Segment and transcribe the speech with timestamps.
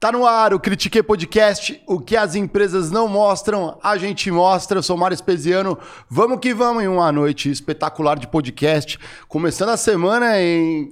[0.00, 4.78] Tá no ar o Critique Podcast, o que as empresas não mostram, a gente mostra.
[4.78, 5.76] Eu sou Mário Espesiano.
[6.08, 8.98] Vamos que vamos em uma noite espetacular de podcast.
[9.28, 10.88] Começando a semana em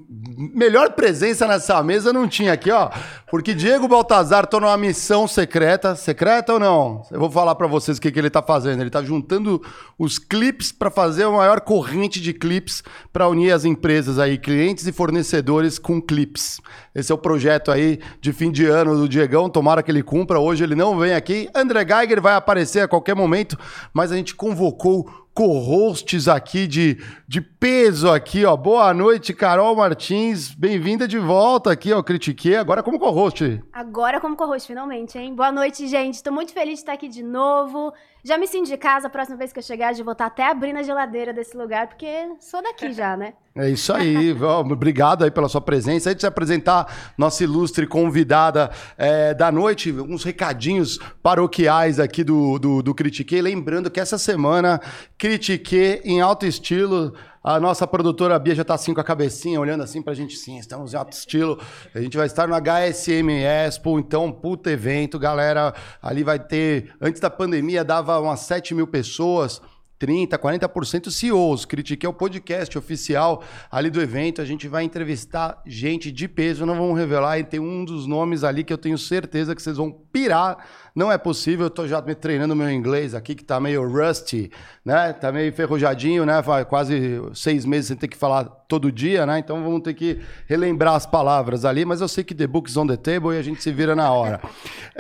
[0.54, 2.90] melhor presença nessa mesa não tinha aqui, ó.
[3.30, 7.02] Porque Diego Baltazar tô numa missão secreta, secreta ou não?
[7.10, 8.82] Eu vou falar para vocês o que, que ele tá fazendo.
[8.82, 9.62] Ele tá juntando
[9.98, 14.86] os clips para fazer a maior corrente de clips para unir as empresas aí, clientes
[14.86, 16.60] e fornecedores com clips.
[16.94, 20.38] Esse é o projeto aí de fim de ano do Diegão, tomara que ele cumpra.
[20.38, 21.48] Hoje ele não vem aqui.
[21.54, 23.58] André Geiger vai aparecer a qualquer momento,
[23.92, 25.08] mas a gente convocou
[25.38, 28.56] co-hosts aqui de, de peso aqui, ó.
[28.56, 30.52] Boa noite, Carol Martins.
[30.52, 32.56] Bem-vinda de volta aqui ao Critique.
[32.56, 33.62] Agora como co-host.
[33.72, 35.36] Agora como co-host, finalmente, hein?
[35.36, 36.14] Boa noite, gente.
[36.14, 37.92] Estou muito feliz de estar aqui de novo.
[38.24, 40.72] Já me sinto de casa, a próxima vez que eu chegar, de voltar até abrir
[40.72, 42.06] na geladeira desse lugar, porque
[42.40, 43.34] sou daqui já, né?
[43.56, 44.32] É isso aí.
[44.42, 46.10] Obrigado aí pela sua presença.
[46.10, 52.82] Antes de apresentar nossa ilustre convidada é, da noite, uns recadinhos paroquiais aqui do, do,
[52.82, 53.40] do Critique.
[53.40, 54.80] Lembrando que essa semana,
[55.16, 57.14] Critique em alto estilo.
[57.42, 60.36] A nossa produtora Bia já está assim com a cabecinha, olhando assim para a gente,
[60.36, 61.60] sim, estamos em alto estilo.
[61.94, 65.72] A gente vai estar no HSM Expo, então, puta evento, galera.
[66.02, 69.62] Ali vai ter, antes da pandemia, dava umas 7 mil pessoas.
[69.98, 71.64] 30%, 40% CEOs.
[71.64, 74.40] Critique é o podcast oficial ali do evento.
[74.40, 77.38] A gente vai entrevistar gente de peso, não vamos revelar.
[77.38, 80.64] E tem um dos nomes ali que eu tenho certeza que vocês vão pirar
[80.98, 84.50] não é possível, eu tô já me treinando meu inglês aqui, que tá meio rusty,
[84.84, 85.12] né?
[85.12, 86.42] Tá meio enferrujadinho, né?
[86.42, 89.38] Vai quase seis meses sem ter que falar todo dia, né?
[89.38, 92.84] Então vamos ter que relembrar as palavras ali, mas eu sei que the book's on
[92.84, 94.40] the table e a gente se vira na hora.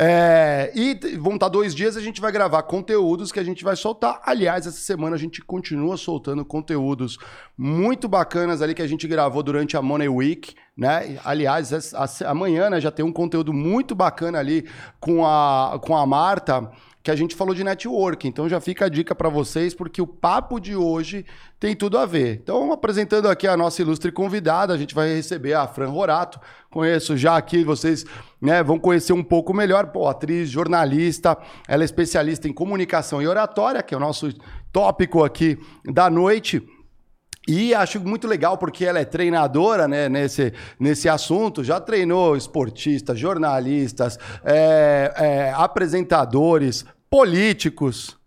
[0.00, 3.64] É, e vão estar tá dois dias, a gente vai gravar conteúdos que a gente
[3.64, 4.22] vai soltar.
[4.24, 7.18] Aliás, essa semana a gente continua soltando conteúdos
[7.56, 11.18] muito bacanas ali que a gente gravou durante a Money Week, né?
[11.24, 11.72] Aliás,
[12.24, 14.64] amanhã né, já tem um conteúdo muito bacana ali
[15.00, 16.70] com a, com a Marta,
[17.02, 18.28] que a gente falou de network.
[18.28, 21.26] Então já fica a dica para vocês, porque o papo de hoje
[21.58, 22.38] tem tudo a ver.
[22.40, 26.38] Então, apresentando aqui a nossa ilustre convidada, a gente vai receber a Fran Rorato.
[26.70, 28.04] Conheço já aqui, vocês
[28.40, 29.88] né, vão conhecer um pouco melhor.
[29.88, 31.36] Pô, atriz, jornalista,
[31.66, 34.32] ela é especialista em comunicação e oratória, que é o nosso
[34.72, 36.64] tópico aqui da noite.
[37.48, 43.18] E acho muito legal porque ela é treinadora né, nesse, nesse assunto, já treinou esportistas,
[43.18, 48.18] jornalistas, é, é, apresentadores, políticos.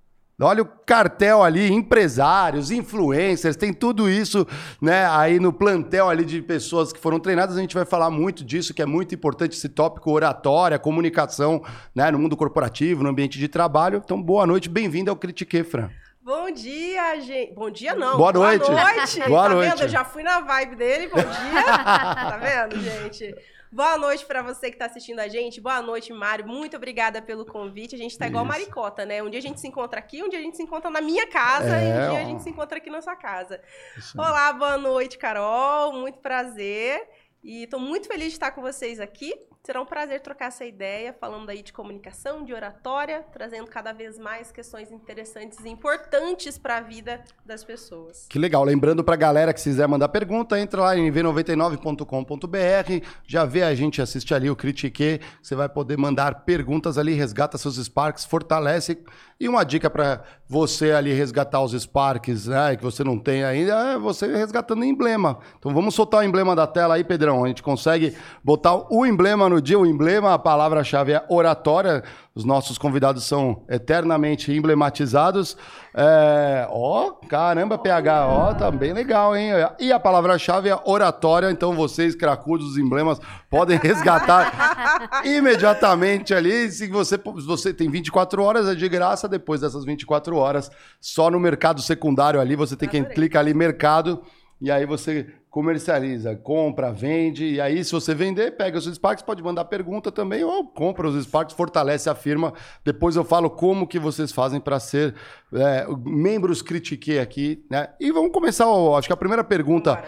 [0.42, 4.48] Olha o cartel ali, empresários, influencers, tem tudo isso,
[4.81, 7.56] né, aí no plantel ali de pessoas que foram treinadas.
[7.56, 12.10] A gente vai falar muito disso, que é muito importante esse tópico oratória, comunicação, né,
[12.10, 14.02] no mundo corporativo, no ambiente de trabalho.
[14.04, 15.92] Então, boa noite, bem-vindo ao Critique, Fran.
[16.24, 17.54] Bom dia, gente.
[17.54, 18.16] Bom dia, não.
[18.16, 18.66] Boa noite.
[18.66, 19.20] Boa noite.
[19.28, 19.70] Boa tá noite.
[19.70, 19.82] vendo?
[19.82, 21.08] Eu já fui na vibe dele.
[21.08, 21.64] Bom dia.
[21.66, 23.36] tá vendo, gente?
[23.72, 25.60] Boa noite para você que está assistindo a gente.
[25.60, 26.46] Boa noite, Mário.
[26.46, 27.96] Muito obrigada pelo convite.
[27.96, 29.24] A gente está igual maricota, né?
[29.24, 31.26] Um dia a gente se encontra aqui, um dia a gente se encontra na minha
[31.26, 32.22] casa é, e um dia ó.
[32.22, 33.60] a gente se encontra aqui na sua casa.
[33.98, 34.16] Isso.
[34.16, 35.94] Olá, boa noite, Carol.
[35.94, 37.02] Muito prazer.
[37.44, 39.34] E estou muito feliz de estar com vocês aqui.
[39.64, 44.18] Será um prazer trocar essa ideia, falando aí de comunicação, de oratória, trazendo cada vez
[44.18, 48.26] mais questões interessantes e importantes para a vida das pessoas.
[48.28, 48.64] Que legal.
[48.64, 53.76] Lembrando para a galera que quiser mandar pergunta, entra lá em v99.com.br, já vê a
[53.76, 58.98] gente, assiste ali o Critique, você vai poder mandar perguntas ali, resgata seus Sparks, fortalece.
[59.40, 63.94] E uma dica para você ali resgatar os Sparks, né, que você não tem ainda,
[63.94, 65.38] é você resgatando emblema.
[65.60, 67.44] Então vamos soltar o emblema da tela aí, Pedrão.
[67.44, 72.03] A gente consegue botar o emblema no dia, o emblema, a palavra-chave é oratória.
[72.34, 75.56] Os nossos convidados são eternamente emblematizados.
[75.94, 79.51] É, ó, caramba, PH, ó, tá bem legal, hein?
[79.79, 83.19] E a palavra-chave é oratória, então vocês, cracudos dos emblemas,
[83.50, 86.72] podem resgatar imediatamente ali.
[86.72, 89.28] Se você, você tem 24 horas, é de graça.
[89.28, 94.22] Depois dessas 24 horas, só no mercado secundário ali, você tem que clicar ali, mercado,
[94.62, 99.44] e aí você comercializa, compra, vende, e aí se você vender, pega os Sparks, pode
[99.44, 102.53] mandar pergunta também, ou compra os Sparks, fortalece a firma.
[102.86, 105.13] Depois eu falo como que vocês fazem para ser
[105.53, 107.89] é, membros Critique aqui, né?
[108.00, 108.65] E vamos começar,
[108.98, 110.01] acho que a primeira pergunta...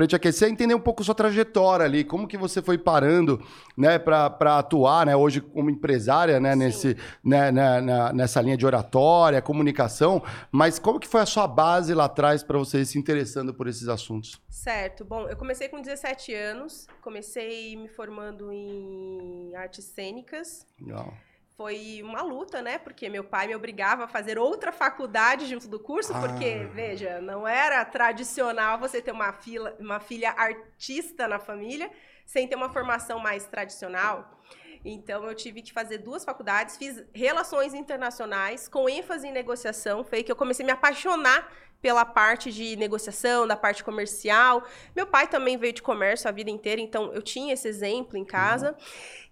[0.00, 3.44] para a gente aquecer, entender um pouco sua trajetória ali, como que você foi parando,
[3.76, 8.64] né, para atuar, né, hoje como empresária, né, nesse, né, na, na, nessa linha de
[8.64, 12.98] oratória, comunicação, mas como que foi a sua base lá atrás para você ir se
[12.98, 14.40] interessando por esses assuntos?
[14.48, 15.04] Certo.
[15.04, 20.66] Bom, eu comecei com 17 anos, comecei me formando em artes cênicas.
[20.80, 21.12] Legal
[21.60, 22.78] foi uma luta, né?
[22.78, 26.18] Porque meu pai me obrigava a fazer outra faculdade junto do curso, ah.
[26.18, 31.90] porque, veja, não era tradicional você ter uma, fila, uma filha artista na família
[32.24, 34.40] sem ter uma formação mais tradicional.
[34.82, 40.18] Então eu tive que fazer duas faculdades, fiz relações internacionais com ênfase em negociação, foi
[40.18, 41.46] aí que eu comecei a me apaixonar
[41.80, 44.62] pela parte de negociação, da parte comercial.
[44.94, 48.24] Meu pai também veio de comércio a vida inteira, então eu tinha esse exemplo em
[48.24, 48.70] casa.
[48.70, 48.76] Uhum.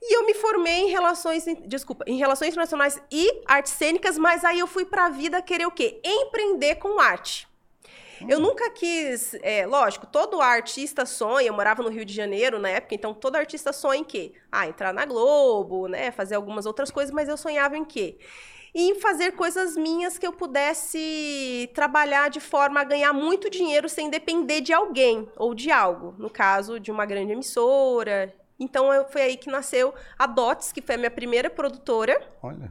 [0.02, 4.58] E eu me formei em relações, desculpa, em relações internacionais e artes cênicas, mas aí
[4.58, 6.00] eu fui para a vida querer o quê?
[6.04, 7.48] Empreender com arte.
[8.26, 12.68] Eu nunca quis, é, lógico, todo artista sonha, eu morava no Rio de Janeiro na
[12.68, 14.32] época, então todo artista sonha em quê?
[14.50, 18.18] Ah, entrar na Globo, né, fazer algumas outras coisas, mas eu sonhava em quê?
[18.74, 24.10] Em fazer coisas minhas que eu pudesse trabalhar de forma a ganhar muito dinheiro sem
[24.10, 28.34] depender de alguém ou de algo, no caso de uma grande emissora.
[28.58, 32.20] Então eu, foi aí que nasceu a Dots, que foi a minha primeira produtora.
[32.42, 32.70] Olha.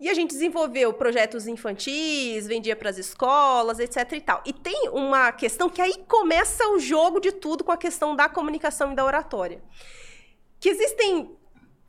[0.00, 4.42] E a gente desenvolveu projetos infantis, vendia para as escolas, etc e tal.
[4.46, 8.26] E tem uma questão que aí começa o jogo de tudo com a questão da
[8.26, 9.62] comunicação e da oratória.
[10.58, 11.36] Que existem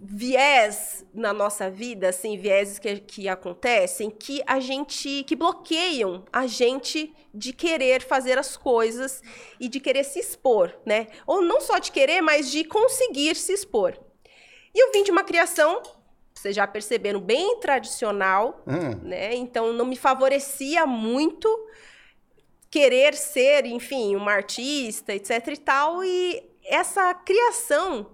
[0.04, 6.48] viés na nossa vida, assim, vieses que, que acontecem, que a gente, que bloqueiam a
[6.48, 9.22] gente de querer fazer as coisas
[9.60, 11.08] e de querer se expor, né?
[11.28, 13.96] Ou não só de querer, mas de conseguir se expor.
[14.74, 15.82] E eu vim de uma criação
[16.42, 19.08] vocês já perceberam, bem tradicional, hum.
[19.08, 19.36] né?
[19.36, 21.48] Então não me favorecia muito
[22.72, 26.04] querer ser, enfim, uma artista, etc e tal.
[26.04, 28.10] E essa criação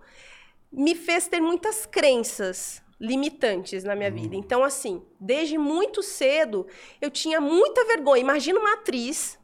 [0.71, 4.15] me fez ter muitas crenças limitantes na minha hum.
[4.15, 4.35] vida.
[4.35, 6.67] Então, assim, desde muito cedo
[7.01, 8.21] eu tinha muita vergonha.
[8.21, 9.37] Imagina uma atriz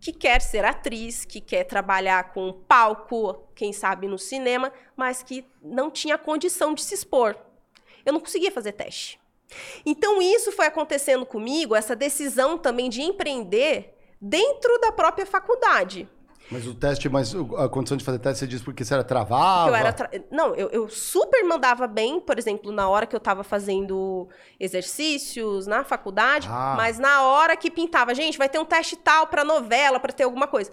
[0.00, 5.46] que quer ser atriz, que quer trabalhar com palco, quem sabe no cinema, mas que
[5.62, 7.36] não tinha condição de se expor
[8.04, 9.18] eu não conseguia fazer teste.
[9.84, 16.08] Então, isso foi acontecendo comigo, essa decisão também de empreender dentro da própria faculdade.
[16.50, 19.70] Mas o teste, mas a condição de fazer teste, você diz porque você era travava?
[19.70, 20.10] Eu era tra...
[20.30, 24.28] Não, eu, eu, super mandava bem, por exemplo, na hora que eu estava fazendo
[24.60, 26.74] exercícios na faculdade, ah.
[26.76, 30.24] mas na hora que pintava, gente, vai ter um teste tal para novela, para ter
[30.24, 30.70] alguma coisa.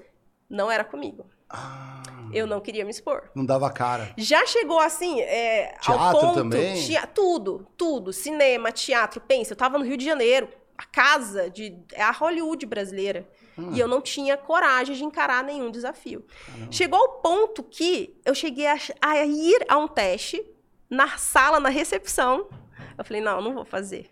[0.49, 1.25] Não era comigo.
[1.49, 2.01] Ah.
[2.33, 3.29] Eu não queria me expor.
[3.35, 4.13] Não dava cara.
[4.17, 6.81] Já chegou assim, é, teatro ao ponto, também?
[6.81, 8.13] Tia, tudo, tudo.
[8.13, 9.19] Cinema, teatro.
[9.21, 10.47] Pensa, eu tava no Rio de Janeiro.
[10.77, 11.77] A casa de.
[11.93, 13.27] É a Hollywood brasileira.
[13.57, 13.71] Hum.
[13.73, 16.25] E eu não tinha coragem de encarar nenhum desafio.
[16.69, 20.43] Chegou ao ponto que eu cheguei a, a ir a um teste
[20.89, 22.47] na sala, na recepção.
[22.97, 24.09] Eu falei, não, não vou fazer.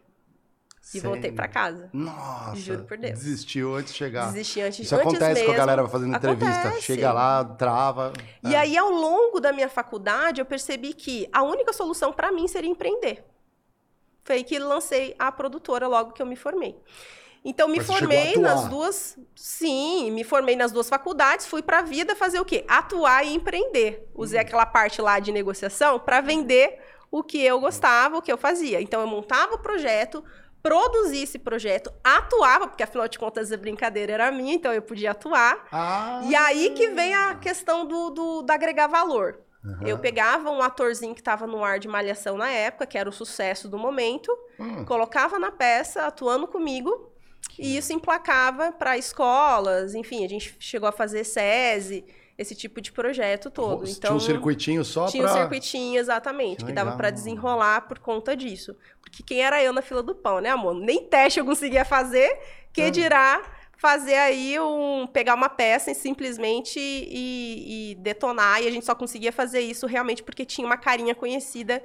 [0.94, 1.90] E voltei para casa.
[1.94, 2.56] Nossa.
[2.56, 3.20] Juro por Deus.
[3.20, 4.32] Desistiu antes de chegar.
[4.32, 5.46] Desisti antes Isso antes acontece mesmo.
[5.46, 6.60] com a galera fazendo entrevista.
[6.62, 6.82] Acontece.
[6.82, 8.14] Chega lá, trava.
[8.44, 8.58] E é.
[8.58, 12.70] aí, ao longo da minha faculdade, eu percebi que a única solução para mim seria
[12.70, 13.24] empreender.
[14.24, 16.76] Foi aí que lancei a produtora logo que eu me formei.
[17.44, 19.18] Então, me Mas formei nas duas.
[19.36, 22.66] Sim, me formei nas duas faculdades, fui para a vida fazer o quê?
[22.68, 24.08] Atuar e empreender.
[24.14, 24.42] Usei Hum.
[24.42, 28.82] aquela parte lá de negociação para vender o que eu gostava, o que eu fazia.
[28.82, 30.24] Então, eu montava o projeto,
[30.62, 35.12] produzia esse projeto, atuava, porque afinal de contas a brincadeira era minha, então eu podia
[35.12, 35.66] atuar.
[35.72, 36.20] Ah.
[36.26, 39.40] E aí que vem a questão do, do, do agregar valor.
[39.66, 39.88] Aham.
[39.88, 43.14] Eu pegava um atorzinho que estava no ar de malhação na época, que era o
[43.14, 44.84] sucesso do momento, Hum.
[44.86, 47.12] colocava na peça, atuando comigo,
[47.58, 52.06] e isso emplacava para escolas, enfim, a gente chegou a fazer SESI,
[52.38, 53.84] esse tipo de projeto todo.
[53.84, 55.34] Tinha Então, um circuitinho só tinha pra...
[55.34, 58.76] um circuitinho, exatamente, Que que, dava para desenrolar por conta disso.
[59.02, 60.74] Porque quem era eu na fila do pão, né, amor?
[60.74, 62.30] Nem teste eu conseguia fazer,
[62.72, 62.90] que Ah.
[62.90, 63.42] dirá
[63.78, 65.06] fazer aí um...
[65.08, 68.62] pegar uma peça e simplesmente e, e detonar.
[68.64, 71.84] E a gente só conseguia fazer isso realmente porque tinha uma carinha conhecida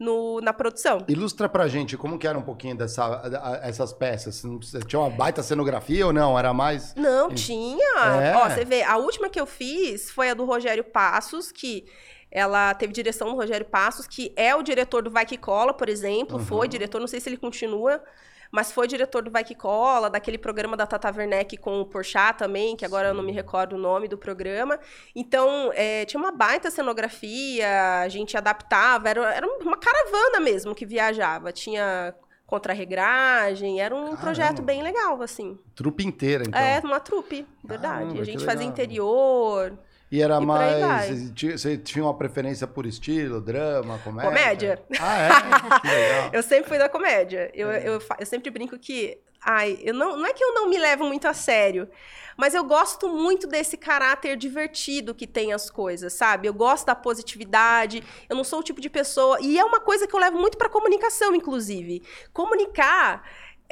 [0.00, 1.04] no, na produção.
[1.06, 4.42] Ilustra pra gente como que era um pouquinho dessa, a- essas peças.
[4.86, 6.36] Tinha uma baita cenografia ou não?
[6.38, 6.94] Era mais...
[6.96, 7.98] Não, tinha.
[8.22, 8.34] É?
[8.34, 11.84] Ó, você vê, a última que eu fiz foi a do Rogério Passos, que
[12.32, 15.88] ela teve direção do Rogério Passos, que é o diretor do Vai Que Cola, por
[15.88, 16.38] exemplo.
[16.38, 16.44] Uhum.
[16.44, 18.02] Foi diretor, não sei se ele continua,
[18.50, 22.38] mas foi diretor do Vai Que Cola, daquele programa da Tata Werneck com o Porchat
[22.38, 24.78] também, que agora eu não me recordo o nome do programa.
[25.14, 30.84] Então, é, tinha uma baita cenografia, a gente adaptava, era, era uma caravana mesmo que
[30.84, 31.52] viajava.
[31.52, 32.14] Tinha
[32.46, 34.20] contra-regragem, era um Caramba.
[34.20, 35.56] projeto bem legal, assim.
[35.74, 36.60] Trupe inteira, então.
[36.60, 38.02] É, uma trupe, verdade.
[38.06, 39.78] Caramba, a gente fazia interior.
[40.10, 41.30] E era E mais.
[41.32, 44.28] Você tinha uma preferência por estilo, drama, comédia?
[44.28, 44.82] Comédia.
[45.00, 46.30] Ah, é?
[46.36, 47.50] Eu sempre fui da comédia.
[47.54, 49.18] Eu, eu, fa- eu sempre brinco que.
[49.42, 51.88] Ai, eu não, não é que eu não me levo muito a sério,
[52.36, 56.46] mas eu gosto muito desse caráter divertido que tem as coisas, sabe?
[56.46, 58.02] Eu gosto da positividade.
[58.28, 59.38] Eu não sou o tipo de pessoa.
[59.40, 62.02] E é uma coisa que eu levo muito pra comunicação, inclusive.
[62.34, 63.22] Comunicar.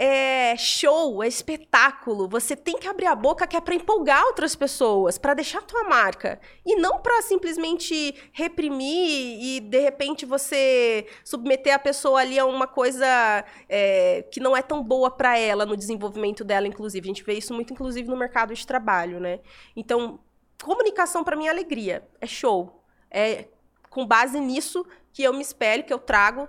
[0.01, 2.29] É show, é espetáculo.
[2.29, 5.83] Você tem que abrir a boca que é para empolgar outras pessoas, para deixar tua
[5.83, 12.47] marca e não para simplesmente reprimir e de repente você submeter a pessoa ali a
[12.47, 17.05] uma coisa é, que não é tão boa para ela no desenvolvimento dela, inclusive.
[17.05, 19.41] A gente vê isso muito, inclusive, no mercado de trabalho, né?
[19.75, 20.21] Então,
[20.63, 23.47] comunicação para mim é alegria, é show, é
[23.91, 26.49] com base nisso que eu me espelho, que eu trago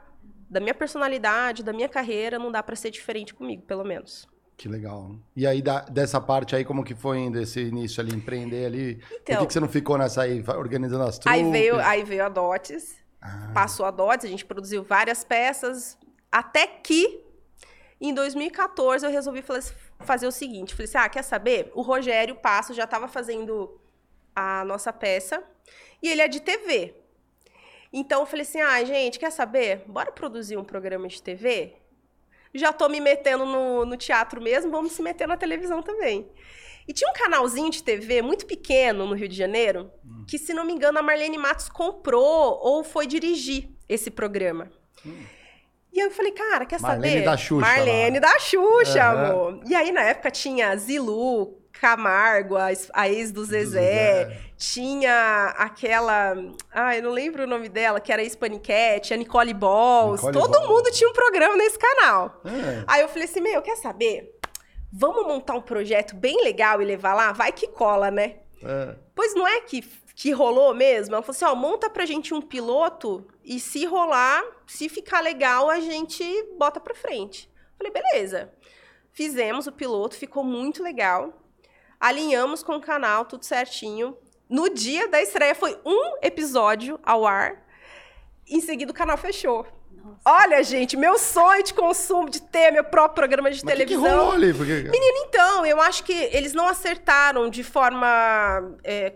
[0.50, 4.28] da minha personalidade, da minha carreira, não dá para ser diferente comigo, pelo menos.
[4.58, 5.16] Que legal.
[5.36, 8.92] E aí, da, dessa parte aí, como que foi indo esse início ali, empreender ali?
[8.92, 11.40] Então, Por que, então que você não ficou nessa aí, organizando as trupes?
[11.40, 13.52] Aí veio, aí veio a Dotes, ah.
[13.54, 15.98] passou a Dotes, a gente produziu várias peças,
[16.30, 17.24] até que,
[18.02, 19.42] em 2014, eu resolvi
[20.00, 21.72] fazer o seguinte, falei assim, ah, quer saber?
[21.74, 23.80] O Rogério Passo já estava fazendo
[24.36, 25.42] a nossa peça,
[26.04, 26.96] e ele é de TV.
[27.92, 29.84] Então eu falei assim: ah, gente, quer saber?
[29.88, 31.76] Bora produzir um programa de TV?
[32.54, 36.28] Já tô me metendo no, no teatro mesmo, vamos se meter na televisão também.
[36.88, 40.26] E tinha um canalzinho de TV muito pequeno no Rio de Janeiro, hum.
[40.28, 44.72] que, se não me engano, a Marlene Matos comprou ou foi dirigir esse programa.
[45.06, 45.24] Hum.
[45.94, 47.26] E eu falei, cara, quer Marlene saber?
[47.26, 48.32] Da Xuxa, Marlene lá.
[48.32, 49.26] da Xuxa, uhum.
[49.26, 49.64] amor.
[49.68, 54.26] E aí, na época, tinha Zilu, Camargo, a, a ex do Zezé.
[54.26, 54.42] Do Zezé.
[54.58, 56.36] Tinha aquela.
[56.72, 60.22] Ah, eu não lembro o nome dela, que era ex-paniquete, a Nicole Balls.
[60.22, 60.68] Nicole Todo Balls.
[60.68, 62.42] mundo tinha um programa nesse canal.
[62.44, 62.84] É.
[62.86, 64.38] Aí eu falei assim: meu, quer saber?
[64.92, 67.32] Vamos montar um projeto bem legal e levar lá?
[67.32, 68.38] Vai que cola, né?
[68.62, 68.96] É.
[69.16, 69.82] Pois não é que,
[70.14, 71.16] que rolou mesmo?
[71.16, 75.70] Ela falou assim: ó, monta pra gente um piloto e se rolar, se ficar legal,
[75.70, 76.24] a gente
[76.58, 77.50] bota pra frente.
[77.78, 78.52] Falei, beleza.
[79.14, 81.34] Fizemos o piloto, ficou muito legal
[82.00, 84.18] alinhamos com o canal, tudo certinho.
[84.50, 87.64] No dia da estreia foi um episódio ao ar.
[88.48, 89.68] Em seguida o canal fechou.
[89.92, 90.22] Nossa.
[90.26, 94.04] Olha, gente, meu sonho de consumo, de ter meu próprio programa de Mas televisão.
[94.04, 94.54] Que que rolou ali?
[94.54, 94.74] Porque...
[94.74, 99.16] Menino, então, eu acho que eles não acertaram de forma é,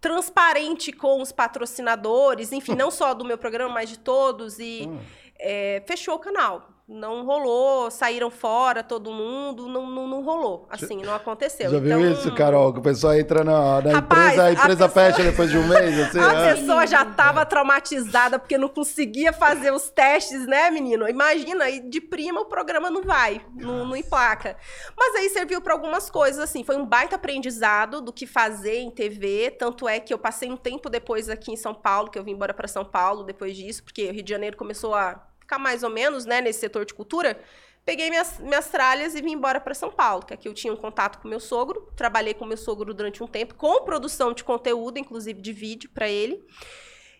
[0.00, 4.98] transparente com os patrocinadores, enfim, não só do meu programa, mas de todos, e hum.
[5.38, 11.02] é, fechou o canal não rolou, saíram fora todo mundo, não, não, não rolou, assim,
[11.02, 11.68] não aconteceu.
[11.68, 12.72] Já então, viu isso, Carol?
[12.72, 15.04] Que o pessoal entra na, na Rapaz, empresa, a empresa a pessoa...
[15.12, 16.54] fecha depois de um mês, assim, A é.
[16.54, 21.08] pessoa já estava traumatizada porque não conseguia fazer os testes, né, menino?
[21.08, 24.56] Imagina, e de prima o programa não vai, não, não emplaca.
[24.96, 28.92] Mas aí serviu para algumas coisas, assim, foi um baita aprendizado do que fazer em
[28.92, 32.22] TV, tanto é que eu passei um tempo depois aqui em São Paulo, que eu
[32.22, 35.58] vim embora para São Paulo depois disso, porque o Rio de Janeiro começou a ficar
[35.58, 37.40] mais ou menos né, nesse setor de cultura,
[37.84, 40.76] peguei minhas, minhas tralhas e vim embora para São Paulo, que aqui eu tinha um
[40.76, 44.98] contato com meu sogro, trabalhei com meu sogro durante um tempo, com produção de conteúdo,
[44.98, 46.44] inclusive de vídeo para ele.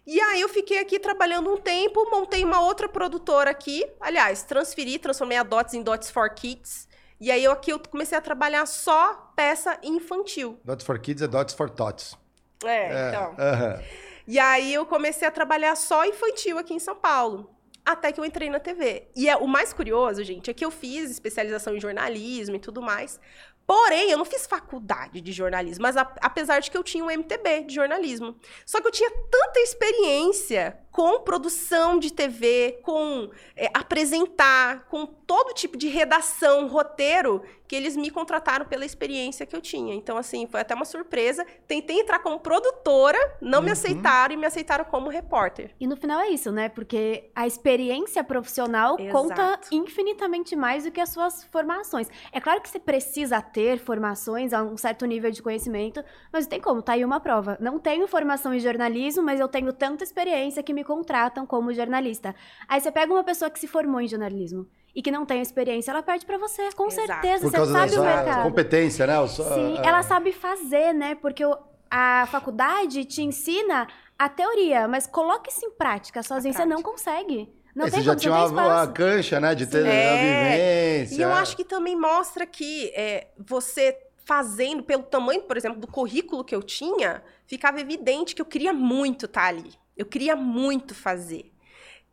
[0.05, 4.99] E aí eu fiquei aqui trabalhando um tempo, montei uma outra produtora aqui, aliás, transferi,
[4.99, 6.89] transformei a Dots em Dots for Kids.
[7.21, 10.61] E aí eu aqui eu comecei a trabalhar só peça infantil.
[10.65, 12.17] Dots for Kids é Dots for Tots.
[12.65, 13.33] É, é então.
[13.33, 13.85] Uh -huh.
[14.29, 17.56] E aí eu comecei a trabalhar só infantil aqui em São Paulo
[17.87, 19.07] até que eu entrei na TV.
[19.15, 22.83] E é, o mais curioso, gente, é que eu fiz especialização em jornalismo e tudo
[22.83, 23.21] mais.
[23.65, 27.11] Porém, eu não fiz faculdade de jornalismo, mas a, apesar de que eu tinha um
[27.11, 28.37] MTB de jornalismo.
[28.65, 35.53] Só que eu tinha tanta experiência com produção de TV, com é, apresentar, com todo
[35.53, 39.95] tipo de redação, roteiro, que eles me contrataram pela experiência que eu tinha.
[39.95, 41.45] Então, assim, foi até uma surpresa.
[41.67, 43.67] Tentei entrar como produtora, não uhum.
[43.67, 45.75] me aceitaram e me aceitaram como repórter.
[45.81, 46.69] E no final é isso, né?
[46.69, 49.13] Porque a experiência profissional Exato.
[49.13, 52.09] conta infinitamente mais do que as suas formações.
[52.33, 56.51] É claro que você precisa ter formações a um certo nível de conhecimento, mas não
[56.51, 57.59] tem como, tá aí uma prova.
[57.61, 62.35] Não tenho formação em jornalismo, mas eu tenho tanta experiência que me contratam como jornalista.
[62.69, 65.91] Aí você pega uma pessoa que se formou em jornalismo e que não tem experiência,
[65.91, 67.07] ela perde para você, com Exato.
[67.07, 67.51] certeza.
[67.51, 68.43] Por você sabe o mercado.
[68.45, 69.27] competência, né?
[69.27, 69.87] Sim, é.
[69.87, 71.15] ela sabe fazer, né?
[71.17, 71.43] Porque
[71.91, 73.87] a faculdade te ensina
[74.19, 77.53] a teoria, mas coloque isso em prática sozinho, você não consegue.
[77.75, 79.55] Não é, tem você já tinha uma, uma, cancha, né?
[79.55, 80.09] De ter é.
[80.09, 81.17] a vivência.
[81.17, 85.87] E eu acho que também mostra que é, você fazendo, pelo tamanho, por exemplo, do
[85.87, 89.73] currículo que eu tinha, ficava evidente que eu queria muito estar tá ali.
[89.97, 91.53] Eu queria muito fazer.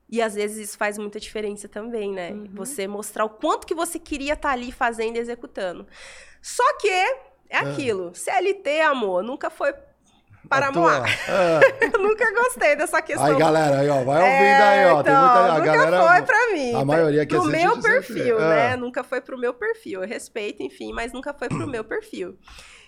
[0.10, 2.32] E às vezes isso faz muita diferença também, né?
[2.32, 2.50] Uhum.
[2.54, 5.88] Você mostrar o quanto que você queria estar tá ali fazendo e executando.
[6.42, 7.62] Só que é ah.
[7.62, 8.14] aquilo.
[8.14, 9.74] CLT, amor, nunca foi
[10.48, 11.04] para moar.
[11.28, 11.86] É.
[11.86, 13.26] eu nunca gostei dessa questão.
[13.26, 15.02] Aí, galera, aí, ó, vai ouvindo é, aí, ó.
[15.02, 16.74] Então, tem muita nunca galera, foi pra mim.
[16.76, 18.74] A maioria que Pro meu perfil, né?
[18.74, 18.76] É.
[18.76, 20.04] Nunca foi pro meu perfil.
[20.04, 22.38] Eu respeito, enfim, mas nunca foi pro meu perfil.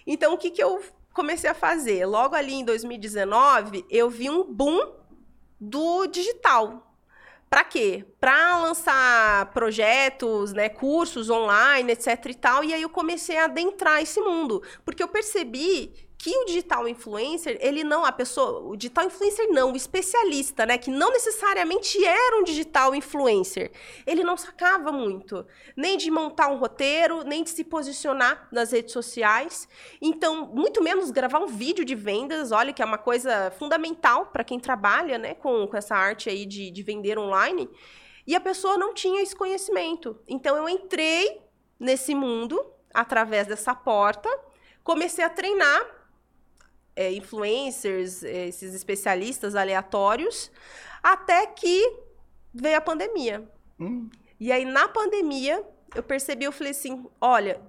[0.06, 0.80] Então, o que que eu
[1.15, 2.05] comecei a fazer?
[2.05, 4.93] Logo ali em 2019, eu vi um boom
[5.60, 6.93] do digital.
[7.50, 8.05] Para quê?
[8.19, 12.63] Para lançar projetos, né, cursos online, etc e tal.
[12.63, 17.55] E aí eu comecei a adentrar esse mundo, porque eu percebi que o digital influencer,
[17.62, 22.38] ele não, a pessoa, o digital influencer não, o especialista, né, que não necessariamente era
[22.38, 23.72] um digital influencer,
[24.08, 25.46] ele não sacava muito,
[25.77, 29.70] nem de montar um roteiro, nem de se posicionar nas redes sociais,
[30.01, 34.44] então, muito menos gravar um vídeo de vendas, olha que é uma coisa fundamental para
[34.44, 37.70] quem trabalha, né, com, com essa arte aí de, de vender online,
[38.25, 40.20] e a pessoa não tinha esse conhecimento.
[40.27, 41.39] Então, eu entrei
[41.79, 42.60] nesse mundo
[42.91, 44.27] através dessa porta,
[44.84, 45.95] comecei a treinar
[46.96, 50.52] é, influencers, é, esses especialistas aleatórios,
[51.04, 51.94] até que
[52.54, 53.44] veio a pandemia.
[53.80, 54.10] Hum.
[54.40, 57.60] E aí, na pandemia, eu percebi, eu falei assim, olha,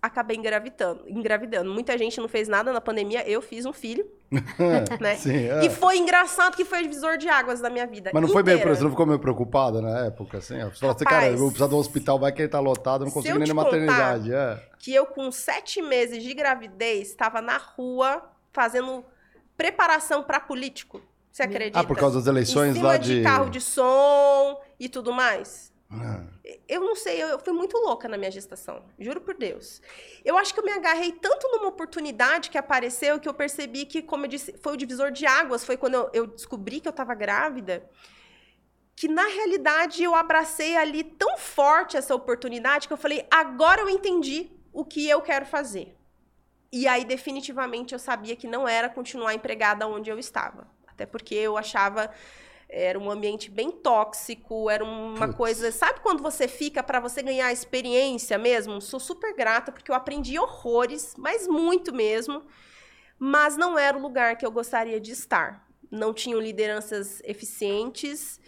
[0.00, 1.70] acabei engravidando, engravidando.
[1.70, 4.04] Muita gente não fez nada na pandemia, eu fiz um filho.
[5.00, 5.14] né?
[5.16, 5.66] Sim, é.
[5.66, 8.10] E foi engraçado que foi divisor de águas da minha vida.
[8.12, 8.58] Mas não inteira.
[8.58, 10.58] foi meio, você não ficou meio preocupada na época, assim?
[10.64, 13.12] Você falou assim, cara, eu vou precisar do hospital, vai que ele tá lotado, não
[13.12, 14.32] consigo nem na maternidade.
[14.32, 14.58] É.
[14.78, 19.04] Que eu, com sete meses de gravidez, estava na rua fazendo
[19.56, 21.00] preparação para político.
[21.30, 21.80] Você acredita?
[21.80, 23.16] Ah, por causa das eleições lá de...
[23.16, 25.72] de carro de som e tudo mais.
[25.90, 26.24] Ah.
[26.68, 29.80] Eu não sei, eu fui muito louca na minha gestação, juro por Deus.
[30.24, 34.02] Eu acho que eu me agarrei tanto numa oportunidade que apareceu que eu percebi que,
[34.02, 36.90] como eu disse, foi o divisor de águas, foi quando eu, eu descobri que eu
[36.90, 37.88] estava grávida,
[38.96, 43.88] que na realidade eu abracei ali tão forte essa oportunidade que eu falei, agora eu
[43.88, 45.94] entendi o que eu quero fazer.
[46.72, 50.66] E aí, definitivamente, eu sabia que não era continuar empregada onde eu estava.
[50.86, 52.10] Até porque eu achava
[52.74, 57.52] era um ambiente bem tóxico, era uma coisa, sabe quando você fica para você ganhar
[57.52, 58.80] experiência mesmo?
[58.80, 62.42] Sou super grata porque eu aprendi horrores, mas muito mesmo.
[63.18, 65.68] Mas não era o lugar que eu gostaria de estar.
[65.90, 68.40] Não tinham lideranças eficientes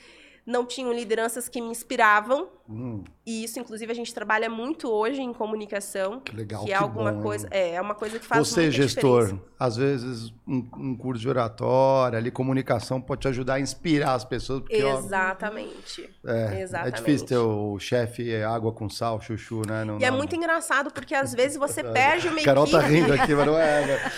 [0.46, 2.48] não tinham lideranças que me inspiravam.
[2.68, 3.04] Hum.
[3.26, 6.20] E isso, inclusive, a gente trabalha muito hoje em comunicação.
[6.20, 9.24] Que legal, que é alguma bom, coisa, é, é uma coisa que faz Você, gestor,
[9.24, 9.46] diferença.
[9.58, 14.24] às vezes um, um, curso de oratória, ali comunicação pode te ajudar a inspirar as
[14.24, 14.60] pessoas.
[14.60, 16.10] Porque, Exatamente.
[16.26, 16.94] Ó, é, Exatamente.
[16.94, 19.84] é difícil ter o chefe água com sal, chuchu, né?
[19.84, 22.80] Não, e é não, é muito engraçado porque às vezes você perde uma Carol tá
[22.80, 23.86] rindo aqui, mas não é.
[23.86, 24.10] Né?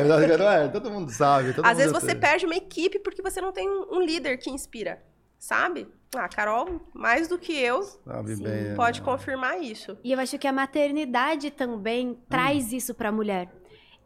[0.00, 0.04] é,
[0.38, 1.52] não é, todo mundo sabe.
[1.52, 4.50] Todo às mundo vezes você perde uma equipe porque você não tem um líder que
[4.50, 5.00] inspira
[5.44, 5.86] sabe?
[6.16, 9.98] Ah, Carol, mais do que eu, sabe sim, bem, pode confirmar isso.
[10.02, 12.16] E eu acho que a maternidade também hum.
[12.28, 13.52] traz isso para a mulher.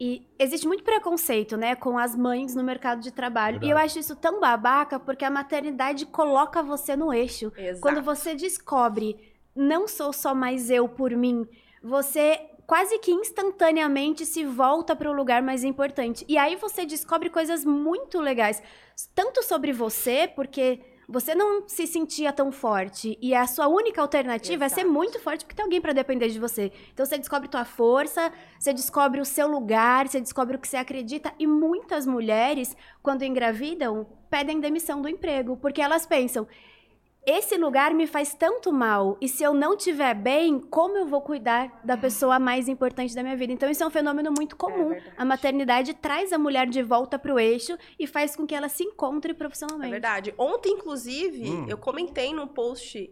[0.01, 3.61] E existe muito preconceito, né, com as mães no mercado de trabalho.
[3.61, 3.67] Verdade.
[3.67, 7.53] E eu acho isso tão babaca porque a maternidade coloca você no eixo.
[7.57, 7.81] Exato.
[7.81, 9.17] Quando você descobre,
[9.55, 11.47] não sou só mais eu por mim,
[11.83, 16.25] você quase que instantaneamente se volta para o lugar mais importante.
[16.29, 18.63] E aí você descobre coisas muito legais,
[19.15, 24.67] tanto sobre você, porque você não se sentia tão forte e a sua única alternativa
[24.67, 24.81] Exato.
[24.81, 26.71] é ser muito forte porque tem alguém para depender de você.
[26.93, 30.77] Então você descobre tua força, você descobre o seu lugar, você descobre o que você
[30.77, 36.47] acredita e muitas mulheres quando engravidam pedem demissão do emprego porque elas pensam
[37.29, 41.21] esse lugar me faz tanto mal e se eu não tiver bem, como eu vou
[41.21, 43.53] cuidar da pessoa mais importante da minha vida?
[43.53, 44.93] Então isso é um fenômeno muito comum.
[44.93, 48.55] É a maternidade traz a mulher de volta para o eixo e faz com que
[48.55, 49.89] ela se encontre profissionalmente.
[49.89, 50.35] É verdade.
[50.39, 51.67] Ontem, inclusive, hum.
[51.69, 53.11] eu comentei num post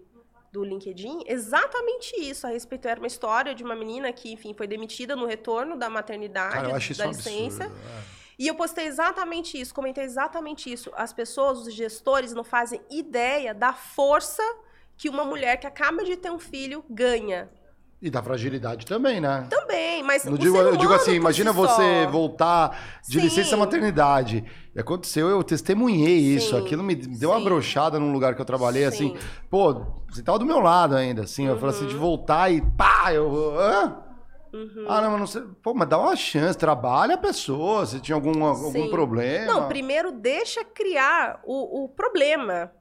[0.52, 4.66] do LinkedIn exatamente isso a respeito era uma história de uma menina que enfim foi
[4.66, 8.02] demitida no retorno da maternidade Cara, da licença absurdo, é.
[8.38, 10.90] E eu postei exatamente isso, comentei exatamente isso.
[10.94, 14.42] As pessoas, os gestores, não fazem ideia da força
[14.96, 17.48] que uma mulher que acaba de ter um filho ganha.
[18.00, 19.46] E da fragilidade também, né?
[19.48, 20.26] Também, mas.
[20.26, 22.10] Não digo, eu digo assim, imagina si você só.
[22.10, 23.24] voltar de Sim.
[23.24, 24.44] licença maternidade.
[24.74, 26.36] E aconteceu, eu testemunhei Sim.
[26.36, 26.56] isso.
[26.58, 27.36] Aquilo me deu Sim.
[27.36, 29.16] uma brochada num lugar que eu trabalhei, assim.
[29.48, 31.46] Pô, você tava do meu lado ainda, assim.
[31.46, 31.54] Uhum.
[31.54, 32.00] Eu falei assim, de uhum.
[32.00, 33.58] voltar e pá, eu.
[33.58, 34.05] Hã?
[34.56, 34.86] Uhum.
[34.88, 35.42] Ah, não, não sei.
[35.62, 39.52] Pô, mas dá uma chance, trabalha a pessoa, se tinha algum, algum problema.
[39.52, 42.72] Não, primeiro deixa criar o, o problema.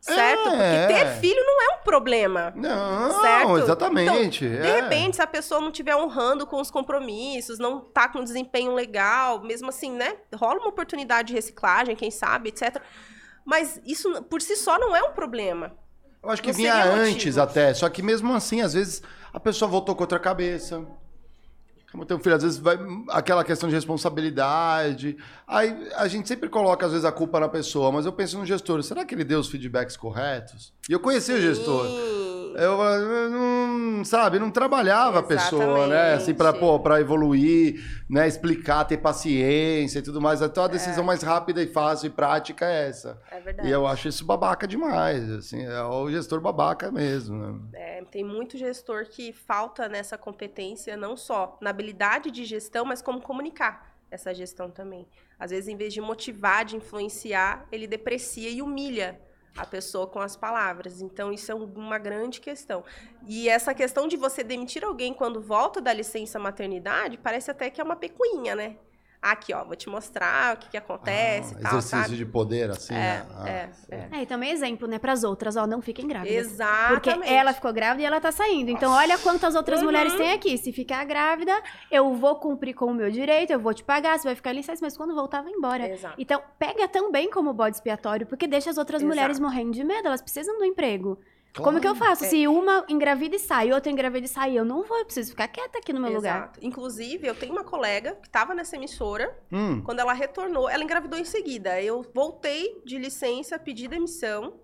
[0.00, 0.48] Certo?
[0.50, 0.86] É.
[0.86, 2.52] Porque ter filho não é um problema.
[2.54, 3.58] Não, certo?
[3.58, 4.44] exatamente.
[4.44, 4.80] Então, de é.
[4.80, 8.72] repente, se a pessoa não estiver honrando com os compromissos, não tá com um desempenho
[8.72, 10.16] legal, mesmo assim, né?
[10.32, 12.80] Rola uma oportunidade de reciclagem, quem sabe, etc.
[13.44, 15.72] Mas isso por si só não é um problema.
[16.22, 19.68] Eu acho que não vinha antes até, só que mesmo assim, às vezes, a pessoa
[19.68, 20.86] voltou com outra cabeça.
[21.96, 22.78] Como tem um filho, às vezes vai
[23.08, 25.16] aquela questão de responsabilidade.
[25.46, 28.44] Aí a gente sempre coloca, às vezes, a culpa na pessoa, mas eu penso no
[28.44, 28.82] gestor.
[28.82, 30.74] Será que ele deu os feedbacks corretos?
[30.90, 31.38] E eu conheci Sim.
[31.38, 31.86] o gestor.
[32.56, 35.42] Eu, eu não, sabe, não trabalhava Exatamente.
[35.42, 36.14] a pessoa, né?
[36.14, 38.26] Assim, pra, pô, pra evoluir, né?
[38.26, 40.40] Explicar, ter paciência e tudo mais.
[40.40, 41.06] Então a decisão é.
[41.06, 43.20] mais rápida e fácil e prática é essa.
[43.30, 43.68] É verdade.
[43.68, 45.64] E eu acho isso babaca demais, assim.
[45.64, 47.60] É o gestor babaca mesmo, né?
[47.74, 53.02] É, tem muito gestor que falta nessa competência, não só na habilidade de gestão, mas
[53.02, 55.06] como comunicar essa gestão também.
[55.38, 59.20] Às vezes, em vez de motivar, de influenciar, ele deprecia e humilha
[59.56, 61.00] a pessoa com as palavras.
[61.00, 62.84] Então, isso é uma grande questão.
[63.26, 67.80] E essa questão de você demitir alguém quando volta da licença maternidade, parece até que
[67.80, 68.76] é uma pecuinha, né?
[69.20, 72.16] Aqui, ó, vou te mostrar o que, que acontece ah, e tal, Exercício sabe?
[72.16, 73.26] de poder, assim, é, né?
[73.34, 74.08] Ah, é, é.
[74.12, 76.46] é, e também exemplo, né, pras outras, ó, não fiquem grávidas.
[76.52, 77.00] Exatamente.
[77.00, 78.70] Porque ela ficou grávida e ela tá saindo.
[78.70, 79.86] Então, olha quantas outras uhum.
[79.86, 80.56] mulheres tem aqui.
[80.58, 81.52] Se ficar grávida,
[81.90, 84.84] eu vou cumprir com o meu direito, eu vou te pagar, você vai ficar licença,
[84.84, 85.88] mas quando voltar, vai embora.
[85.88, 86.14] Exato.
[86.18, 89.14] Então, pega também como bode expiatório, porque deixa as outras Exato.
[89.14, 91.18] mulheres morrendo de medo, elas precisam do emprego.
[91.56, 91.70] Claro.
[91.70, 92.24] Como que eu faço?
[92.26, 92.28] É.
[92.28, 95.48] Se uma engravida e sai, outra engravida e sai, eu não vou, eu preciso ficar
[95.48, 96.24] quieta aqui no meu Exato.
[96.26, 96.52] lugar.
[96.60, 99.80] Inclusive, eu tenho uma colega que estava nessa emissora, hum.
[99.82, 101.80] quando ela retornou, ela engravidou em seguida.
[101.80, 104.60] Eu voltei de licença, pedi demissão,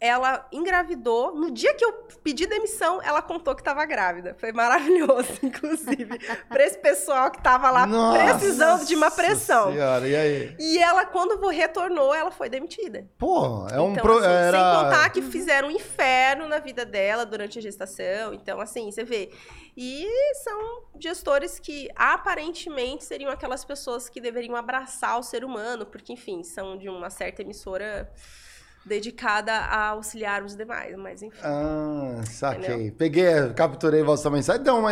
[0.00, 1.34] ela engravidou.
[1.34, 4.36] No dia que eu pedi demissão, ela contou que estava grávida.
[4.38, 6.18] Foi maravilhoso, inclusive.
[6.48, 9.72] para esse pessoal que estava lá Nossa precisando de uma pressão.
[9.72, 10.56] Senhora, e aí?
[10.58, 13.08] E ela, quando retornou, ela foi demitida.
[13.16, 14.18] Pô, é um então, pro...
[14.18, 14.58] assim, era...
[14.58, 18.34] Sem contar que fizeram um inferno na vida dela durante a gestação.
[18.34, 19.30] Então, assim, você vê.
[19.76, 20.06] E
[20.42, 26.42] são gestores que aparentemente seriam aquelas pessoas que deveriam abraçar o ser humano, porque, enfim,
[26.42, 28.10] são de uma certa emissora
[28.86, 31.38] dedicada a auxiliar os demais, mas enfim.
[31.42, 32.74] Ah, saquei.
[32.74, 32.94] Entendeu?
[32.96, 34.62] Peguei, capturei vossa mensagem.
[34.62, 34.84] Então,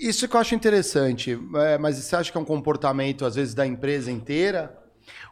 [0.00, 3.54] isso que eu acho interessante, é, mas você acha que é um comportamento, às vezes,
[3.54, 4.76] da empresa inteira?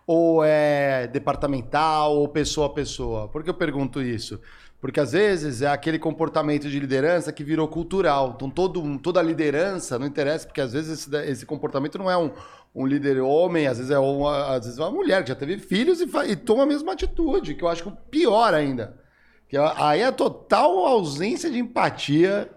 [0.07, 3.27] Ou é departamental, ou pessoa a pessoa?
[3.29, 4.39] Por que eu pergunto isso?
[4.85, 8.35] Porque às vezes é aquele comportamento de liderança que virou cultural.
[8.37, 12.31] Então todo, toda liderança, não interessa, porque às vezes esse, esse comportamento não é um,
[12.75, 15.59] um líder homem, às vezes é uma, às vezes é uma mulher que já teve
[15.59, 19.01] filhos e, e toma a mesma atitude, que eu acho pior ainda.
[19.49, 22.51] Que aí é a total ausência de empatia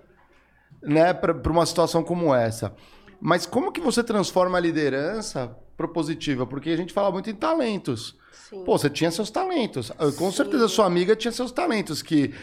[0.81, 2.73] né, para uma situação como essa.
[3.21, 6.47] Mas como que você transforma a liderança propositiva?
[6.47, 8.17] Porque a gente fala muito em talentos.
[8.49, 8.63] Sim.
[8.63, 9.91] Pô, você tinha seus talentos.
[10.17, 10.37] Com Sim.
[10.37, 12.33] certeza sua amiga tinha seus talentos, que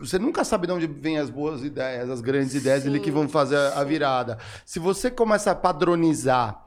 [0.00, 3.28] você nunca sabe de onde vêm as boas ideias, as grandes ideias ali que vão
[3.28, 4.38] fazer a virada.
[4.64, 6.61] Se você começa a padronizar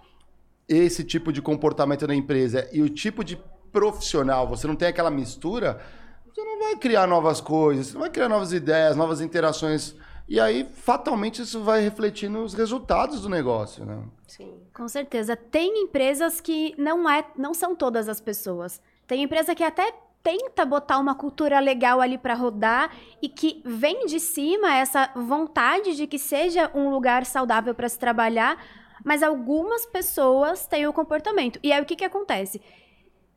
[0.67, 3.37] esse tipo de comportamento na empresa e o tipo de
[3.71, 5.81] profissional, você não tem aquela mistura,
[6.27, 9.95] você não vai criar novas coisas, você não vai criar novas ideias, novas interações.
[10.27, 14.01] E aí, fatalmente, isso vai refletir nos resultados do negócio, né?
[14.27, 14.59] Sim.
[14.73, 15.35] Com certeza.
[15.35, 18.81] Tem empresas que não, é, não são todas as pessoas.
[19.07, 19.93] Tem empresa que até
[20.25, 25.95] tenta botar uma cultura legal ali para rodar e que vem de cima essa vontade
[25.95, 28.57] de que seja um lugar saudável para se trabalhar,
[29.05, 31.59] mas algumas pessoas têm o comportamento.
[31.61, 32.59] E aí o que, que acontece?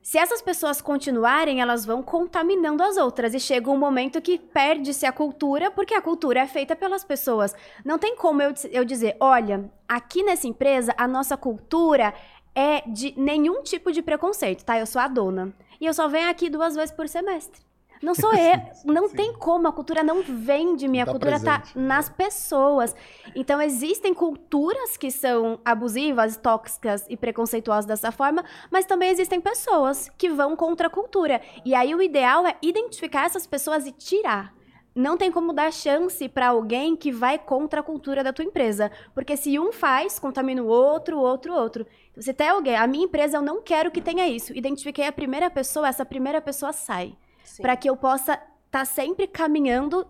[0.01, 5.05] Se essas pessoas continuarem, elas vão contaminando as outras e chega um momento que perde-se
[5.05, 7.55] a cultura, porque a cultura é feita pelas pessoas.
[7.85, 12.15] Não tem como eu, eu dizer, olha, aqui nessa empresa a nossa cultura
[12.55, 14.79] é de nenhum tipo de preconceito, tá?
[14.79, 15.53] Eu sou a dona.
[15.79, 17.68] E eu só venho aqui duas vezes por semestre.
[18.03, 18.61] Não sou eu.
[18.85, 19.17] Não Sim.
[19.17, 19.69] tem como.
[19.69, 21.01] A cultura não vem de mim.
[21.01, 22.95] A cultura está nas pessoas.
[23.35, 30.11] Então, existem culturas que são abusivas, tóxicas e preconceituosas dessa forma, mas também existem pessoas
[30.17, 31.41] que vão contra a cultura.
[31.65, 34.55] E aí, o ideal é identificar essas pessoas e tirar.
[34.95, 38.91] Não tem como dar chance para alguém que vai contra a cultura da tua empresa.
[39.15, 41.87] Porque se um faz, contamina o outro, o outro, o outro.
[42.17, 44.53] Você tem alguém, a minha empresa eu não quero que tenha isso.
[44.57, 47.17] Identifiquei a primeira pessoa, essa primeira pessoa sai
[47.61, 50.07] para que eu possa estar tá sempre caminhando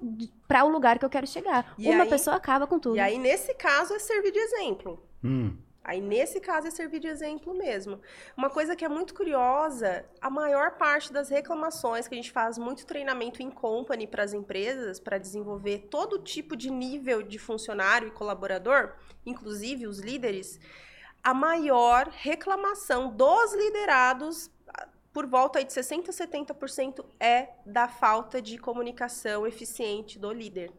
[0.46, 1.74] para o lugar que eu quero chegar.
[1.78, 2.96] E Uma aí, pessoa acaba com tudo.
[2.96, 5.02] E aí, nesse caso, é servir de exemplo.
[5.22, 5.56] Hum.
[5.88, 7.98] Aí, nesse caso, é servir de exemplo mesmo.
[8.36, 12.58] Uma coisa que é muito curiosa, a maior parte das reclamações que a gente faz
[12.58, 18.08] muito treinamento em company para as empresas, para desenvolver todo tipo de nível de funcionário
[18.08, 18.92] e colaborador,
[19.24, 20.60] inclusive os líderes,
[21.24, 24.50] a maior reclamação dos liderados
[25.18, 30.70] por volta de 60% a 70% é da falta de comunicação eficiente do líder.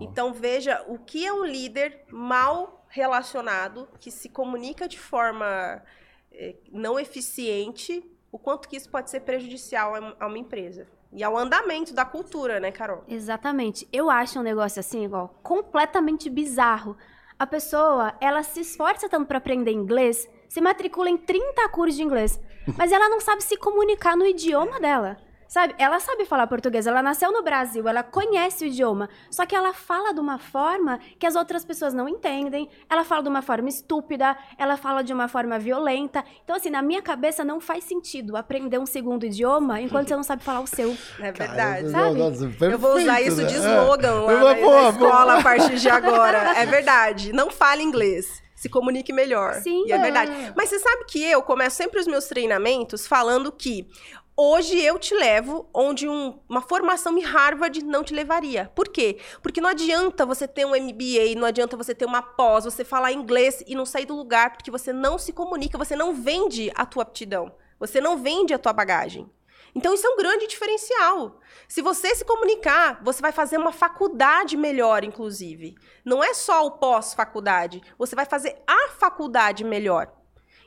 [0.00, 5.82] Então veja o que é um líder mal relacionado, que se comunica de forma
[6.30, 10.86] eh, não eficiente, o quanto que isso pode ser prejudicial a uma empresa.
[11.12, 13.02] E ao andamento da cultura, né, Carol?
[13.08, 13.88] Exatamente.
[13.92, 16.96] Eu acho um negócio assim, igual, completamente bizarro.
[17.36, 22.04] A pessoa, ela se esforça tanto para aprender inglês, se matricula em 30 cursos de
[22.04, 22.40] inglês,
[22.76, 25.16] mas ela não sabe se comunicar no idioma dela.
[25.48, 25.74] Sabe?
[25.78, 29.08] Ela sabe falar português, ela nasceu no Brasil, ela conhece o idioma.
[29.28, 32.68] Só que ela fala de uma forma que as outras pessoas não entendem.
[32.88, 36.24] Ela fala de uma forma estúpida, ela fala de uma forma violenta.
[36.44, 40.22] Então, assim, na minha cabeça não faz sentido aprender um segundo idioma enquanto você não
[40.22, 40.96] sabe falar o seu.
[41.18, 41.90] É verdade.
[41.90, 42.16] Sabe?
[42.16, 43.74] Nossa, eu vou usar perfeito, isso de né?
[43.74, 44.36] slogan lá É.
[44.36, 45.34] na, Boa, na escola boa.
[45.34, 46.38] a partir de agora.
[46.60, 47.32] É verdade.
[47.32, 48.40] Não fale inglês.
[48.60, 49.54] Se comunique melhor.
[49.62, 49.86] Sim.
[49.86, 50.30] E é verdade.
[50.54, 53.88] Mas você sabe que eu começo sempre os meus treinamentos falando que
[54.36, 58.70] hoje eu te levo onde um- uma formação em Harvard não te levaria.
[58.74, 59.16] Por quê?
[59.42, 63.12] Porque não adianta você ter um MBA, não adianta você ter uma pós, você falar
[63.12, 66.84] inglês e não sair do lugar porque você não se comunica, você não vende a
[66.84, 67.52] tua aptidão.
[67.78, 69.26] Você não vende a tua bagagem.
[69.74, 71.40] Então isso é um grande diferencial.
[71.68, 75.76] Se você se comunicar, você vai fazer uma faculdade melhor, inclusive.
[76.04, 80.12] Não é só o pós-faculdade, você vai fazer a faculdade melhor.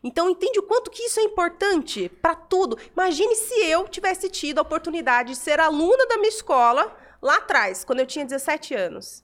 [0.04, 2.78] Então entende o quanto que isso é importante para tudo.
[2.92, 7.86] Imagine se eu tivesse tido a oportunidade de ser aluna da minha escola lá atrás,
[7.86, 9.24] quando eu tinha 17 anos.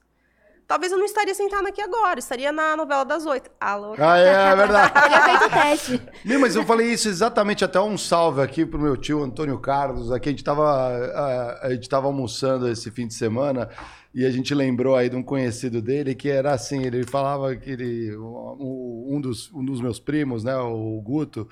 [0.70, 3.50] Talvez eu não estaria sentada aqui agora, estaria na novela das oito.
[3.60, 3.96] Alô?
[3.98, 4.92] Ah, é, é verdade.
[5.02, 6.02] Teria feito o teste.
[6.24, 10.12] Não, mas eu falei isso exatamente, até um salve aqui pro meu tio Antônio Carlos.
[10.12, 13.68] Aqui a gente tava, a, a gente tava almoçando esse fim de semana
[14.14, 17.68] e a gente lembrou aí de um conhecido dele que era assim, ele falava que
[17.68, 21.48] ele, um, um dos, um dos meus primos, né, o Guto,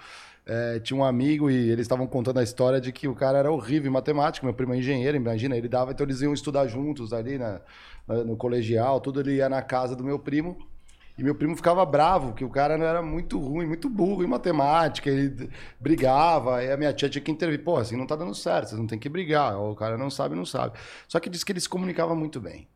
[0.48, 3.52] é, tinha um amigo e eles estavam contando a história de que o cara era
[3.52, 7.12] horrível em matemática, meu primo é engenheiro, imagina, ele dava, então eles iam estudar juntos
[7.12, 7.60] ali na,
[8.06, 10.58] na- no colegial, tudo ele ia na casa do meu primo.
[11.16, 15.10] E meu primo ficava bravo, que o cara era muito ruim, muito burro em matemática,
[15.10, 17.64] ele brigava, aí a minha tia tinha que intervir.
[17.64, 20.36] Pô, assim não tá dando certo, vocês não tem que brigar, o cara não sabe,
[20.36, 20.78] não sabe.
[21.08, 22.68] Só que disse que ele se comunicava muito bem.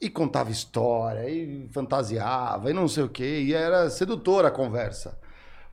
[0.00, 5.18] E contava história, e fantasiava, e não sei o quê, e era sedutora a conversa.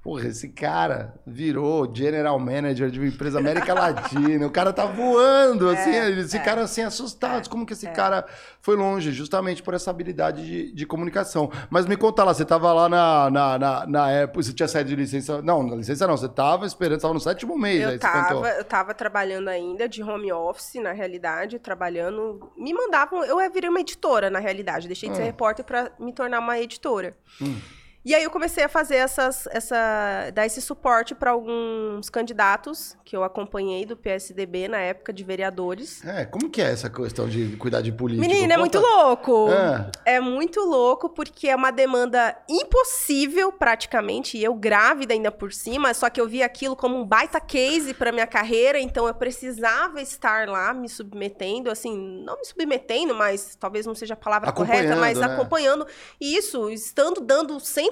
[0.01, 4.47] Porra, esse cara virou general manager de uma empresa América Latina.
[4.47, 7.49] O cara tá voando, assim, esse cara assim, assustado.
[7.49, 8.25] Como que esse cara
[8.61, 9.11] foi longe?
[9.11, 11.51] Justamente por essa habilidade de, de comunicação.
[11.69, 14.89] Mas me conta lá, você tava lá na, na, na, na época, você tinha saído
[14.89, 15.41] de licença.
[15.41, 18.11] Não, na licença não, você tava esperando, tava no sétimo mês, aí Eu contou.
[18.41, 22.49] tava, eu tava trabalhando ainda de home office, na realidade, trabalhando.
[22.57, 23.25] Me mandavam.
[23.25, 24.87] Eu virei uma editora, na realidade.
[24.87, 25.25] Deixei de ser Hum.
[25.25, 27.17] repórter para me tornar uma editora.
[27.41, 27.59] Hum.
[28.03, 33.15] E aí eu comecei a fazer essas, essa, dar esse suporte para alguns candidatos que
[33.15, 36.05] eu acompanhei do PSDB na época de vereadores.
[36.05, 38.25] É, como que é essa questão de cuidar de político?
[38.25, 39.49] Menina, é Conta- muito louco.
[39.51, 40.15] É.
[40.15, 45.93] É muito louco porque é uma demanda impossível, praticamente, e eu grávida ainda por cima,
[45.93, 50.01] só que eu vi aquilo como um baita case para minha carreira, então eu precisava
[50.01, 54.95] estar lá me submetendo, assim, não me submetendo, mas talvez não seja a palavra correta,
[54.95, 55.25] mas né?
[55.25, 55.85] acompanhando
[56.19, 57.88] isso, estando dando 100%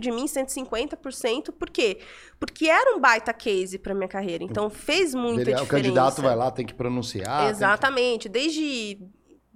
[0.00, 1.98] de mim, 150%, por quê?
[2.38, 5.64] Porque era um baita case para minha carreira, então fez muita Ele- diferença.
[5.64, 7.38] o candidato vai lá, tem que pronunciar.
[7.38, 8.28] tem que- Exatamente.
[8.28, 8.98] Desde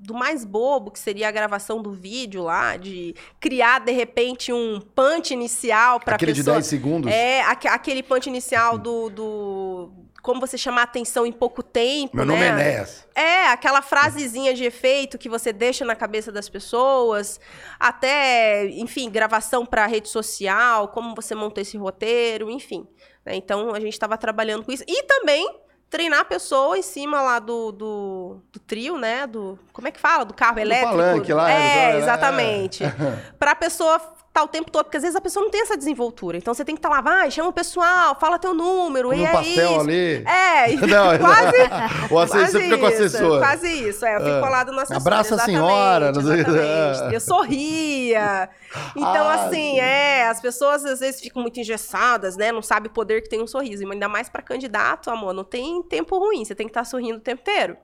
[0.00, 4.80] do mais bobo, que seria a gravação do vídeo lá, de criar, de repente, um
[4.80, 6.54] punch inicial para Aquele de pessoa...
[6.54, 7.10] 10 segundos.
[7.12, 9.90] É, aque- aquele punch inicial do, do...
[10.22, 12.32] Como você chamar atenção em pouco tempo, Meu né?
[12.34, 13.06] nome é Enéas.
[13.14, 17.40] É, aquela frasezinha de efeito que você deixa na cabeça das pessoas,
[17.78, 22.86] até, enfim, gravação para rede social, como você monta esse roteiro, enfim.
[23.24, 23.34] né?
[23.36, 24.84] Então, a gente estava trabalhando com isso.
[24.86, 25.48] E também
[25.90, 29.26] treinar a pessoa em cima lá do, do, do trio, né?
[29.26, 30.24] Do, como é que fala?
[30.24, 30.96] Do carro elétrico.
[30.96, 31.98] palanque lá, é, é.
[31.98, 32.84] exatamente.
[33.38, 33.98] Para a pessoa
[34.38, 36.36] estar o tempo todo, porque às vezes a pessoa não tem essa desenvoltura.
[36.36, 39.24] Então, você tem que estar lá, vai, chama o pessoal, fala teu número, Come e
[39.24, 39.80] um é pastel isso.
[39.80, 40.24] ali.
[40.26, 42.12] É, Não, quase...
[42.12, 43.38] O assessor Quase fica com o isso, assessor.
[43.38, 44.16] Quase isso, é.
[44.16, 44.40] Eu fico É.
[44.40, 44.96] colado no assessor.
[44.96, 47.14] Abraça a senhora, não sei exatamente.
[47.14, 48.48] Eu sorria.
[48.94, 49.80] Então, Ah, assim, sim.
[49.80, 52.52] é, as pessoas às vezes ficam muito engessadas, né?
[52.52, 53.82] Não sabe o poder que tem um sorriso.
[53.82, 56.44] E Ainda mais pra candidato, amor, não tem tempo ruim.
[56.44, 57.76] Você tem que estar sorrindo o tempo inteiro.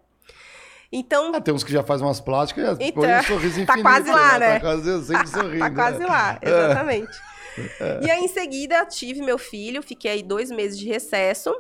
[0.97, 3.63] Então, Ah, tem uns que já fazem umas plásticas e Então, põe um sorriso tá
[3.75, 3.83] infinito.
[3.83, 4.55] quase lá, né?
[4.55, 5.59] Tá quase sempre sorrindo.
[5.59, 6.07] tá quase né?
[6.07, 7.19] lá, exatamente.
[8.03, 11.53] E aí, em seguida, tive meu filho, fiquei aí dois meses de recesso.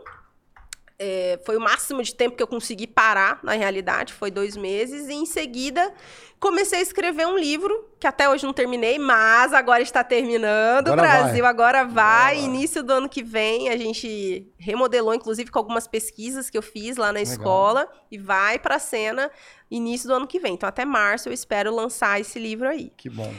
[0.96, 5.08] É, foi o máximo de tempo que eu consegui parar, na realidade, foi dois meses.
[5.08, 5.92] E em seguida,
[6.38, 10.88] comecei a escrever um livro, que até hoje não terminei, mas agora está terminando.
[10.88, 11.50] Agora Brasil vai.
[11.50, 12.34] agora vai.
[12.36, 12.44] Vai.
[12.44, 16.96] Início do ano que vem, a gente remodelou, inclusive, com algumas pesquisas que eu fiz
[16.96, 17.32] lá na Legal.
[17.32, 17.88] escola.
[18.10, 19.30] E vai para a cena
[19.70, 20.54] início do ano que vem.
[20.54, 23.32] Então, até março eu espero lançar esse livro aí Que bom.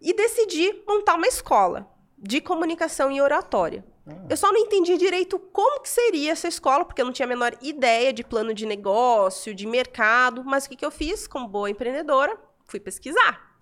[0.00, 3.84] e decidi montar uma escola de comunicação e oratória.
[4.28, 7.28] Eu só não entendi direito como que seria essa escola, porque eu não tinha a
[7.28, 11.48] menor ideia de plano de negócio, de mercado, mas o que, que eu fiz como
[11.48, 12.36] boa empreendedora?
[12.66, 13.54] Fui pesquisar.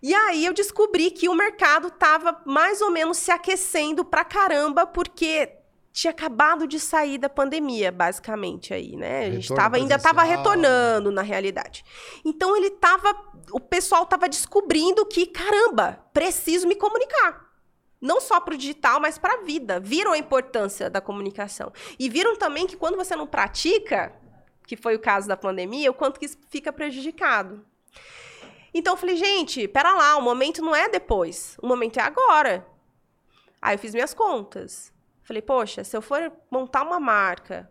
[0.00, 4.86] E aí eu descobri que o mercado estava mais ou menos se aquecendo pra caramba,
[4.86, 5.50] porque
[5.92, 9.26] tinha acabado de sair da pandemia, basicamente aí, né?
[9.26, 11.84] A gente tava, ainda estava retornando na realidade.
[12.24, 13.14] Então ele tava,
[13.52, 17.43] o pessoal estava descobrindo que, caramba, preciso me comunicar.
[18.04, 19.80] Não só para o digital, mas para a vida.
[19.80, 21.72] Viram a importância da comunicação.
[21.98, 24.14] E viram também que quando você não pratica,
[24.66, 27.64] que foi o caso da pandemia, o quanto que isso fica prejudicado.
[28.74, 32.66] Então eu falei, gente, pera lá, o momento não é depois, o momento é agora.
[33.62, 34.92] Aí eu fiz minhas contas.
[35.22, 37.70] Falei, poxa, se eu for montar uma marca,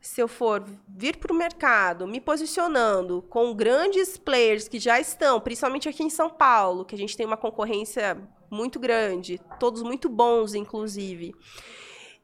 [0.00, 5.38] se eu for vir para o mercado, me posicionando com grandes players que já estão,
[5.42, 8.16] principalmente aqui em São Paulo, que a gente tem uma concorrência
[8.54, 11.34] muito grande, todos muito bons, inclusive,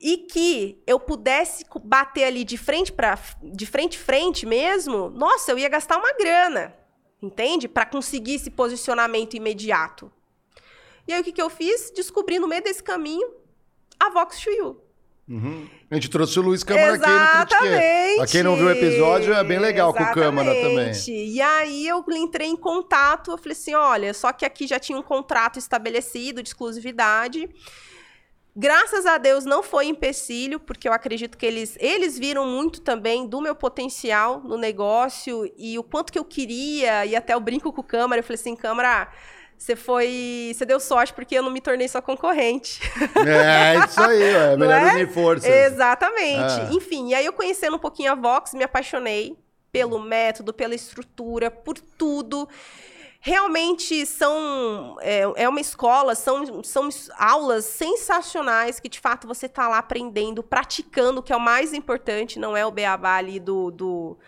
[0.00, 5.58] e que eu pudesse bater ali de frente para de frente frente mesmo, nossa, eu
[5.58, 6.74] ia gastar uma grana,
[7.20, 7.68] entende?
[7.68, 10.10] Para conseguir esse posicionamento imediato.
[11.06, 11.90] E aí o que, que eu fiz?
[11.90, 13.34] Descobri no meio desse caminho
[13.98, 14.40] a Vox.
[15.30, 15.64] Uhum.
[15.88, 17.54] A gente trouxe o Luiz Câmara Exatamente.
[17.54, 18.16] aqui no Critique.
[18.16, 20.12] Pra quem não viu o episódio, é bem legal Exatamente.
[20.12, 20.92] com o Câmara também.
[21.06, 24.98] E aí eu entrei em contato, eu falei assim, olha, só que aqui já tinha
[24.98, 27.48] um contrato estabelecido de exclusividade.
[28.56, 33.24] Graças a Deus não foi empecilho, porque eu acredito que eles, eles viram muito também
[33.24, 37.72] do meu potencial no negócio e o quanto que eu queria, e até eu brinco
[37.72, 39.08] com o Câmara, eu falei assim, Câmara
[39.60, 40.52] você foi.
[40.54, 42.80] Você deu sorte porque eu não me tornei sua concorrente.
[43.26, 44.94] É, isso aí, é melhor é?
[44.94, 45.44] unir forças.
[45.44, 46.40] Exatamente.
[46.40, 46.68] Ah.
[46.72, 49.36] Enfim, e aí eu conhecendo um pouquinho a Vox, me apaixonei
[49.70, 52.48] pelo método, pela estrutura, por tudo.
[53.20, 54.96] Realmente são.
[55.02, 60.42] É, é uma escola, são, são aulas sensacionais que de fato você está lá aprendendo,
[60.42, 64.18] praticando, que é o mais importante, não é o beabá ali do, do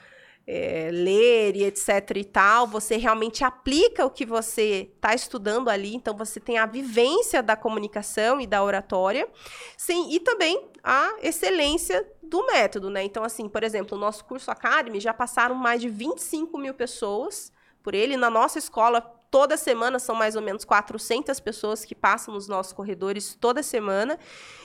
[0.47, 5.95] é, ler e etc e tal, você realmente aplica o que você está estudando ali,
[5.95, 9.29] então você tem a vivência da comunicação e da oratória,
[9.77, 13.05] sim, e também a excelência do método, né?
[13.05, 17.53] Então, assim, por exemplo, o nosso curso Academy já passaram mais de 25 mil pessoas
[17.83, 18.17] por ele.
[18.17, 22.75] Na nossa escola, toda semana são mais ou menos 400 pessoas que passam nos nossos
[22.75, 24.19] corredores toda semana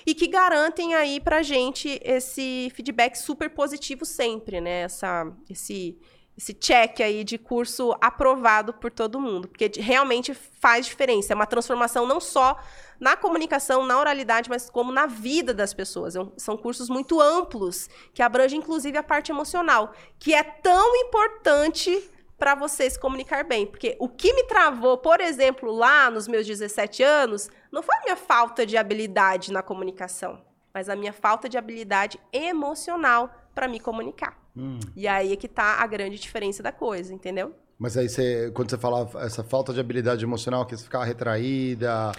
[0.05, 4.81] e que garantem aí para gente esse feedback super positivo sempre, né?
[4.81, 5.97] Essa, esse,
[6.37, 11.31] esse check aí de curso aprovado por todo mundo, porque realmente faz diferença.
[11.31, 12.59] É uma transformação não só
[12.99, 16.13] na comunicação, na oralidade, mas como na vida das pessoas.
[16.13, 22.11] É são cursos muito amplos, que abrangem inclusive a parte emocional, que é tão importante
[22.37, 23.65] para você se comunicar bem.
[23.65, 28.01] Porque o que me travou, por exemplo, lá nos meus 17 anos, não foi a
[28.01, 30.39] minha falta de habilidade na comunicação,
[30.73, 34.37] mas a minha falta de habilidade emocional para me comunicar.
[34.55, 34.79] Hum.
[34.95, 37.53] E aí é que tá a grande diferença da coisa, entendeu?
[37.79, 42.11] Mas aí você, quando você fala essa falta de habilidade emocional, que você ficar retraída,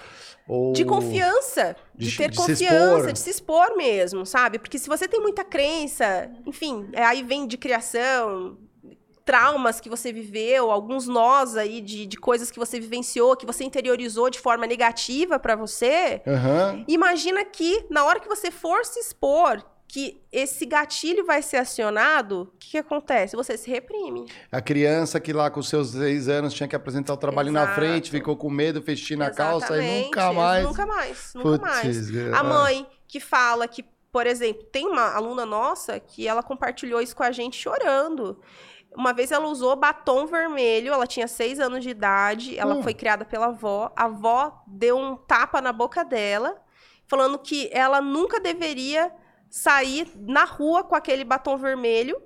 [0.47, 0.73] ou...
[0.73, 4.59] De confiança, de, de ter de confiança, se de se expor mesmo, sabe?
[4.59, 8.57] Porque se você tem muita crença, enfim, aí vem de criação,
[9.29, 13.63] traumas que você viveu, alguns nós aí de, de coisas que você vivenciou, que você
[13.63, 16.23] interiorizou de forma negativa para você.
[16.27, 16.83] Uhum.
[16.89, 22.51] Imagina que na hora que você for se expor, que esse gatilho vai ser acionado,
[22.55, 23.37] o que, que, acontece?
[23.37, 24.25] Você se reprime.
[24.51, 27.67] A criança que lá com seus seis anos tinha que apresentar o trabalho Exato.
[27.67, 30.65] na frente, ficou com medo, festinha na calça e nunca mais.
[30.65, 32.35] Nunca mais, nunca Puts, mais.
[32.35, 37.15] A mãe que fala que, por exemplo, tem uma aluna nossa que ela compartilhou isso
[37.15, 38.41] com a gente chorando.
[38.95, 42.83] Uma vez ela usou batom vermelho, ela tinha seis anos de idade, ela hum.
[42.83, 43.93] foi criada pela avó.
[43.95, 46.61] A avó deu um tapa na boca dela,
[47.07, 49.13] falando que ela nunca deveria
[49.51, 52.21] sair na rua com aquele batom vermelho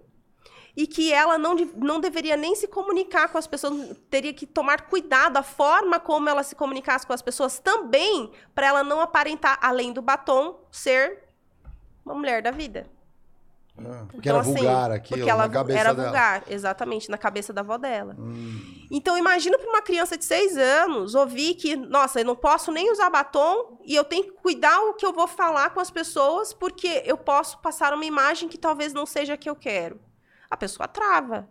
[0.77, 4.89] e que ela não, não deveria nem se comunicar com as pessoas, teria que tomar
[4.89, 9.59] cuidado a forma como ela se comunicasse com as pessoas também, para ela não aparentar,
[9.61, 11.25] além do batom, ser
[12.05, 12.87] uma mulher da vida.
[13.79, 16.09] Ah, porque então, era assim, vulgar aquilo, porque ela na cabeça era dela.
[16.09, 18.15] vulgar, exatamente, na cabeça da avó dela.
[18.19, 18.87] Hum.
[18.91, 22.93] Então, imagina para uma criança de seis anos ouvir que, nossa, eu não posso nem
[22.93, 26.53] usar batom e eu tenho que cuidar o que eu vou falar com as pessoas
[26.53, 29.99] porque eu posso passar uma imagem que talvez não seja a que eu quero.
[30.51, 31.49] A pessoa trava.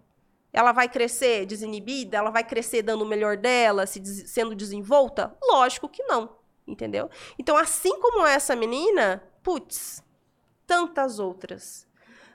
[0.53, 2.17] Ela vai crescer desinibida?
[2.17, 5.35] Ela vai crescer dando o melhor dela, se des sendo desenvolta?
[5.41, 6.35] Lógico que não,
[6.67, 7.09] entendeu?
[7.39, 10.03] Então, assim como essa menina, putz,
[10.67, 11.89] tantas outras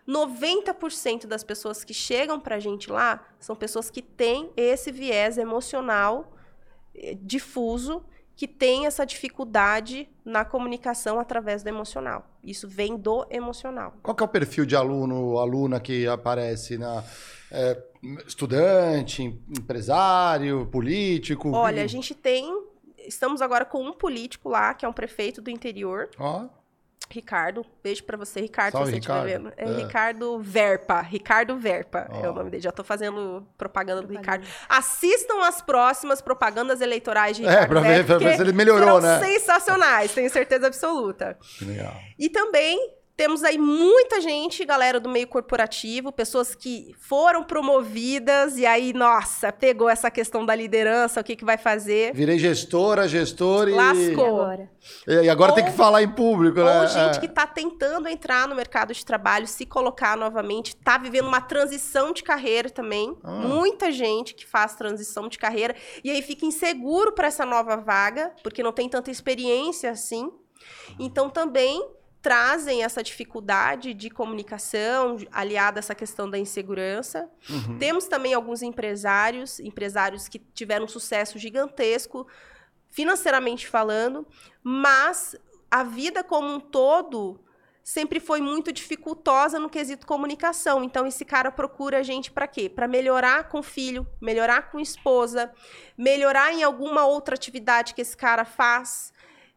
[0.09, 5.37] 90% das pessoas que chegam para a gente lá são pessoas que têm esse viés
[5.37, 6.33] emocional
[6.95, 8.05] eh, difuso,
[8.37, 12.31] que tem essa dificuldade na comunicação através do emocional.
[12.45, 13.95] Isso vem do emocional.
[14.03, 17.03] Qual que é o perfil de aluno, aluna que aparece na
[17.51, 17.83] é,
[18.26, 21.51] estudante, empresário, político?
[21.51, 22.47] Olha, a gente tem,
[22.99, 26.11] estamos agora com um político lá que é um prefeito do interior.
[26.18, 26.43] Ó.
[26.45, 26.66] Oh
[27.09, 29.53] Ricardo, beijo para você, Ricardo, Salve, se você estiver vendo.
[29.57, 32.25] É, é, Ricardo Verpa, Ricardo Verpa oh.
[32.25, 32.63] é o nome dele.
[32.63, 34.47] Já tô fazendo propaganda do Ricardo.
[34.69, 38.53] Assistam as próximas propagandas eleitorais de é, Ricardo É, pra ver, pra ver se ele
[38.53, 39.21] melhorou, né?
[39.21, 41.39] sensacionais, tenho certeza absoluta.
[41.63, 41.95] Legal.
[42.19, 48.67] E também temos aí muita gente, galera do meio corporativo, pessoas que foram promovidas e
[48.67, 52.12] aí, nossa, pegou essa questão da liderança, o que, que vai fazer.
[52.14, 53.73] Virei gestora, gestor e.
[53.73, 54.07] Lascou.
[54.07, 54.71] E agora,
[55.07, 56.81] e agora ou, tem que falar em público, né?
[56.83, 57.21] Ou gente é.
[57.21, 62.12] que está tentando entrar no mercado de trabalho, se colocar novamente, está vivendo uma transição
[62.12, 63.17] de carreira também.
[63.25, 63.31] Ah.
[63.31, 68.33] Muita gente que faz transição de carreira e aí fica inseguro para essa nova vaga,
[68.43, 70.31] porque não tem tanta experiência assim.
[70.99, 71.95] Então também
[72.27, 77.31] trazem essa dificuldade de comunicação aliada a essa questão da insegurança.
[77.49, 77.79] Uhum.
[77.79, 82.27] Temos também alguns empresários, empresários que tiveram um sucesso gigantesco
[82.91, 84.27] financeiramente falando,
[84.61, 85.37] mas
[85.70, 87.39] a vida como um todo
[87.85, 90.83] sempre foi muito dificultosa no quesito comunicação.
[90.83, 92.68] Então esse cara procura a gente para quê?
[92.68, 95.53] Para melhorar com o filho, melhorar com a esposa,
[95.97, 99.12] melhorar em alguma outra atividade que esse cara faz,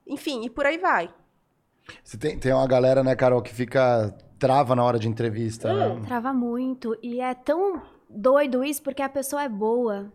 [0.05, 1.11] enfim, e por aí vai.
[2.03, 5.87] Você tem, tem uma galera, né, Carol, que fica trava na hora de entrevista, né?
[5.87, 6.05] hum, né?
[6.07, 6.97] Trava muito.
[7.03, 10.11] E é tão doido isso porque a pessoa é boa.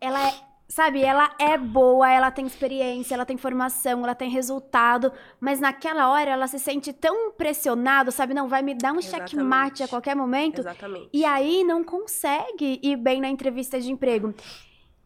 [0.00, 0.34] Ela é,
[0.68, 6.10] sabe, ela é boa, ela tem experiência, ela tem formação, ela tem resultado, mas naquela
[6.10, 8.34] hora ela se sente tão pressionada, sabe?
[8.34, 10.60] Não, vai me dar um checkmate a qualquer momento.
[10.60, 11.10] Exatamente.
[11.12, 14.34] E aí não consegue ir bem na entrevista de emprego.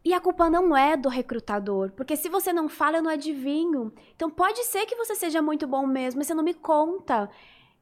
[0.03, 3.93] E a culpa não é do recrutador, porque se você não fala, eu não adivinho.
[4.15, 7.29] Então pode ser que você seja muito bom mesmo, mas você não me conta.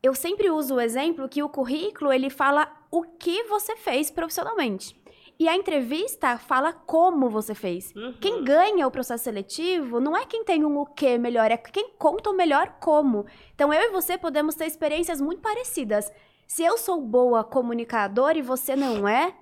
[0.03, 4.99] Eu sempre uso o exemplo que o currículo, ele fala o que você fez profissionalmente.
[5.39, 7.93] E a entrevista fala como você fez.
[7.95, 8.13] Uhum.
[8.19, 11.91] Quem ganha o processo seletivo não é quem tem um o que melhor, é quem
[11.97, 13.25] conta o melhor como.
[13.55, 16.11] Então eu e você podemos ter experiências muito parecidas.
[16.45, 19.33] Se eu sou boa comunicadora e você não é,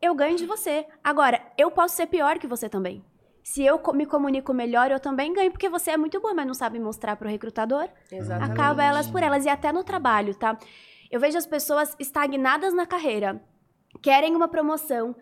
[0.00, 0.86] eu ganho de você.
[1.02, 3.04] Agora, eu posso ser pior que você também.
[3.42, 6.54] Se eu me comunico melhor, eu também ganho, porque você é muito boa, mas não
[6.54, 7.88] sabe mostrar para o recrutador.
[8.10, 8.52] Exatamente.
[8.52, 9.44] Acaba elas por elas.
[9.44, 10.58] E até no trabalho, tá?
[11.10, 13.42] Eu vejo as pessoas estagnadas na carreira,
[14.00, 15.16] querem uma promoção,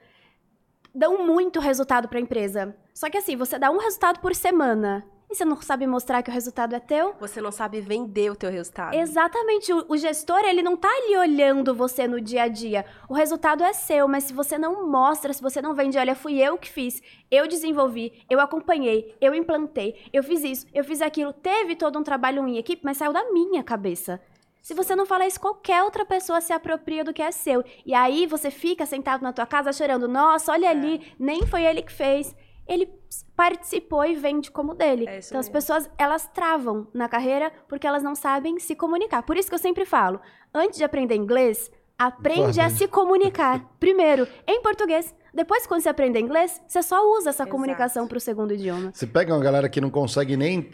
[0.95, 2.77] dão muito resultado para a empresa.
[2.93, 6.31] Só que assim, você dá um resultado por semana e você não sabe mostrar que
[6.31, 7.15] o resultado é teu?
[7.21, 8.95] Você não sabe vender o teu resultado.
[8.95, 9.71] Exatamente.
[9.71, 12.87] O, o, gestor, ele não tá ali olhando você no dia a dia.
[13.11, 16.41] O resultado é seu, mas se você não mostra, se você não vende, olha, fui
[16.41, 21.35] eu que fiz, eu desenvolvi, eu acompanhei, eu implantei, eu fiz isso, eu fiz aquilo,
[21.35, 24.19] teve todo um trabalho em equipe, mas saiu da minha cabeça.
[24.63, 27.63] Se você não fala isso, qualquer outra pessoa se apropria do que é seu.
[27.85, 30.71] E aí você fica sentado na tua casa chorando, nossa, olha é.
[30.71, 32.35] ali, nem foi ele que fez
[32.69, 32.89] ele
[33.35, 35.07] participou e vende como dele.
[35.09, 35.39] É então mesmo.
[35.39, 39.23] as pessoas, elas travam na carreira porque elas não sabem se comunicar.
[39.23, 40.21] Por isso que eu sempre falo,
[40.53, 43.65] antes de aprender inglês, aprende a se comunicar.
[43.81, 45.15] Primeiro, em português.
[45.33, 47.51] Depois, quando você aprende inglês, você só usa essa Exato.
[47.51, 48.91] comunicação para o segundo idioma.
[48.93, 50.71] Você pega uma galera que não consegue nem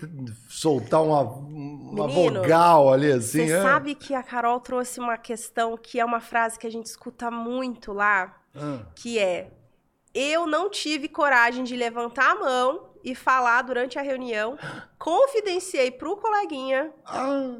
[0.49, 3.47] soltar uma, uma Menino, vogal ali, assim.
[3.47, 3.63] Você é?
[3.63, 7.31] sabe que a Carol trouxe uma questão que é uma frase que a gente escuta
[7.31, 8.87] muito lá, ah.
[8.95, 9.51] que é
[10.15, 14.57] eu não tive coragem de levantar a mão e falar durante a reunião.
[14.99, 16.93] Confidenciei pro coleguinha.
[17.05, 17.57] Ah.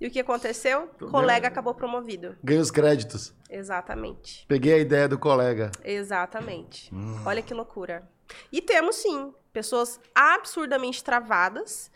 [0.00, 0.90] E o que aconteceu?
[1.00, 2.34] O colega acabou promovido.
[2.42, 3.34] Ganhou os créditos.
[3.50, 4.46] Exatamente.
[4.48, 5.70] Peguei a ideia do colega.
[5.84, 6.92] Exatamente.
[6.94, 7.22] Hum.
[7.26, 8.08] Olha que loucura.
[8.50, 11.90] E temos sim pessoas absurdamente travadas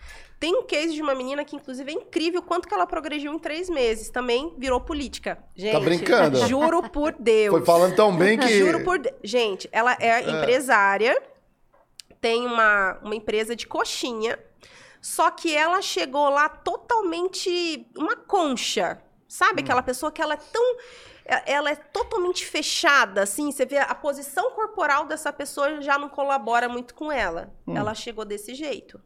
[0.45, 3.33] tem um case de uma menina que, inclusive, é incrível o quanto que ela progrediu
[3.33, 4.11] em três meses.
[4.11, 5.39] Também virou política.
[5.57, 6.47] Gente, tá brincando?
[6.47, 7.57] Juro por Deus.
[7.57, 8.59] Foi falando tão bem que...
[8.59, 9.17] Juro por Deus.
[9.23, 11.17] Gente, ela é, é empresária,
[12.21, 14.39] tem uma, uma empresa de coxinha,
[15.01, 19.01] só que ela chegou lá totalmente uma concha.
[19.27, 19.65] Sabe hum.
[19.65, 20.77] aquela pessoa que ela é tão
[21.25, 26.69] ela é totalmente fechada, assim, você vê a posição corporal dessa pessoa já não colabora
[26.69, 27.53] muito com ela.
[27.67, 27.77] Hum.
[27.77, 29.01] Ela chegou desse jeito.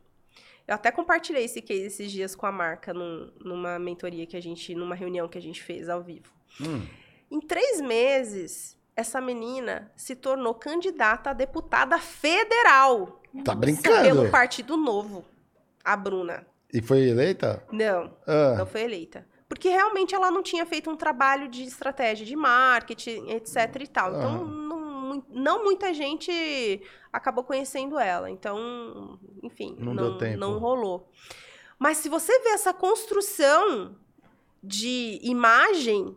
[0.67, 4.43] Eu até compartilhei esse case esses dias com a marca num, numa mentoria que a
[4.43, 6.31] gente, numa reunião que a gente fez ao vivo.
[6.61, 6.85] Hum.
[7.31, 13.23] Em três meses, essa menina se tornou candidata a deputada federal.
[13.45, 14.03] Tá brincando?
[14.03, 15.25] Pelo Partido Novo,
[15.85, 16.45] a Bruna.
[16.73, 17.63] E foi eleita?
[17.73, 18.57] Não, ah.
[18.59, 19.25] não foi eleita.
[19.49, 24.11] Porque realmente ela não tinha feito um trabalho de estratégia de marketing, etc e tal.
[24.11, 24.69] Então, ah
[25.31, 26.83] não muita gente
[27.13, 28.31] acabou conhecendo ela.
[28.31, 31.09] Então, enfim, não, não, não rolou.
[31.79, 33.97] Mas se você vê essa construção
[34.63, 36.17] de imagem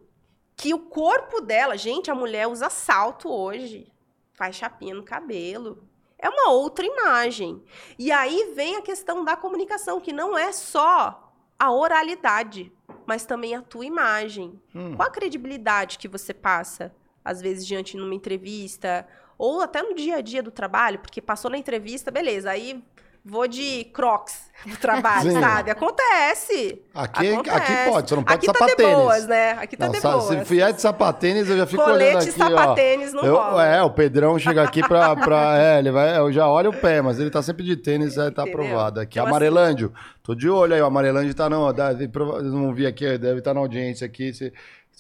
[0.56, 3.92] que o corpo dela, gente, a mulher usa salto hoje,
[4.34, 5.88] faz chapinha no cabelo.
[6.18, 7.64] É uma outra imagem.
[7.98, 12.72] E aí vem a questão da comunicação, que não é só a oralidade,
[13.06, 14.60] mas também a tua imagem.
[14.74, 14.96] Hum.
[14.96, 19.96] Qual a credibilidade que você passa, às vezes, diante de uma entrevista, ou até no
[19.96, 22.84] dia a dia do trabalho, porque passou na entrevista, beleza, aí
[23.24, 25.40] vou de crocs no trabalho, Sim.
[25.40, 25.72] sabe?
[25.72, 26.82] Acontece.
[26.94, 27.58] Aqui, Acontece.
[27.58, 28.76] aqui pode, você não pode aqui sapatênis.
[28.76, 29.52] Tá de boas, né?
[29.52, 30.24] Aqui tá não, de boas.
[30.26, 33.66] Se vier de sapatênis, eu já fico Colete olhando aqui, sapatênis não eu, rola.
[33.66, 35.58] É, o Pedrão chega aqui pra, pra...
[35.60, 36.18] É, ele vai...
[36.18, 38.66] Eu já olho o pé, mas ele tá sempre de tênis, aí tá Entendeu?
[38.66, 39.00] aprovado.
[39.00, 39.92] Aqui, então, Amarelândio.
[39.94, 41.72] Assim, tô de olho aí, o Amarelândio tá não...
[41.72, 44.32] Não vi aqui, deve estar tá na audiência aqui.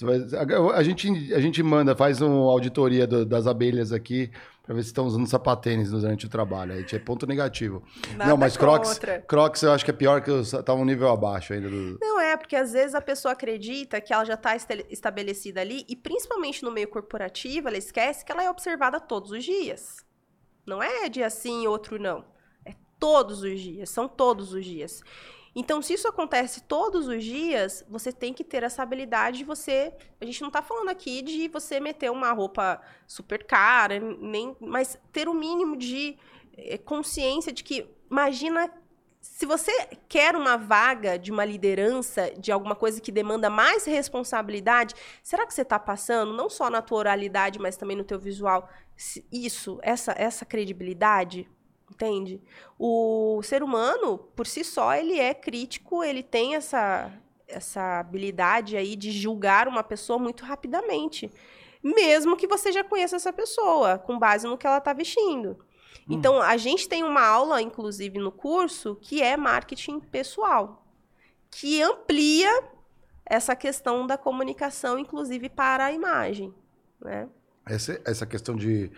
[0.03, 4.31] A, a, gente, a gente manda, faz uma auditoria do, das abelhas aqui
[4.63, 6.73] Pra ver se estão usando sapatênis durante o trabalho.
[6.73, 7.81] Aí é ponto negativo.
[8.15, 10.31] Nada não, mas Crocs, Crocs eu acho que é pior que
[10.63, 11.67] tá um nível abaixo ainda.
[11.67, 11.97] Do...
[11.99, 14.55] Não, é, porque às vezes a pessoa acredita que ela já está
[14.89, 19.43] estabelecida ali e principalmente no meio corporativo, ela esquece que ela é observada todos os
[19.43, 20.05] dias.
[20.65, 22.23] Não é dia sim, outro não.
[22.63, 25.01] É todos os dias, são todos os dias.
[25.53, 29.93] Então, se isso acontece todos os dias, você tem que ter essa habilidade de você.
[30.19, 34.97] A gente não está falando aqui de você meter uma roupa super cara, nem, mas
[35.11, 36.17] ter o um mínimo de
[36.57, 38.71] eh, consciência de que, imagina,
[39.19, 39.71] se você
[40.07, 45.53] quer uma vaga de uma liderança, de alguma coisa que demanda mais responsabilidade, será que
[45.53, 48.69] você está passando, não só na tua oralidade, mas também no teu visual,
[49.31, 51.47] isso, essa, essa credibilidade?
[51.91, 52.41] Entende?
[52.79, 57.11] O ser humano, por si só, ele é crítico, ele tem essa,
[57.47, 61.29] essa habilidade aí de julgar uma pessoa muito rapidamente.
[61.83, 65.57] Mesmo que você já conheça essa pessoa, com base no que ela está vestindo.
[66.07, 66.13] Hum.
[66.13, 70.85] Então, a gente tem uma aula, inclusive, no curso, que é marketing pessoal,
[71.49, 72.63] que amplia
[73.25, 76.53] essa questão da comunicação, inclusive para a imagem.
[76.99, 77.27] Né?
[77.65, 78.91] Essa, essa questão de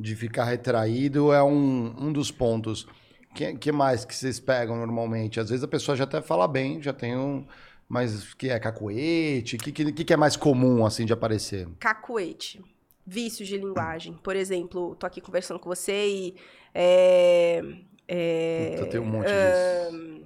[0.00, 2.88] de ficar retraído é um, um dos pontos.
[3.34, 5.38] que, que mais que vocês pegam normalmente?
[5.38, 7.46] Às vezes a pessoa já até fala bem, já tem um.
[7.86, 9.56] Mas que é cacuete?
[9.56, 11.68] O que, que, que é mais comum, assim, de aparecer?
[11.78, 12.64] Cacuete.
[13.04, 14.14] Vícios de linguagem.
[14.22, 16.34] Por exemplo, tô aqui conversando com você e.
[16.72, 17.62] É,
[18.06, 20.20] é, eu tenho um monte disso.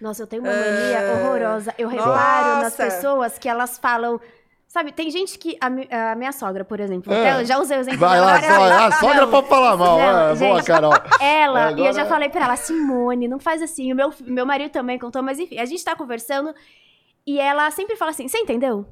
[0.00, 1.74] Nossa, eu tenho uma mania horrorosa.
[1.78, 2.62] Eu reparo Nossa.
[2.62, 4.20] nas pessoas que elas falam
[4.68, 5.56] Sabe, tem gente que.
[5.60, 7.10] A, a minha sogra, por exemplo.
[7.10, 7.42] É.
[7.42, 8.84] já usei o exemplo Vai lá, sogra.
[8.84, 9.98] A sogra não, pode falar mal.
[9.98, 10.92] Não, é, gente, boa, Carol.
[11.18, 11.80] Ela, Agora...
[11.80, 13.90] e eu já falei pra ela, Simone, não faz assim.
[13.90, 16.54] O meu, meu marido também contou, mas enfim, a gente tá conversando
[17.26, 18.86] e ela sempre fala assim: você entendeu?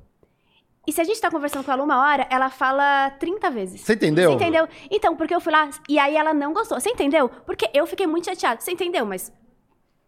[0.86, 3.80] E se a gente tá conversando com ela uma hora, ela fala 30 vezes.
[3.82, 4.30] Você entendeu?
[4.30, 4.68] Você entendeu?
[4.90, 6.80] Então, porque eu fui lá e aí ela não gostou.
[6.80, 7.28] Você entendeu?
[7.44, 8.60] Porque eu fiquei muito chateada.
[8.60, 9.04] Você entendeu?
[9.04, 9.30] Mas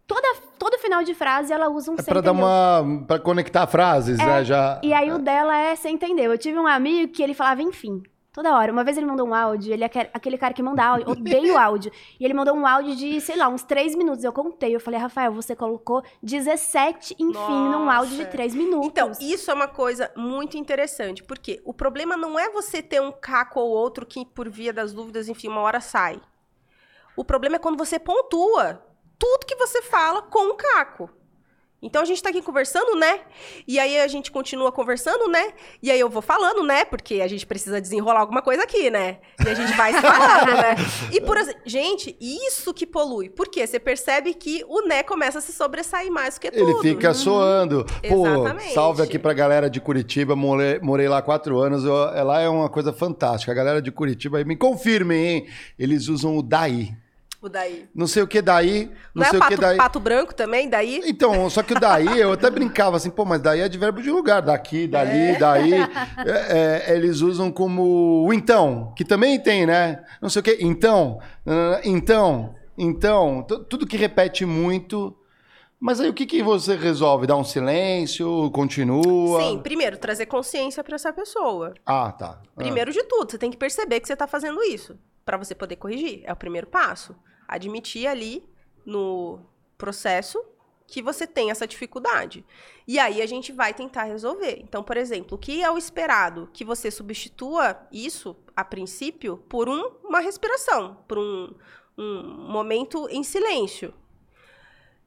[0.09, 3.05] Toda, todo final de frase ela usa um é pra dar uma.
[3.05, 4.43] pra conectar frases, é, né?
[4.43, 4.81] Já...
[4.81, 6.31] E aí o dela é você entendeu.
[6.31, 8.01] Eu tive um amigo que ele falava, enfim.
[8.33, 8.71] Toda hora.
[8.71, 11.91] Uma vez ele mandou um áudio, ele é aquele cara que manda áudio, odeio áudio.
[12.19, 14.23] E ele mandou um áudio de, sei lá, uns três minutos.
[14.23, 17.77] Eu contei, eu falei, Rafael, você colocou 17, enfim, Nossa.
[17.77, 18.87] num áudio de três minutos.
[18.87, 23.11] Então, isso é uma coisa muito interessante, porque o problema não é você ter um
[23.11, 26.19] caco ou outro que, por via das dúvidas, enfim, uma hora sai.
[27.15, 28.88] O problema é quando você pontua
[29.19, 31.09] tudo que você fala com o Caco.
[31.81, 33.21] Então a gente tá aqui conversando, né?
[33.65, 35.53] E aí a gente continua conversando, né?
[35.81, 36.83] E aí eu vou falando, né?
[36.83, 39.19] Porque a gente precisa desenrolar alguma coisa aqui, né?
[39.45, 40.75] E a gente vai falando, né?
[41.09, 43.29] E por gente, isso que polui.
[43.29, 43.65] Por quê?
[43.65, 46.69] Você percebe que o né começa a se sobressair mais do que tudo.
[46.69, 47.85] Ele fica soando.
[48.09, 48.73] Pô, Exatamente.
[48.73, 50.35] salve aqui pra galera de Curitiba.
[50.35, 51.85] Morei, morei lá quatro anos.
[51.85, 53.53] Eu, lá é uma coisa fantástica.
[53.53, 55.47] A galera de Curitiba, me confirmem, hein?
[55.77, 56.93] Eles usam o daí.
[57.41, 57.87] O daí.
[57.95, 58.91] Não sei o que daí.
[59.15, 59.77] Não, não é sei é pato, o que daí.
[59.77, 61.01] pato branco também, daí?
[61.05, 64.01] Então, só que o daí, eu até brincava assim, pô, mas daí é de verbo
[64.01, 64.41] de lugar.
[64.41, 65.37] Daqui, dali, é.
[65.37, 65.73] daí.
[66.19, 70.03] É, é, eles usam como o então, que também tem, né?
[70.21, 70.57] Não sei o que.
[70.59, 71.19] Então,
[71.83, 73.41] então, então.
[73.43, 75.15] Tudo que repete muito.
[75.79, 77.25] Mas aí o que, que você resolve?
[77.25, 78.51] Dá um silêncio?
[78.51, 79.41] Continua?
[79.41, 81.73] Sim, primeiro, trazer consciência para essa pessoa.
[81.85, 82.41] Ah, tá.
[82.55, 82.93] Primeiro ah.
[82.93, 86.21] de tudo, você tem que perceber que você está fazendo isso para você poder corrigir.
[86.23, 87.15] É o primeiro passo.
[87.47, 88.47] Admitir ali
[88.85, 89.39] no
[89.77, 90.43] processo
[90.89, 92.43] que você tem essa dificuldade.
[92.87, 94.59] E aí a gente vai tentar resolver.
[94.61, 96.49] Então, por exemplo, o que é o esperado?
[96.51, 101.53] Que você substitua isso, a princípio, por um, uma respiração, por um,
[101.97, 103.93] um momento em silêncio.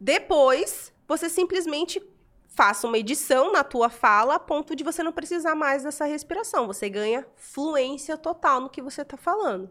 [0.00, 2.00] Depois, você simplesmente
[2.48, 6.66] faça uma edição na tua fala a ponto de você não precisar mais dessa respiração.
[6.66, 9.70] Você ganha fluência total no que você está falando.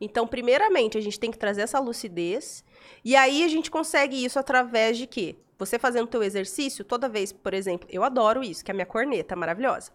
[0.00, 2.64] Então, primeiramente, a gente tem que trazer essa lucidez.
[3.04, 5.36] E aí a gente consegue isso através de quê?
[5.58, 8.74] Você fazendo o teu exercício, toda vez, por exemplo, eu adoro isso, que é a
[8.74, 9.92] minha corneta maravilhosa.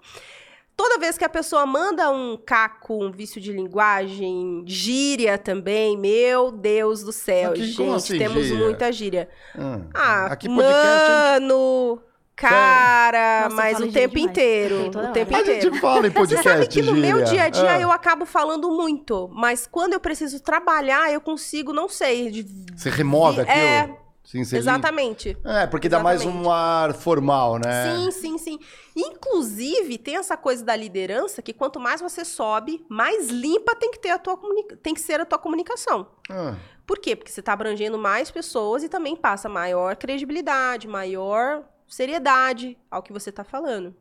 [0.78, 6.52] Toda vez que a pessoa manda um caco, um vício de linguagem, gíria também, meu
[6.52, 8.64] Deus do céu, Aqui, gente, assim, temos gíria?
[8.64, 9.30] muita gíria.
[9.58, 9.88] Hum.
[9.94, 12.00] Ah, Aqui mano,
[12.36, 14.32] cara, Nossa, mas o tempo demais.
[14.32, 15.70] inteiro, o tempo a inteiro.
[15.70, 17.16] A gente fala em podcast, Você sabe que no gíria.
[17.16, 17.80] meu dia a dia ah.
[17.80, 22.30] eu acabo falando muito, mas quando eu preciso trabalhar, eu consigo, não sei...
[22.30, 22.46] De...
[22.76, 23.58] Você remove aquilo?
[23.58, 25.38] É, Sim, Exatamente.
[25.46, 27.96] É, porque dá mais um ar formal, né?
[27.96, 28.60] Sim, sim, sim.
[28.96, 34.00] Inclusive, tem essa coisa da liderança que quanto mais você sobe, mais limpa tem que,
[34.00, 34.36] ter a tua
[34.82, 36.08] tem que ser a tua comunicação.
[36.28, 36.56] Ah.
[36.88, 37.16] Por quê?
[37.16, 43.14] Porque você está abrangendo mais pessoas e também passa maior credibilidade, maior seriedade ao que
[43.14, 43.96] você está falando.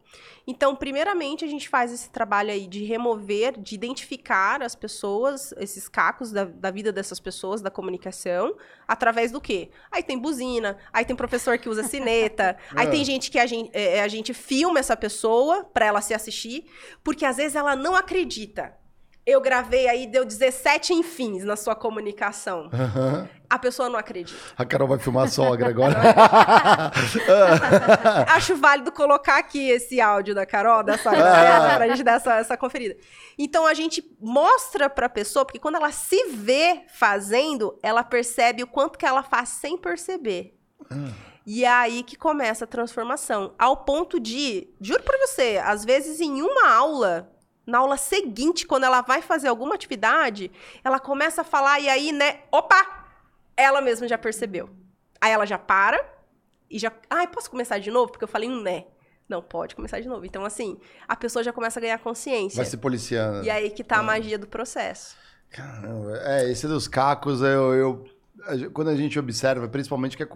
[0.47, 5.89] Então, primeiramente, a gente faz esse trabalho aí de remover, de identificar as pessoas, esses
[5.89, 8.57] cacos da, da vida dessas pessoas, da comunicação,
[8.89, 9.70] através do quê?
[9.91, 13.05] Aí tem buzina, aí tem professor que usa sineta, aí tem é.
[13.05, 16.66] gente que a gente, é, a gente filma essa pessoa para ela se assistir,
[17.03, 18.74] porque às vezes ela não acredita
[19.26, 22.64] eu gravei aí, deu 17 enfins na sua comunicação.
[22.64, 23.26] Uhum.
[23.48, 24.38] A pessoa não acredita.
[24.56, 25.96] A Carol vai filmar a sogra agora.
[28.28, 31.76] Acho válido colocar aqui esse áudio da Carol, dessa ah.
[31.76, 32.96] pra gente dar essa, essa conferida.
[33.38, 38.66] Então a gente mostra pra pessoa, porque quando ela se vê fazendo, ela percebe o
[38.66, 40.58] quanto que ela faz sem perceber.
[40.90, 41.12] Ah.
[41.46, 43.54] E é aí que começa a transformação.
[43.58, 47.34] Ao ponto de, juro pra você, às vezes em uma aula,
[47.66, 50.50] na aula seguinte, quando ela vai fazer alguma atividade,
[50.82, 52.40] ela começa a falar e aí, né?
[52.50, 53.04] Opa!
[53.56, 54.68] Ela mesma já percebeu.
[55.20, 56.04] Aí ela já para
[56.70, 56.92] e já.
[57.08, 58.12] Ai, posso começar de novo?
[58.12, 58.84] Porque eu falei um né.
[59.28, 60.26] Não, pode começar de novo.
[60.26, 62.56] Então, assim, a pessoa já começa a ganhar consciência.
[62.56, 63.44] Vai se policiando.
[63.44, 65.16] E aí que tá a magia do processo.
[65.48, 66.18] Caramba.
[66.24, 68.04] É, esse dos cacos, eu, eu
[68.72, 70.28] quando a gente observa, principalmente que é,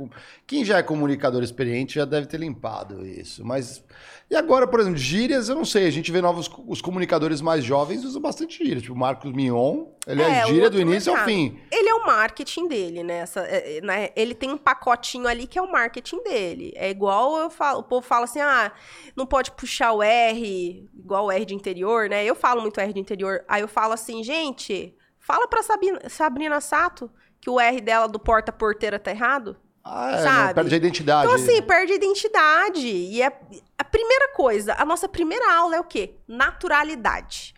[0.47, 3.45] quem já é comunicador experiente já deve ter limpado isso.
[3.45, 3.85] Mas
[4.31, 7.65] e agora, por exemplo, gírias, eu não sei, a gente vê novos os comunicadores mais
[7.65, 11.29] jovens usam bastante gíria, tipo o Marcos Mignon, ele é, é gíria do início mercado.
[11.29, 11.59] ao fim.
[11.73, 13.21] Ele é o marketing dele, né?
[13.21, 14.11] Essa, é, é, né?
[14.15, 16.75] Ele tem um pacotinho ali que é o marketing dele.
[16.77, 18.71] É igual eu falo, o povo fala assim: "Ah,
[19.17, 22.23] não pode puxar o R, igual o R de interior, né?
[22.23, 23.43] Eu falo muito R de interior.
[23.49, 28.18] Aí eu falo assim: "Gente, fala para Sabrina, Sabrina Sato que o R dela do
[28.18, 29.57] porta-porteira tá errado.
[29.84, 30.55] Ah, é, sabe?
[30.55, 31.26] Perde a identidade.
[31.26, 32.86] Então, assim, perde a identidade.
[32.86, 33.41] E é
[33.78, 36.14] a primeira coisa, a nossa primeira aula é o quê?
[36.26, 37.55] Naturalidade.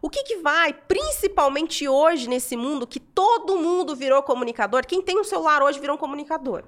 [0.00, 5.18] O que, que vai, principalmente hoje nesse mundo, que todo mundo virou comunicador, quem tem
[5.18, 6.64] um celular hoje virou um comunicador.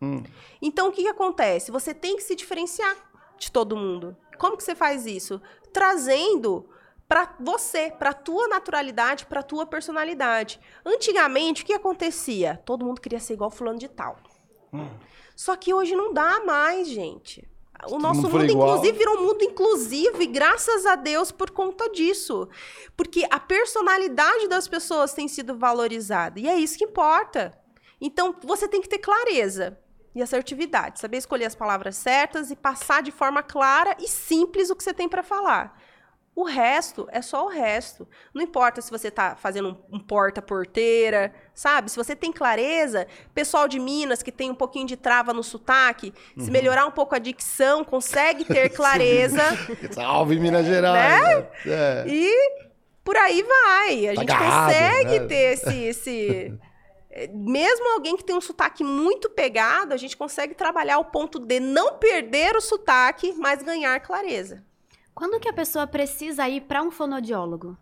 [0.00, 0.22] Hum.
[0.60, 1.70] Então, o que, que acontece?
[1.70, 2.94] Você tem que se diferenciar
[3.38, 4.16] de todo mundo.
[4.38, 5.40] Como que você faz isso?
[5.72, 6.68] Trazendo
[7.14, 10.58] para você, para tua naturalidade, para tua personalidade.
[10.84, 12.60] Antigamente, o que acontecia?
[12.66, 14.16] Todo mundo queria ser igual fulano de tal.
[14.72, 14.88] Hum.
[15.36, 17.48] Só que hoje não dá mais, gente.
[17.86, 21.88] O nosso mundo, mundo inclusive, virou um mundo inclusivo e graças a Deus por conta
[21.88, 22.48] disso.
[22.96, 26.40] Porque a personalidade das pessoas tem sido valorizada.
[26.40, 27.56] E é isso que importa.
[28.00, 29.78] Então, você tem que ter clareza
[30.16, 34.74] e assertividade, saber escolher as palavras certas e passar de forma clara e simples o
[34.74, 35.80] que você tem para falar.
[36.36, 38.08] O resto é só o resto.
[38.34, 41.90] Não importa se você está fazendo um, um porta-porteira, sabe?
[41.90, 46.12] Se você tem clareza, pessoal de Minas que tem um pouquinho de trava no sotaque,
[46.36, 46.44] uhum.
[46.44, 49.42] se melhorar um pouco a dicção, consegue ter clareza.
[49.92, 51.22] Salve Minas Gerais!
[51.24, 51.48] Né?
[51.66, 52.04] É.
[52.08, 52.64] E
[53.04, 54.08] por aí vai.
[54.08, 55.26] A tá gente agarrado, consegue né?
[55.26, 56.58] ter esse, esse
[57.32, 61.60] mesmo alguém que tem um sotaque muito pegado, a gente consegue trabalhar o ponto de
[61.60, 64.64] não perder o sotaque, mas ganhar clareza.
[65.14, 67.76] Quando que a pessoa precisa ir para um fonodiólogo?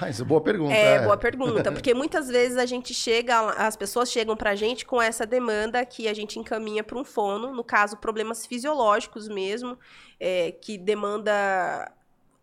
[0.00, 0.72] Ah, isso é boa pergunta.
[0.72, 4.86] É, é, boa pergunta, porque muitas vezes a gente chega, as pessoas chegam pra gente
[4.86, 9.76] com essa demanda que a gente encaminha para um fono, no caso, problemas fisiológicos mesmo,
[10.18, 11.92] é, que demanda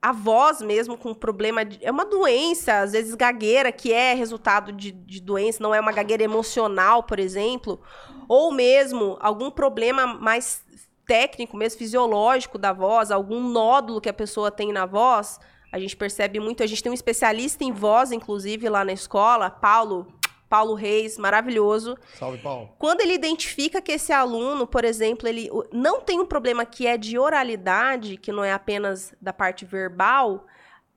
[0.01, 4.71] a voz mesmo com problema de, é uma doença, às vezes gagueira, que é resultado
[4.71, 7.81] de, de doença, não é uma gagueira emocional, por exemplo,
[8.27, 10.63] ou mesmo algum problema mais
[11.07, 15.39] técnico mesmo, fisiológico da voz, algum nódulo que a pessoa tem na voz,
[15.71, 16.63] a gente percebe muito.
[16.63, 20.07] A gente tem um especialista em voz, inclusive, lá na escola, Paulo.
[20.49, 21.97] Paulo Reis, maravilhoso.
[22.17, 22.69] Salve, Paulo.
[22.79, 26.97] Quando ele identifica que esse aluno, por exemplo, ele não tem um problema que é
[26.97, 30.45] de oralidade, que não é apenas da parte verbal,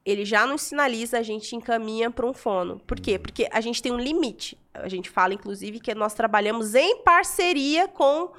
[0.05, 2.81] ele já nos sinaliza, a gente encaminha para um fono.
[2.87, 3.15] Por quê?
[3.15, 3.19] Uhum.
[3.19, 4.57] Porque a gente tem um limite.
[4.73, 8.31] A gente fala, inclusive, que nós trabalhamos em parceria com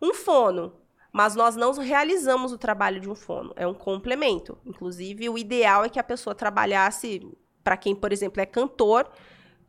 [0.00, 0.72] um fono.
[1.12, 4.56] Mas nós não realizamos o trabalho de um fono, é um complemento.
[4.64, 7.26] Inclusive, o ideal é que a pessoa trabalhasse,
[7.64, 9.10] para quem, por exemplo, é cantor,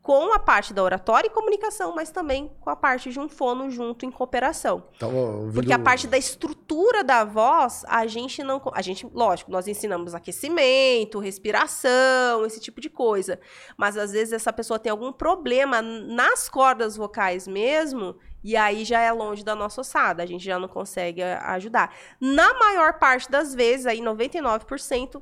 [0.01, 3.69] com a parte da oratória e comunicação, mas também com a parte de um fono
[3.69, 4.83] junto em cooperação.
[5.15, 5.53] ouvindo...
[5.53, 8.59] Porque a parte da estrutura da voz, a gente não.
[8.73, 13.39] A gente, lógico, nós ensinamos aquecimento, respiração, esse tipo de coisa.
[13.77, 18.15] Mas às vezes essa pessoa tem algum problema nas cordas vocais mesmo.
[18.43, 21.95] E aí já é longe da nossa ossada, a gente já não consegue ajudar.
[22.19, 25.21] Na maior parte das vezes, aí 99%,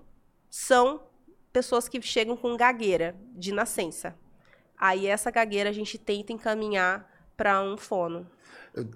[0.50, 1.02] são
[1.52, 4.18] pessoas que chegam com gagueira de nascença.
[4.78, 8.30] Aí essa gagueira a gente tenta encaminhar para um fono.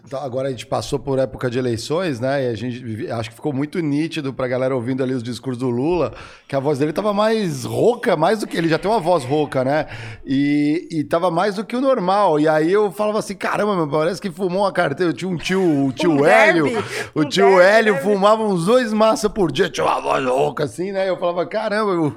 [0.08, 2.46] Tá, agora a gente passou por época de eleições, né?
[2.46, 5.70] E a gente acho que ficou muito nítido pra galera ouvindo ali os discursos do
[5.70, 6.14] Lula,
[6.48, 8.56] que a voz dele tava mais rouca, mais do que.
[8.56, 9.88] Ele já tem uma voz rouca, né?
[10.24, 12.40] E, e tava mais do que o normal.
[12.40, 15.12] E aí eu falava assim: caramba, meu, parece que fumou uma carteira.
[15.12, 16.66] Eu tinha um tio, o tio um Hélio.
[16.66, 16.86] Derby.
[17.16, 18.10] O um tio derby, Hélio derby.
[18.10, 21.10] fumava uns dois maças por dia, tinha uma voz rouca assim, né?
[21.10, 22.14] Eu falava: caramba,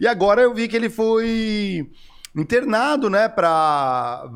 [0.00, 1.86] e agora eu vi que ele foi
[2.36, 4.28] internado, né, para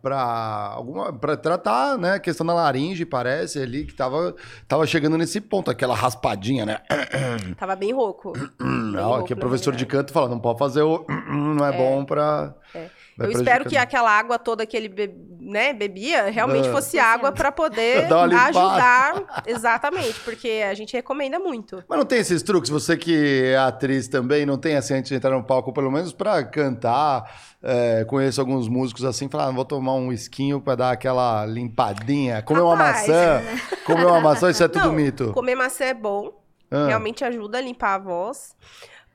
[0.00, 4.34] para alguma para tratar, né, questão da laringe, parece ali que tava
[4.68, 6.80] tava chegando nesse ponto, aquela raspadinha, né?
[7.58, 8.32] Tava bem rouco.
[8.58, 11.76] não, rouco, que é professor de canto fala, não pode fazer o não é, é
[11.76, 12.88] bom para é.
[13.20, 15.14] Eu espero que aquela água toda que ele be...
[15.40, 16.72] né, bebia realmente ah.
[16.72, 19.42] fosse água para poder ajudar.
[19.46, 21.84] Exatamente, porque a gente recomenda muito.
[21.88, 22.70] Mas não tem esses truques?
[22.70, 26.12] Você que é atriz também, não tem assim, antes de entrar no palco, pelo menos
[26.12, 27.30] para cantar?
[27.62, 32.42] É, conheço alguns músicos assim, falar, ah, vou tomar um esquinho para dar aquela limpadinha.
[32.42, 33.42] Comer Rapaz, uma maçã.
[33.84, 35.32] Comer uma maçã, isso é tudo não, mito.
[35.32, 36.40] Comer maçã é bom.
[36.70, 36.86] Ah.
[36.86, 38.56] Realmente ajuda a limpar a voz.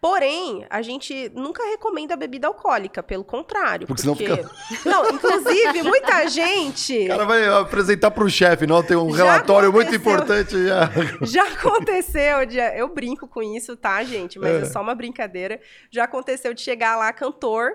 [0.05, 3.87] Porém, a gente nunca recomenda bebida alcoólica, pelo contrário.
[3.87, 4.27] Porque, porque...
[4.27, 4.87] Senão fica...
[4.87, 7.05] Não, inclusive, muita gente.
[7.05, 8.83] O cara vai apresentar para o chefe, não?
[8.83, 10.91] Tem um já relatório muito importante já.
[11.23, 12.59] Já aconteceu, de...
[12.77, 14.37] eu brinco com isso, tá, gente?
[14.37, 14.61] Mas é.
[14.61, 15.59] é só uma brincadeira.
[15.89, 17.71] Já aconteceu de chegar lá, cantor,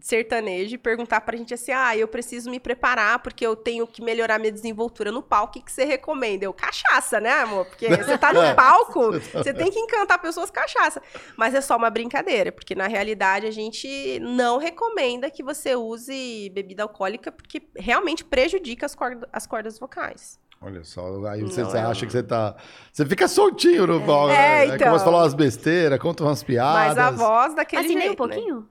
[0.00, 4.02] sertanejo e perguntar pra gente assim: ah, eu preciso me preparar porque eu tenho que
[4.02, 5.50] melhorar minha desenvoltura no palco.
[5.50, 6.44] O que, que você recomenda?
[6.44, 7.66] Eu, cachaça, né, amor?
[7.66, 11.02] Porque você tá no palco, você tem que encantar pessoas cachaça.
[11.36, 16.50] Mas é só uma brincadeira, porque na realidade a gente não recomenda que você use
[16.50, 20.38] bebida alcoólica porque realmente prejudica as, corda, as cordas vocais.
[20.62, 22.54] Olha só, aí você, você é acha que você tá.
[22.92, 24.30] Você fica soltinho no palco.
[24.30, 24.74] É, né?
[24.74, 24.88] então...
[24.88, 26.96] Começa a falar umas besteiras, conta umas piadas.
[26.96, 27.98] Mas a voz daquele assim, jeito.
[27.98, 28.16] nem um né?
[28.16, 28.56] pouquinho?
[28.56, 28.66] Né?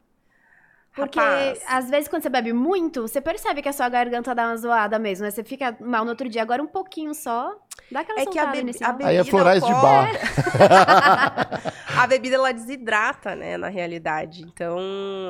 [0.95, 1.61] Porque Rapaz.
[1.67, 4.97] às vezes quando você bebe muito, você percebe que a sua garganta dá uma zoada
[4.97, 5.31] mesmo, né?
[5.31, 7.55] Você fica mal no outro dia, agora um pouquinho só,
[7.91, 10.09] dá aquela é que a, be a bebida Aí é florais de bar.
[11.95, 14.41] a bebida ela desidrata, né, na realidade.
[14.41, 14.79] Então,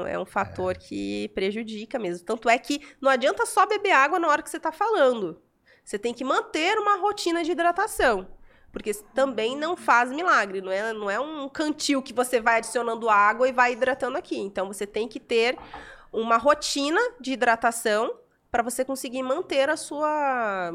[0.08, 0.80] é um fator é.
[0.80, 2.26] que prejudica mesmo.
[2.26, 5.42] Tanto é que não adianta só beber água na hora que você tá falando.
[5.84, 8.28] Você tem que manter uma rotina de hidratação.
[8.72, 13.10] Porque também não faz milagre, não é, não é um cantil que você vai adicionando
[13.10, 14.38] água e vai hidratando aqui.
[14.38, 15.58] Então você tem que ter
[16.12, 18.14] uma rotina de hidratação
[18.52, 20.74] para você conseguir manter a sua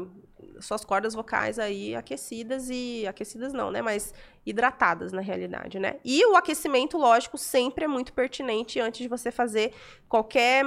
[0.59, 4.13] suas cordas vocais aí aquecidas e aquecidas não, né, mas
[4.45, 5.97] hidratadas na realidade, né?
[6.03, 9.73] E o aquecimento, lógico, sempre é muito pertinente antes de você fazer
[10.07, 10.63] qualquer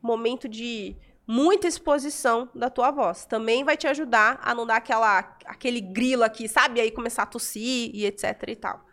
[0.00, 0.96] momento de
[1.26, 3.24] muita exposição da tua voz.
[3.24, 6.80] Também vai te ajudar a não dar aquela, aquele grilo aqui, sabe?
[6.80, 8.85] Aí começar a tossir e etc e tal.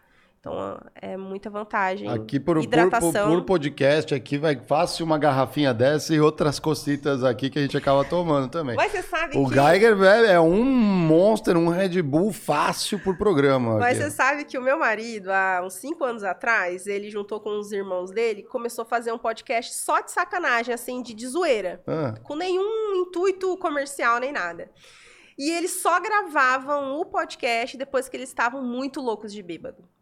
[0.44, 2.10] Então é muita vantagem.
[2.10, 3.12] Aqui por, Hidratação.
[3.14, 7.58] por, por, por podcast, aqui vai fácil uma garrafinha dessa e outras cositas aqui que
[7.58, 8.76] a gente acaba tomando também.
[8.76, 9.54] Mas você sabe o que...
[9.54, 13.80] Geiger é, é, um monster, um Red Bull fácil por programa.
[13.80, 14.10] Mas aqui.
[14.10, 17.72] você sabe que o meu marido, há uns cinco anos atrás, ele juntou com os
[17.72, 21.82] irmãos dele, começou a fazer um podcast só de sacanagem, assim, de, de zoeira.
[21.88, 22.16] Ah.
[22.22, 24.70] Com nenhum intuito comercial nem nada.
[25.38, 29.93] E eles só gravavam o podcast depois que eles estavam muito loucos de bêbado.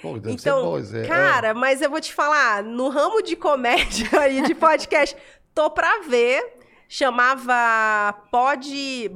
[0.00, 4.08] Pô, deve então, ser bom, cara, mas eu vou te falar, no ramo de comédia
[4.28, 5.16] e de podcast,
[5.54, 6.58] tô pra ver.
[6.92, 8.68] Chamava Pod,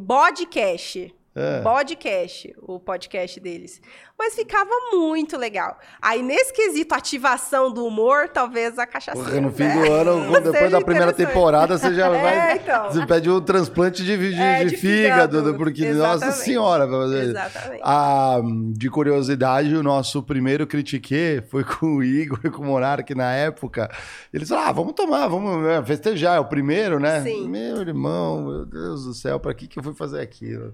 [0.07, 1.12] Podcast.
[1.37, 1.62] É.
[1.62, 3.80] Podcast, o podcast deles.
[4.16, 5.76] Mas ficava muito legal.
[6.01, 9.20] Aí, nesse quesito ativação do humor, talvez a cachaça.
[9.20, 12.57] Porque no fim do ano, depois da primeira temporada, você já é, vai.
[12.59, 12.85] Então.
[12.85, 16.24] Você pede um transplante de, de, é, de, de fígado, fígado, porque, Exatamente.
[16.24, 16.85] nossa senhora.
[16.85, 17.82] Exatamente.
[17.82, 23.12] Ah, de curiosidade, o nosso primeiro critique foi com o Igor e com o Monark
[23.12, 23.91] na época.
[24.32, 26.37] Eles falaram: ah, vamos tomar, vamos né, festejar.
[26.37, 27.22] É o primeiro, né?
[27.22, 27.49] Sim.
[27.49, 30.72] Meu irmão, meu Deus do céu, pra que, que eu fui fazer aquilo?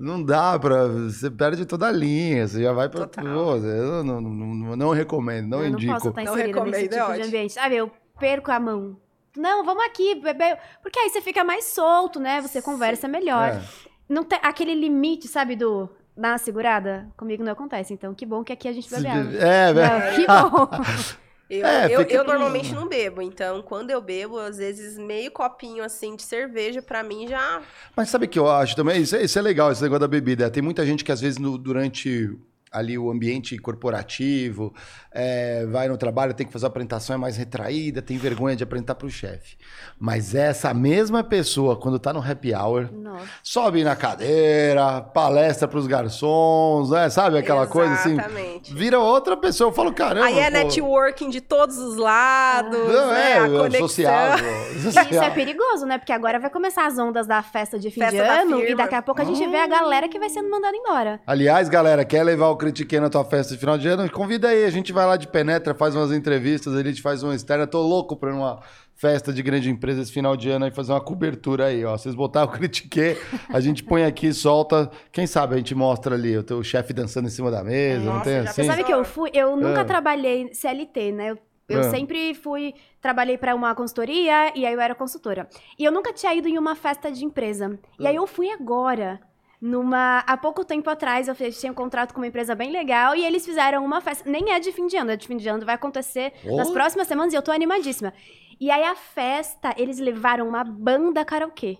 [0.00, 0.86] Não dá pra.
[0.86, 3.06] Você perde toda a linha, você já vai pra.
[3.06, 5.92] Pô, eu não, não, não, não, recomendo, não eu indico.
[5.92, 7.52] Não posso estar inserida nesse tipo é de ambiente.
[7.52, 8.96] Sabe, eu perco a mão.
[9.36, 10.56] Não, vamos aqui, bebê.
[10.82, 12.40] Porque aí você fica mais solto, né?
[12.40, 13.50] Você conversa melhor.
[13.50, 13.62] É.
[14.08, 15.86] Não tem aquele limite, sabe, do.
[16.16, 17.06] Dá uma segurada?
[17.14, 19.32] Comigo não acontece, então que bom que aqui a gente bebe água.
[19.34, 20.14] É, velho.
[20.14, 21.20] Que bom.
[21.50, 25.82] Eu, é, eu, eu normalmente não bebo, então quando eu bebo, às vezes meio copinho
[25.82, 27.60] assim de cerveja, para mim já.
[27.96, 29.02] Mas sabe o que eu acho também?
[29.02, 30.48] Isso é, isso é, legal, esse negócio da bebida.
[30.48, 32.38] Tem muita gente que às vezes no, durante
[32.70, 34.72] ali o ambiente corporativo,
[35.10, 38.62] é, vai no trabalho, tem que fazer a apresentação, é mais retraída, tem vergonha de
[38.62, 39.56] apresentar para o chefe.
[39.98, 43.26] Mas essa mesma pessoa, quando está no happy hour, Nossa.
[43.42, 47.10] sobe na cadeira, palestra para os garçons, né?
[47.10, 47.96] sabe aquela Exatamente.
[47.96, 48.74] coisa assim?
[48.74, 49.70] Vira outra pessoa.
[49.70, 50.26] Eu falo, caramba.
[50.26, 50.56] Aí é pô.
[50.58, 52.78] networking de todos os lados.
[52.78, 53.32] Não, né?
[53.32, 53.88] é, a conexão.
[53.88, 54.38] Social,
[54.80, 55.04] social.
[55.10, 55.98] Isso é perigoso, né?
[55.98, 58.94] Porque agora vai começar as ondas da festa de fim festa de ano e daqui
[58.94, 61.20] a pouco a gente vê a galera que vai sendo mandada embora.
[61.26, 64.10] Aliás, galera, quer levar o Critiquei na tua festa de final de ano?
[64.10, 67.34] Convida aí, a gente vai lá de penetra, faz umas entrevistas, a gente faz uma
[67.34, 67.66] externa.
[67.66, 68.60] Tô louco pra uma
[68.94, 71.96] festa de grande empresa esse final de ano e fazer uma cobertura aí, ó.
[71.96, 73.16] Vocês botaram o Critique,
[73.48, 74.90] a gente põe aqui, solta.
[75.10, 78.16] Quem sabe a gente mostra ali o teu chefe dançando em cima da mesa, Nossa,
[78.16, 78.62] não tem assim?
[78.62, 79.84] Você sabe que eu fui, eu nunca é.
[79.84, 81.30] trabalhei CLT, né?
[81.30, 81.84] Eu, eu é.
[81.84, 85.48] sempre fui, trabalhei para uma consultoria e aí eu era consultora.
[85.78, 87.78] E eu nunca tinha ido em uma festa de empresa.
[87.98, 89.18] E aí eu fui agora
[89.60, 90.20] numa.
[90.26, 93.44] Há pouco tempo atrás, eu tinha um contrato com uma empresa bem legal e eles
[93.44, 94.28] fizeram uma festa.
[94.28, 96.56] Nem é de fim de ano, é de fim de ano, vai acontecer oh.
[96.56, 98.12] nas próximas semanas e eu tô animadíssima.
[98.58, 101.78] E aí a festa, eles levaram uma banda karaokê.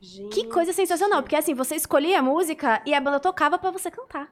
[0.00, 0.34] Gente.
[0.34, 3.90] Que coisa sensacional, porque assim, você escolhia a música e a banda tocava para você
[3.90, 4.30] cantar.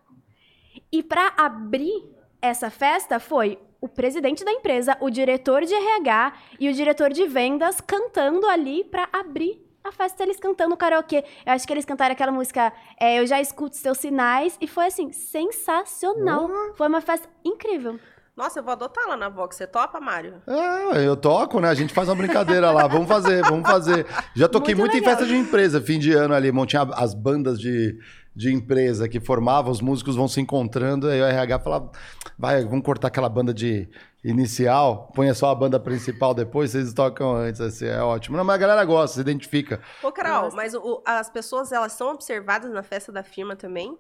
[0.91, 2.05] E para abrir
[2.43, 7.27] essa festa foi o presidente da empresa, o diretor de RH e o diretor de
[7.27, 11.25] vendas cantando ali para abrir a festa eles cantando karaokê.
[11.45, 14.57] Eu acho que eles cantaram aquela música é, Eu Já Escuto Seus Sinais.
[14.61, 16.45] E foi, assim, sensacional.
[16.47, 16.75] Uhum.
[16.75, 17.99] Foi uma festa incrível.
[18.35, 19.57] Nossa, eu vou adotar lá na Vox.
[19.57, 20.43] Você topa, Mário?
[20.47, 21.69] É, eu toco, né?
[21.69, 22.87] A gente faz uma brincadeira lá.
[22.87, 24.07] Vamos fazer, vamos fazer.
[24.35, 26.51] Já toquei muito, muito em festa de empresa, fim de ano ali.
[26.67, 27.99] Tinha as bandas de,
[28.35, 31.09] de empresa que formavam, os músicos vão se encontrando.
[31.09, 31.91] Aí o RH falava,
[32.43, 33.89] vai, vamos cortar aquela banda de
[34.25, 38.37] inicial, põe só a banda principal depois, vocês tocam antes, assim, é ótimo.
[38.37, 39.81] Não, mas a galera gosta, se identifica.
[40.03, 43.97] Ô, Carol, mas o, as pessoas, elas são observadas na festa da firma também?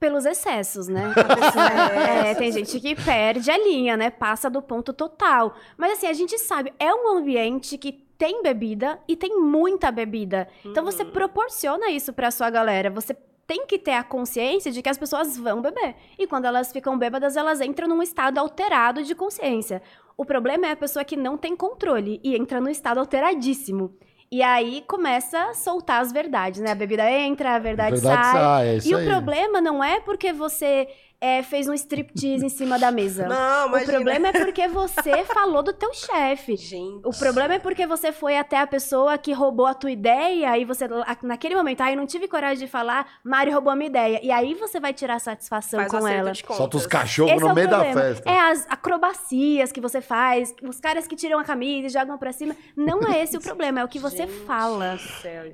[0.00, 1.14] Pelos excessos, né?
[2.26, 4.10] é, tem gente que perde a linha, né?
[4.10, 5.54] Passa do ponto total.
[5.78, 10.48] Mas assim, a gente sabe, é um ambiente que tem bebida e tem muita bebida.
[10.64, 11.12] Então você uhum.
[11.12, 12.90] proporciona isso para sua galera.
[12.90, 13.16] Você
[13.46, 15.94] tem que ter a consciência de que as pessoas vão beber.
[16.18, 19.80] E quando elas ficam bêbadas, elas entram num estado alterado de consciência.
[20.16, 23.94] O problema é a pessoa que não tem controle e entra no estado alteradíssimo.
[24.30, 26.72] E aí começa a soltar as verdades, né?
[26.72, 28.32] A bebida entra, a verdade, a verdade sai.
[28.32, 29.02] sai é e aí.
[29.02, 30.88] o problema não é porque você
[31.20, 33.26] é, fez um striptease em cima da mesa.
[33.28, 33.92] Não, imagina.
[33.92, 36.56] O problema é porque você falou do teu chefe.
[36.56, 37.00] Gente.
[37.04, 40.64] O problema é porque você foi até a pessoa que roubou a tua ideia e
[40.64, 40.86] você,
[41.22, 44.20] naquele momento, aí ah, eu não tive coragem de falar, Mari roubou a minha ideia.
[44.22, 46.32] E aí você vai tirar satisfação faz com ela.
[46.34, 47.94] Solta os cachorros Esse no é meio problema.
[47.94, 48.30] da festa.
[48.30, 52.32] É as acrobacias que você faz, os caras que tiram a camisa e jogam pra
[52.32, 52.54] cima.
[52.76, 54.98] Não é esse o problema, é o que você Gente fala.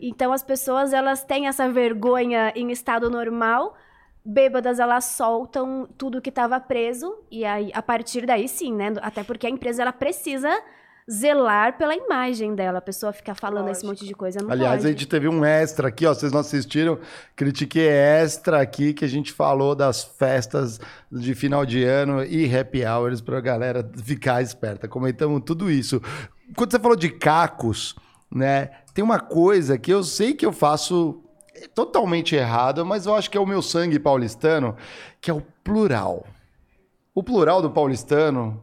[0.00, 3.74] Então as pessoas, elas têm essa vergonha em estado normal
[4.24, 8.92] bêbadas elas soltam tudo que estava preso e aí a partir daí sim, né?
[9.02, 10.50] Até porque a empresa ela precisa
[11.10, 12.78] zelar pela imagem dela.
[12.78, 13.78] A pessoa ficar falando Lógico.
[13.78, 14.38] esse monte de coisa.
[14.48, 14.86] Aliás, pode.
[14.86, 16.14] a gente teve um extra aqui, ó.
[16.14, 16.98] Vocês não assistiram?
[17.34, 22.84] Critiquei extra aqui que a gente falou das festas de final de ano e happy
[22.84, 24.86] hours pra galera ficar esperta.
[24.86, 26.00] Comentamos tudo isso.
[26.56, 27.96] Quando você falou de cacos,
[28.30, 28.70] né?
[28.94, 31.21] Tem uma coisa que eu sei que eu faço
[31.68, 34.76] totalmente errado, mas eu acho que é o meu sangue paulistano,
[35.20, 36.26] que é o plural.
[37.14, 38.62] O plural do paulistano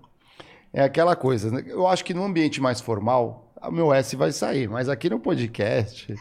[0.74, 1.52] é aquela coisa.
[1.52, 1.64] Né?
[1.68, 5.20] Eu acho que no ambiente mais formal, o meu S vai sair, mas aqui no
[5.20, 6.16] podcast.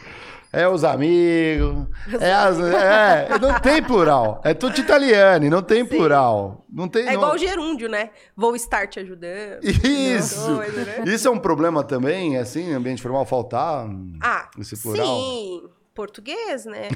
[0.51, 1.85] É os amigos,
[2.19, 4.41] é, as, é não tem plural.
[4.43, 5.95] É tudo italiano, não tem Sim.
[5.95, 6.65] plural.
[6.67, 8.09] Não tem, é igual o gerúndio, né?
[8.35, 9.63] Vou estar te ajudando.
[9.63, 10.55] Isso!
[10.55, 11.03] Coisa, né?
[11.05, 13.87] Isso é um problema também, assim, ambiente formal, faltar
[14.21, 15.05] ah, esse plural?
[15.05, 16.87] Sim português, né?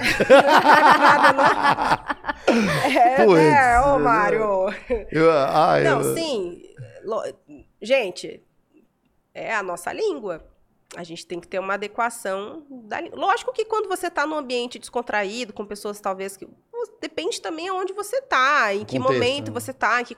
[2.95, 4.69] é, Puts, né, ô Mário?
[5.11, 6.15] Eu, ah, Não, eu...
[6.15, 6.63] sim.
[7.81, 8.41] Gente,
[9.33, 10.41] é a nossa língua.
[10.95, 14.79] A gente tem que ter uma adequação da Lógico que quando você está num ambiente
[14.79, 16.47] descontraído, com pessoas talvez que.
[17.01, 19.53] Depende também aonde você está, em que momento né?
[19.53, 20.15] você está, em que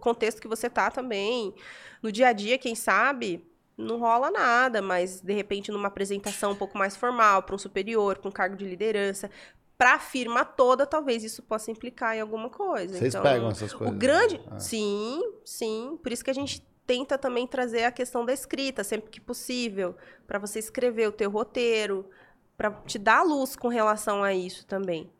[0.00, 1.54] contexto que você está também.
[2.02, 3.44] No dia a dia, quem sabe,
[3.76, 8.18] não rola nada, mas de repente numa apresentação um pouco mais formal, para um superior,
[8.18, 9.30] com cargo de liderança,
[9.76, 12.96] para a firma toda, talvez isso possa implicar em alguma coisa.
[12.96, 13.94] Vocês então, pegam essas coisas?
[13.94, 14.58] O grande, ah.
[14.58, 19.10] sim, sim, por isso que a gente tenta também trazer a questão da escrita sempre
[19.10, 19.96] que possível,
[20.26, 22.08] para você escrever o teu roteiro,
[22.56, 25.10] para te dar luz com relação a isso também.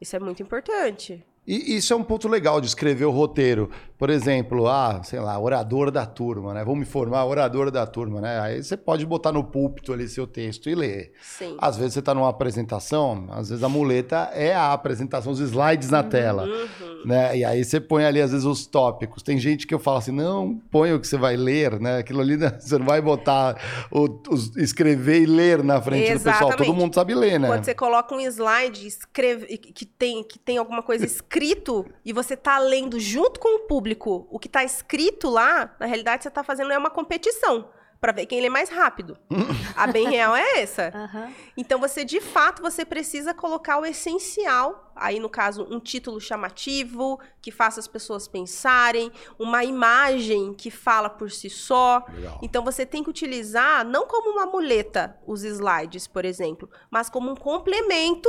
[0.00, 1.24] Isso é muito importante.
[1.46, 3.70] E isso é um ponto legal de escrever o roteiro.
[3.98, 6.64] Por exemplo, ah, sei lá, orador da turma, né?
[6.64, 8.40] Vou me formar orador da turma, né?
[8.40, 11.12] Aí você pode botar no púlpito ali seu texto e ler.
[11.22, 11.56] Sim.
[11.58, 15.90] Às vezes você está numa apresentação, às vezes a muleta é a apresentação, os slides
[15.90, 17.06] na tela, Uhum.
[17.06, 17.36] né?
[17.38, 19.22] E aí você põe ali às vezes os tópicos.
[19.22, 21.98] Tem gente que eu falo assim, não, põe o que você vai ler, né?
[21.98, 22.50] Aquilo ali né?
[22.58, 23.56] você não vai botar
[23.92, 26.38] o, os- escrever e ler na frente do pessoal.
[26.38, 26.76] Todo Exatamente.
[26.80, 27.46] mundo sabe ler, né?
[27.48, 32.36] Quando você coloca um slide escreve, que, tem, que tem alguma coisa escrito e você
[32.36, 33.83] tá lendo junto com o público
[34.30, 37.68] o que tá escrito lá, na realidade você tá fazendo é uma competição
[38.04, 39.16] para ver quem lê mais rápido.
[39.74, 40.92] A bem real é essa.
[40.94, 41.32] Aham.
[41.56, 47.18] Então você de fato você precisa colocar o essencial, aí no caso um título chamativo
[47.40, 52.04] que faça as pessoas pensarem, uma imagem que fala por si só.
[52.14, 52.40] Legal.
[52.42, 57.30] Então você tem que utilizar não como uma muleta os slides, por exemplo, mas como
[57.30, 58.28] um complemento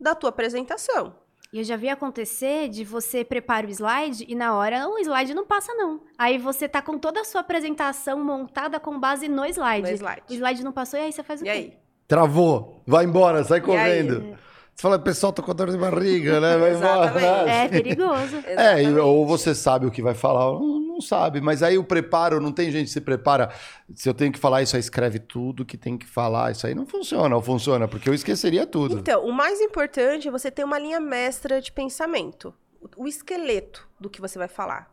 [0.00, 1.21] da tua apresentação.
[1.52, 5.34] E eu já vi acontecer de você prepara o slide e na hora o slide
[5.34, 6.00] não passa, não.
[6.16, 9.82] Aí você tá com toda a sua apresentação montada com base no slide.
[9.90, 10.22] No slide.
[10.30, 11.50] O slide não passou e aí você faz o E quê?
[11.50, 11.72] aí?
[12.08, 13.64] Travou, vai embora, sai aí?
[13.64, 14.36] correndo.
[14.74, 16.56] Você fala, pessoal, tô com dor de barriga, né?
[16.56, 17.10] Vai embora.
[17.10, 17.50] Exatamente.
[17.50, 18.36] É perigoso.
[18.46, 18.98] É, Exatamente.
[18.98, 21.40] ou você sabe o que vai falar, ou não sabe.
[21.40, 23.50] Mas aí o preparo, não tem gente que se prepara.
[23.94, 26.50] Se eu tenho que falar isso, aí escreve tudo que tem que falar.
[26.52, 28.98] Isso aí não funciona, ou funciona, porque eu esqueceria tudo.
[28.98, 32.52] Então, o mais importante é você ter uma linha mestra de pensamento.
[32.96, 34.90] O esqueleto do que você vai falar.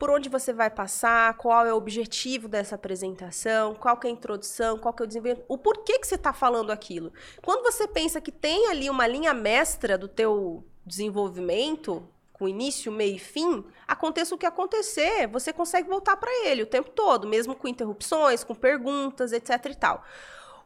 [0.00, 4.12] Por onde você vai passar, qual é o objetivo dessa apresentação, qual que é a
[4.14, 7.12] introdução, qual que é o desenvolvimento, o porquê que você está falando aquilo.
[7.42, 13.16] Quando você pensa que tem ali uma linha mestra do teu desenvolvimento, com início, meio
[13.16, 17.54] e fim, aconteça o que acontecer, você consegue voltar para ele o tempo todo, mesmo
[17.54, 20.02] com interrupções, com perguntas, etc e tal.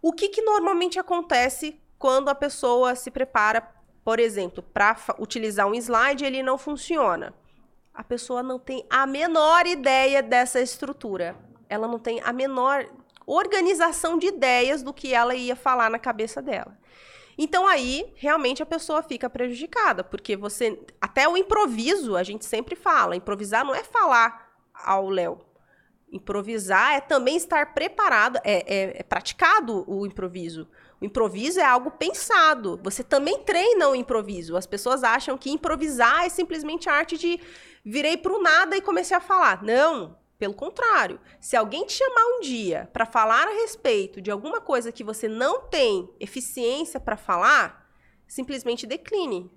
[0.01, 3.69] O que, que normalmente acontece quando a pessoa se prepara,
[4.05, 7.35] por exemplo, para utilizar um slide ele não funciona?
[7.95, 11.37] A pessoa não tem a menor ideia dessa estrutura.
[11.69, 12.87] Ela não tem a menor
[13.27, 16.77] organização de ideias do que ela ia falar na cabeça dela.
[17.39, 22.77] Então aí, realmente a pessoa fica prejudicada, porque você até o improviso, a gente sempre
[22.77, 25.39] fala, improvisar não é falar ao Léo.
[26.13, 30.69] Improvisar é também estar preparado, é, é- é praticado o improviso.
[31.05, 32.81] O improviso é algo pensado.
[32.83, 34.57] Você também treina o improviso.
[34.57, 37.39] As pessoas acham que improvisar é simplesmente a arte de
[37.85, 39.63] virei pro nada e comecei a falar.
[39.63, 41.21] Não, pelo contrário.
[41.39, 45.29] Se alguém te chamar um dia para falar a respeito de alguma coisa que você
[45.29, 47.87] não tem eficiência para falar,
[48.27, 49.51] simplesmente decline.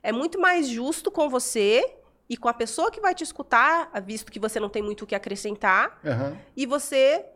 [0.00, 1.82] É muito mais justo com você
[2.30, 5.06] e com a pessoa que vai te escutar, visto que você não tem muito o
[5.08, 6.38] que acrescentar, Aham.
[6.56, 7.26] e você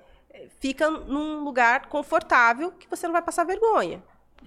[0.59, 4.03] fica num lugar confortável que você não vai passar vergonha.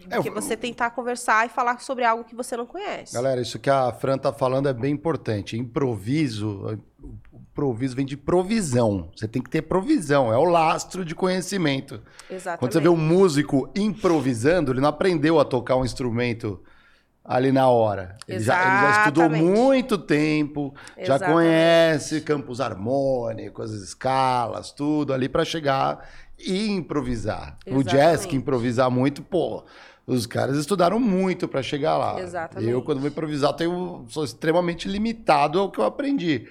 [0.09, 3.13] É, Porque eu- você tentar conversar e falar sobre algo que você não conhece.
[3.13, 5.57] Galera, isso que a Fran tá falando é bem importante.
[5.57, 9.09] Improviso, o improviso vem de provisão.
[9.15, 12.01] Você tem que ter provisão, é o lastro de conhecimento.
[12.29, 12.59] Exatamente.
[12.59, 16.61] Quando você vê um músico improvisando, ele não aprendeu a tocar um instrumento
[17.25, 18.17] ali na hora.
[18.27, 19.59] Ele já, ele já estudou Exatamente.
[19.59, 21.33] muito tempo, já Exatamente.
[21.33, 26.07] conhece campos harmônicos, as escalas, tudo ali para chegar
[26.37, 27.57] e improvisar.
[27.67, 28.35] O jazz que Exatamente.
[28.35, 29.63] improvisar muito, pô,
[30.05, 32.21] os caras estudaram muito para chegar lá.
[32.21, 32.71] Exatamente.
[32.71, 36.47] Eu quando vou improvisar tenho sou extremamente limitado ao que eu aprendi.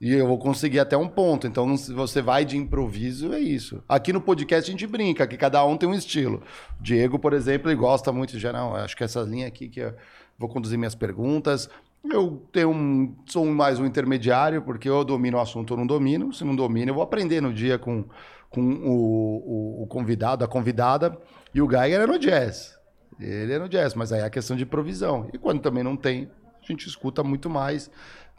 [0.00, 1.46] E eu vou conseguir até um ponto.
[1.46, 3.82] Então, se você vai de improviso, é isso.
[3.86, 6.42] Aqui no podcast a gente brinca, que cada um tem um estilo.
[6.80, 9.94] Diego, por exemplo, ele gosta muito de, não, acho que essa linha aqui que eu
[10.38, 11.68] vou conduzir minhas perguntas.
[12.10, 16.32] Eu tenho um, sou mais um intermediário, porque eu domino o assunto ou não domino.
[16.32, 18.04] Se não domino, eu vou aprender no dia com,
[18.48, 21.18] com o, o- o convidado, a convidada.
[21.54, 22.74] E o Geiger é no jazz.
[23.20, 25.28] Ele é no jazz, mas aí é a questão de provisão.
[25.34, 26.30] E quando também não tem,
[26.62, 27.90] a gente escuta muito mais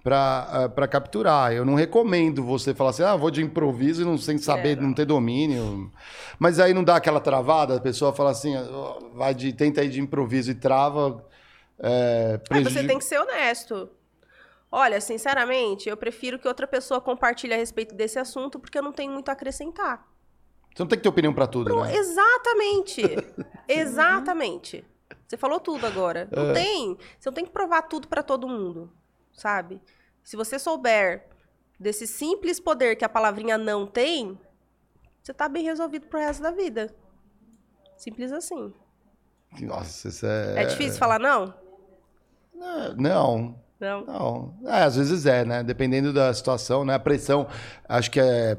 [0.04, 1.54] para capturar.
[1.54, 4.76] Eu não recomendo você falar assim, ah, vou de improviso e não sem saber, É,
[4.76, 4.88] não.
[4.90, 5.92] não ter domínio.
[6.40, 9.90] Mas aí não dá aquela travada, a pessoa fala assim, ó, vai de tenta ir
[9.90, 11.26] de improviso e trava.
[11.80, 13.90] É, Aí você tem que ser honesto.
[14.72, 18.94] Olha, sinceramente, eu prefiro que outra pessoa compartilhe a respeito desse assunto porque eu não
[18.94, 20.08] tenho muito a acrescentar.
[20.74, 21.94] Você não tem que ter opinião para tudo, Pro- né?
[21.94, 23.02] Exatamente.
[23.68, 24.86] Exatamente.
[25.28, 26.28] Você falou tudo agora.
[26.32, 26.54] Não É.
[26.54, 26.98] tem.
[27.20, 28.90] Você não tem que provar tudo pra todo mundo,
[29.34, 29.82] sabe?
[30.24, 31.28] Se você souber
[31.80, 34.40] desse simples poder que a palavrinha não tem,
[35.22, 36.94] você tá bem resolvido pro resto da vida.
[37.98, 38.74] Simples assim.
[39.60, 40.64] Nossa, isso é.
[40.64, 41.54] É, difícil falar não?
[42.96, 44.06] Não, Não.
[44.06, 44.56] não.
[44.66, 45.64] É, às vezes é, né?
[45.64, 46.94] Dependendo da situação, né?
[46.94, 47.48] A pressão,
[47.88, 48.56] acho que é.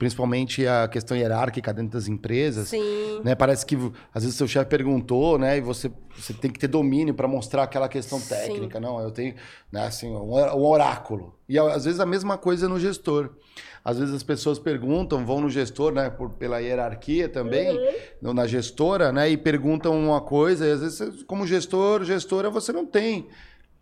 [0.00, 2.68] Principalmente a questão hierárquica dentro das empresas.
[2.68, 3.20] Sim.
[3.22, 3.34] Né?
[3.34, 3.76] Parece que
[4.14, 5.58] às vezes seu chefe perguntou, né?
[5.58, 8.78] E você, você tem que ter domínio para mostrar aquela questão técnica.
[8.78, 8.82] Sim.
[8.82, 9.34] Não, eu tenho
[9.70, 11.34] né, assim, um, um oráculo.
[11.46, 13.28] E às vezes a mesma coisa no gestor.
[13.84, 16.08] Às vezes as pessoas perguntam, vão no gestor, né?
[16.08, 17.68] Por, pela hierarquia também,
[18.22, 18.32] uhum.
[18.32, 19.28] na gestora, né?
[19.28, 23.28] E perguntam uma coisa, e às vezes, como gestor, gestora, você não tem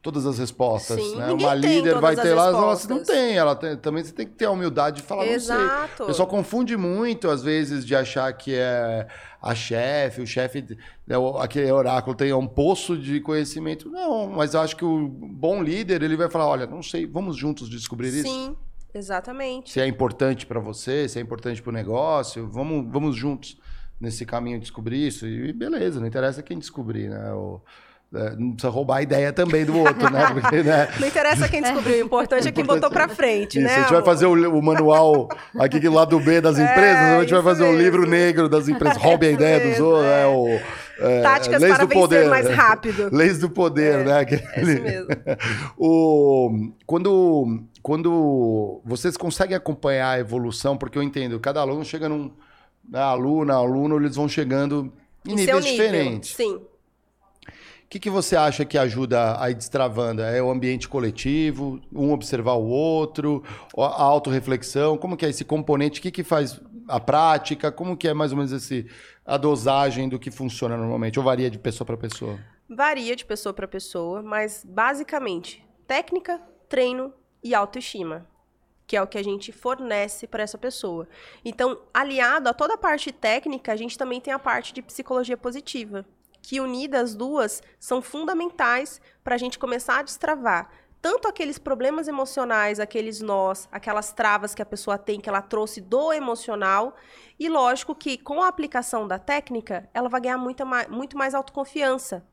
[0.00, 1.00] todas as respostas.
[1.02, 1.32] Sim, né?
[1.32, 3.36] Uma líder vai ter lá, você não tem.
[3.36, 5.60] Ela tem, também você tem que ter a humildade de falar, Exato.
[5.62, 6.04] não sei.
[6.04, 9.06] O pessoal confunde muito, às vezes, de achar que é
[9.40, 10.62] a chefe, o chefe,
[11.06, 13.88] né, aquele oráculo tem um poço de conhecimento.
[13.88, 17.36] Não, mas eu acho que o bom líder, ele vai falar, olha, não sei, vamos
[17.36, 18.18] juntos descobrir Sim.
[18.18, 18.28] isso?
[18.28, 18.56] Sim.
[18.94, 19.70] Exatamente.
[19.70, 23.58] Se é importante para você, se é importante para o negócio, vamos, vamos juntos
[24.00, 25.26] nesse caminho descobrir isso.
[25.26, 27.32] E beleza, não interessa quem descobrir, né?
[27.32, 27.62] O, é,
[28.10, 30.26] não precisa roubar a ideia também do outro, né?
[30.32, 30.88] Porque, né?
[30.98, 33.74] Não interessa quem descobriu, o importante é quem botou para frente, isso, né?
[33.74, 35.28] A gente vai fazer o, o manual
[35.58, 38.48] aqui do lado B das é, empresas, é, a gente vai fazer o livro negro
[38.48, 40.26] das empresas, roube a ideia mesmo, dos outros, é.
[40.26, 40.60] O,
[41.00, 43.08] é, Táticas Leis para do poder, mais rápido.
[43.12, 44.26] Leis do poder, é, né?
[44.54, 45.06] É isso mesmo.
[45.76, 52.32] o, quando, quando vocês conseguem acompanhar a evolução, porque eu entendo, cada aluno chega num.
[52.88, 54.90] Né, aluna, aluno, eles vão chegando
[55.26, 56.34] em, em níveis diferentes.
[56.34, 56.58] Sim.
[57.88, 60.20] O que, que você acha que ajuda a ir destravando?
[60.20, 63.42] É o ambiente coletivo, um observar o outro,
[63.74, 64.98] a autorreflexão?
[64.98, 65.98] Como que é esse componente?
[65.98, 67.72] O que, que faz a prática?
[67.72, 68.84] Como que é mais ou menos esse,
[69.24, 71.18] a dosagem do que funciona normalmente?
[71.18, 72.38] Ou varia de pessoa para pessoa?
[72.68, 77.10] Varia de pessoa para pessoa, mas basicamente técnica, treino
[77.42, 78.26] e autoestima
[78.86, 81.06] que é o que a gente fornece para essa pessoa.
[81.44, 85.36] Então, aliado a toda a parte técnica, a gente também tem a parte de psicologia
[85.36, 86.06] positiva,
[86.48, 90.70] que unidas as duas são fundamentais para a gente começar a destravar
[91.00, 95.80] tanto aqueles problemas emocionais, aqueles nós, aquelas travas que a pessoa tem, que ela trouxe
[95.80, 96.96] do emocional.
[97.38, 101.34] E lógico que com a aplicação da técnica, ela vai ganhar muito mais, muito mais
[101.34, 102.26] autoconfiança.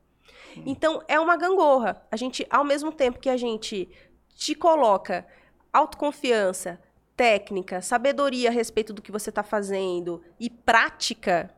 [0.65, 2.01] Então, é uma gangorra.
[2.09, 3.87] A gente, ao mesmo tempo que a gente
[4.33, 5.27] te coloca
[5.71, 6.79] autoconfiança,
[7.15, 11.54] técnica, sabedoria a respeito do que você está fazendo e prática,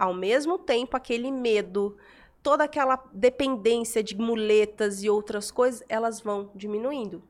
[0.00, 1.94] ao mesmo tempo, aquele medo,
[2.42, 7.22] toda aquela dependência de muletas e outras coisas, elas vão diminuindo.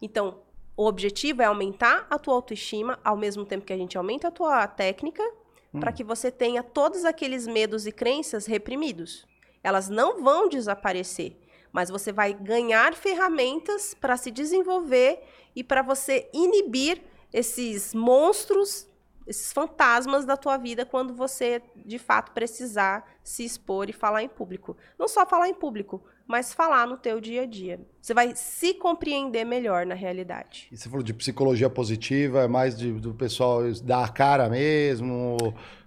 [0.00, 0.42] Então,
[0.76, 4.30] o objetivo é aumentar a tua autoestima, ao mesmo tempo que a gente aumenta a
[4.30, 5.22] tua técnica,
[5.72, 5.80] hum.
[5.80, 9.26] para que você tenha todos aqueles medos e crenças reprimidos.
[9.64, 11.38] Elas não vão desaparecer,
[11.72, 15.22] mas você vai ganhar ferramentas para se desenvolver
[15.56, 17.02] e para você inibir
[17.32, 18.86] esses monstros
[19.26, 24.28] esses fantasmas da tua vida quando você de fato precisar se expor e falar em
[24.28, 24.76] público.
[24.98, 27.80] Não só falar em público, mas falar no teu dia a dia.
[28.00, 30.68] Você vai se compreender melhor na realidade.
[30.72, 35.36] E você falou de psicologia positiva, é mais de, do pessoal dar a cara mesmo,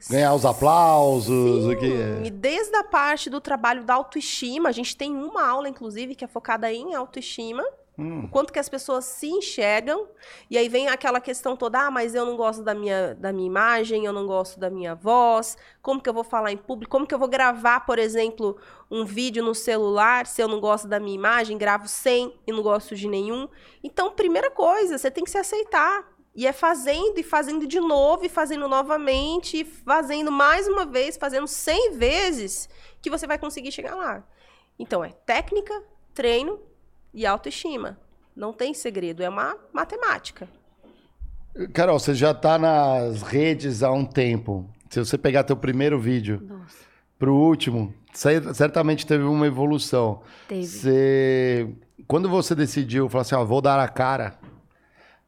[0.09, 2.27] ganhar os aplausos, Sim, o que é.
[2.27, 6.23] E desde a parte do trabalho da autoestima, a gente tem uma aula inclusive que
[6.23, 7.63] é focada em autoestima
[7.97, 8.25] Hum.
[8.25, 10.07] O quanto que as pessoas se enxergam.
[10.49, 13.47] E aí vem aquela questão toda, ah, mas eu não gosto da minha, da minha
[13.47, 17.07] imagem, eu não gosto da minha voz, como que eu vou falar em público, como
[17.07, 18.57] que eu vou gravar, por exemplo,
[18.91, 22.61] um vídeo no celular, se eu não gosto da minha imagem, gravo sem e não
[22.61, 23.47] gosto de nenhum.
[23.83, 26.13] Então, primeira coisa, você tem que se aceitar.
[26.37, 31.15] E é fazendo e fazendo de novo, e fazendo novamente, e fazendo mais uma vez,
[31.15, 32.67] fazendo 100 vezes,
[33.01, 34.21] que você vai conseguir chegar lá.
[34.77, 35.81] Então, é técnica,
[36.13, 36.59] treino
[37.16, 37.97] e autoestima.
[38.36, 40.47] Não tem segredo, é uma matemática.
[41.74, 44.70] Carol, você já está nas redes há um tempo.
[44.89, 46.45] Se você pegar teu primeiro vídeo
[47.18, 50.22] para o último, certamente teve uma evolução.
[50.49, 50.68] Teve.
[50.68, 51.74] Você...
[52.07, 54.38] Quando você decidiu, falou assim, ó, vou dar a cara,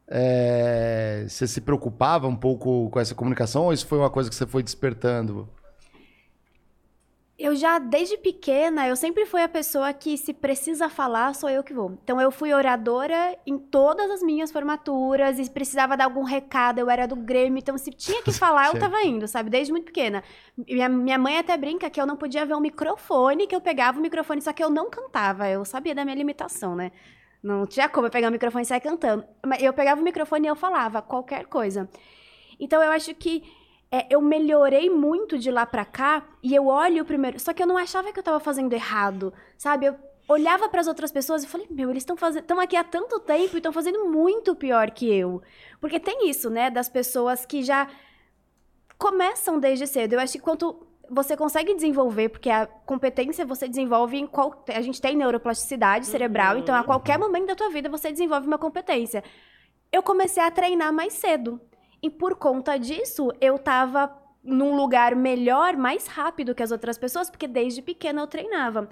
[0.06, 1.26] é...
[1.28, 4.46] você se preocupava um pouco com essa comunicação ou isso foi uma coisa que você
[4.46, 5.50] foi despertando?
[7.40, 11.64] Eu já, desde pequena, eu sempre fui a pessoa que, se precisa falar, sou eu
[11.64, 11.92] que vou.
[12.04, 16.90] Então, eu fui oradora em todas as minhas formaturas e precisava dar algum recado, eu
[16.90, 17.60] era do Grêmio.
[17.60, 19.52] Então, se tinha que falar, eu tava indo, sabe?
[19.52, 20.24] Desde muito pequena.
[20.58, 24.00] Minha, minha mãe até brinca que eu não podia ver um microfone, que eu pegava
[24.00, 25.48] o microfone, só que eu não cantava.
[25.48, 26.92] Eu sabia da minha limitação, né?
[27.44, 29.24] Não tinha como eu pegar o microfone e sair cantando.
[29.60, 31.88] Eu pegava o microfone e eu falava qualquer coisa.
[32.60, 33.44] Então, eu acho que
[33.92, 37.40] é, eu melhorei muito de lá pra cá e eu olho primeiro.
[37.40, 39.86] Só que eu não achava que eu tava fazendo errado, sabe?
[39.86, 39.96] Eu
[40.28, 43.20] olhava para as outras pessoas e falei, meu, eles estão fazendo, estão aqui há tanto
[43.20, 45.42] tempo e estão fazendo muito pior que eu.
[45.80, 47.88] Porque tem isso, né, das pessoas que já
[48.98, 50.14] começam desde cedo.
[50.14, 54.82] Eu acho que quanto você consegue desenvolver, porque a competência você desenvolve em qual a
[54.82, 56.62] gente tem neuroplasticidade cerebral, uhum.
[56.62, 59.24] então a qualquer momento da tua vida você desenvolve uma competência.
[59.90, 61.62] Eu comecei a treinar mais cedo.
[62.02, 64.12] E por conta disso, eu tava
[64.44, 68.90] num lugar melhor, mais rápido que as outras pessoas, porque desde pequena eu treinava.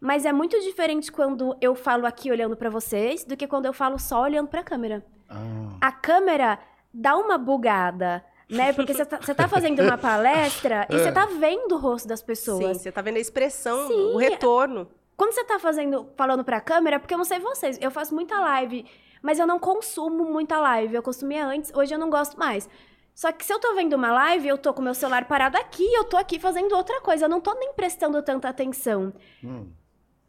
[0.00, 3.72] Mas é muito diferente quando eu falo aqui olhando para vocês do que quando eu
[3.72, 5.04] falo só olhando para a câmera.
[5.28, 5.78] Ah.
[5.80, 6.58] A câmera
[6.92, 8.24] dá uma bugada.
[8.48, 8.74] Né?
[8.74, 11.12] Porque você tá, tá, fazendo uma palestra e você é.
[11.12, 12.76] tá vendo o rosto das pessoas.
[12.76, 14.12] Sim, você tá vendo a expressão, Sim.
[14.12, 14.86] o retorno.
[15.16, 18.38] Quando você tá fazendo, falando pra câmera, porque eu não sei vocês, eu faço muita
[18.38, 18.84] live,
[19.24, 20.94] mas eu não consumo muita live.
[20.94, 22.68] Eu consumia antes, hoje eu não gosto mais.
[23.14, 25.82] Só que se eu tô vendo uma live, eu tô com meu celular parado aqui,
[25.94, 27.24] eu tô aqui fazendo outra coisa.
[27.24, 29.14] Eu não tô nem prestando tanta atenção.
[29.42, 29.70] Hum.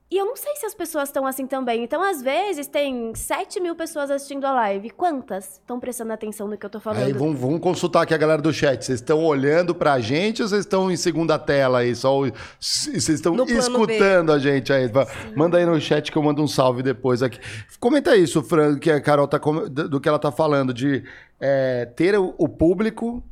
[0.10, 1.84] E eu não sei se as pessoas estão assim também.
[1.84, 4.92] Então, às vezes, tem 7 mil pessoas assistindo a live.
[4.92, 7.04] Quantas estão prestando atenção no que eu tô falando?
[7.04, 8.86] Aí, vamos, vamos consultar aqui a galera do chat.
[8.86, 11.96] Vocês estão olhando pra gente ou vocês estão em segunda tela aí?
[11.96, 12.20] Só,
[12.60, 14.88] vocês estão escutando a gente aí?
[14.88, 15.34] Sim.
[15.36, 17.40] Manda aí no chat que eu mando um salve depois aqui.
[17.80, 21.04] Comenta isso, Fran, que a Carol tá, do que ela tá falando, de
[21.40, 23.24] é, ter o público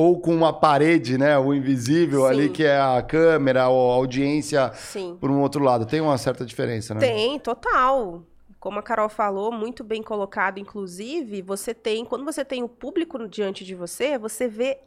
[0.00, 2.26] ou com uma parede, né, o invisível Sim.
[2.28, 5.18] ali que é a câmera ou a audiência Sim.
[5.20, 5.84] por um outro lado.
[5.84, 7.00] Tem uma certa diferença, né?
[7.00, 8.22] Tem, total.
[8.58, 13.28] Como a Carol falou, muito bem colocado, inclusive, você tem, quando você tem o público
[13.28, 14.78] diante de você, você vê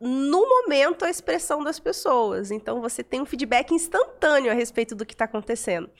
[0.00, 2.50] no momento a expressão das pessoas.
[2.50, 5.90] Então você tem um feedback instantâneo a respeito do que está acontecendo.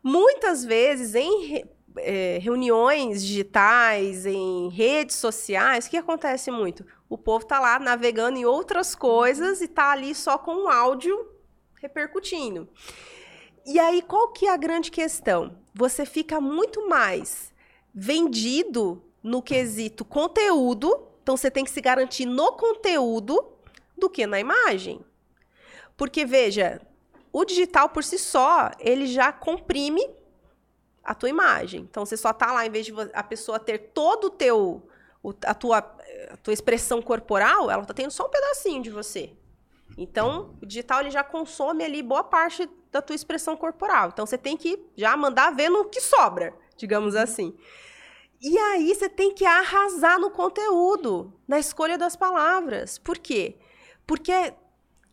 [0.00, 1.64] Muitas vezes, em
[1.98, 6.86] é, reuniões digitais, em redes sociais, o que acontece muito?
[7.08, 11.30] O povo está lá navegando em outras coisas e está ali só com um áudio
[11.74, 12.68] repercutindo.
[13.64, 15.58] E aí, qual que é a grande questão?
[15.74, 17.52] Você fica muito mais
[17.94, 23.52] vendido no quesito conteúdo, então você tem que se garantir no conteúdo
[23.96, 25.04] do que na imagem.
[25.96, 26.80] Porque, veja,
[27.32, 30.08] o digital por si só, ele já comprime
[31.02, 31.82] a tua imagem.
[31.82, 34.88] Então você só tá lá, em vez de a pessoa ter todo o teu.
[35.44, 39.32] A, tua, a tua expressão corporal, ela tá tendo só um pedacinho de você.
[39.96, 44.08] Então, o digital ele já consome ali boa parte da tua expressão corporal.
[44.08, 47.54] Então você tem que já mandar ver no que sobra, digamos assim.
[48.40, 52.98] E aí você tem que arrasar no conteúdo, na escolha das palavras.
[52.98, 53.56] Por quê?
[54.06, 54.54] Porque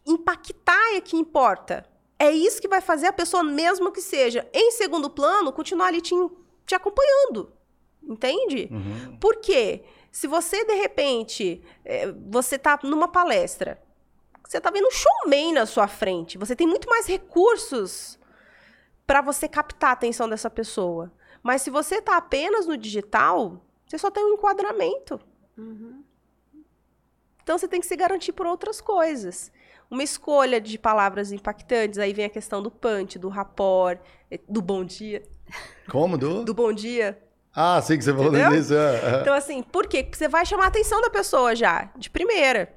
[0.06, 1.86] impactar é que importa.
[2.20, 6.02] É isso que vai fazer a pessoa, mesmo que seja em segundo plano, continuar ali
[6.02, 6.16] te,
[6.66, 7.52] te acompanhando.
[8.02, 8.70] Entende?
[8.72, 9.18] Uhum.
[9.18, 9.84] Por quê?
[10.14, 13.82] Se você, de repente, é, você tá numa palestra,
[14.48, 18.20] você tá vendo um showman na sua frente, você tem muito mais recursos
[19.08, 21.12] para você captar a atenção dessa pessoa.
[21.42, 25.20] Mas se você tá apenas no digital, você só tem um enquadramento.
[25.58, 26.04] Uhum.
[27.42, 29.52] Então você tem que se garantir por outras coisas
[29.90, 31.98] uma escolha de palavras impactantes.
[31.98, 34.00] Aí vem a questão do punch, do rapport,
[34.30, 35.24] eh, do bom dia.
[35.90, 36.20] Como?
[36.20, 36.46] Do?
[36.46, 37.20] Do bom dia.
[37.56, 38.74] Ah, sei que você falou disso.
[38.74, 39.22] É, é.
[39.22, 40.04] Então, assim, por quê?
[40.04, 42.74] Porque você vai chamar a atenção da pessoa já, de primeira.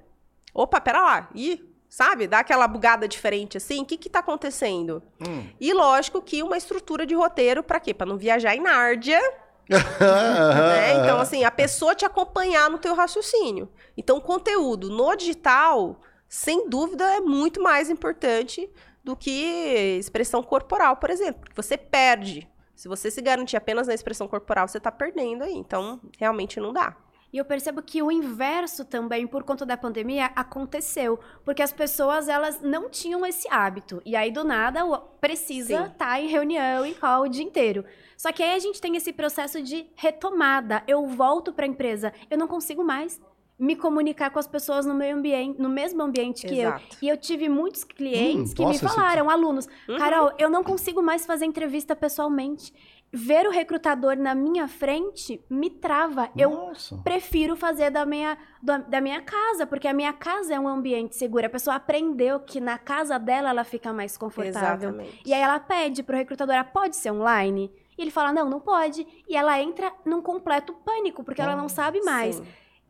[0.53, 1.29] Opa, pera lá.
[1.35, 2.27] Ih, sabe?
[2.27, 3.83] Dá aquela bugada diferente assim.
[3.83, 5.03] O que que tá acontecendo?
[5.27, 5.49] Hum.
[5.59, 7.95] E lógico que uma estrutura de roteiro para quê?
[7.95, 9.21] Para não viajar em Nárdia.
[9.69, 10.93] né?
[11.03, 13.69] Então, assim, a pessoa te acompanhar no teu raciocínio.
[13.97, 18.69] Então, conteúdo no digital sem dúvida, é muito mais importante
[19.03, 21.41] do que expressão corporal, por exemplo.
[21.41, 22.49] Porque você perde.
[22.77, 25.55] Se você se garantir apenas na expressão corporal, você está perdendo aí.
[25.55, 26.95] Então, realmente não dá.
[27.33, 31.19] E eu percebo que o inverso também, por conta da pandemia, aconteceu.
[31.45, 34.01] Porque as pessoas, elas não tinham esse hábito.
[34.05, 34.87] E aí, do nada,
[35.21, 37.85] precisa estar tá em reunião, em call o dia inteiro.
[38.17, 40.83] Só que aí a gente tem esse processo de retomada.
[40.87, 43.21] Eu volto para a empresa, eu não consigo mais
[43.59, 46.85] me comunicar com as pessoas no meio ambiente, no mesmo ambiente que Exato.
[46.93, 46.99] eu.
[47.03, 49.97] E eu tive muitos clientes hum, que me falaram, alunos, uhum.
[49.97, 52.73] Carol, eu não consigo mais fazer entrevista pessoalmente.
[53.13, 56.29] Ver o recrutador na minha frente me trava.
[56.35, 56.97] Nossa.
[56.97, 61.17] Eu prefiro fazer da minha, da minha casa, porque a minha casa é um ambiente
[61.17, 61.47] seguro.
[61.47, 64.91] A pessoa aprendeu que na casa dela ela fica mais confortável.
[64.91, 65.23] Exatamente.
[65.25, 67.73] E aí ela pede pro recrutador, ah, pode ser online?
[67.97, 69.07] E ele fala, não, não pode.
[69.27, 72.37] E ela entra num completo pânico, porque ela não sabe mais.
[72.37, 72.45] Sim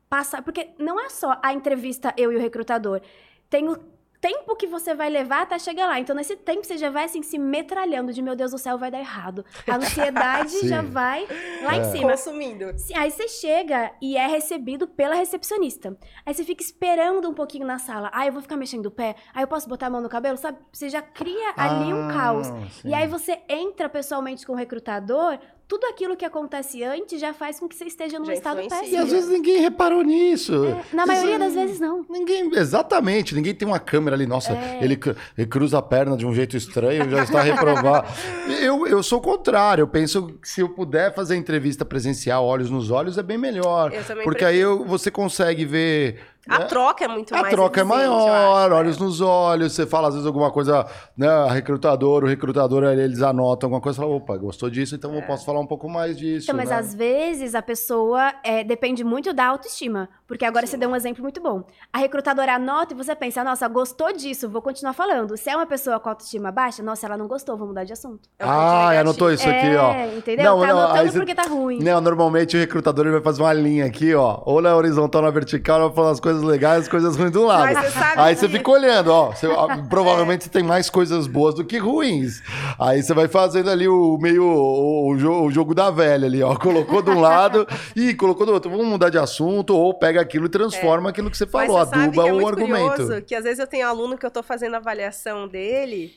[0.08, 0.42] passar.
[0.42, 3.00] Porque não é só a entrevista eu e o recrutador.
[3.48, 3.76] Tem o
[4.20, 6.00] tempo que você vai levar até chegar lá.
[6.00, 8.90] Então, nesse tempo, você já vai assim se metralhando de meu Deus do céu, vai
[8.90, 9.44] dar errado.
[9.68, 11.26] A ansiedade já vai
[11.62, 11.78] lá é.
[11.78, 12.10] em cima.
[12.10, 12.74] Consumindo.
[12.94, 15.96] Aí você chega e é recebido pela recepcionista.
[16.24, 18.10] Aí você fica esperando um pouquinho na sala.
[18.12, 19.14] Ah, eu vou ficar mexendo o pé.
[19.32, 20.58] Aí eu posso botar a mão no cabelo, sabe?
[20.72, 22.46] Você já cria ali ah, um caos.
[22.46, 22.88] Sim.
[22.88, 25.38] E aí você entra pessoalmente com o recrutador
[25.68, 28.78] tudo aquilo que acontece antes já faz com que você esteja num Já estado influencia.
[28.78, 28.96] péssimo.
[28.96, 30.64] E às vezes ninguém reparou nisso.
[30.64, 32.06] É, na Às maioria vezes, das vezes não.
[32.08, 34.78] Ninguém, exatamente, ninguém tem uma câmera ali, nossa, É.
[34.82, 34.98] ele,
[35.36, 38.06] ele cruza a perna de um jeito estranho, já está reprovado.
[38.62, 42.70] eu, eu sou o contrário, eu penso que se eu puder fazer entrevista presencial, olhos
[42.70, 43.90] nos olhos, é bem melhor.
[44.22, 46.20] Porque aí eu- você consegue ver.
[46.48, 46.64] A né?
[46.66, 48.76] troca é muito A mais troca é eu maior, acho, é.
[48.76, 50.86] olhos nos olhos, você fala às vezes alguma coisa,
[51.16, 55.14] né, a recrutador, o recrutador, eles anotam alguma coisa e falam, opa, gostou disso, então
[55.14, 56.76] eu posso falar um pouco mais disso, Então, mas né?
[56.76, 60.08] às vezes a pessoa é, depende muito da autoestima.
[60.26, 61.62] Porque agora você deu um exemplo muito bom.
[61.92, 65.36] A recrutadora anota e você pensa, nossa, gostou disso, vou continuar falando.
[65.36, 68.28] Se é uma pessoa com autoestima baixa, nossa, ela não gostou, vou mudar de assunto.
[68.36, 69.00] É um ponto ah, negativo.
[69.02, 69.92] anotou isso aqui, ó.
[69.92, 70.44] É, entendeu?
[70.44, 71.78] Não, tá não, anotando você- porque tá ruim.
[71.80, 74.42] Não, normalmente o recrutador ele vai fazer uma linha aqui, ó.
[74.44, 77.44] Ou na horizontal, ou na vertical, vai falar as coisas legais, as coisas ruins do
[77.44, 77.72] lado.
[77.72, 79.30] Mas você sabe Aí que- você fica olhando, ó.
[79.32, 79.46] Você-
[79.88, 82.42] provavelmente você tem mais coisas boas do que ruins.
[82.78, 86.42] Aí você vai fazendo ali o meio o, o jo- o jogo da velha ali,
[86.42, 86.54] ó.
[86.56, 88.70] Colocou de um lado e colocou do outro.
[88.70, 91.90] Vamos mudar de assunto, ou pega aquilo e transforma aquilo que você Mas falou, você
[91.90, 92.90] sabe aduba que é o muito argumento.
[92.96, 96.14] curioso, que às vezes eu tenho aluno que eu tô fazendo avaliação dele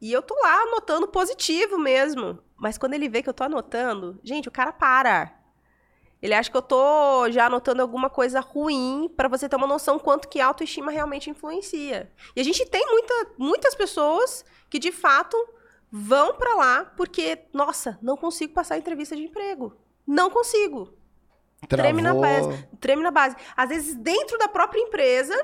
[0.00, 2.38] e eu tô lá anotando positivo mesmo.
[2.58, 5.32] Mas quando ele vê que eu tô anotando, gente, o cara para.
[6.22, 9.98] Ele acha que eu tô já anotando alguma coisa ruim pra você ter uma noção
[9.98, 12.12] quanto que a autoestima realmente influencia.
[12.36, 15.36] E a gente tem muita, muitas pessoas que de fato
[15.90, 19.76] vão pra lá porque, nossa, não consigo passar a entrevista de emprego.
[20.06, 20.94] Não consigo
[21.68, 22.22] treme na Travou.
[22.22, 22.68] base.
[22.80, 23.36] Treme na base.
[23.56, 25.34] Às vezes, dentro da própria empresa,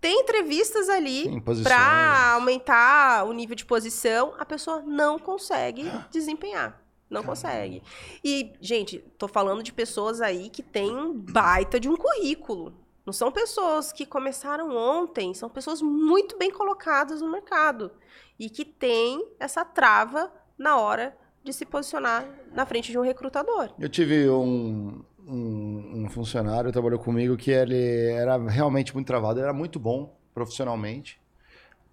[0.00, 6.80] tem entrevistas ali para aumentar o nível de posição, a pessoa não consegue desempenhar.
[7.08, 7.82] Não consegue.
[8.24, 12.74] E, gente, tô falando de pessoas aí que têm um baita de um currículo.
[13.04, 17.92] Não são pessoas que começaram ontem, são pessoas muito bem colocadas no mercado
[18.36, 23.70] e que têm essa trava na hora de se posicionar na frente de um recrutador.
[23.78, 29.38] Eu tive um, um, um funcionário que trabalhou comigo que ele era realmente muito travado,
[29.38, 31.20] ele era muito bom profissionalmente,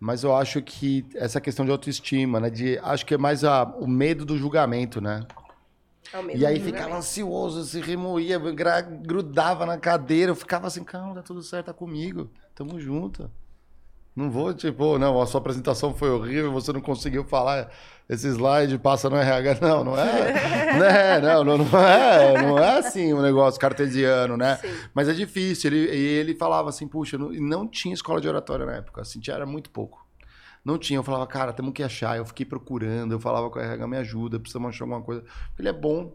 [0.04, 2.50] mas eu acho que essa questão de autoestima, né?
[2.50, 5.26] De, acho que é mais a, o medo do julgamento, né?
[6.14, 11.22] É E aí ficava ansioso, se remoía, grudava na cadeira, eu ficava assim, calma, tá
[11.22, 13.32] tudo certo, tá comigo, tamo junto.
[14.16, 17.72] Não vou, tipo, não, a sua apresentação foi horrível, você não conseguiu falar
[18.08, 19.58] esse slide, passa no RH.
[19.62, 20.34] Não, não é.
[20.78, 21.20] né?
[21.20, 22.42] Não, não, não é.
[22.42, 24.58] Não é assim um negócio cartesiano, né?
[24.58, 24.68] Sim.
[24.94, 25.72] Mas é difícil.
[25.72, 29.02] Ele, e ele falava assim, puxa, não, e não tinha escola de oratória na época,
[29.02, 30.06] assim, tinha, era muito pouco.
[30.64, 32.18] Não tinha, eu falava, cara, temos que achar.
[32.18, 35.24] Eu fiquei procurando, eu falava com a RH, me ajuda, precisamos achar alguma coisa.
[35.58, 36.14] Ele é bom.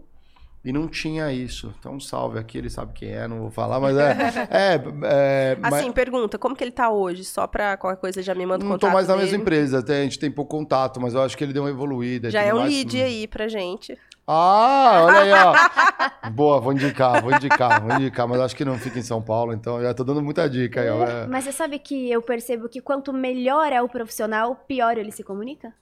[0.65, 1.73] E não tinha isso.
[1.79, 4.17] Então, salve aqui, ele sabe quem é, não vou falar, mas é.
[4.51, 7.25] é, é mas- Assim, pergunta, como que ele tá hoje?
[7.25, 9.27] Só pra qualquer coisa já me manda o não contato tô mais na dele.
[9.27, 11.71] mesma empresa, até a gente tem pouco contato, mas eu acho que ele deu uma
[11.71, 12.31] evoluída.
[12.31, 12.73] Já tudo é um mais.
[12.73, 13.97] lead aí pra gente.
[14.27, 16.29] Ah, olha aí, ó.
[16.31, 19.55] Boa, vou indicar, vou indicar, vou indicar, mas acho que não fica em São Paulo,
[19.55, 21.03] então já tô dando muita dica aí, ó.
[21.05, 21.27] É.
[21.27, 25.23] Mas você sabe que eu percebo que quanto melhor é o profissional, pior ele se
[25.23, 25.73] comunica?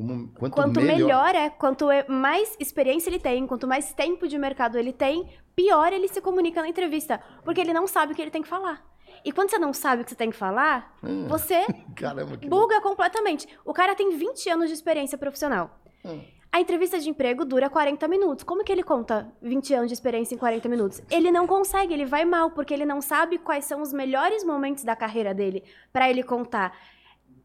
[0.00, 0.96] Como- quanto, Quanto melhor.
[0.98, 5.28] melhor é, quanto é- mais experiência ele tem, quanto mais tempo de mercado ele tem,
[5.54, 7.20] pior ele se comunica na entrevista.
[7.44, 8.82] Porque ele não sabe o que ele tem que falar.
[9.24, 11.26] E quando você não sabe o que você tem que falar, Hum.
[11.28, 13.46] você Caramba, que buga completamente.
[13.64, 15.78] O cara tem 20 anos de experiência profissional.
[16.04, 16.20] Hum.
[16.52, 18.42] A entrevista de emprego dura 40 minutos.
[18.42, 21.00] Como que ele conta 20 anos de experiência em 40 minutos?
[21.10, 24.82] Ele não consegue, ele vai mal, porque ele não sabe quais são os melhores momentos
[24.82, 25.62] da carreira dele
[25.92, 26.72] para ele contar.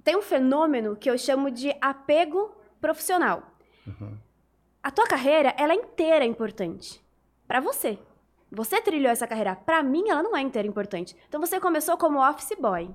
[0.06, 3.42] Tem um fenômeno que eu chamo de apego profissional.
[3.88, 4.16] Uhum.
[4.84, 7.04] A tua carreira, ela é inteira importante
[7.48, 7.98] para você.
[8.52, 9.56] Você trilhou essa carreira.
[9.56, 11.18] Para mim, ela não é inteira importante.
[11.28, 12.88] Então você começou como office boy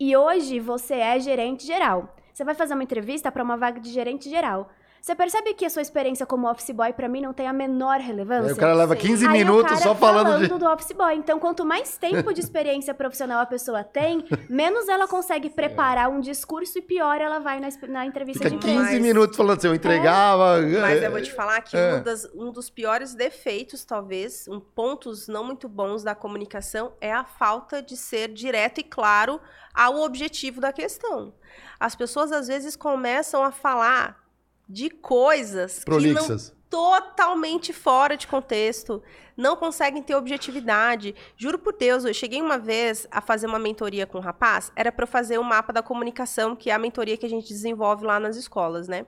[0.00, 2.16] e hoje você é gerente geral.
[2.32, 4.70] Você vai fazer uma entrevista para uma vaga de gerente geral.
[5.04, 8.00] Você percebe que a sua experiência como office boy para mim não tem a menor
[8.00, 8.46] relevância?
[8.46, 9.02] Aí o cara leva Sim.
[9.08, 10.58] 15 Aí o minutos cara só falando de.
[10.58, 11.14] do office boy.
[11.14, 16.20] Então, quanto mais tempo de experiência profissional a pessoa tem, menos ela consegue preparar um
[16.20, 18.92] discurso e pior ela vai na, na entrevista Fica de 15 emprego.
[18.94, 20.62] Mas- minutos falando assim, eu entregava.
[20.62, 21.96] Mas é, eu vou te falar que É.
[21.96, 27.12] um, das- um dos piores defeitos, talvez, um pontos não muito bons da comunicação é
[27.12, 29.38] a falta de ser direto e claro
[29.74, 31.34] ao objetivo da questão.
[31.78, 34.23] As pessoas às vezes começam a falar
[34.68, 36.54] de coisas que não Prolixas.
[36.70, 39.02] totalmente fora de contexto,
[39.36, 41.14] não conseguem ter objetividade.
[41.36, 44.90] Juro por Deus, eu cheguei uma vez a fazer uma mentoria com um rapaz, era
[44.90, 48.04] para eu fazer o mapa da comunicação, que é a mentoria que a gente desenvolve
[48.04, 49.06] lá nas escolas, né?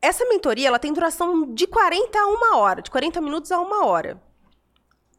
[0.00, 3.86] Essa mentoria, ela tem duração de 40 a uma hora, de 40 minutos a uma
[3.86, 4.20] hora.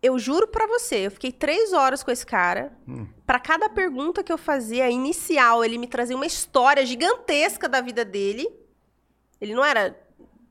[0.01, 2.71] Eu juro pra você, eu fiquei três horas com esse cara.
[2.87, 3.07] Hum.
[3.25, 8.05] Pra cada pergunta que eu fazia inicial, ele me trazia uma história gigantesca da vida
[8.05, 8.47] dele.
[9.45, 9.97] Ele não era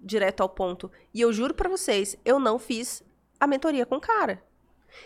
[0.00, 0.90] direto ao ponto.
[1.12, 3.02] E eu juro para vocês, eu não fiz
[3.40, 4.42] a mentoria com o cara.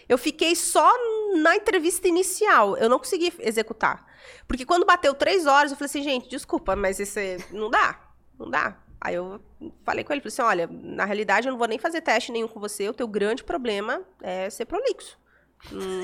[0.06, 0.92] Eu fiquei só
[1.36, 2.76] na entrevista inicial.
[2.76, 4.06] Eu não consegui executar.
[4.46, 7.98] Porque quando bateu três horas, eu falei assim, gente, desculpa, mas esse não dá.
[8.38, 8.76] Não dá.
[9.00, 9.40] Aí eu
[9.84, 12.48] falei com ele, falei assim, olha, na realidade eu não vou nem fazer teste nenhum
[12.48, 15.16] com você, o teu grande problema é ser prolixo.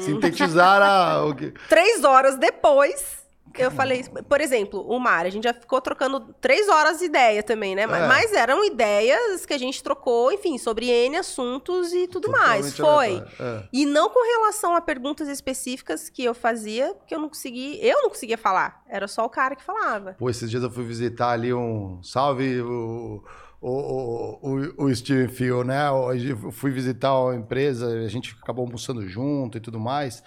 [0.04, 1.20] Sintetizar a...
[1.68, 3.23] Três horas depois,
[3.58, 7.42] eu falei, por exemplo, o Mar, a gente já ficou trocando três horas de ideia
[7.42, 7.82] também, né?
[7.82, 7.86] É.
[7.86, 12.76] Mas eram ideias que a gente trocou, enfim, sobre N assuntos e tudo Totalmente mais.
[12.76, 13.22] Foi.
[13.40, 13.62] É.
[13.72, 18.02] E não com relação a perguntas específicas que eu fazia, que eu não consegui, eu
[18.02, 18.82] não conseguia falar.
[18.88, 20.14] Era só o cara que falava.
[20.18, 22.02] Pô, esses dias eu fui visitar ali um.
[22.02, 23.24] Salve o.
[23.66, 25.88] O, o, o Steven Field, né?
[25.88, 30.22] Eu fui visitar uma empresa, a gente acabou almoçando junto e tudo mais,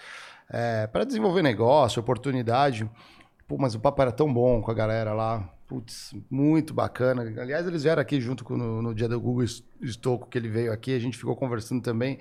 [0.50, 2.90] é, para desenvolver negócio, oportunidade.
[3.48, 5.50] Pô, mas o papo era tão bom com a galera lá.
[5.66, 7.22] Putz, muito bacana.
[7.22, 9.44] Aliás, eles vieram aqui junto com, no, no dia do Google
[9.80, 12.18] Estoco, que ele veio aqui, a gente ficou conversando também.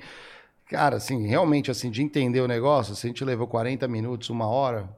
[0.69, 4.47] Cara, assim, realmente, assim, de entender o negócio, assim, a gente levou 40 minutos, uma
[4.47, 4.89] hora,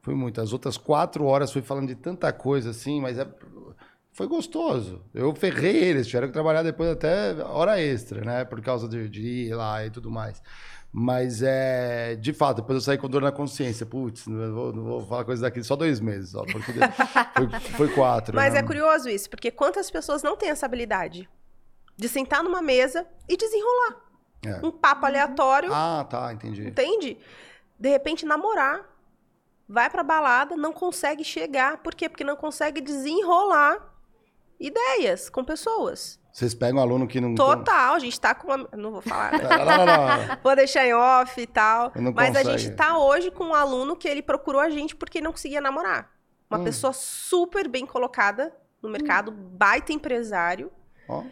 [0.00, 0.40] foi muito.
[0.40, 3.26] As outras quatro horas foi falando de tanta coisa, assim, mas é,
[4.12, 5.02] foi gostoso.
[5.12, 8.44] Eu ferrei eles, tiveram que trabalhar depois até hora extra, né?
[8.44, 10.40] Por causa de, de ir lá e tudo mais.
[10.96, 12.14] Mas é.
[12.14, 13.84] De fato, depois eu saí com dor na consciência.
[13.84, 16.70] Putz, não vou, não vou falar coisa daqui só dois meses, só, porque
[17.34, 18.32] foi, foi quatro.
[18.32, 18.60] Mas né?
[18.60, 21.28] é curioso isso, porque quantas pessoas não têm essa habilidade
[21.96, 24.04] de sentar numa mesa e desenrolar?
[24.46, 24.64] É.
[24.64, 25.74] Um papo aleatório.
[25.74, 26.64] Ah, tá, entendi.
[26.64, 27.18] Entende?
[27.76, 28.88] De repente, namorar,
[29.68, 31.78] vai pra balada, não consegue chegar.
[31.78, 32.08] Por quê?
[32.08, 33.93] Porque não consegue desenrolar
[34.66, 36.18] ideias com pessoas.
[36.32, 37.34] Vocês pegam um aluno que não.
[37.34, 38.48] Total, a gente tá com.
[38.76, 39.32] Não vou falar.
[39.32, 39.38] Né?
[39.44, 41.92] Não, não, não, vou deixar em off e tal.
[41.94, 42.38] Mas consegue.
[42.38, 45.60] a gente tá hoje com um aluno que ele procurou a gente porque não conseguia
[45.60, 46.10] namorar.
[46.50, 46.64] Uma hum.
[46.64, 49.50] pessoa super bem colocada no mercado, hum.
[49.52, 50.72] baita empresário.
[51.08, 51.22] Oh.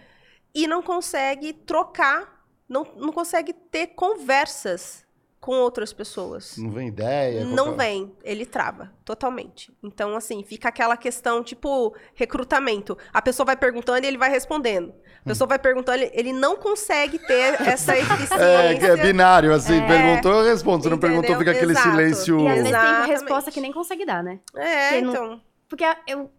[0.55, 5.05] E não consegue trocar, não, não consegue ter conversas
[5.43, 6.57] com outras pessoas.
[6.57, 7.45] Não vem ideia?
[7.45, 7.85] Não qualquer...
[7.85, 9.77] vem, ele trava totalmente.
[9.83, 12.97] Então, assim, fica aquela questão, tipo, recrutamento.
[13.13, 14.95] A pessoa vai perguntando e ele vai respondendo.
[15.21, 15.49] A pessoa hum.
[15.49, 18.37] vai perguntando, ele não consegue ter essa eficiência.
[18.37, 19.87] É, que é binário, assim, é...
[19.89, 20.85] perguntou, eu respondo.
[20.85, 21.91] Se não perguntou, fica aquele Exato.
[21.91, 22.39] silêncio.
[22.39, 24.39] E às vezes tem resposta que nem consegue dar, né?
[24.55, 25.27] É, Porque então.
[25.27, 25.41] Não...
[25.69, 26.31] Porque eu,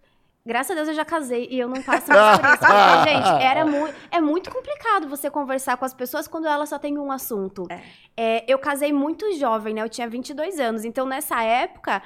[0.45, 2.57] Graças a Deus eu já casei e eu não passo mais por isso.
[2.59, 6.77] Porque, gente, era muito, é muito complicado você conversar com as pessoas quando elas só
[6.77, 7.65] têm um assunto.
[7.69, 7.81] É.
[8.15, 9.81] É, eu casei muito jovem, né?
[9.81, 10.83] Eu tinha 22 anos.
[10.83, 12.01] Então, nessa época,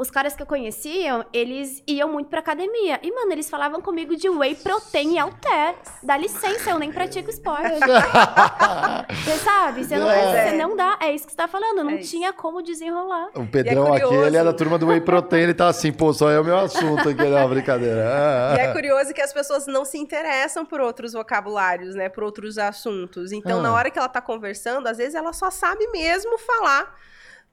[0.00, 2.98] os caras que eu conhecia, eles iam muito pra academia.
[3.02, 5.74] E, mano, eles falavam comigo de whey protein e alter.
[6.02, 7.68] Dá licença, eu nem pratico esporte.
[9.22, 9.84] você sabe?
[9.84, 10.48] Você não, é.
[10.48, 10.96] você não dá.
[11.02, 11.84] É isso que você tá falando.
[11.84, 13.28] Não é tinha como desenrolar.
[13.34, 15.42] O Pedrão é aqui, ele é da turma do whey protein.
[15.42, 18.54] Ele tá assim, pô, só é o meu assunto aqui, é uma brincadeira.
[18.56, 22.08] e é curioso que as pessoas não se interessam por outros vocabulários, né?
[22.08, 23.32] Por outros assuntos.
[23.32, 23.62] Então, ah.
[23.64, 26.90] na hora que ela tá conversando, às vezes ela só sabe mesmo falar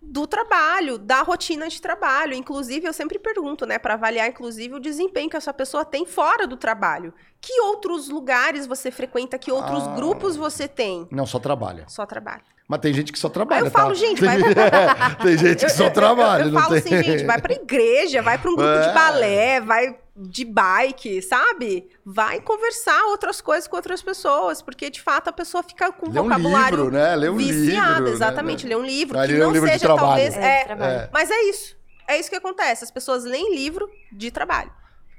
[0.02, 2.34] do trabalho, da rotina de trabalho.
[2.34, 6.48] Inclusive, eu sempre pergunto, né, para avaliar inclusive o desempenho que essa pessoa tem fora
[6.48, 7.14] do trabalho.
[7.42, 9.38] Que outros lugares você frequenta?
[9.38, 11.08] Que outros ah, grupos você tem?
[11.12, 11.86] Não, só trabalha.
[11.88, 12.57] Só trabalha.
[12.68, 13.62] Mas tem gente que só trabalha.
[13.62, 13.94] Aí eu falo, tá?
[13.94, 15.16] gente, vai pra...
[15.24, 16.44] tem gente que só trabalha.
[16.44, 16.94] Eu, eu, eu falo tem...
[16.96, 18.88] assim, gente, vai pra igreja, vai pra um grupo é.
[18.88, 21.88] de balé, vai de bike, sabe?
[22.04, 26.20] Vai conversar outras coisas com outras pessoas, porque de fato a pessoa fica com lê
[26.20, 27.16] vocabulário um livro, né?
[27.16, 28.12] Lê um viciado, livro, né?
[28.12, 28.76] exatamente, né?
[28.76, 31.78] lê um livro que não um livro seja talvez é, é, mas é isso.
[32.08, 34.72] É isso que acontece, as pessoas leem livro de trabalho.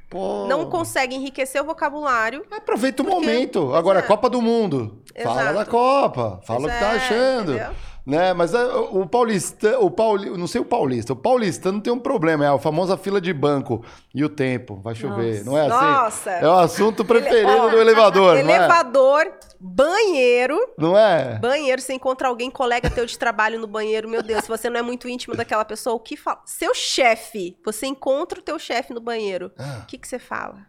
[0.08, 0.46] Pô.
[0.46, 2.44] Não consegue enriquecer o vocabulário.
[2.50, 3.26] Aproveita o porque...
[3.26, 3.74] momento.
[3.74, 4.14] Agora, Exato.
[4.14, 5.02] Copa do Mundo.
[5.14, 5.36] Exato.
[5.36, 6.40] Fala da Copa.
[6.44, 7.52] Fala o que tá achando.
[7.52, 7.88] Entendeu?
[8.08, 8.32] Né?
[8.32, 11.98] Mas é, o paulista, o pauli, não sei o paulista, o paulista não tem um
[11.98, 15.50] problema, é a famosa fila de banco e o tempo, vai chover, Nossa.
[15.50, 15.84] não é assim?
[15.84, 16.30] Nossa.
[16.30, 19.38] É o assunto preferido Ele, do elevador, Elevador, é?
[19.60, 20.58] Banheiro.
[20.76, 21.38] Não é?
[21.38, 24.78] Banheiro, você encontra alguém, colega teu de trabalho no banheiro, meu Deus, se você não
[24.78, 26.40] é muito íntimo daquela pessoa, o que fala?
[26.44, 29.80] Seu chefe, você encontra o teu chefe no banheiro, ah.
[29.82, 30.66] o que que você fala?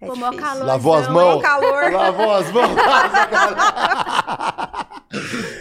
[0.00, 0.66] É Tomou calor.
[0.66, 1.42] Lavou as mãos?
[1.42, 1.88] calor.
[1.92, 2.76] Lavou as mãos.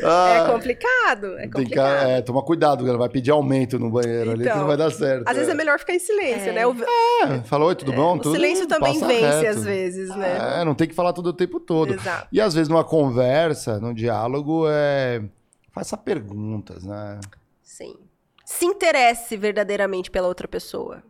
[0.04, 1.38] ah, é complicado.
[1.38, 2.06] É complicado.
[2.06, 4.76] Que, é, toma cuidado, ela vai pedir aumento no banheiro então, ali que não vai
[4.76, 5.24] dar certo.
[5.26, 5.40] Às é.
[5.40, 6.52] vezes é melhor ficar em silêncio, é.
[6.52, 6.68] né?
[6.68, 6.76] O...
[6.76, 8.18] É, falou, oi, tudo é, bom?
[8.18, 9.58] O tudo silêncio também vence reto.
[9.58, 10.60] às vezes, né?
[10.60, 11.94] É, não tem que falar tudo o tempo todo.
[11.94, 12.28] Exato.
[12.30, 15.24] E às vezes numa conversa, num diálogo, é...
[15.72, 17.22] faça perguntas, né?
[17.64, 17.96] Sim.
[18.44, 21.02] Se interesse verdadeiramente pela outra pessoa.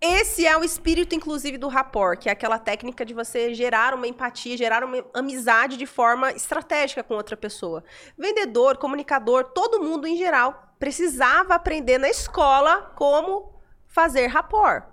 [0.00, 4.06] Esse é o espírito, inclusive, do rapport, que é aquela técnica de você gerar uma
[4.06, 7.82] empatia, gerar uma amizade de forma estratégica com outra pessoa.
[8.16, 13.54] Vendedor, comunicador, todo mundo em geral precisava aprender na escola como
[13.86, 14.84] fazer rapport.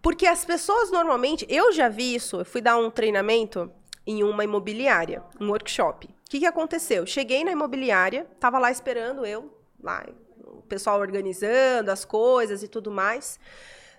[0.00, 3.68] Porque as pessoas normalmente, eu já vi isso, eu fui dar um treinamento
[4.06, 6.06] em uma imobiliária, um workshop.
[6.06, 7.04] O que, que aconteceu?
[7.04, 9.52] Cheguei na imobiliária, tava lá esperando eu,
[9.82, 10.06] lá,
[10.44, 13.40] o pessoal organizando as coisas e tudo mais.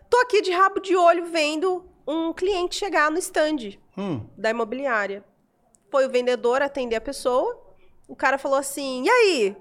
[0.09, 4.25] Tô aqui de rabo de olho vendo um cliente chegar no stand hum.
[4.37, 5.23] da imobiliária.
[5.91, 7.61] Foi o vendedor atender a pessoa.
[8.07, 9.57] O cara falou assim: E aí?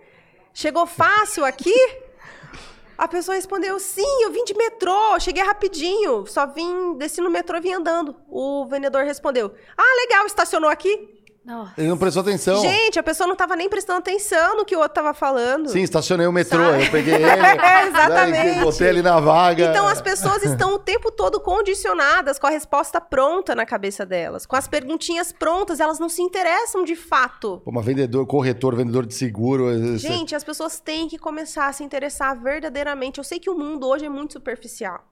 [0.54, 1.74] Chegou fácil aqui?
[2.96, 7.58] A pessoa respondeu: Sim, eu vim de metrô, cheguei rapidinho, só vim, desci no metrô
[7.58, 8.16] e vim andando.
[8.28, 11.25] O vendedor respondeu: Ah, legal, estacionou aqui?
[11.46, 11.74] Nossa.
[11.78, 12.60] Ele não prestou atenção.
[12.60, 15.68] Gente, a pessoa não estava nem prestando atenção no que o outro estava falando.
[15.68, 16.84] Sim, estacionei o metrô, Sabe?
[16.86, 17.24] eu peguei ele.
[17.24, 18.60] é, exatamente.
[18.60, 19.66] Botei ele na vaga.
[19.66, 24.44] Então as pessoas estão o tempo todo condicionadas com a resposta pronta na cabeça delas,
[24.44, 27.62] com as perguntinhas prontas, elas não se interessam de fato.
[27.64, 29.96] Uma vendedor, corretor, vendedor de seguro.
[29.96, 33.18] Gente, as pessoas têm que começar a se interessar verdadeiramente.
[33.18, 35.04] Eu sei que o mundo hoje é muito superficial.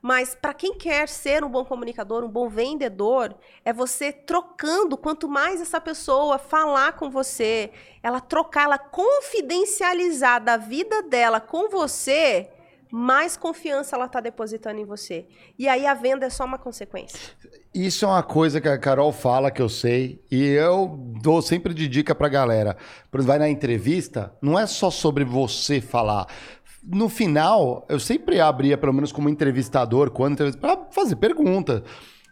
[0.00, 3.34] Mas para quem quer ser um bom comunicador, um bom vendedor,
[3.64, 4.96] é você trocando.
[4.96, 7.70] Quanto mais essa pessoa falar com você,
[8.02, 12.50] ela trocar, ela confidencializar da vida dela com você,
[12.92, 15.26] mais confiança ela está depositando em você.
[15.58, 17.18] E aí a venda é só uma consequência.
[17.74, 21.72] Isso é uma coisa que a Carol fala que eu sei e eu dou sempre
[21.72, 22.76] de dica para galera.
[23.10, 26.26] Por exemplo, vai na entrevista, não é só sobre você falar
[26.82, 31.82] no final, eu sempre abria, pelo menos como entrevistador, quando para fazer perguntas.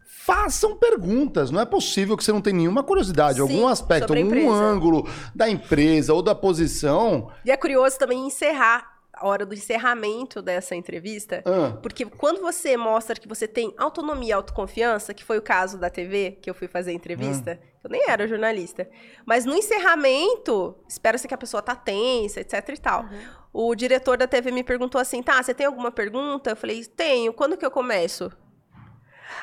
[0.05, 1.51] Façam perguntas.
[1.51, 5.49] Não é possível que você não tenha nenhuma curiosidade, Sim, algum aspecto, algum ângulo da
[5.49, 7.31] empresa ou da posição.
[7.45, 8.90] E é curioso também encerrar
[9.21, 11.77] a hora do encerramento dessa entrevista, ah.
[11.83, 15.91] porque quando você mostra que você tem autonomia e autoconfiança, que foi o caso da
[15.91, 17.67] TV, que eu fui fazer a entrevista, ah.
[17.85, 18.89] eu nem era jornalista,
[19.27, 23.03] mas no encerramento, espera-se que a pessoa tá tensa, etc e tal.
[23.03, 26.51] Uhum o diretor da TV me perguntou assim: tá, você tem alguma pergunta?
[26.51, 28.31] Eu falei: tenho, quando que eu começo?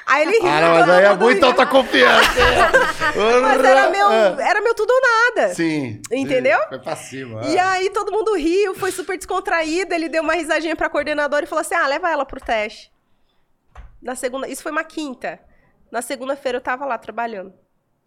[0.07, 0.43] Aí ele riu.
[0.43, 2.31] Cara, mas aí é muito alta confiança.
[3.41, 4.09] mas era meu,
[4.39, 5.53] era meu tudo ou nada.
[5.53, 6.01] Sim.
[6.09, 6.57] Entendeu?
[6.69, 7.41] Foi pra cima.
[7.45, 7.61] E é.
[7.61, 9.93] aí todo mundo riu, foi super descontraído.
[9.93, 12.89] Ele deu uma risadinha pra coordenadora e falou assim: ah, leva ela pro teste.
[14.01, 15.39] Na segunda, isso foi uma quinta.
[15.91, 17.53] Na segunda-feira eu tava lá trabalhando.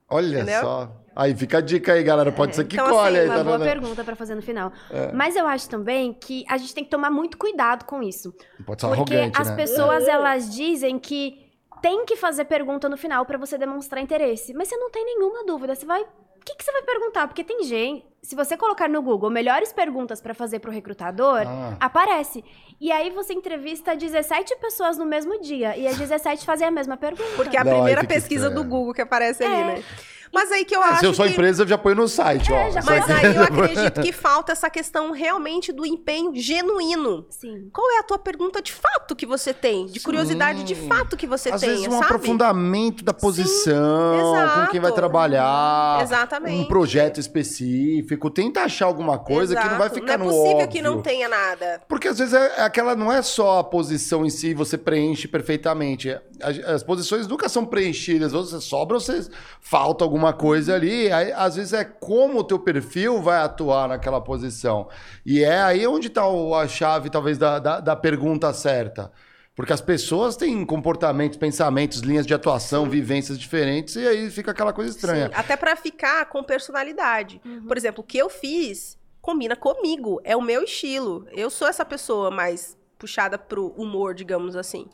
[0.09, 0.60] Olha Entendeu?
[0.62, 0.97] só.
[1.14, 2.32] Aí fica a dica aí, galera.
[2.32, 3.18] Pode é, ser que então, colhe.
[3.18, 4.72] Assim, uma tá boa pergunta para fazer no final.
[4.90, 5.12] É.
[5.12, 8.35] Mas eu acho também que a gente tem que tomar muito cuidado com isso.
[8.64, 9.56] pode ser porque arrogante, as né?
[9.56, 11.49] pessoas, elas dizem que
[11.81, 14.52] tem que fazer pergunta no final para você demonstrar interesse.
[14.55, 15.74] Mas você não tem nenhuma dúvida.
[15.74, 16.02] Você vai
[16.40, 17.28] o que, que, você vai perguntar?
[17.28, 18.07] Porque tem gente.
[18.22, 21.76] Se você colocar no Google melhores perguntas para fazer pro recrutador, ah.
[21.80, 22.44] aparece.
[22.80, 25.76] E aí você entrevista 17 pessoas no mesmo dia.
[25.76, 27.30] E as 17 fazem a mesma pergunta.
[27.36, 29.47] Porque é a primeira pesquisa do Google que aparece é.
[29.47, 29.84] ali, né?
[30.32, 31.01] Mas aí que eu é, acho.
[31.01, 31.32] Se eu sou que...
[31.32, 32.70] empresa, eu já ponho no site, é, ó.
[32.70, 37.26] Já mas aí eu acredito que falta essa questão realmente do empenho genuíno.
[37.30, 37.68] Sim.
[37.72, 39.86] Qual é a tua pergunta de fato que você tem?
[39.86, 40.64] De curiosidade Sim.
[40.64, 41.70] de fato que você Às tem.
[41.70, 42.05] Vezes um sabe?
[42.05, 46.01] aprofundamento da posição, com quem vai trabalhar.
[46.02, 46.62] Exatamente.
[46.62, 48.10] Um projeto específico.
[48.32, 49.66] Tenta achar alguma coisa Exato.
[49.66, 50.39] que não vai ficar no óbvio.
[50.39, 51.82] Não é possível que não tenha nada.
[51.89, 55.28] Porque às vezes é, é, aquela não é só a posição em si, você preenche
[55.28, 56.11] perfeitamente.
[56.43, 58.32] As, as posições nunca são preenchidas.
[58.32, 59.28] Você sobra ou você
[59.61, 61.11] falta alguma coisa ali.
[61.12, 64.89] Aí, às vezes é como o teu perfil vai atuar naquela posição.
[65.24, 69.11] E é aí onde está a chave, talvez, da, da, da pergunta certa.
[69.55, 72.90] Porque as pessoas têm comportamentos, pensamentos, linhas de atuação, Sim.
[72.90, 75.28] vivências diferentes, e aí fica aquela coisa estranha.
[75.28, 77.40] Sim, até para ficar com personalidade.
[77.44, 77.66] Uhum.
[77.66, 81.27] Por exemplo, o que eu fiz combina comigo, é o meu estilo.
[81.31, 84.89] Eu sou essa pessoa mais puxada pro humor, digamos assim.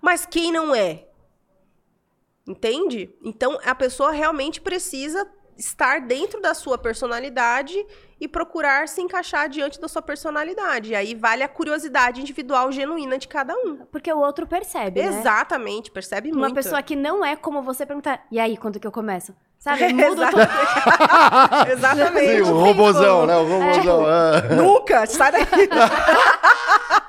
[0.00, 1.06] Mas quem não é?
[2.46, 3.14] Entende?
[3.22, 7.74] Então a pessoa realmente precisa estar dentro da sua personalidade
[8.22, 10.92] e procurar se encaixar diante da sua personalidade.
[10.92, 13.78] E aí vale a curiosidade individual genuína de cada um.
[13.90, 15.08] Porque o outro percebe, né?
[15.08, 16.52] Exatamente, percebe Uma muito.
[16.52, 19.34] Uma pessoa que não é como você perguntar, e aí, quando que eu começo?
[19.58, 19.90] Sabe?
[19.94, 20.28] Muda
[21.72, 22.44] Exatamente.
[22.44, 23.36] Sim, o robozão, né?
[23.36, 24.06] O robozão.
[24.08, 24.52] É.
[24.52, 24.54] É.
[24.54, 25.68] Nunca, sai daqui.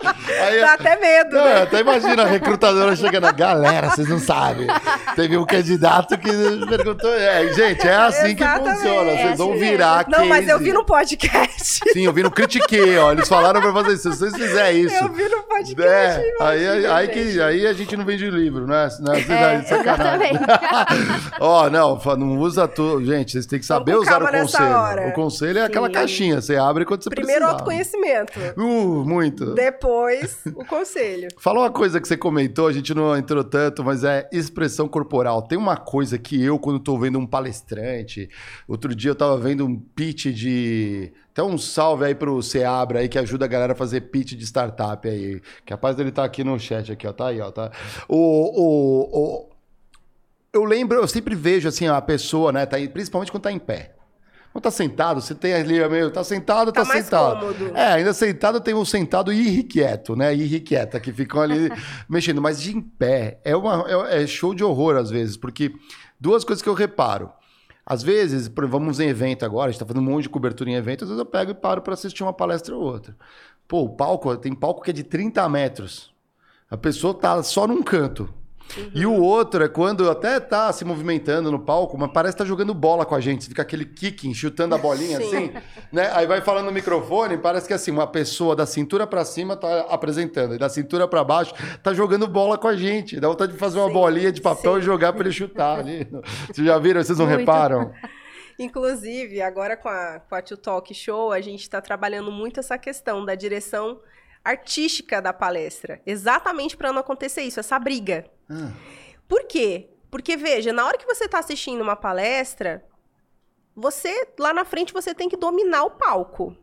[0.04, 1.62] Aí, Dá até medo, não, né?
[1.64, 3.34] Até imagina a recrutadora chegando.
[3.34, 4.68] Galera, vocês não sabem.
[5.16, 6.30] Teve um candidato que
[6.68, 7.14] perguntou.
[7.14, 8.36] É, gente, é assim Exatamente.
[8.36, 9.12] que funciona.
[9.12, 11.82] Vocês vão virar Não, mas eu vi no podcast.
[11.92, 13.12] Sim, eu vi no Critiquei, ó.
[13.12, 14.12] Eles falaram pra fazer isso.
[14.14, 14.96] Se vocês fizerem isso.
[14.96, 15.82] Eu vi no podcast.
[15.82, 18.90] É, aí, aí, aí, que, aí a gente não vende livro, né?
[19.00, 20.34] Não é, sacanagem.
[21.40, 23.06] ó, não, não usa tudo.
[23.06, 25.10] Gente, vocês têm que saber usar o conselho.
[25.10, 25.68] O conselho é Sim.
[25.68, 26.42] aquela caixinha.
[26.42, 27.52] Você abre quando você Primeiro precisar.
[27.54, 28.40] autoconhecimento.
[28.58, 29.54] Uh, muito.
[29.54, 31.28] Depois o conselho.
[31.38, 35.42] Fala uma coisa que você comentou, a gente não entrou tanto, mas é expressão corporal.
[35.42, 38.30] Tem uma coisa que eu, quando estou vendo um palestrante,
[38.68, 40.93] outro dia eu estava vendo um pitch de.
[41.32, 44.46] Até um salve aí pro Seabra aí que ajuda a galera a fazer pitch de
[44.46, 45.42] startup aí.
[45.66, 47.12] Capaz dele estar tá aqui no chat aqui, ó.
[47.12, 47.52] Tá aí, ó.
[47.52, 47.72] Tá.
[48.08, 49.50] O, o, o,
[50.54, 52.66] eu lembro, eu sempre vejo assim a pessoa, né?
[52.66, 53.96] Tá, principalmente quando tá em pé.
[54.54, 56.12] Quando tá sentado, você tem ali meio.
[56.12, 57.40] Tá sentado, tá, tá sentado.
[57.40, 57.76] Cômodo.
[57.76, 60.36] É, ainda sentado tem um sentado irrequieto, né?
[60.36, 61.72] Irrequieta, que ficam ali
[62.08, 62.40] mexendo.
[62.40, 65.74] Mas de em pé é, uma, é, é show de horror às vezes, porque
[66.20, 67.32] duas coisas que eu reparo.
[67.86, 70.76] Às vezes, vamos em evento agora, a gente tá fazendo um monte de cobertura em
[70.76, 73.16] evento, às vezes eu pego e paro para assistir uma palestra ou outra.
[73.68, 76.14] Pô, o palco, tem palco que é de 30 metros.
[76.70, 78.34] A pessoa tá só num canto.
[78.78, 78.92] Uhum.
[78.94, 82.46] E o outro é quando até tá se movimentando no palco, mas parece que tá
[82.46, 83.48] jogando bola com a gente.
[83.48, 85.52] Fica aquele kicking, chutando a bolinha assim,
[85.92, 86.12] né?
[86.14, 89.82] Aí vai falando no microfone, parece que assim, uma pessoa da cintura para cima tá
[89.90, 91.54] apresentando, e da cintura para baixo
[91.84, 93.20] tá jogando bola com a gente.
[93.20, 93.94] Dá vontade de fazer uma Sim.
[93.94, 94.80] bolinha de papel Sim.
[94.80, 96.08] e jogar para ele chutar ali.
[96.48, 97.04] Vocês já viram?
[97.04, 97.40] Vocês não Muito.
[97.40, 97.94] reparam?
[98.58, 102.78] Inclusive, agora com a, com a Tio Talk Show, a gente está trabalhando muito essa
[102.78, 104.00] questão da direção
[104.44, 106.02] artística da palestra.
[106.06, 108.26] Exatamente para não acontecer isso, essa briga.
[108.50, 108.72] Ah.
[109.28, 109.90] Por quê?
[110.12, 112.86] Porque, veja, na hora que você está assistindo uma palestra,
[113.76, 116.56] você, lá na frente, você tem que dominar o palco.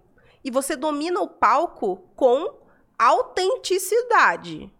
[0.44, 2.54] E você domina o palco com
[2.98, 4.72] autenticidade.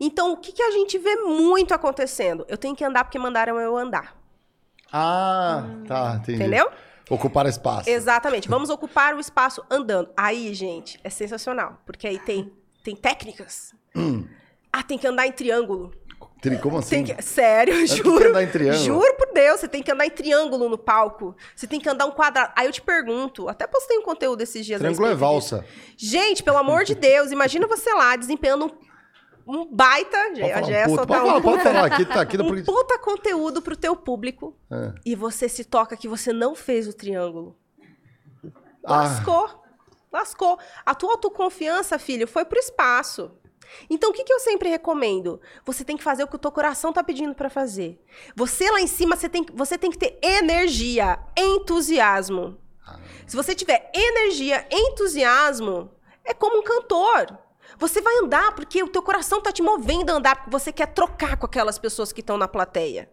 [0.00, 2.44] Então, o que, que a gente vê muito acontecendo?
[2.48, 4.16] Eu tenho que andar porque mandaram eu andar.
[4.92, 6.38] Ah, tá, entendi.
[6.38, 6.70] Entendeu?
[7.08, 7.88] Ocupar espaço.
[7.88, 8.48] Exatamente.
[8.48, 10.10] Vamos ocupar o espaço andando.
[10.16, 11.80] Aí, gente, é sensacional.
[11.84, 13.74] Porque aí tem, tem técnicas.
[13.94, 14.26] Hum.
[14.72, 15.92] Ah, tem que andar em triângulo.
[16.60, 17.04] Como assim?
[17.04, 17.22] Que...
[17.22, 18.02] Sério, eu juro.
[18.02, 18.84] Tem que andar em triângulo.
[18.84, 21.36] Juro por Deus, você tem que andar em triângulo no palco.
[21.54, 22.52] Você tem que andar um quadrado.
[22.56, 24.80] Aí eu te pergunto, até postei um conteúdo esses dias.
[24.80, 25.64] Triângulo é valsa.
[25.96, 28.92] Gente, pelo amor de Deus, imagina você lá desempenhando um
[29.46, 30.16] um baita.
[30.16, 33.76] A Gé um pode, um pode falar, aqui tá aqui no um puta conteúdo pro
[33.76, 34.56] teu público.
[34.70, 34.92] É.
[35.04, 37.56] E você se toca que você não fez o triângulo.
[38.84, 38.96] Ah.
[38.96, 39.62] Lascou.
[40.12, 40.58] Lascou.
[40.84, 43.32] A tua autoconfiança, filho, foi pro espaço.
[43.88, 45.40] Então, o que, que eu sempre recomendo?
[45.64, 48.02] Você tem que fazer o que o teu coração tá pedindo para fazer.
[48.34, 52.58] Você lá em cima, você tem, você tem que ter energia, entusiasmo.
[52.86, 52.98] Ah.
[53.26, 55.90] Se você tiver energia, entusiasmo,
[56.24, 57.38] é como um cantor.
[57.78, 60.86] Você vai andar porque o teu coração está te movendo a andar, porque você quer
[60.86, 63.10] trocar com aquelas pessoas que estão na plateia.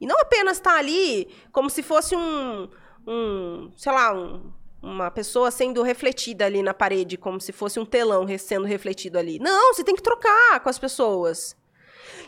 [0.00, 2.68] E não apenas estar tá ali como se fosse um,
[3.06, 4.52] um sei lá, um,
[4.86, 9.38] uma pessoa sendo refletida ali na parede, como se fosse um telão sendo refletido ali.
[9.40, 11.56] Não, você tem que trocar com as pessoas.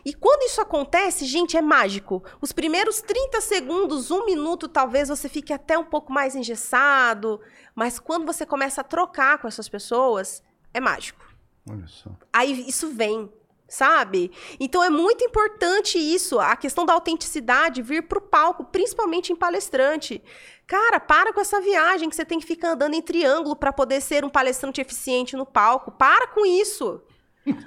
[0.05, 2.23] E quando isso acontece, gente, é mágico.
[2.41, 7.41] Os primeiros 30 segundos, um minuto, talvez você fique até um pouco mais engessado.
[7.75, 10.43] Mas quando você começa a trocar com essas pessoas,
[10.75, 11.25] é mágico.
[11.71, 12.11] Olha só.
[12.33, 13.33] Aí isso vem,
[13.69, 14.33] sabe?
[14.59, 19.37] Então é muito importante isso, a questão da autenticidade vir para o palco, principalmente em
[19.37, 20.23] palestrante.
[20.67, 24.01] Cara, para com essa viagem que você tem que ficar andando em triângulo para poder
[24.01, 25.91] ser um palestrante eficiente no palco.
[25.93, 27.03] Para com isso.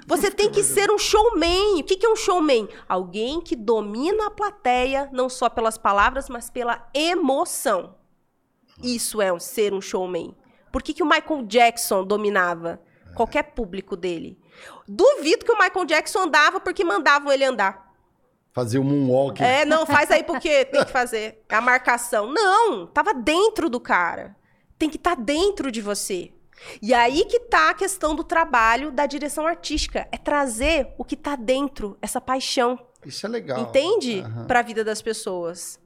[0.06, 1.80] Você tem que ser um showman.
[1.80, 2.68] O que é um showman?
[2.88, 7.96] Alguém que domina a plateia, não só pelas palavras, mas pela emoção.
[8.80, 10.36] Isso é ser um showman.
[10.70, 12.80] Por que, que o Michael Jackson dominava?
[13.14, 14.38] Qualquer público dele.
[14.86, 17.92] Duvido que o Michael Jackson andava porque mandavam ele andar.
[18.52, 19.42] Fazer um moonwalk.
[19.42, 21.42] É, não, faz aí porque tem que fazer.
[21.48, 22.30] A marcação.
[22.30, 24.36] Não, tava dentro do cara.
[24.78, 26.32] Tem que estar tá dentro de você.
[26.80, 30.06] E aí que tá a questão do trabalho da direção artística.
[30.12, 32.78] É trazer o que tá dentro, essa paixão.
[33.04, 33.60] Isso é legal.
[33.60, 34.20] Entende?
[34.20, 34.44] Uhum.
[34.46, 35.80] Para a vida das pessoas.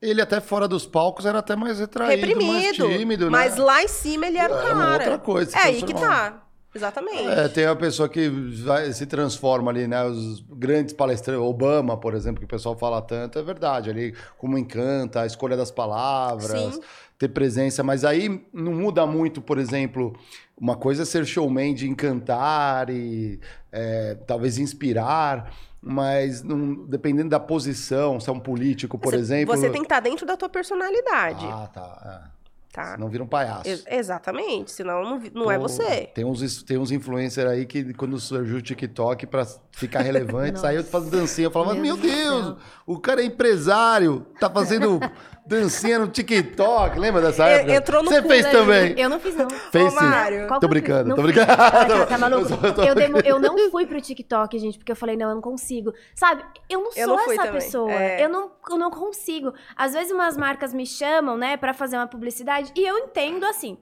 [0.00, 3.30] Ele até fora dos palcos era até mais retraído, Reprimido, mais tímido, né?
[3.30, 4.92] Mas lá em cima ele era o cara.
[4.92, 5.56] É outra coisa.
[5.56, 6.47] É aí que tá.
[6.78, 7.28] Exatamente.
[7.28, 10.04] É, tem a pessoa que vai, se transforma ali, né?
[10.04, 13.90] Os grandes palestrantes, Obama, por exemplo, que o pessoal fala tanto, é verdade.
[13.90, 16.80] Ali, como encanta, a escolha das palavras, Sim.
[17.18, 17.82] ter presença.
[17.82, 20.16] Mas aí não muda muito, por exemplo,
[20.56, 23.40] uma coisa é ser showman de encantar e
[23.72, 25.52] é, talvez inspirar.
[25.80, 29.56] Mas não, dependendo da posição, se é um político, por você, exemplo.
[29.56, 31.46] Você tem que estar dentro da tua personalidade.
[31.46, 32.30] Ah, tá.
[32.34, 32.37] É.
[32.72, 32.92] Tá.
[32.92, 33.68] Senão vira um palhaço.
[33.68, 36.10] Ex exatamente, senão não, não é você.
[36.14, 40.84] Tem uns, tem uns influencers aí que quando surgiu o TikTok pra ficar relevante, saiu
[40.84, 41.46] fazendo dancinha.
[41.46, 45.00] Eu falava, meu, meu Deus, o cara é empresário, tá fazendo
[45.48, 46.98] dancinha no TikTok.
[46.98, 47.74] Lembra dessa época?
[47.74, 48.94] Entrou no Você fez também?
[48.98, 49.48] Eu não fiz, não.
[49.48, 49.98] Fez sim.
[49.98, 50.46] Mário.
[50.60, 51.46] Tô brincando, tô brincando.
[51.46, 52.48] tá, tá maluco?
[52.86, 55.92] Eu, demo, eu, não fui pro TikTok, gente, porque eu falei, não, eu não consigo.
[56.14, 57.52] Sabe, eu não eu sou não essa também.
[57.52, 57.92] pessoa.
[57.92, 58.24] É.
[58.24, 59.54] Eu, não, eu não consigo.
[59.74, 63.78] Às vezes umas marcas me chamam, né, pra fazer uma publicidade, e eu entendo assim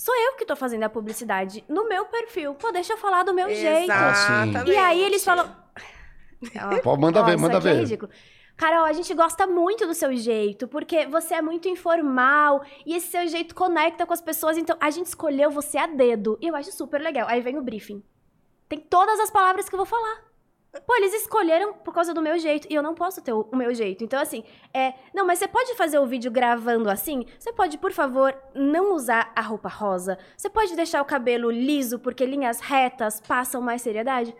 [0.00, 2.54] Sou eu que tô fazendo a publicidade no meu perfil.
[2.54, 3.92] Pô, deixa eu falar do meu jeito.
[3.92, 4.70] Exatamente.
[4.70, 5.54] E aí eles falam.
[6.82, 7.80] Pô, manda Ó, ver, manda aqui é ver.
[7.80, 8.10] ridículo.
[8.60, 13.06] Carol, a gente gosta muito do seu jeito, porque você é muito informal e esse
[13.06, 16.38] seu jeito conecta com as pessoas, então a gente escolheu você a dedo.
[16.42, 17.26] E eu acho super legal.
[17.26, 18.02] Aí vem o briefing.
[18.68, 20.24] Tem todas as palavras que eu vou falar.
[20.86, 23.56] Pô, eles escolheram por causa do meu jeito e eu não posso ter o, o
[23.56, 24.04] meu jeito.
[24.04, 24.92] Então, assim, é.
[25.14, 27.24] Não, mas você pode fazer o vídeo gravando assim?
[27.38, 30.18] Você pode, por favor, não usar a roupa rosa?
[30.36, 34.36] Você pode deixar o cabelo liso porque linhas retas passam mais seriedade?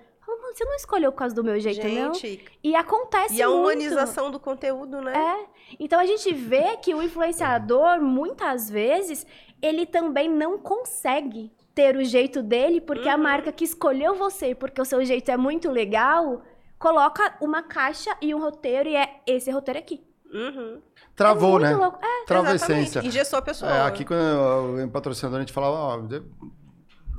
[0.52, 2.14] Você não escolheu por causa do meu jeito, não?
[2.14, 3.60] Gente, E acontece e a muito.
[3.60, 5.12] humanização do conteúdo, né?
[5.16, 5.46] É.
[5.78, 9.26] Então a gente vê que o influenciador, muitas vezes,
[9.62, 13.22] ele também não consegue ter o jeito dele, porque a Uhum.
[13.22, 16.42] marca que escolheu você, porque o seu jeito é muito legal,
[16.78, 20.02] coloca uma caixa e um roteiro e é esse roteiro aqui.
[20.32, 20.80] Uhum.
[21.14, 21.76] Travou, é né?
[21.76, 21.98] louco.
[22.04, 23.00] É, Travou a essência.
[23.04, 23.70] Engessou a pessoa.
[23.70, 25.98] É, aqui quando eu, eu, patrocinador a gente falava, ó,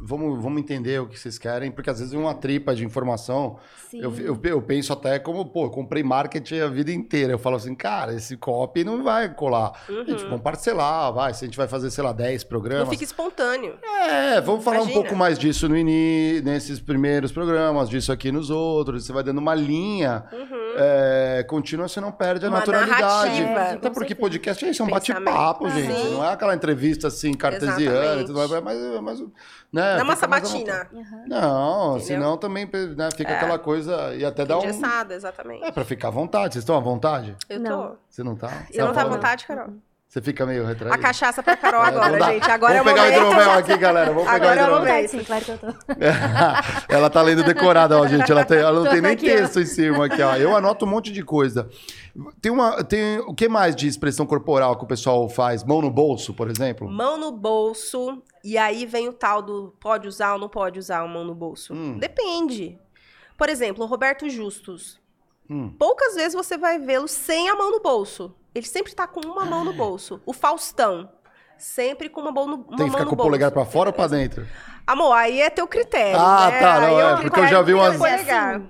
[0.01, 3.57] vamos, vamos entender o que vocês querem, porque às vezes uma tripa de informação,
[3.93, 7.55] eu, eu, eu penso até como, pô, eu comprei marketing a vida inteira, eu falo
[7.57, 9.71] assim, cara, esse copy não vai colar.
[9.89, 10.05] Uhum.
[10.05, 12.89] Gente, vamos parcelar, vai, se a gente vai fazer, sei lá, 10 Não programas.
[12.89, 13.75] fica espontâneo.
[14.09, 15.01] É, vamos falar um Imagina.
[15.01, 19.05] pouco mais disso no ini, nesses primeiros programas, disso aqui nos outros.
[19.05, 20.73] Você vai dando uma linha Uhum.
[20.77, 23.01] é, contínua, você não perde a Uma naturalidade.
[23.41, 23.59] narrativa.
[23.75, 24.19] Até porque certeza.
[24.19, 26.09] podcast é isso, é um bate-papo, gente.
[26.11, 28.49] Não é aquela entrevista assim, cartesiana e tudo mais.
[28.63, 29.23] Mas, mas,
[29.71, 30.87] né, Não é uma sabatina.
[31.27, 31.99] Não, Entendeu?
[32.05, 33.35] senão também né, fica É.
[33.37, 34.13] aquela coisa.
[34.15, 34.63] E até dá um.
[34.63, 35.63] Engessada, exatamente.
[35.63, 36.53] É, pra ficar à vontade.
[36.53, 37.35] Vocês estão à vontade?
[37.49, 37.69] Eu tô.
[37.69, 37.97] Não.
[38.09, 38.47] Você não tá?
[38.69, 39.73] Você Eu não tá à vontade, Carol.
[40.11, 40.93] Você fica meio retraído?
[40.93, 42.33] A cachaça pra Carol É, agora, dá.
[42.33, 42.51] gente.
[42.51, 44.11] Agora Vamos é o pegar o hidromel aqui, galera.
[44.13, 44.79] Vamos Agora pegar o é o hidromel.
[44.81, 45.67] Vontade, sim, claro que eu tô.
[46.93, 48.29] ela tá lendo decorada, ó, gente.
[48.29, 49.37] Ela, tem- ela não Tô tem nem aqui, ó.
[49.37, 50.35] texto em cima aqui, ó.
[50.35, 51.69] Eu anoto um monte de coisa.
[52.41, 52.83] Tem uma.
[52.83, 55.63] Tem, o que mais de expressão corporal que o pessoal faz?
[55.63, 56.89] Mão no bolso, por exemplo?
[56.91, 58.21] Mão no bolso.
[58.43, 61.33] E aí vem o tal do pode usar ou não pode usar a mão no
[61.33, 61.73] bolso.
[61.73, 61.97] Hum.
[61.97, 62.77] Depende.
[63.37, 64.99] Por exemplo, o Roberto Justus.
[65.49, 65.73] Hum.
[65.79, 68.35] Poucas vezes você vai vê-lo sem a mão no bolso.
[68.53, 70.21] Ele sempre tá com uma mão no bolso.
[70.25, 71.09] O Faustão.
[71.57, 73.29] Sempre com uma mão no, uma Tem que ficar com o bolso.
[73.29, 74.47] polegar pra fora ou pra dentro?
[74.87, 76.19] Amor, aí é teu critério.
[76.19, 76.59] Ah, né?
[76.59, 78.55] tá, não, Aí é, porque eu já vi umas- Polegar.
[78.55, 78.69] Assim.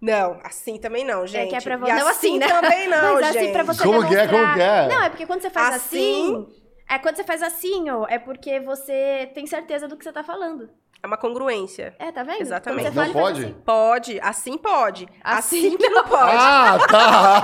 [0.00, 1.46] Não, assim também não, gente.
[1.46, 1.92] É que é pra você.
[1.94, 2.46] Não assim, né?
[2.46, 3.38] também não, Mas gente.
[3.38, 4.26] assim, pra você Como que é?
[4.26, 4.40] demonstrar...
[4.44, 4.88] Como que é?
[4.88, 6.36] Não, é porque quando você faz Assim?
[6.36, 6.58] assim...
[6.90, 10.22] É quando você faz assim, ó, é porque você tem certeza do que você tá
[10.22, 10.70] falando.
[11.00, 11.94] É uma congruência.
[11.98, 12.40] É, tá vendo?
[12.40, 12.90] Exatamente.
[12.90, 13.44] Não pode?
[13.44, 13.54] assim.
[13.64, 15.08] Pode, assim pode.
[15.22, 16.32] Assim, Assim que não pode.
[16.36, 17.42] Ah, tá!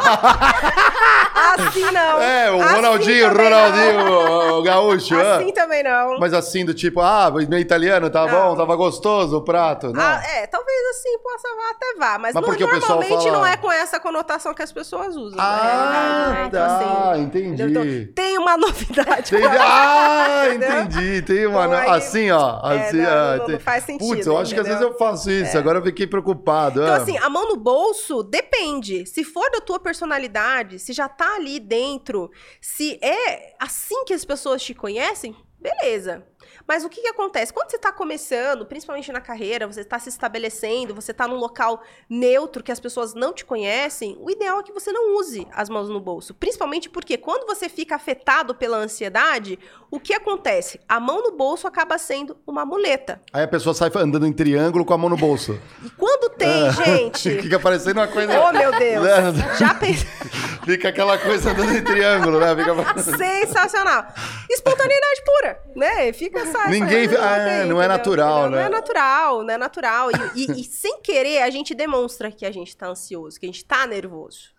[1.57, 2.21] Assim não.
[2.21, 5.15] É, o Assim Ronaldinho, Ronaldinho, o gaúcho.
[5.15, 5.37] É.
[5.37, 6.19] Assim também não.
[6.19, 8.51] Mas assim, do tipo, ah, no italiano, tá Não.
[8.51, 9.93] bom, tava gostoso o prato.
[9.93, 10.03] Não.
[10.03, 13.71] Ah, é, talvez assim possa até vá, mas, Mas no- normalmente fala- não é com
[13.71, 15.37] essa conotação que as pessoas usam.
[15.37, 16.45] na Ah, realidade, né?
[16.49, 17.63] Então, tá, assim, entendi.
[17.63, 18.13] entendeu?
[18.15, 19.35] tem uma novidade.
[19.37, 19.57] Entendi.
[19.61, 21.23] Ah, entendi.
[21.23, 21.67] Tem uma.
[21.67, 22.73] Então, aí- assim, ó.
[22.73, 24.09] É, Assim, não, ah, não, tem- não faz sentido.
[24.09, 24.79] Putz, eu acho que às entendeu?
[24.89, 25.57] vezes eu faço isso.
[25.57, 26.83] Agora eu fiquei preocupado.
[26.83, 26.97] Então, ah.
[26.97, 29.07] assim, a mão no bolso depende.
[29.07, 32.31] Se for da tua personalidade, se já tá ali dentro,
[32.61, 36.27] se é assim que as pessoas te conhecem, beleza.
[36.67, 37.53] Mas o que, que acontece?
[37.53, 41.83] Quando você tá começando, principalmente na carreira, você tá se estabelecendo, você tá num local
[42.09, 45.69] neutro que as pessoas não te conhecem, o ideal é que você não use as
[45.69, 46.35] mãos no bolso.
[46.35, 49.59] Principalmente porque quando você fica afetado pela ansiedade,
[49.91, 50.81] o que acontece?
[50.89, 53.21] A mão no bolso acaba sendo uma muleta.
[53.33, 55.61] Aí a pessoa sai andando em triângulo com a mão no bolso.
[55.85, 57.31] E quando tem, gente.
[57.43, 58.33] Fica parecendo uma coisa.
[58.41, 59.05] Oh, meu Deus!
[59.05, 59.57] Né?
[59.59, 60.09] Já pensei.
[60.65, 62.57] Fica aquela coisa andando em triângulo, né?
[62.57, 63.03] Fica...
[63.17, 64.07] Sensacional.
[64.51, 66.13] Espontaneidade pura, né?
[66.13, 68.57] Fica essa Ninguém- ah, tem, não é natural, né?
[68.57, 70.11] Não é natural, não é natural.
[70.35, 73.49] E, e- e sem querer, a gente demonstra que a gente tá ansioso, que a
[73.49, 74.55] gente tá nervoso.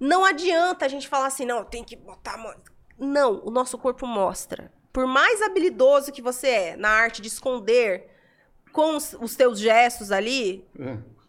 [0.00, 2.54] Não adianta a gente falar assim, não, tem que botar a mão.
[2.98, 4.72] Não, o nosso corpo mostra.
[4.92, 8.08] Por mais habilidoso que você é na arte de esconder
[8.72, 10.64] com os, os teus gestos ali,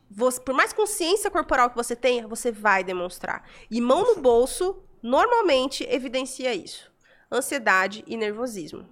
[0.10, 3.44] você- por mais consciência corporal que você tenha, você vai demonstrar.
[3.70, 6.92] E mão no bolso, normalmente, evidencia isso.
[7.32, 8.88] Ansiedade e nervosismo.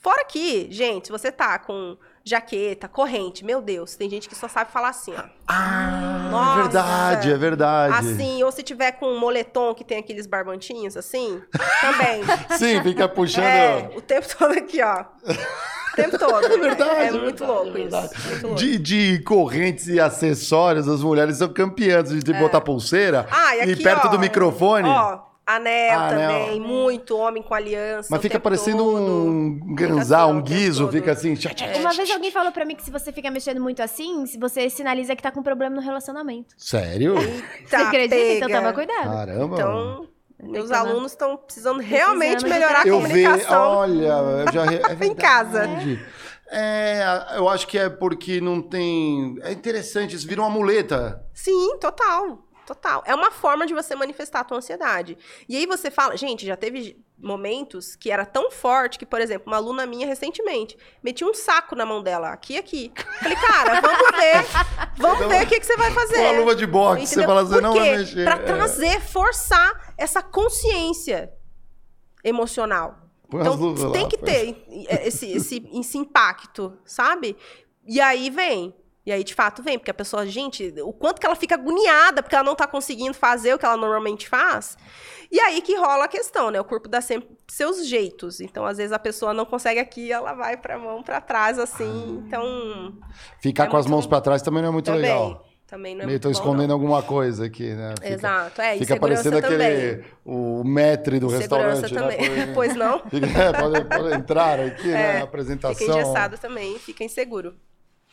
[0.00, 4.46] Fora que, gente, se você tá com jaqueta, corrente, meu Deus, tem gente que só
[4.48, 5.22] sabe falar assim, ó.
[5.46, 6.52] Ah, Nossa.
[6.58, 7.94] é verdade, é verdade.
[7.94, 11.42] Assim, ou se tiver com um moletom que tem aqueles barbantinhos, assim,
[11.80, 12.22] também.
[12.58, 13.44] Sim, fica puxando.
[13.44, 15.04] É, o tempo todo aqui, ó.
[15.24, 16.44] O tempo todo.
[16.46, 18.06] É verdade, É é muito verdade, louco é verdade.
[18.14, 18.28] isso.
[18.28, 18.58] Muito louco.
[18.60, 23.34] De, de correntes e acessórios, as mulheres são campeãs de botar pulseira É.
[23.34, 24.88] Ah, e aqui, perto ó, do microfone.
[24.88, 25.18] Ó,
[25.48, 26.28] anel Anel.
[26.30, 28.08] também, muito homem com aliança.
[28.10, 29.02] mas fica parecendo todo.
[29.02, 31.34] um ganzá, assim, um o tempo guiso, fica assim.
[31.80, 34.68] Uma vez alguém falou pra mim que se você fica mexendo muito assim, se você
[34.68, 36.54] sinaliza que tá com problema no relacionamento.
[36.58, 37.18] Sério?
[37.18, 38.16] Eita, você acredita?
[38.16, 38.60] Então pega.
[38.60, 39.10] toma cuidado.
[39.10, 39.54] Caramba.
[39.54, 40.08] Então,
[40.40, 43.70] Meus alunos estão precisando realmente melhorar a eu comunicação.
[43.70, 44.06] Ve, olha,
[44.46, 45.68] eu já é em casa.
[46.50, 47.02] É,
[47.36, 49.36] eu acho que é porque não tem.
[49.42, 51.22] É interessante, isso vira uma muleta.
[51.34, 52.38] Sim, total.
[52.68, 53.02] Total.
[53.06, 55.16] É uma forma de você manifestar a tua ansiedade.
[55.48, 59.46] E aí você fala, gente, já teve momentos que era tão forte que, por exemplo,
[59.46, 62.92] uma aluna minha recentemente metia um saco na mão dela, aqui e aqui.
[63.22, 64.44] Falei, cara, vamos ver,
[64.98, 66.20] vamos ver o que, que você vai fazer.
[66.20, 67.22] Uma luva de boxe, Entendeu?
[67.22, 68.24] você fala assim, não vai mexer.
[68.24, 68.42] Pra é.
[68.44, 71.32] trazer, forçar essa consciência
[72.22, 72.98] emocional.
[73.30, 74.62] Põe então, tem lá, que ter
[75.06, 77.34] esse, esse, esse impacto, sabe?
[77.86, 78.74] E aí vem
[79.08, 82.22] e aí, de fato, vem, porque a pessoa, gente, o quanto que ela fica agoniada
[82.22, 84.76] porque ela não tá conseguindo fazer o que ela normalmente faz.
[85.32, 86.60] E aí que rola a questão, né?
[86.60, 88.38] O corpo dá sempre seus jeitos.
[88.38, 92.22] Então, às vezes, a pessoa não consegue aqui, ela vai pra mão para trás, assim.
[92.26, 92.98] Então.
[93.40, 95.00] Ficar é com as mãos para trás também não é muito também.
[95.00, 95.48] legal.
[95.66, 96.74] Também não é Meio tô escondendo não.
[96.74, 97.94] alguma coisa aqui, né?
[97.94, 98.76] Fica, Exato, é.
[98.76, 99.56] Fica parecendo também.
[99.56, 100.04] aquele.
[100.22, 101.94] O metre do restaurante.
[101.94, 102.00] Né?
[102.00, 102.28] também.
[102.28, 102.52] Né?
[102.56, 103.00] pois não.
[103.08, 105.18] Fica, é, pode, pode, entrar aqui, é, né?
[105.18, 105.74] Na apresentação.
[105.74, 107.54] Fica engessado também, fica inseguro.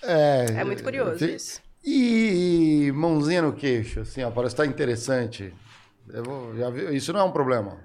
[0.08, 1.62] É, é muito curioso isso.
[1.84, 5.54] E, mãozinha no queixo, assim, ó, parece estar interessante.
[6.24, 7.78] Vou, já isso não é um problema.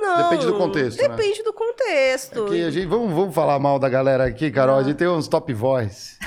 [0.00, 0.30] Não.
[0.30, 1.00] Depende do contexto.
[1.00, 1.08] Né?
[1.08, 1.44] Depende né?
[1.44, 2.54] do contexto.
[2.54, 4.76] É a gente, vamos, vamos falar mal da galera aqui, Carol.
[4.76, 4.82] Não.
[4.82, 6.18] A gente tem uns top voice.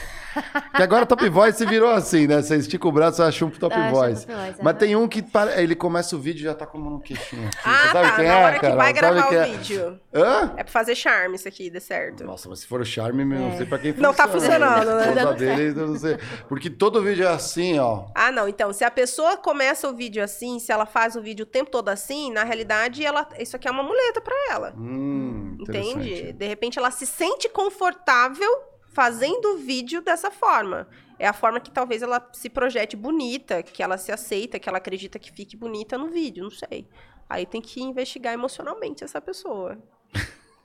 [0.76, 2.42] Que agora Top Voice virou assim, né?
[2.42, 4.26] Você estica o braço e acha um Top ah, Voice.
[4.26, 5.24] Voice Mas tem um que
[5.56, 7.48] ele começa o vídeo e já tá com um queixinho.
[7.48, 7.58] Aqui.
[7.64, 8.16] Ah, sabe tá.
[8.16, 8.76] quem Na é, hora que cara?
[8.76, 9.46] vai gravar o é?
[9.46, 10.00] vídeo.
[10.14, 10.54] Hã?
[10.58, 12.24] É pra fazer charme isso aqui, dê certo.
[12.24, 13.26] Nossa, mas se for o charme, é.
[13.26, 14.08] não sei pra quem funciona.
[14.08, 15.34] Não tá funcionando, né?
[15.34, 16.18] Dele, não sei.
[16.48, 18.06] Porque todo vídeo é assim, ó.
[18.16, 18.48] Ah, não.
[18.48, 21.70] Então, se a pessoa começa o vídeo assim, se ela faz o vídeo o tempo
[21.70, 24.74] todo assim, na realidade, ela, isso aqui é uma muleta pra ela.
[24.78, 26.34] Hum, Entende?
[26.34, 30.88] De repente, ela se sente confortável fazendo o vídeo dessa forma.
[31.20, 34.78] É a forma que talvez ela se projete bonita, que ela se aceita, que ela
[34.78, 36.88] acredita que fique bonita no vídeo, não sei.
[37.30, 39.78] Aí tem que investigar emocionalmente essa pessoa.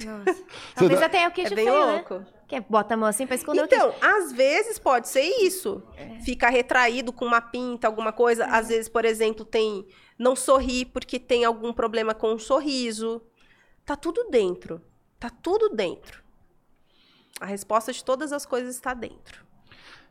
[0.04, 0.44] Nossa.
[0.74, 1.92] Talvez até o queixo é bem feio, né?
[1.92, 2.14] louco.
[2.14, 2.26] Né?
[2.46, 3.92] Que bota a mão assim pra esconder então, o.
[3.92, 5.82] Então, às vezes pode ser isso.
[5.96, 6.20] É.
[6.20, 8.44] Fica retraído com uma pinta, alguma coisa.
[8.44, 8.50] É.
[8.50, 9.86] Às vezes, por exemplo, tem
[10.18, 13.22] não sorri porque tem algum problema com o sorriso.
[13.84, 14.80] Tá tudo dentro.
[15.18, 16.22] Tá tudo dentro.
[17.40, 19.44] A resposta de todas as coisas está dentro.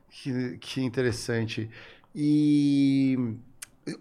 [0.10, 1.70] Que, que interessante.
[2.16, 3.18] E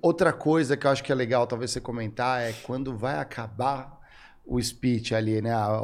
[0.00, 4.00] outra coisa que eu acho que é legal talvez você comentar é quando vai acabar
[4.44, 5.52] o speech ali, né?
[5.52, 5.80] A,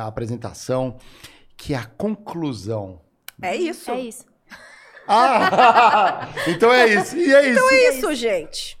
[0.00, 0.98] a apresentação,
[1.56, 3.00] que é a conclusão.
[3.40, 3.90] É isso.
[3.90, 4.26] É isso.
[5.06, 6.28] Ah!
[6.48, 7.16] então é isso.
[7.16, 7.50] E é então isso.
[7.50, 8.78] Então é isso, gente.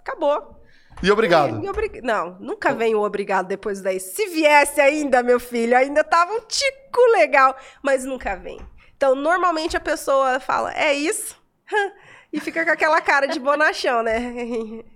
[0.00, 0.53] Acabou.
[1.02, 1.62] E obrigado.
[1.62, 2.00] E, e obrig...
[2.02, 4.00] Não, nunca vem o obrigado depois daí.
[4.00, 8.60] Se viesse ainda, meu filho, ainda tava um tico legal, mas nunca vem.
[8.96, 11.36] Então, normalmente a pessoa fala, é isso?
[12.32, 14.20] e fica com aquela cara de bonachão, né?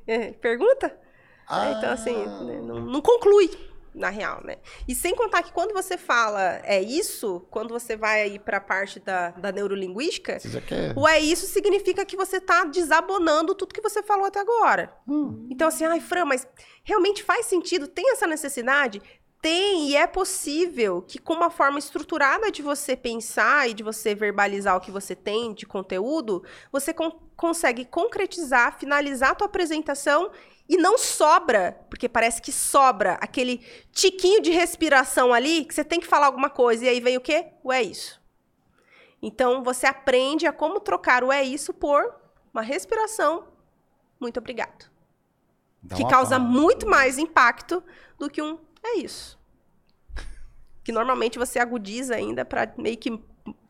[0.41, 0.97] Pergunta?
[1.49, 1.70] Ah.
[1.70, 2.15] Então, assim,
[2.45, 3.51] né, não, não conclui
[3.99, 4.57] na real, né?
[4.87, 8.61] E sem contar que quando você fala é isso, quando você vai aí para a
[8.61, 10.39] parte da, da neurolinguística,
[10.97, 14.93] o é isso significa que você está desabonando tudo que você falou até agora.
[15.07, 15.47] Hum.
[15.51, 16.47] Então, assim, ai, Fran, mas
[16.83, 17.87] realmente faz sentido?
[17.87, 19.03] Tem essa necessidade?
[19.41, 24.12] Tem, e é possível que com uma forma estruturada de você pensar e de você
[24.12, 26.43] verbalizar o que você tem de conteúdo,
[26.73, 30.33] você con consegue concretizar, finalizar a tua apresentação
[30.69, 35.99] e não sobra, porque parece que sobra aquele tiquinho de respiração ali que você tem
[35.99, 36.85] que falar alguma coisa.
[36.85, 37.47] E aí vem o quê?
[37.65, 38.20] O é isso.
[39.23, 42.15] Então você aprende a como trocar o é isso por
[42.53, 43.49] uma respiração.
[44.20, 44.90] Muito obrigado.
[45.82, 47.82] Dá que causa muito mais impacto
[48.19, 49.39] do que um é isso.
[50.85, 53.19] Que normalmente você agudiza ainda para meio que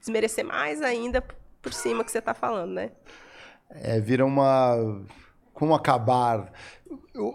[0.00, 1.22] desmerecer mais ainda
[1.62, 2.90] por cima que você está falando, né?
[3.70, 5.04] É, vira uma
[5.58, 6.52] como acabar.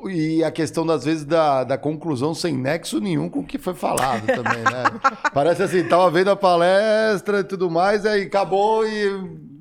[0.10, 3.74] E a questão, das vezes, da, da conclusão sem nexo nenhum com o que foi
[3.74, 4.84] falado também, né?
[5.34, 9.54] Parece assim, tava vendo a palestra e tudo mais, aí acabou e.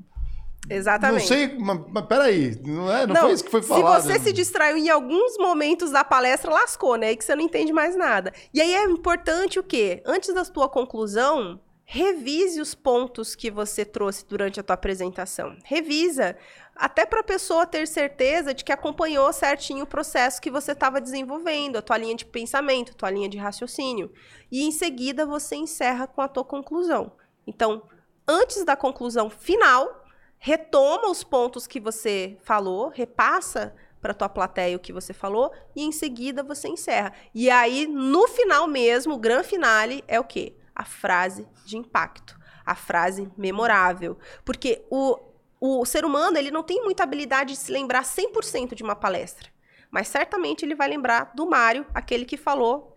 [0.70, 1.20] Exatamente.
[1.20, 4.02] Não sei, mas, mas peraí, não, é, não, não foi isso que foi falado.
[4.02, 7.12] Se você se distraiu em alguns momentos da palestra, lascou, né?
[7.12, 8.32] E que você não entende mais nada.
[8.54, 10.02] E aí é importante o quê?
[10.06, 15.56] Antes da tua conclusão, revise os pontos que você trouxe durante a tua apresentação.
[15.64, 16.36] Revisa
[16.74, 21.00] até para a pessoa ter certeza de que acompanhou certinho o processo que você estava
[21.00, 24.12] desenvolvendo, a tua linha de pensamento, a tua linha de raciocínio.
[24.50, 27.12] E em seguida você encerra com a tua conclusão.
[27.46, 27.82] Então,
[28.26, 30.04] antes da conclusão final,
[30.38, 35.82] retoma os pontos que você falou, repassa para tua plateia o que você falou e
[35.82, 37.12] em seguida você encerra.
[37.32, 40.56] E aí, no final mesmo, o grande finale é o quê?
[40.74, 42.36] A frase de impacto,
[42.66, 44.18] a frase memorável.
[44.44, 45.31] Porque o
[45.64, 49.48] o ser humano ele não tem muita habilidade de se lembrar 100% de uma palestra.
[49.92, 52.96] Mas certamente ele vai lembrar do Mário, aquele que falou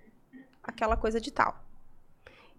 [0.64, 1.64] aquela coisa de tal.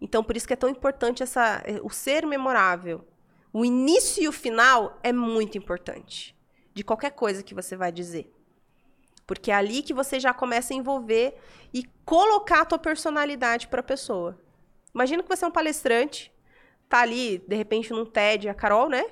[0.01, 3.05] Então, por isso que é tão importante essa, eh, o ser memorável.
[3.53, 6.37] O início e o final é muito importante.
[6.73, 8.33] De qualquer coisa que você vai dizer.
[9.27, 11.37] Porque é ali que você já começa a envolver
[11.74, 14.39] e colocar a tua personalidade para a pessoa.
[14.95, 16.33] Imagina que você é um palestrante,
[16.89, 19.05] tá ali, de repente, num TED, a Carol, né?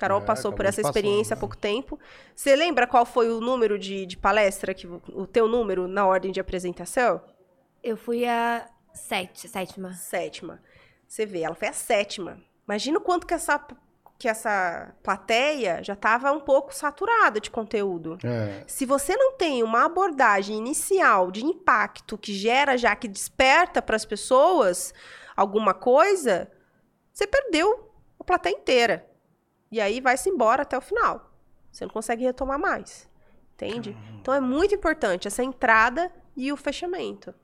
[0.00, 2.00] Carol é, passou por essa experiência passou, há pouco tempo.
[2.34, 6.32] Você lembra qual foi o número de, de palestra, que, o teu número na ordem
[6.32, 7.20] de apresentação?
[7.82, 9.92] Eu fui a sete, sétima.
[9.92, 10.62] Sétima.
[11.06, 12.38] Você vê, ela foi a sétima.
[12.66, 13.62] Imagina o quanto que essa,
[14.18, 18.16] que essa plateia já estava um pouco saturada de conteúdo.
[18.24, 18.64] É.
[18.66, 23.96] Se você não tem uma abordagem inicial de impacto que gera já, que desperta para
[23.96, 24.94] as pessoas
[25.36, 26.50] alguma coisa,
[27.12, 29.09] você perdeu a plateia inteira.
[29.70, 31.30] E aí vai-se embora até o final.
[31.70, 33.08] Você não consegue retomar mais.
[33.54, 33.96] Entende?
[34.20, 37.34] Então é muito importante essa entrada e o fechamento.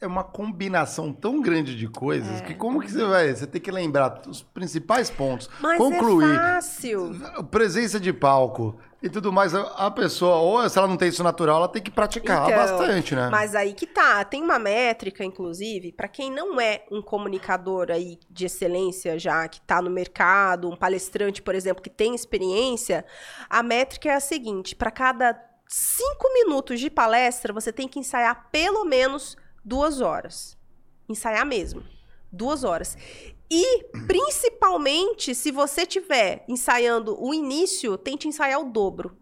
[0.00, 2.44] É uma combinação tão grande de coisas é.
[2.44, 3.34] que como que você vai?
[3.34, 5.48] Você tem que lembrar os principais pontos.
[5.60, 6.34] Mas concluir.
[6.34, 7.12] É fácil.
[7.50, 11.58] Presença de palco, e tudo mais, a pessoa, ou se ela não tem isso natural,
[11.58, 13.28] ela tem que praticar então, bastante, né?
[13.30, 18.18] Mas aí que tá, tem uma métrica, inclusive, para quem não é um comunicador aí
[18.30, 23.04] de excelência já, que tá no mercado, um palestrante, por exemplo, que tem experiência,
[23.50, 28.48] a métrica é a seguinte: para cada cinco minutos de palestra, você tem que ensaiar
[28.50, 29.36] pelo menos
[29.66, 30.56] duas horas.
[31.08, 31.82] Ensaiar mesmo.
[32.30, 32.96] Duas horas.
[33.50, 39.16] E, principalmente, se você tiver ensaiando o início, tente ensaiar o dobro.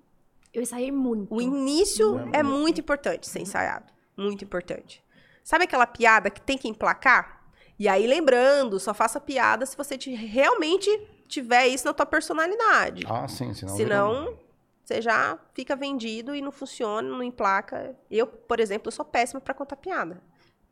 [0.52, 1.34] Eu ensaiei muito.
[1.34, 3.92] O início é, é muito importante ser ensaiado.
[4.16, 5.02] Muito importante.
[5.42, 7.42] Sabe aquela piada que tem que emplacar?
[7.78, 10.88] E aí, lembrando, só faça piada se você te, realmente
[11.26, 13.04] tiver isso na tua personalidade.
[13.08, 13.52] Ah, sim.
[13.52, 14.38] Senão, senão
[14.84, 17.96] você já fica vendido e não funciona, não emplaca.
[18.10, 20.22] Eu, por exemplo, eu sou péssima para contar piada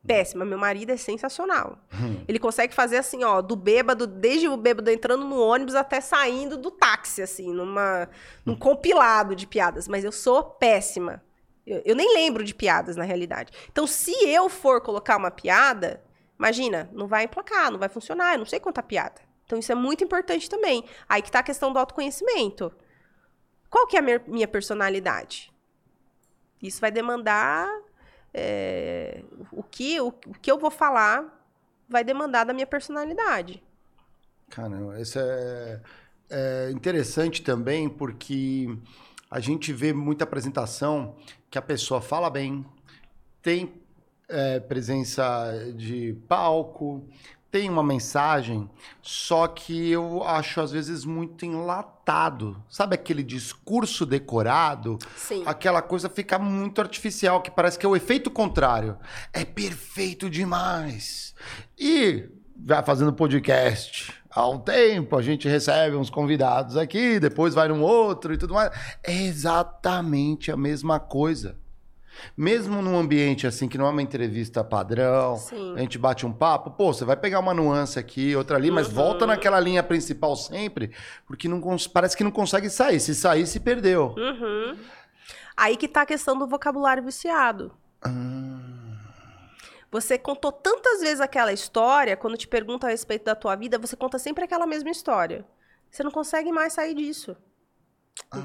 [0.06, 0.44] péssima.
[0.44, 1.78] Meu marido é sensacional.
[1.92, 2.24] Hum.
[2.26, 6.56] Ele consegue fazer assim, ó, do bêbado, desde o bêbado entrando no ônibus até saindo
[6.56, 8.08] do táxi, assim, numa,
[8.44, 9.88] num compilado de piadas.
[9.88, 11.22] Mas eu sou péssima.
[11.66, 13.52] Eu, eu, nem lembro de piadas, na realidade.
[13.70, 16.02] Então, se eu for colocar uma piada,
[16.36, 19.20] imagina, não vai emplacar, não vai funcionar, eu não sei contar piada.
[19.46, 20.84] Então, isso é muito importante também.
[21.08, 22.72] Aí que tá a questão do autoconhecimento.
[23.70, 25.52] Qual que é a minha personalidade?
[26.60, 27.68] Isso vai demandar
[28.34, 31.42] é, o, que, o, o, que eu vou falar
[31.88, 33.62] vai demandar da minha personalidade.
[34.48, 35.80] Caramba, isso é,
[36.30, 38.68] é interessante também porque
[39.30, 41.16] a gente vê muita apresentação
[41.50, 42.64] que a pessoa fala bem,
[43.42, 43.72] tem
[44.28, 47.06] é, presença de palco,
[47.52, 48.68] tem uma mensagem,
[49.02, 52.56] só que eu acho às vezes muito enlatado.
[52.66, 54.98] Sabe aquele discurso decorado?
[55.14, 55.42] Sim.
[55.44, 58.96] Aquela coisa fica muito artificial, que parece que é o efeito contrário.
[59.34, 61.34] É perfeito demais.
[61.78, 62.26] E
[62.66, 67.82] já fazendo podcast há um tempo, a gente recebe uns convidados aqui, depois vai num
[67.82, 68.70] outro e tudo mais.
[69.04, 71.58] É exatamente a mesma coisa.
[72.36, 75.74] Mesmo num ambiente assim, que não é uma entrevista padrão, Sim.
[75.76, 78.88] a gente bate um papo, pô, você vai pegar uma nuance aqui, outra ali, mas
[78.88, 78.94] uhum.
[78.94, 80.92] volta naquela linha principal sempre,
[81.26, 81.60] porque não
[81.92, 83.00] parece que não consegue sair.
[83.00, 84.14] Se sair, se perdeu.
[84.16, 84.78] Uhum.
[85.56, 87.72] Aí que tá a questão do vocabulário viciado.
[88.02, 88.72] Ah.
[89.90, 93.94] Você contou tantas vezes aquela história, quando te perguntam a respeito da tua vida, você
[93.94, 95.44] conta sempre aquela mesma história.
[95.90, 97.36] Você não consegue mais sair disso.
[98.30, 98.42] Ah.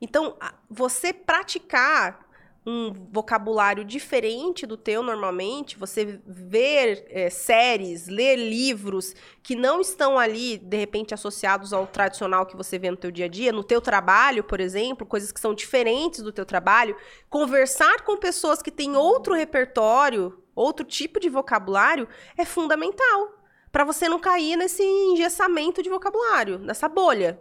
[0.00, 0.36] Então,
[0.68, 2.23] você praticar
[2.66, 10.18] um vocabulário diferente do teu normalmente, você ver é, séries, ler livros que não estão
[10.18, 13.62] ali, de repente, associados ao tradicional que você vê no teu dia a dia, no
[13.62, 16.96] teu trabalho, por exemplo, coisas que são diferentes do teu trabalho,
[17.28, 24.08] conversar com pessoas que têm outro repertório, outro tipo de vocabulário, é fundamental para você
[24.08, 27.40] não cair nesse engessamento de vocabulário, nessa bolha.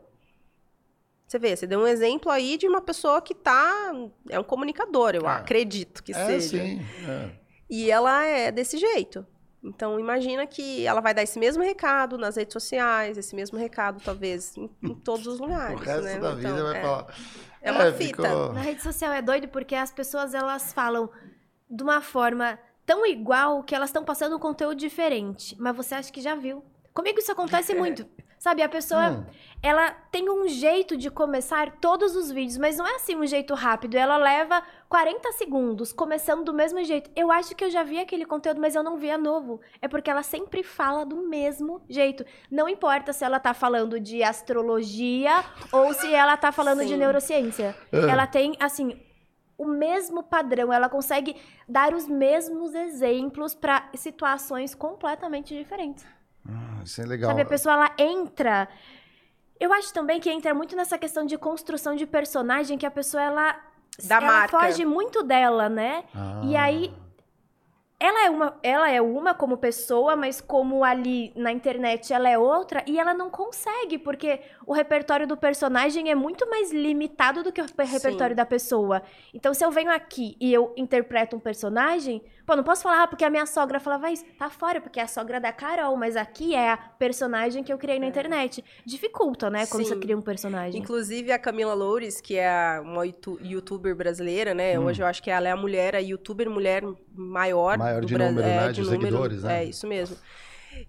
[1.33, 3.91] Você vê, você deu um exemplo aí de uma pessoa que tá.
[4.29, 6.63] É um comunicador, eu ah, acredito que é, seja.
[6.63, 6.79] Sim,
[7.09, 7.31] é.
[7.67, 9.25] E ela é desse jeito.
[9.63, 13.99] Então, imagina que ela vai dar esse mesmo recado nas redes sociais, esse mesmo recado,
[14.05, 15.81] talvez, em, em todos os lugares.
[15.81, 16.19] o resto né?
[16.19, 17.15] da vida então, vai é, falar.
[17.63, 18.23] É uma é, fita.
[18.23, 18.53] Ficou...
[18.53, 21.09] Na rede social é doido porque as pessoas elas falam
[21.67, 25.55] de uma forma tão igual que elas estão passando um conteúdo diferente.
[25.59, 26.63] Mas você acha que já viu.
[26.93, 28.05] Comigo isso acontece muito.
[28.43, 29.25] Sabe, a pessoa, hum.
[29.61, 33.53] ela tem um jeito de começar todos os vídeos, mas não é assim um jeito
[33.53, 33.95] rápido.
[33.95, 37.09] Ela leva 40 segundos, começando do mesmo jeito.
[37.15, 39.61] Eu acho que eu já vi aquele conteúdo, mas eu não via novo.
[39.81, 42.25] É porque ela sempre fala do mesmo jeito.
[42.51, 45.41] Não importa se ela tá falando de astrologia
[45.71, 46.87] ou se ela tá falando Sim.
[46.87, 47.73] de neurociência.
[47.93, 47.97] É.
[48.09, 48.99] Ela tem, assim,
[49.57, 56.05] o mesmo padrão, ela consegue dar os mesmos exemplos para situações completamente diferentes.
[56.47, 57.29] Ah, isso é legal.
[57.29, 58.67] Sabe, a pessoa ela entra.
[59.59, 63.23] Eu acho também que entra muito nessa questão de construção de personagem, que a pessoa
[63.23, 63.55] ela,
[64.03, 64.59] da ela marca.
[64.59, 66.03] foge muito dela, né?
[66.13, 66.41] Ah.
[66.43, 66.93] E aí
[68.03, 72.37] ela é uma, ela é uma como pessoa, mas como ali na internet ela é
[72.37, 77.51] outra e ela não consegue, porque o repertório do personagem é muito mais limitado do
[77.53, 78.35] que o repertório Sim.
[78.35, 79.01] da pessoa.
[79.33, 83.07] Então se eu venho aqui e eu interpreto um personagem, pô, não posso falar ah,
[83.07, 86.15] porque a minha sogra falava isso, tá fora porque é a sogra da Carol, mas
[86.15, 88.63] aqui é a personagem que eu criei na internet.
[88.85, 89.85] Dificulta, né, quando É.
[89.85, 89.89] Sim.
[89.93, 90.81] você cria um personagem.
[90.81, 94.77] Inclusive a Camila Loures, que é uma youtu- youtuber brasileira, né?
[94.79, 94.85] Hum.
[94.85, 96.83] Hoje eu acho que ela é a mulher, a youtuber mulher
[97.15, 98.71] maior, Maior do de Bra- número, é, né?
[98.71, 99.63] De seguidores, né?
[99.63, 100.17] É, isso mesmo.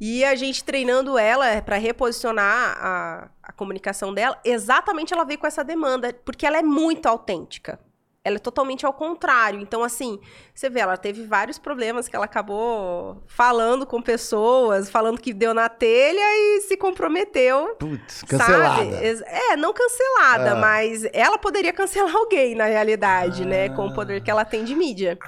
[0.01, 5.47] E a gente treinando ela para reposicionar a, a comunicação dela, exatamente ela veio com
[5.47, 7.78] essa demanda, porque ela é muito autêntica.
[8.26, 9.60] Ela é totalmente ao contrário.
[9.60, 10.18] Então, assim,
[10.55, 15.52] você vê, ela teve vários problemas que ela acabou falando com pessoas, falando que deu
[15.52, 18.82] na telha e se comprometeu Putz, cancelada.
[18.82, 19.24] Sabe?
[19.26, 20.56] É, não cancelada, Ah.
[20.56, 23.68] mas ela poderia cancelar alguém, na realidade, né?
[23.68, 23.94] Com o Ah.
[23.94, 25.18] poder que ela tem de mídia.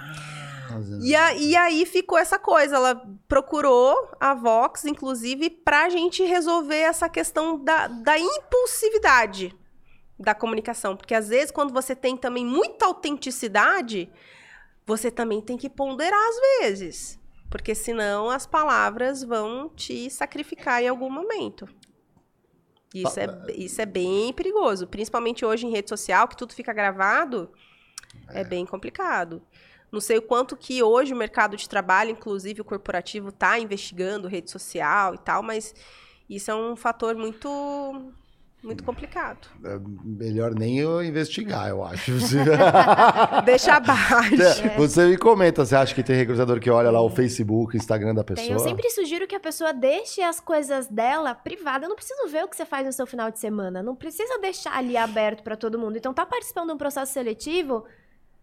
[1.03, 6.77] E, a- e aí ficou essa coisa, ela procurou a Vox, inclusive, pra gente resolver
[6.81, 9.55] essa questão da, da impulsividade
[10.19, 10.97] da comunicação.
[10.97, 14.11] Porque às vezes, quando você tem também muita autenticidade,
[14.87, 17.19] você também tem que ponderar às vezes.
[17.51, 21.69] Porque senão as palavras vão te sacrificar em algum momento.
[22.95, 24.87] Isso é, isso é bem perigoso.
[24.87, 27.51] Principalmente hoje em rede social, que tudo fica gravado,
[28.29, 29.43] é, bem complicado.
[29.91, 34.29] Não sei o quanto que hoje o mercado de trabalho, inclusive o corporativo, está investigando
[34.29, 35.75] rede social e tal, mas
[36.29, 38.13] isso é um fator muito,
[38.63, 39.49] muito complicado.
[39.65, 42.13] É melhor nem eu investigar, eu acho.
[43.45, 44.43] Deixa abaixo.
[44.43, 47.77] É, Você me comenta, você acha que tem recrutador que olha lá o Facebook, o
[47.77, 48.47] Instagram da pessoa?
[48.47, 51.85] Tem, eu sempre sugiro que a pessoa deixe as coisas dela privada.
[51.85, 53.83] Eu não preciso ver o que você faz no seu final de semana.
[53.83, 55.97] Não precisa deixar ali aberto pra todo mundo.
[55.97, 57.85] Então, tá participando de um processo seletivo,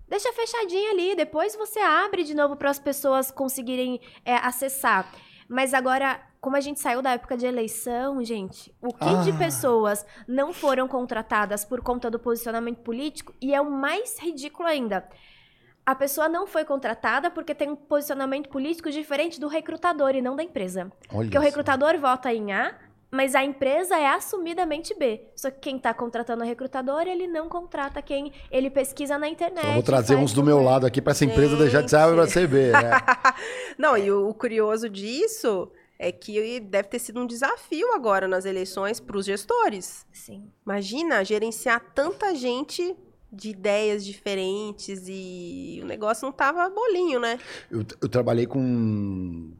[0.07, 1.15] deixa fechadinho ali.
[1.15, 5.11] Depois você abre de novo para as pessoas conseguirem é, acessar.
[5.49, 9.37] Mas agora, como a gente saiu da época de eleição, gente, o que de Ah.
[9.37, 13.33] pessoas não foram contratadas por conta do posicionamento político?
[13.41, 15.07] E é o mais ridículo ainda.
[15.85, 20.35] A pessoa não foi contratada porque tem um posicionamento político diferente do recrutador e não
[20.35, 20.91] da empresa.
[21.13, 21.45] Olha Porque o só.
[21.45, 22.75] recrutador vota em A,
[23.09, 25.21] mas a empresa é assumidamente B.
[25.37, 29.65] Só que quem tá contratando o recrutador, ele não contrata quem ele pesquisa na internet.
[29.65, 32.11] Eu vou trazer uns do meu lado aqui pra essa empresa deixar de ser A
[32.11, 32.91] pra ser B, né?
[33.79, 35.71] Não, e o, o curioso disso
[36.03, 40.05] é que deve ter sido um desafio agora nas eleições para os gestores.
[40.11, 40.51] Sim.
[40.65, 42.95] Imagina gerenciar tanta gente
[43.31, 47.39] de ideias diferentes e o negócio não tava bolinho, né?
[47.71, 49.53] Eu, eu trabalhei com.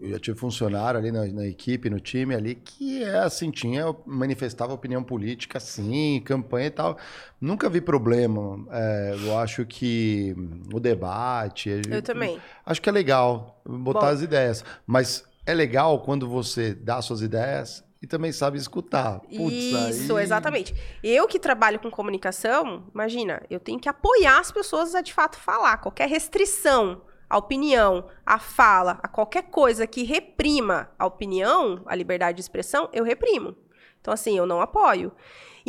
[0.00, 3.94] Eu já tive funcionário ali na, na equipe, no time ali, que é assim, tinha,
[4.04, 6.98] manifestava opinião política, sim, campanha e tal.
[7.40, 8.66] Nunca vi problema.
[8.72, 10.34] É, eu acho que
[10.74, 11.80] o debate.
[11.88, 12.40] Eu também.
[12.66, 14.06] Acho que é legal botar Bom.
[14.06, 14.64] as ideias.
[14.84, 19.20] Mas é legal quando você dá suas ideias e também sabe escutar.
[19.20, 20.74] Putz, Isso, aí- exatamente.
[21.02, 25.36] Eu que trabalho com comunicação, imagina, eu tenho que apoiar as pessoas a de fato
[25.36, 25.78] falar.
[25.78, 32.36] Qualquer restrição à opinião, à fala, a qualquer coisa que reprima a opinião, a liberdade
[32.36, 33.54] de expressão, eu reprimo.
[34.00, 35.12] Então, assim, eu não apoio.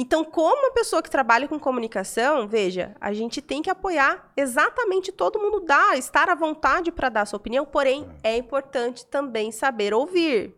[0.02, 5.12] Então, como uma pessoa que trabalha com comunicação, veja, a gente tem que apoiar exatamente
[5.12, 9.94] todo mundo dá, estar à vontade para dar sua opinião, porém, é importante também saber
[9.94, 10.56] ouvir.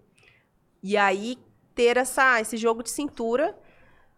[0.82, 1.38] E aí,
[1.76, 3.53] ter essa, esse jogo de cintura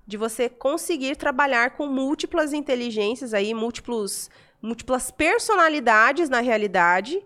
[0.06, 4.30] de você conseguir trabalhar com múltiplas inteligências aí, múltiplos,
[4.62, 7.26] múltiplas personalidades na realidade,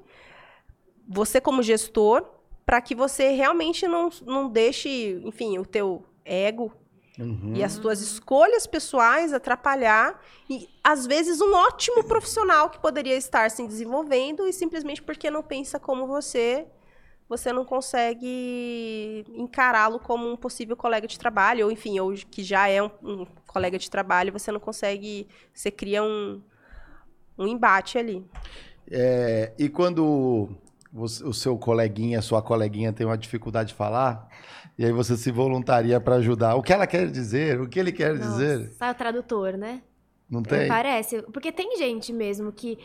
[1.05, 2.25] você como gestor,
[2.65, 6.71] para que você realmente não, não deixe, enfim, o teu ego
[7.19, 7.53] Uhum.
[7.53, 13.51] e as tuas escolhas pessoais atrapalhar e às vezes um ótimo profissional que poderia estar
[13.51, 16.65] se desenvolvendo e simplesmente porque não pensa como você,
[17.27, 22.67] você não consegue encará-lo como um possível colega de trabalho ou enfim, ou que já
[22.69, 26.41] é um, um colega de trabalho, você não consegue, você cria um
[27.37, 28.25] um embate ali.
[28.91, 30.49] É, e quando
[30.91, 34.27] você- o seu coleguinha, sua coleguinha tem uma dificuldade de falar,
[34.79, 36.55] e aí você se voluntaria para ajudar.
[36.55, 37.59] O que ela quer dizer?
[37.59, 38.59] O que ele quer dizer?
[38.59, 39.81] Nossa, sai o tradutor, né?
[40.29, 40.69] Não tem?
[40.69, 41.21] Parece.
[41.33, 42.79] Porque tem gente mesmo que.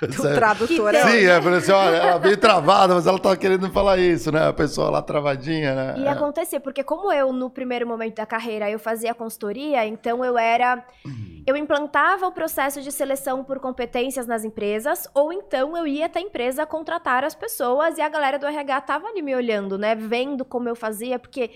[0.18, 1.02] O tradutor é.
[1.02, 4.48] Sim, é, falei assim, olha, ela veio travada, mas ela tava querendo falar isso, né?
[4.48, 5.94] A pessoa lá travadinha, né?
[5.98, 10.38] E acontecer, porque como eu, no primeiro momento da carreira, eu fazia consultoria, então eu
[10.38, 10.84] era.
[11.46, 16.18] Eu implantava o processo de seleção por competências nas empresas, ou então eu ia até
[16.18, 19.94] a empresa contratar as pessoas e a galera do RH tava ali me olhando, né?
[19.94, 21.50] Vendo como eu fazia, porque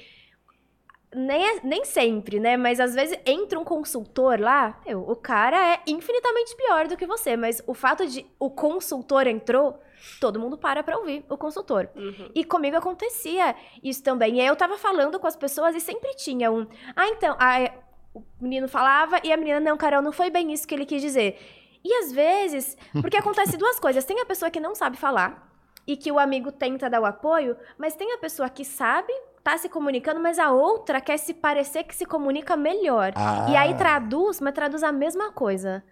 [1.14, 2.56] nem, é, nem sempre, né?
[2.56, 7.06] Mas às vezes entra um consultor lá, meu, o cara é infinitamente pior do que
[7.06, 9.78] você, mas o fato de o consultor entrou,
[10.20, 11.88] todo mundo para pra ouvir o consultor.
[11.94, 12.30] Uhum.
[12.34, 14.36] E comigo acontecia isso também.
[14.36, 16.66] E aí eu tava falando com as pessoas e sempre tinha um.
[16.96, 17.36] Ah, então.
[17.38, 17.70] Ah,
[18.14, 21.00] o menino falava e a menina, não, Carol, não foi bem isso que ele quis
[21.00, 21.38] dizer.
[21.84, 24.04] E às vezes, porque acontece duas coisas.
[24.04, 25.50] Tem a pessoa que não sabe falar
[25.86, 29.12] e que o amigo tenta dar o apoio, mas tem a pessoa que sabe
[29.42, 33.12] tá se comunicando, mas a outra quer se parecer que se comunica melhor.
[33.14, 33.46] Ah.
[33.50, 35.82] E aí traduz, mas traduz a mesma coisa.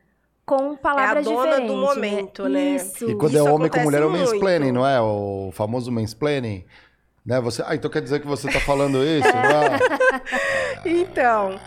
[0.46, 1.52] Com palavras diferentes.
[1.52, 2.76] É a dona do momento, né?
[2.76, 3.08] Isso.
[3.08, 5.00] E quando Isso é homem com mulher é o mansplaining, não é?
[5.00, 6.64] O famoso mansplaining.
[7.24, 7.40] Né?
[7.40, 7.62] Você...
[7.64, 9.28] Ah, então quer dizer que você tá falando isso?
[9.32, 9.78] né?
[10.84, 11.60] então...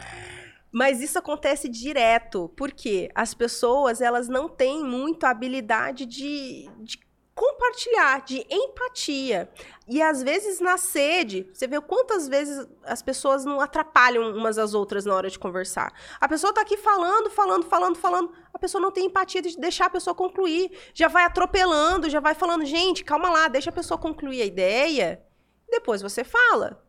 [0.75, 6.97] Mas isso acontece direto, porque as pessoas elas não têm muito habilidade de, de
[7.35, 9.49] compartilhar, de empatia.
[9.87, 14.73] E às vezes na sede, você vê quantas vezes as pessoas não atrapalham umas às
[14.73, 15.91] outras na hora de conversar.
[16.21, 19.87] A pessoa tá aqui falando, falando, falando, falando, a pessoa não tem empatia de deixar
[19.87, 23.97] a pessoa concluir, já vai atropelando, já vai falando, gente, calma lá, deixa a pessoa
[23.97, 25.21] concluir a ideia,
[25.69, 26.81] depois você fala.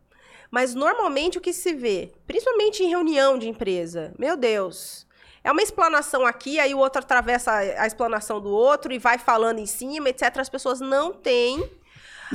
[0.51, 5.05] Mas normalmente o que se vê, principalmente em reunião de empresa, meu Deus,
[5.45, 9.59] é uma explanação aqui, aí o outro atravessa a explanação do outro e vai falando
[9.59, 10.39] em cima, etc.
[10.39, 11.71] As pessoas não têm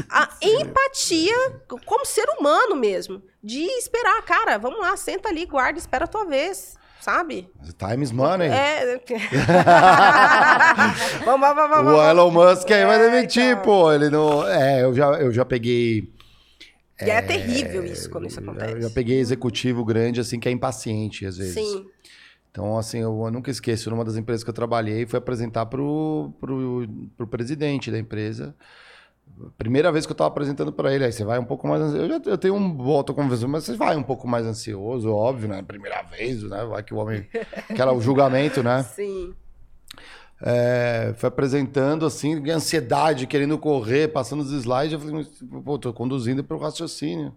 [0.10, 1.36] a empatia
[1.86, 6.26] como ser humano mesmo, de esperar, cara, vamos lá, senta ali, guarda, espera a tua
[6.26, 7.50] vez sabe?
[7.78, 8.50] Time is money.
[8.50, 9.00] É.
[11.26, 13.64] vamos, vamos, vamos, o Elon Musk aí vai é, demitir, então...
[13.64, 13.92] pô.
[13.92, 14.48] Ele não.
[14.48, 16.12] É, eu já, eu já peguei.
[17.02, 18.74] E é, é terrível isso quando isso acontece.
[18.74, 21.54] Eu já peguei executivo grande, assim, que é impaciente, às vezes.
[21.54, 21.86] Sim.
[22.52, 26.34] Então, assim, eu nunca esqueço, numa das empresas que eu trabalhei, foi apresentar para o
[26.40, 28.56] pro, pro presidente da empresa.
[29.58, 32.04] Primeira vez que eu estava apresentando para ele, aí você vai um pouco mais ansioso.
[32.04, 35.48] Eu, já, eu tenho um voto conversão, mas você vai um pouco mais ansioso, óbvio,
[35.48, 35.62] né?
[35.62, 36.66] Primeira vez, né?
[36.66, 37.26] Vai que o homem.
[37.70, 38.84] Aquela, o julgamento, né?
[38.84, 39.34] Sim.
[40.42, 44.94] É, foi apresentando, assim, ansiedade, querendo correr, passando os slides.
[44.94, 45.28] Eu falei,
[45.64, 47.34] pô, tô conduzindo para o raciocínio.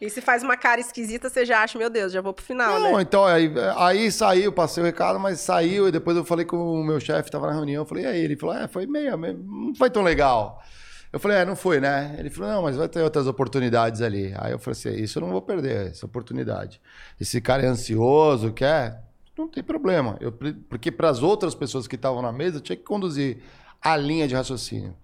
[0.00, 2.78] E se faz uma cara esquisita, você já acha, meu Deus, já vou pro final,
[2.78, 3.02] Não, né?
[3.02, 6.84] então, aí, aí saiu, passei o recado, mas saiu, e depois eu falei com o
[6.84, 8.20] meu chefe, tava na reunião, eu falei, e aí?
[8.20, 10.62] Ele falou, é, foi meio, meio, não foi tão legal.
[11.10, 12.14] Eu falei, é, não foi, né?
[12.18, 14.34] Ele falou, não, mas vai ter outras oportunidades ali.
[14.36, 16.78] Aí eu falei assim, isso eu não vou perder, essa oportunidade.
[17.18, 19.02] Esse cara é ansioso, quer?
[19.38, 20.18] Não tem problema.
[20.20, 20.30] Eu,
[20.68, 23.38] porque para as outras pessoas que estavam na mesa, eu tinha que conduzir
[23.80, 24.94] a linha de raciocínio.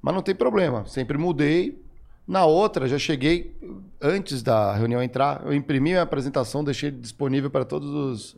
[0.00, 1.82] Mas não tem problema, sempre mudei,
[2.28, 3.56] na outra, já cheguei
[4.00, 8.36] antes da reunião entrar, eu imprimi a apresentação, deixei disponível para todos os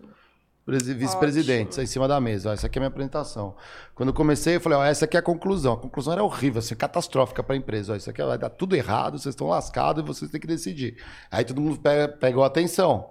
[0.95, 2.51] vice-presidentes em cima da mesa.
[2.51, 3.57] Ó, essa aqui é a minha apresentação.
[3.93, 5.73] Quando eu comecei, eu falei, ó, essa aqui é a conclusão.
[5.73, 7.93] A conclusão era horrível, assim, catastrófica para a empresa.
[7.93, 10.97] Ó, isso aqui vai dar tudo errado, vocês estão lascados e vocês têm que decidir.
[11.29, 13.11] Aí todo mundo pega, pegou atenção.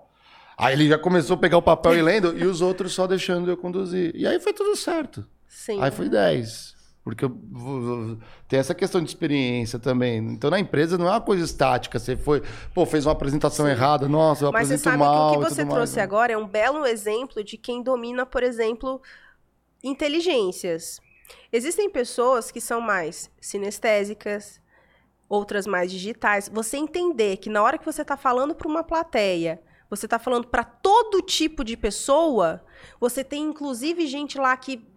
[0.57, 3.49] Aí ele já começou a pegar o papel e lendo, e os outros só deixando
[3.49, 4.15] eu conduzir.
[4.15, 5.27] E aí foi tudo certo.
[5.45, 5.81] Sim.
[5.81, 6.78] Aí foi 10.
[7.15, 7.29] Porque
[8.47, 10.17] tem essa questão de experiência também.
[10.17, 11.99] Então, na empresa não é uma coisa estática.
[11.99, 12.41] Você foi,
[12.73, 13.71] pô, fez uma apresentação Sim.
[13.71, 14.97] errada, nossa, eu Mas apresento mal.
[14.97, 17.57] Mas você sabe que o que você trouxe mais, agora é um belo exemplo de
[17.57, 19.01] quem domina, por exemplo,
[19.83, 20.99] inteligências.
[21.51, 24.59] Existem pessoas que são mais sinestésicas,
[25.27, 26.49] outras mais digitais.
[26.51, 30.47] Você entender que na hora que você está falando para uma plateia, você está falando
[30.47, 32.63] para todo tipo de pessoa,
[32.99, 34.87] você tem inclusive gente lá que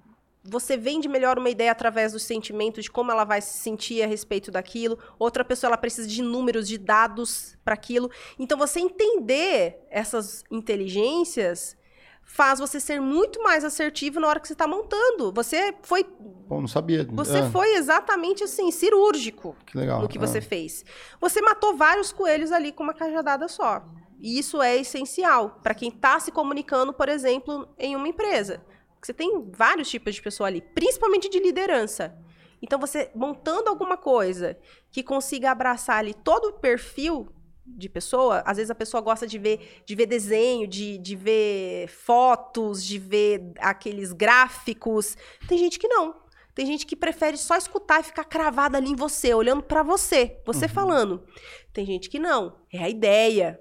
[0.45, 4.07] você vende melhor uma ideia através do sentimento de como ela vai se sentir a
[4.07, 4.99] respeito daquilo.
[5.19, 8.11] Outra pessoa ela precisa de números, de dados para aquilo.
[8.39, 11.77] Então você entender essas inteligências
[12.25, 15.33] faz você ser muito mais assertivo na hora que você está montando.
[15.33, 16.05] Você foi.
[16.49, 17.07] Bom, não sabia.
[17.13, 17.51] Você é.
[17.51, 20.01] foi exatamente assim, cirúrgico que legal.
[20.01, 20.41] no que você é.
[20.41, 20.85] fez.
[21.21, 23.85] Você matou vários coelhos ali com uma cajadada só.
[24.19, 28.61] E isso é essencial para quem está se comunicando, por exemplo, em uma empresa.
[29.03, 32.17] Você tem vários tipos de pessoa ali, principalmente de liderança.
[32.63, 34.57] Então, você montando alguma coisa
[34.91, 37.29] que consiga abraçar ali todo o perfil
[37.67, 41.89] de pessoa, às vezes a pessoa gosta de ver, de ver desenho, de, de ver
[41.89, 45.17] fotos, de ver aqueles gráficos.
[45.49, 46.23] Tem gente que não.
[46.55, 50.41] Tem gente que prefere só escutar e ficar cravada ali em você, olhando para você,
[50.45, 50.73] você uhum.
[50.73, 51.25] falando.
[51.73, 52.57] Tem gente que não.
[52.73, 53.59] É a ideia.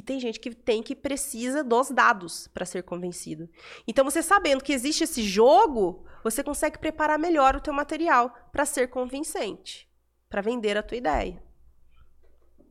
[0.00, 3.50] E tem gente que tem que precisa dos dados para ser convencido.
[3.86, 8.64] Então, você sabendo que existe esse jogo, você consegue preparar melhor o teu material para
[8.64, 9.86] ser convincente,
[10.26, 11.42] para vender a tua ideia.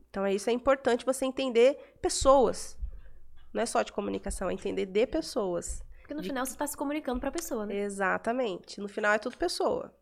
[0.08, 2.76] Então, é isso é importante você entender pessoas.
[3.54, 5.84] Não é só de comunicação, é entender de pessoas.
[6.00, 6.30] Porque no de...
[6.30, 7.76] final você está se comunicando para a pessoa, né?
[7.76, 8.80] Exatamente.
[8.80, 9.94] No final é tudo pessoa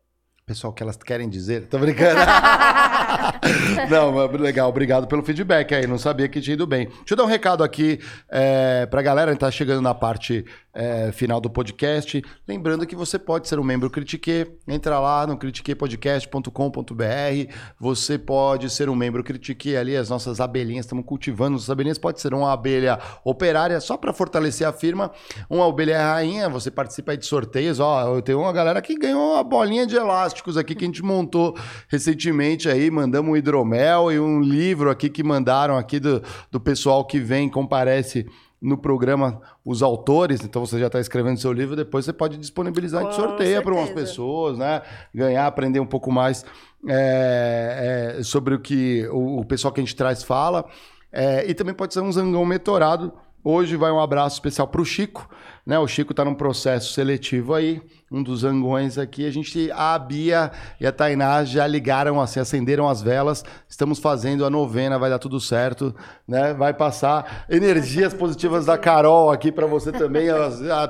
[0.49, 1.67] pessoal que elas querem dizer.
[1.67, 2.19] Tô brincando.
[3.87, 5.85] não, legal, obrigado pelo feedback aí.
[5.85, 6.87] Não sabia que tinha ido bem.
[6.87, 10.43] Deixa eu dar um recado aqui é, pra galera que tá chegando na parte
[10.73, 12.23] é, final do podcast.
[12.47, 14.47] Lembrando que você pode ser um membro Critique.
[14.67, 17.53] Entra lá no critiquepodcast.com.br.
[17.79, 19.95] Você pode ser um membro Critique ali.
[19.95, 21.99] As nossas abelhinhas, estamos cultivando as abelhinhas.
[21.99, 25.11] Pode ser uma abelha operária só para fortalecer a firma.
[25.47, 26.49] Uma abelha rainha.
[26.49, 27.79] Você participa aí de sorteios.
[27.79, 31.03] Ó, eu tenho uma galera que ganhou uma bolinha de elástico aqui que a gente
[31.03, 31.57] montou
[31.87, 36.21] recentemente aí, mandamos um hidromel e um livro aqui que mandaram aqui do,
[36.51, 38.25] do pessoal que vem, comparece
[38.61, 43.07] no programa os autores, então você já está escrevendo seu livro, depois você pode disponibilizar
[43.07, 44.81] de sorteio para umas pessoas, né?
[45.13, 46.45] Ganhar, aprender um pouco mais
[46.87, 50.65] é, é, sobre o que o, o, pessoal que a gente traz fala.
[51.11, 53.13] É, e também pode ser um zangão metorado.
[53.43, 55.29] Hoje vai um abraço especial para o Chico,
[55.65, 55.79] né?
[55.79, 59.25] O Chico está num processo seletivo aí um dos zangões aqui.
[59.25, 63.43] A gente, a Bia e a Tainá já ligaram, assim, acenderam as velas.
[63.67, 65.93] Estamos fazendo a novena, vai dar tudo certo,
[66.27, 66.53] né?
[66.53, 70.27] Vai passar energias positivas da Carol aqui para você também.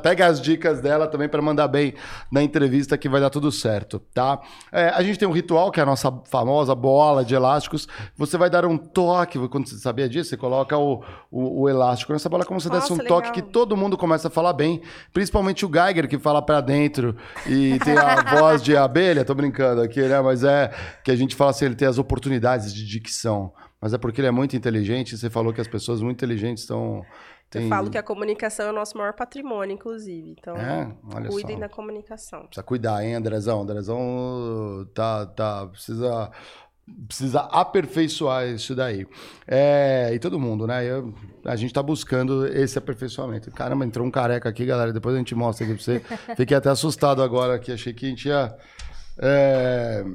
[0.01, 1.93] Pega as dicas dela também para mandar bem
[2.31, 4.39] na entrevista que vai dar tudo certo, tá?
[4.71, 7.87] É, a gente tem um ritual que é a nossa famosa bola de elásticos.
[8.15, 12.13] Você vai dar um toque, quando você sabia disso, você coloca o, o, o elástico
[12.13, 13.21] nessa bola como se desse um legal.
[13.21, 14.81] toque que todo mundo começa a falar bem,
[15.11, 17.08] principalmente o Geiger que fala para dentro
[17.45, 20.19] e tem a voz de abelha, tô brincando aqui, né?
[20.21, 20.73] Mas é
[21.03, 23.53] que a gente fala assim, ele tem as oportunidades de dicção.
[23.81, 25.17] Mas é porque ele é muito inteligente.
[25.17, 27.05] Você falou que as pessoas muito inteligentes estão.
[27.49, 27.63] Tem...
[27.63, 30.35] Eu falo que a comunicação é o nosso maior patrimônio, inclusive.
[30.37, 30.91] Então, é?
[31.29, 31.61] cuidem só.
[31.61, 32.41] da comunicação.
[32.41, 33.61] Precisa cuidar, hein, Andrezão?
[33.61, 36.29] Andrezão tá, tá, precisa
[37.07, 39.07] precisa aperfeiçoar isso daí.
[39.47, 40.85] É, e todo mundo, né?
[40.85, 41.13] Eu,
[41.43, 43.51] a gente tá buscando esse aperfeiçoamento.
[43.51, 44.93] Caramba, entrou um careca aqui, galera.
[44.93, 46.01] Depois a gente mostra aqui pra você.
[46.37, 47.71] Fiquei até assustado agora aqui.
[47.71, 48.55] Achei que a gente ia.
[49.17, 50.05] É...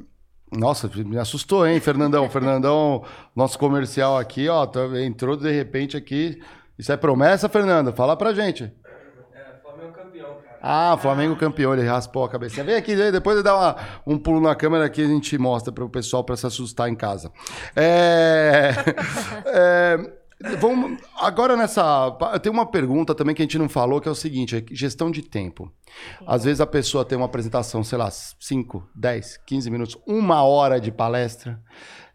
[0.51, 2.29] Nossa, me assustou, hein, Fernandão?
[2.29, 3.03] Fernandão,
[3.35, 6.41] nosso comercial aqui, ó, tá, entrou de repente aqui.
[6.77, 7.91] Isso é promessa, Fernando?
[7.93, 8.71] Fala pra gente.
[10.67, 12.63] Ah, Flamengo campeão, ele raspou a cabeça.
[12.63, 13.75] Vem aqui, depois ele dá uma,
[14.07, 16.95] um pulo na câmera que a gente mostra para o pessoal para se assustar em
[16.95, 17.31] casa.
[17.75, 18.71] É,
[19.45, 19.97] é,
[20.57, 22.09] vamos, agora nessa.
[22.41, 25.11] Tem uma pergunta também que a gente não falou, que é o seguinte: é gestão
[25.11, 25.71] de tempo.
[26.25, 30.81] Às vezes a pessoa tem uma apresentação, sei lá, 5, 10, 15 minutos, uma hora
[30.81, 31.61] de palestra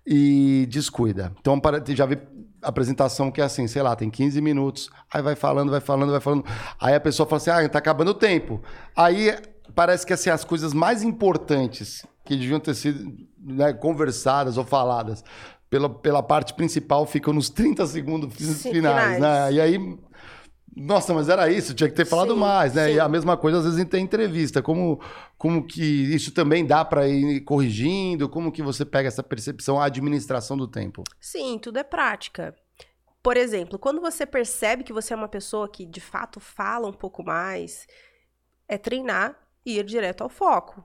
[0.04, 1.32] e descuida.
[1.38, 1.62] Então,
[1.94, 2.18] já vi
[2.62, 6.20] apresentação que é assim, sei lá, tem 15 minutos, aí vai falando, vai falando, vai
[6.20, 6.44] falando.
[6.80, 8.62] Aí a pessoa fala assim: ah, tá acabando o tempo.
[8.96, 9.36] Aí
[9.74, 15.24] parece que assim, as coisas mais importantes que deviam ter sido né, conversadas ou faladas
[15.68, 19.52] pela, pela parte principal ficam nos 30 segundos finais, finais, né?
[19.52, 19.98] E aí
[20.76, 22.88] nossa, mas era isso, tinha que ter falado sim, mais, né?
[22.88, 22.94] Sim.
[22.94, 24.62] E a mesma coisa às vezes tem entrevista.
[24.62, 25.00] Como,
[25.36, 28.28] como que isso também dá para ir corrigindo?
[28.28, 31.02] Como que você pega essa percepção, a administração do tempo?
[31.20, 32.54] Sim, tudo é prática.
[33.22, 36.92] Por exemplo, quando você percebe que você é uma pessoa que de fato fala um
[36.92, 37.86] pouco mais,
[38.66, 39.36] é treinar
[39.66, 40.82] e ir direto ao foco.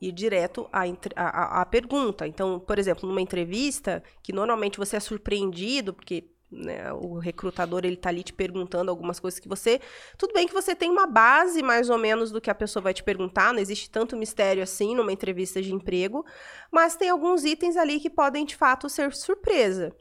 [0.00, 0.82] Ir direto à,
[1.16, 2.26] à, à pergunta.
[2.26, 7.96] Então, por exemplo, numa entrevista, que normalmente você é surpreendido, porque né, o recrutador ele
[7.96, 9.80] tá ali te perguntando algumas coisas que você.
[10.18, 12.92] Tudo bem que você tem uma base mais ou menos do que a pessoa vai
[12.92, 16.24] te perguntar, não existe tanto mistério assim numa entrevista de emprego,
[16.70, 19.94] mas tem alguns itens ali que podem de fato ser surpresa.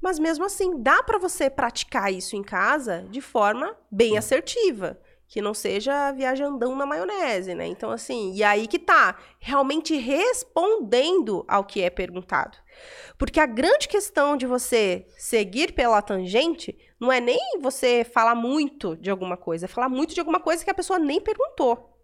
[0.00, 4.96] Mas mesmo assim, dá para você praticar isso em casa de forma bem assertiva
[5.28, 7.66] que não seja viajandão na maionese, né?
[7.66, 12.56] Então, assim, e aí que tá, realmente respondendo ao que é perguntado.
[13.18, 18.96] Porque a grande questão de você seguir pela tangente não é nem você falar muito
[18.96, 21.94] de alguma coisa, é falar muito de alguma coisa que a pessoa nem perguntou.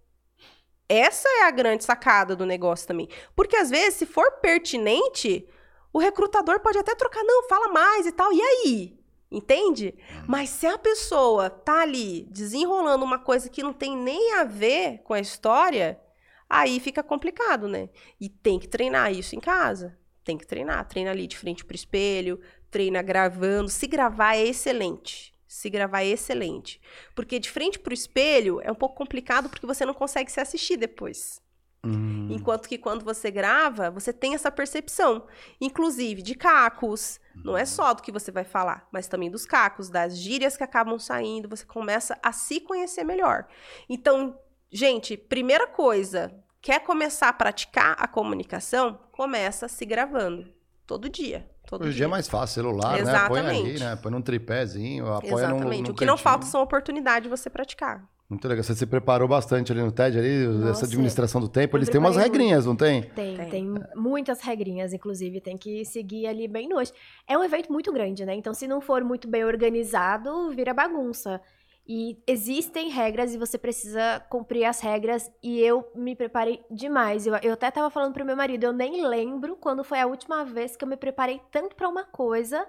[0.86, 3.08] Essa é a grande sacada do negócio também.
[3.34, 5.48] Porque às vezes, se for pertinente,
[5.94, 8.30] o recrutador pode até trocar, não, fala mais e tal.
[8.34, 9.03] E aí?
[9.34, 9.94] Entende?
[9.98, 10.24] Hum.
[10.28, 15.00] Mas se a pessoa tá ali desenrolando uma coisa que não tem nem a ver
[15.02, 16.00] com a história,
[16.48, 17.88] aí fica complicado, né?
[18.20, 19.98] E tem que treinar isso em casa.
[20.22, 20.86] Tem que treinar.
[20.88, 22.40] Treina ali de frente pro espelho,
[22.70, 23.68] treina gravando.
[23.68, 25.34] Se gravar é excelente.
[25.48, 26.80] Se gravar é excelente.
[27.14, 30.76] Porque de frente pro espelho é um pouco complicado porque você não consegue se assistir
[30.76, 31.42] depois.
[31.84, 32.28] Hum.
[32.30, 35.26] Enquanto que quando você grava, você tem essa percepção.
[35.60, 37.20] Inclusive de cacos.
[37.44, 40.62] Não é só do que você vai falar, mas também dos cacos, das gírias que
[40.62, 41.48] acabam saindo.
[41.48, 43.46] Você começa a se conhecer melhor.
[43.88, 44.38] Então,
[44.70, 46.32] gente, primeira coisa,
[46.62, 49.00] quer começar a praticar a comunicação?
[49.12, 50.46] Começa se gravando.
[50.86, 51.50] Todo dia.
[51.66, 53.42] Todo Hoje dia é mais fácil, celular, Exatamente.
[53.42, 53.52] né?
[53.52, 53.96] Põe aí, né?
[53.96, 55.82] Põe num tripézinho, apoia Exatamente.
[55.82, 58.06] Num, num o que não falta são oportunidades de você praticar.
[58.28, 58.64] Muito legal.
[58.64, 61.76] Você se preparou bastante ali no TED, ali, Nossa, essa administração do tempo.
[61.76, 62.80] Eles têm umas regrinhas, muito.
[62.82, 63.02] não tem?
[63.02, 63.36] tem?
[63.36, 65.40] Tem, tem muitas regrinhas, inclusive.
[65.40, 66.92] Tem que seguir ali bem noite.
[67.26, 68.34] É um evento muito grande, né?
[68.34, 71.40] Então, se não for muito bem organizado, vira bagunça.
[71.86, 75.30] E existem regras e você precisa cumprir as regras.
[75.42, 77.26] E eu me preparei demais.
[77.26, 80.44] Eu, eu até estava falando pro meu marido, eu nem lembro quando foi a última
[80.44, 82.66] vez que eu me preparei tanto para uma coisa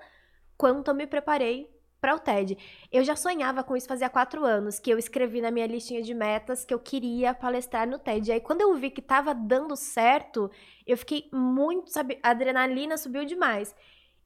[0.58, 1.75] quanto eu me preparei
[2.06, 2.56] para o TED.
[2.92, 6.14] Eu já sonhava com isso fazia quatro anos, que eu escrevi na minha listinha de
[6.14, 8.30] metas que eu queria palestrar no TED.
[8.30, 10.52] E aí, quando eu vi que estava dando certo,
[10.86, 13.76] eu fiquei muito, sabe, a adrenalina subiu demais.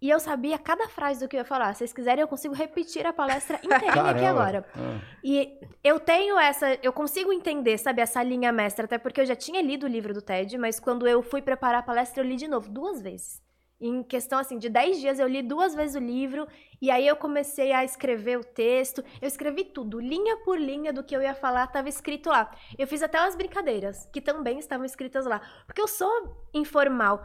[0.02, 1.74] E eu sabia cada frase do que eu ia falar.
[1.74, 4.66] Se vocês quiserem, eu consigo repetir a palestra inteira aqui agora.
[4.76, 5.00] Ah.
[5.24, 9.38] E eu tenho essa, eu consigo entender, sabe, essa linha mestra, até porque eu já
[9.38, 12.36] tinha lido o livro do TED, mas quando eu fui preparar a palestra, eu li
[12.36, 13.42] de novo, duas vezes.
[13.82, 16.46] Em questão assim de 10 dias eu li duas vezes o livro
[16.82, 19.02] e aí eu comecei a escrever o texto.
[19.22, 22.52] Eu escrevi tudo, linha por linha do que eu ia falar, estava escrito lá.
[22.78, 27.24] Eu fiz até umas brincadeiras que também estavam escritas lá, porque eu sou informal.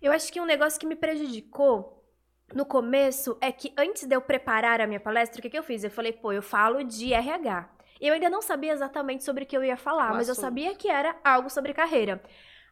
[0.00, 2.04] Eu acho que um negócio que me prejudicou
[2.52, 5.62] no começo é que antes de eu preparar a minha palestra, o que, que eu
[5.62, 5.84] fiz?
[5.84, 7.70] Eu falei, pô, eu falo de RH.
[7.98, 10.36] Eu ainda não sabia exatamente sobre o que eu ia falar, mas assunto.
[10.36, 12.22] eu sabia que era algo sobre carreira.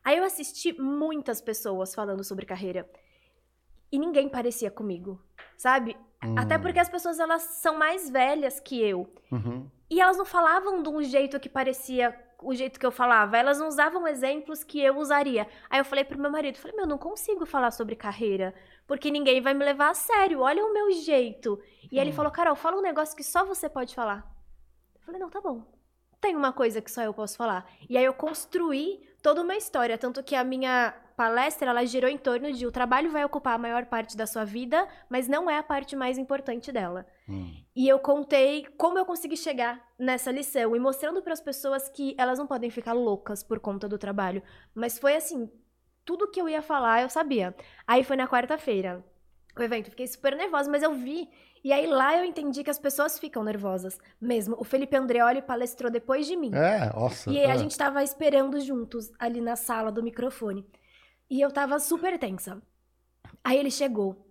[0.04, 2.86] Aí eu assisti muitas pessoas falando sobre carreira
[3.92, 5.20] e ninguém parecia comigo,
[5.56, 5.96] sabe?
[6.24, 6.34] Hum.
[6.38, 9.06] Até porque as pessoas elas são mais velhas que eu.
[9.30, 9.68] Uhum.
[9.90, 13.36] E elas não falavam de um jeito que parecia o jeito que eu falava.
[13.36, 15.46] Elas não usavam exemplos que eu usaria.
[15.68, 18.54] Aí eu falei pro meu marido, falei, meu, não consigo falar sobre carreira,
[18.86, 20.40] porque ninguém vai me levar a sério.
[20.40, 21.60] Olha o meu jeito.
[21.90, 22.00] E hum.
[22.00, 24.26] ele falou, Carol, fala um negócio que só você pode falar.
[24.94, 25.62] Eu falei, não, tá bom.
[26.22, 27.68] Tem uma coisa que só eu posso falar.
[27.90, 32.16] E aí eu construí toda uma história, tanto que a minha palestra ela girou em
[32.16, 35.58] torno de o trabalho vai ocupar a maior parte da sua vida, mas não é
[35.58, 37.04] a parte mais importante dela.
[37.28, 37.52] Hum.
[37.74, 42.14] E eu contei como eu consegui chegar nessa lição e mostrando para as pessoas que
[42.16, 44.44] elas não podem ficar loucas por conta do trabalho.
[44.72, 45.50] Mas foi assim,
[46.04, 47.52] tudo que eu ia falar eu sabia.
[47.84, 49.04] Aí foi na quarta-feira.
[49.58, 51.28] O evento, fiquei super nervosa, mas eu vi
[51.64, 54.56] e aí lá eu entendi que as pessoas ficam nervosas mesmo.
[54.58, 56.50] O Felipe Andreoli palestrou depois de mim.
[56.54, 57.30] É, nossa.
[57.30, 57.50] E é.
[57.50, 60.66] a gente tava esperando juntos ali na sala do microfone.
[61.30, 62.60] E eu tava super tensa.
[63.44, 64.26] Aí ele chegou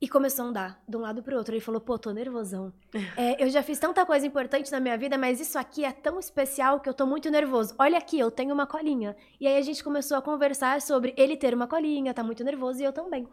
[0.00, 1.54] e começou a andar de um lado pro outro.
[1.54, 2.72] Ele falou: pô, tô nervosão.
[3.16, 6.18] É, eu já fiz tanta coisa importante na minha vida, mas isso aqui é tão
[6.18, 7.74] especial que eu tô muito nervoso.
[7.78, 9.14] Olha aqui, eu tenho uma colinha.
[9.38, 12.80] E aí a gente começou a conversar sobre ele ter uma colinha, tá muito nervoso
[12.80, 13.28] e eu também.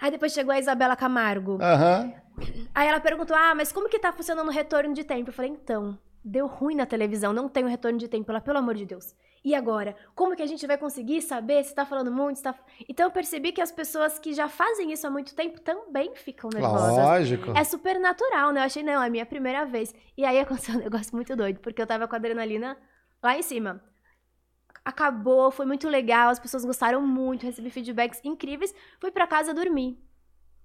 [0.00, 1.52] Aí depois chegou a Isabela Camargo.
[1.52, 2.14] Uhum.
[2.74, 5.30] Aí ela perguntou: ah, mas como que tá funcionando o retorno de tempo?
[5.30, 8.30] Eu falei: então, deu ruim na televisão, não tem o retorno de tempo.
[8.30, 9.14] Ela, pelo amor de Deus.
[9.42, 9.96] E agora?
[10.14, 12.36] Como que a gente vai conseguir saber se tá falando muito?
[12.36, 12.54] Se tá...
[12.86, 16.50] Então eu percebi que as pessoas que já fazem isso há muito tempo também ficam
[16.52, 16.96] nervosas.
[16.96, 17.52] Lógico.
[17.56, 18.60] É super natural, né?
[18.60, 19.94] Eu achei, não, é a minha primeira vez.
[20.16, 22.76] E aí aconteceu um negócio muito doido, porque eu tava com a adrenalina
[23.22, 23.82] lá em cima.
[24.84, 28.74] Acabou, foi muito legal, as pessoas gostaram muito, recebi feedbacks incríveis.
[28.98, 29.98] Fui para casa dormir.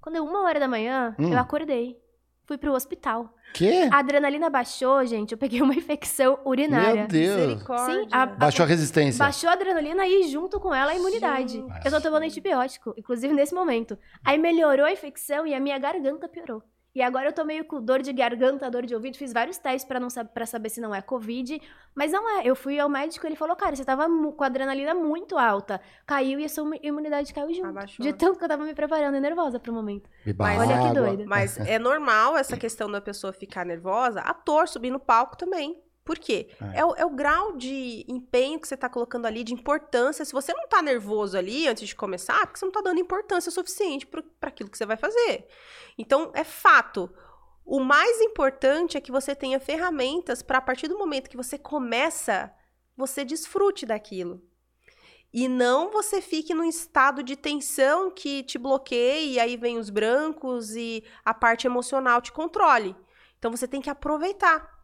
[0.05, 1.33] Quando deu uma hora da manhã, hum.
[1.33, 1.99] eu acordei.
[2.43, 3.33] Fui pro hospital.
[3.55, 3.89] Quê?
[3.91, 5.31] A adrenalina baixou, gente.
[5.31, 6.93] Eu peguei uma infecção urinária.
[6.93, 7.63] Meu Deus.
[7.63, 9.17] Sim, a, a, baixou a resistência.
[9.17, 11.53] Baixou a adrenalina e junto com ela a imunidade.
[11.53, 11.85] Gente.
[11.85, 13.97] Eu tô tomando antibiótico, inclusive nesse momento.
[14.23, 16.61] Aí melhorou a infecção e a minha garganta piorou.
[16.95, 19.83] E agora eu tô meio com dor de garganta, dor de ouvido, fiz vários testes
[19.83, 21.61] para não para saber se não é covid,
[21.93, 22.47] mas não é.
[22.47, 25.81] Eu fui ao médico, ele falou: "Cara, você tava com a adrenalina muito alta.
[26.05, 27.67] Caiu e a sua imunidade caiu junto".
[27.67, 28.01] Abaixou.
[28.01, 30.09] De tanto que eu tava me preparando e nervosa pro momento.
[30.37, 31.25] Mas, Olha que doido.
[31.27, 35.84] Mas é normal essa questão da pessoa ficar nervosa, ator subir no palco também.
[36.05, 36.49] Por quê?
[36.73, 36.81] É.
[36.81, 40.23] É, o, é o, grau de empenho que você está colocando ali, de importância.
[40.23, 42.99] Se você não está nervoso ali antes de começar, é porque você não está dando
[42.99, 45.47] importância suficiente para aquilo que você vai fazer.
[45.97, 47.11] Então, é fato.
[47.65, 51.57] O mais importante é que você tenha ferramentas para, a partir do momento que você
[51.57, 52.53] começa,
[52.95, 54.43] você desfrute daquilo.
[55.33, 59.89] E não você fique num estado de tensão que te bloqueie, e aí vem os
[59.89, 62.95] brancos e a parte emocional te controle.
[63.39, 64.74] Então você tem que aproveitar.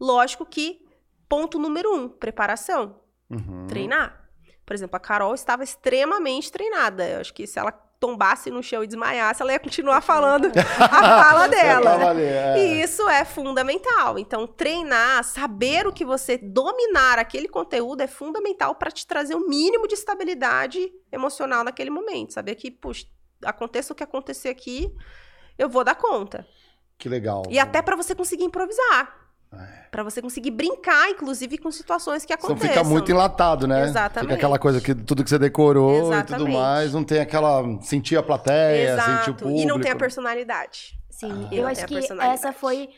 [0.00, 0.80] Lógico que,
[1.28, 3.00] ponto número um, preparação.
[3.28, 3.66] Uhum.
[3.68, 4.28] Treinar.
[4.64, 7.08] Por exemplo, a Carol estava extremamente treinada.
[7.08, 10.46] Eu acho que se ela tombasse no chão e desmaiasse, ela ia continuar falando
[10.80, 12.10] a fala dela.
[12.10, 12.58] Ali, é.
[12.58, 14.18] E isso é fundamental.
[14.18, 19.44] Então, treinar, saber o que você dominar aquele conteúdo é fundamental para te trazer o
[19.44, 22.32] um mínimo de estabilidade emocional naquele momento.
[22.32, 23.06] Saber que, puxa,
[23.44, 24.90] aconteça o que acontecer aqui,
[25.58, 26.46] eu vou dar conta.
[26.96, 27.42] Que legal.
[27.50, 29.29] E até para você conseguir improvisar.
[29.52, 29.56] É.
[29.90, 32.70] Para você conseguir brincar, inclusive, com situações que acontecem.
[32.70, 33.84] Então fica muito enlatado, né?
[33.84, 34.28] Exatamente.
[34.28, 36.32] Fica aquela coisa que tudo que você decorou Exatamente.
[36.32, 37.64] e tudo mais, não tem aquela.
[37.82, 39.10] sentir a plateia, Exato.
[39.10, 39.60] sentir o público.
[39.60, 40.98] E não tem a personalidade.
[41.10, 41.54] Sim, ah.
[41.54, 42.90] eu acho que essa foi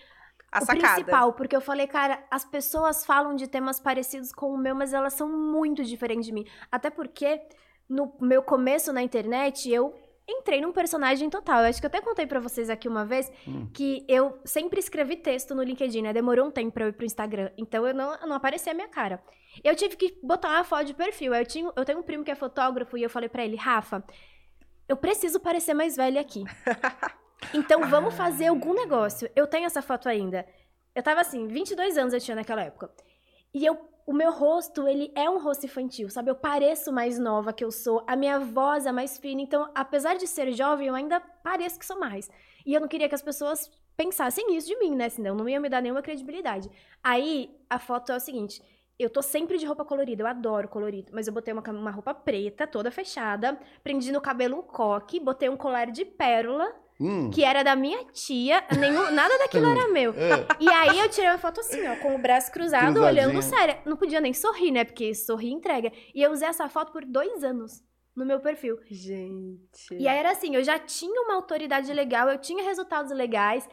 [0.52, 0.94] a o sacada.
[0.94, 4.92] principal, porque eu falei, cara, as pessoas falam de temas parecidos com o meu, mas
[4.92, 6.44] elas são muito diferentes de mim.
[6.70, 7.40] Até porque
[7.88, 9.94] no meu começo na internet, eu
[10.28, 11.60] entrei num personagem total.
[11.60, 13.68] Eu acho que eu até contei para vocês aqui uma vez hum.
[13.72, 16.12] que eu sempre escrevi texto no LinkedIn, né?
[16.12, 17.50] Demorou um tempo pra eu ir pro Instagram.
[17.56, 19.22] Então eu não, não aparecia a minha cara.
[19.62, 21.34] Eu tive que botar uma foto de perfil.
[21.34, 24.02] Eu, tinha, eu tenho um primo que é fotógrafo e eu falei para ele, Rafa,
[24.88, 26.44] eu preciso parecer mais velha aqui.
[27.52, 29.28] Então vamos fazer algum negócio.
[29.34, 30.46] Eu tenho essa foto ainda.
[30.94, 32.90] Eu tava assim, 22 anos eu tinha naquela época.
[33.54, 36.30] E eu o meu rosto, ele é um rosto infantil, sabe?
[36.30, 40.16] Eu pareço mais nova que eu sou, a minha voz é mais fina, então, apesar
[40.16, 42.28] de ser jovem, eu ainda pareço que sou mais.
[42.66, 45.08] E eu não queria que as pessoas pensassem isso de mim, né?
[45.08, 46.68] Senão não ia me dar nenhuma credibilidade.
[47.02, 48.60] Aí, a foto é o seguinte,
[48.98, 52.12] eu tô sempre de roupa colorida, eu adoro colorido, mas eu botei uma, uma roupa
[52.12, 56.72] preta, toda fechada, prendi no cabelo um coque, botei um colar de pérola,
[57.02, 57.30] Hum.
[57.30, 60.12] que era da minha tia, nenhum, nada daquilo era meu.
[60.12, 60.46] É.
[60.60, 63.76] E aí eu tirei uma foto assim, ó, com o braço cruzado, olhando sério.
[63.84, 64.84] Não podia nem sorrir, né?
[64.84, 65.90] Porque sorrir entrega.
[66.14, 67.82] E eu usei essa foto por dois anos
[68.14, 68.78] no meu perfil.
[68.88, 69.92] Gente.
[69.92, 73.68] E aí era assim, eu já tinha uma autoridade legal, eu tinha resultados legais.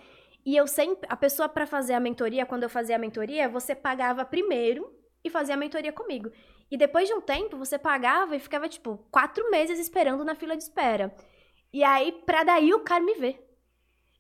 [0.46, 1.08] E eu sempre.
[1.12, 4.92] A pessoa, para fazer a mentoria, quando eu fazia a mentoria, você pagava primeiro
[5.24, 6.32] e fazia a mentoria comigo.
[6.72, 10.56] E depois de um tempo, você pagava e ficava, tipo, quatro meses esperando na fila
[10.56, 11.14] de espera.
[11.72, 13.46] E aí, pra daí o cara me ver.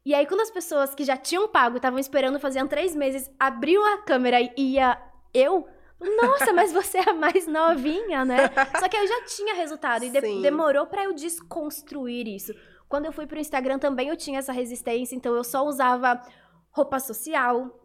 [0.05, 3.83] E aí, quando as pessoas que já tinham pago, estavam esperando, faziam três meses, abriu
[3.85, 4.97] a câmera e ia
[5.33, 5.67] eu,
[5.99, 8.37] nossa, mas você é mais novinha, né?
[8.79, 12.53] Só que eu já tinha resultado e de demorou para eu desconstruir isso.
[12.87, 16.21] Quando eu fui pro Instagram também eu tinha essa resistência, então eu só usava
[16.71, 17.75] roupa social.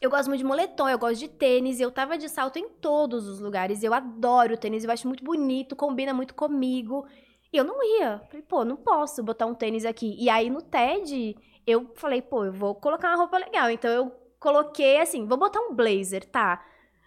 [0.00, 3.28] Eu gosto muito de moletom, eu gosto de tênis, eu tava de salto em todos
[3.28, 3.82] os lugares.
[3.82, 7.06] Eu adoro tênis, eu acho muito bonito, combina muito comigo.
[7.52, 8.20] E eu não ia.
[8.28, 10.16] Falei, pô, não posso botar um tênis aqui.
[10.18, 11.36] E aí no TED,
[11.66, 13.70] eu falei, pô, eu vou colocar uma roupa legal.
[13.70, 16.64] Então eu coloquei assim, vou botar um blazer, tá?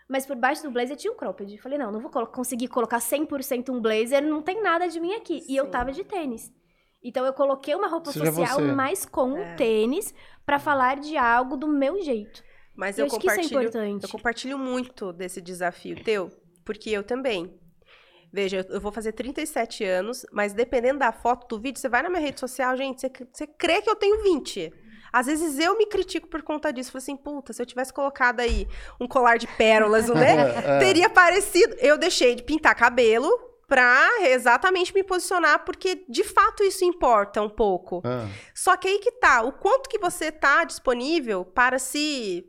[0.07, 1.57] Mas por baixo do blazer tinha um cropped.
[1.57, 5.14] Falei, não, não vou colo conseguir colocar 100% um blazer, não tem nada de mim
[5.14, 5.41] aqui.
[5.41, 5.53] Sim.
[5.53, 6.52] E eu tava de tênis.
[7.02, 8.72] Então eu coloquei uma roupa Seja social, você.
[8.72, 9.41] mas com é.
[9.41, 10.14] um tênis,
[10.45, 12.44] para falar de algo do meu jeito.
[12.76, 16.32] Mas eu, eu compartilho, eu compartilho muito desse desafio teu,
[16.65, 17.60] porque eu também.
[18.34, 22.10] Veja, eu vou fazer 37 anos, mas dependendo da foto do vídeo, você vai na
[22.10, 24.73] minha rede social, gente, você, você crê que eu tenho 20.
[25.14, 26.91] Às vezes eu me critico por conta disso.
[26.91, 28.68] Falei assim, puta, se eu tivesse colocado aí
[28.99, 30.34] um colar de pérolas, né?
[30.65, 30.80] É.
[30.80, 31.76] Teria parecido.
[31.80, 33.30] Eu deixei de pintar cabelo
[33.68, 38.01] pra exatamente me posicionar, porque de fato isso importa um pouco.
[38.03, 38.27] É.
[38.55, 42.45] Só que aí que tá, o quanto que você tá disponível para se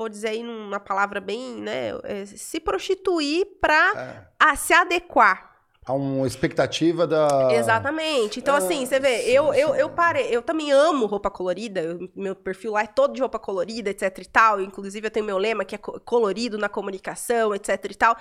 [0.00, 4.56] vou dizer aí numa palavra bem, né, é, se prostituir para é.
[4.56, 5.50] se adequar
[5.84, 7.48] a uma expectativa da.
[7.52, 8.38] Exatamente.
[8.38, 12.36] Então, assim, você vê, eu, eu, eu parei, eu também amo roupa colorida, eu, meu
[12.36, 14.60] perfil lá é todo de roupa colorida, etc e tal.
[14.60, 18.16] Inclusive, eu tenho meu lema que é colorido na comunicação, etc e tal.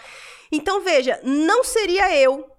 [0.51, 2.49] Então, veja, não seria eu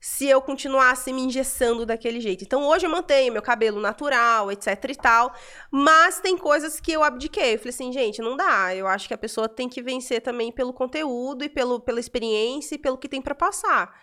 [0.00, 2.42] se eu continuasse me engessando daquele jeito.
[2.42, 5.34] Então hoje eu mantenho meu cabelo natural, etc e tal,
[5.70, 7.54] mas tem coisas que eu abdiquei.
[7.54, 8.74] Eu falei assim, gente, não dá.
[8.74, 12.76] Eu acho que a pessoa tem que vencer também pelo conteúdo e pelo, pela experiência
[12.76, 13.94] e pelo que tem para passar.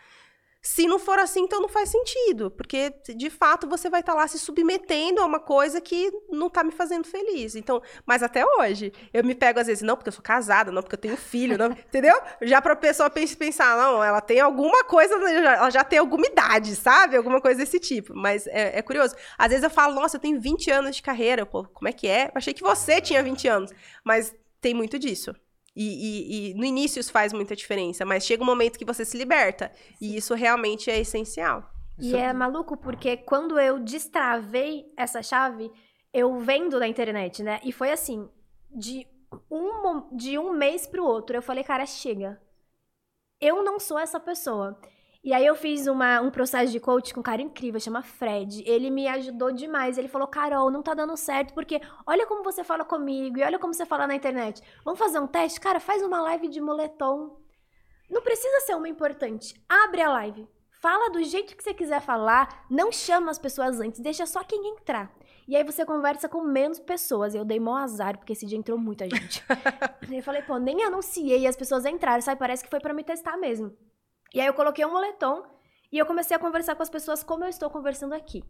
[0.67, 4.19] Se não for assim, então não faz sentido, porque de fato você vai estar tá
[4.19, 7.55] lá se submetendo a uma coisa que não está me fazendo feliz.
[7.55, 10.81] Então, mas até hoje, eu me pego às vezes, não porque eu sou casada, não
[10.81, 12.19] porque eu tenho filho, não, entendeu?
[12.41, 16.75] Já para a pessoa pensar, não, ela tem alguma coisa, ela já tem alguma idade,
[16.75, 17.15] sabe?
[17.15, 18.13] Alguma coisa desse tipo.
[18.13, 19.15] Mas é, é curioso.
[19.37, 22.07] Às vezes eu falo, nossa, eu tenho 20 anos de carreira, pô, como é que
[22.07, 22.25] é?
[22.25, 23.71] Eu achei que você tinha 20 anos,
[24.03, 25.33] mas tem muito disso.
[25.79, 29.05] E, e, e, no início isso faz muita diferença, mas chega um momento que você
[29.05, 29.71] se liberta.
[30.01, 31.71] E isso realmente é essencial.
[31.99, 35.71] E é maluco porque quando eu destravei essa chave,
[36.11, 37.59] eu vendo na internet, né?
[37.63, 38.27] E foi assim,
[38.71, 39.05] de
[39.51, 42.41] um, de um mês pro outro, eu falei, cara, chega.
[43.39, 44.79] Eu não sou essa pessoa.
[45.27, 48.63] E aí eu fiz uma, um processo de coach com um cara incrível, chama Fred.
[48.65, 49.97] Ele me ajudou demais.
[49.97, 53.59] Ele falou, Carol, não tá dando certo, porque olha como você fala comigo e olha
[53.59, 54.63] como você fala na internet.
[54.85, 55.59] Vamos fazer um teste?
[55.59, 57.41] Cara, faz uma live de moletom.
[58.09, 59.61] Não precisa ser uma importante.
[59.67, 60.47] Abre a live.
[60.79, 64.65] Fala do jeito que você quiser falar, não chama as pessoas antes, deixa só quem
[64.65, 65.11] entrar.
[65.45, 67.35] E aí você conversa com menos pessoas.
[67.35, 69.43] Eu dei mó azar, porque esse dia entrou muita gente.
[70.09, 72.39] eu falei, pô, nem anunciei as pessoas entraram, sabe?
[72.39, 73.75] Parece que foi para me testar mesmo.
[74.37, 75.43] E aí eu coloquei um moletom
[75.91, 78.43] e eu comecei a conversar com as pessoas como eu estou conversando aqui.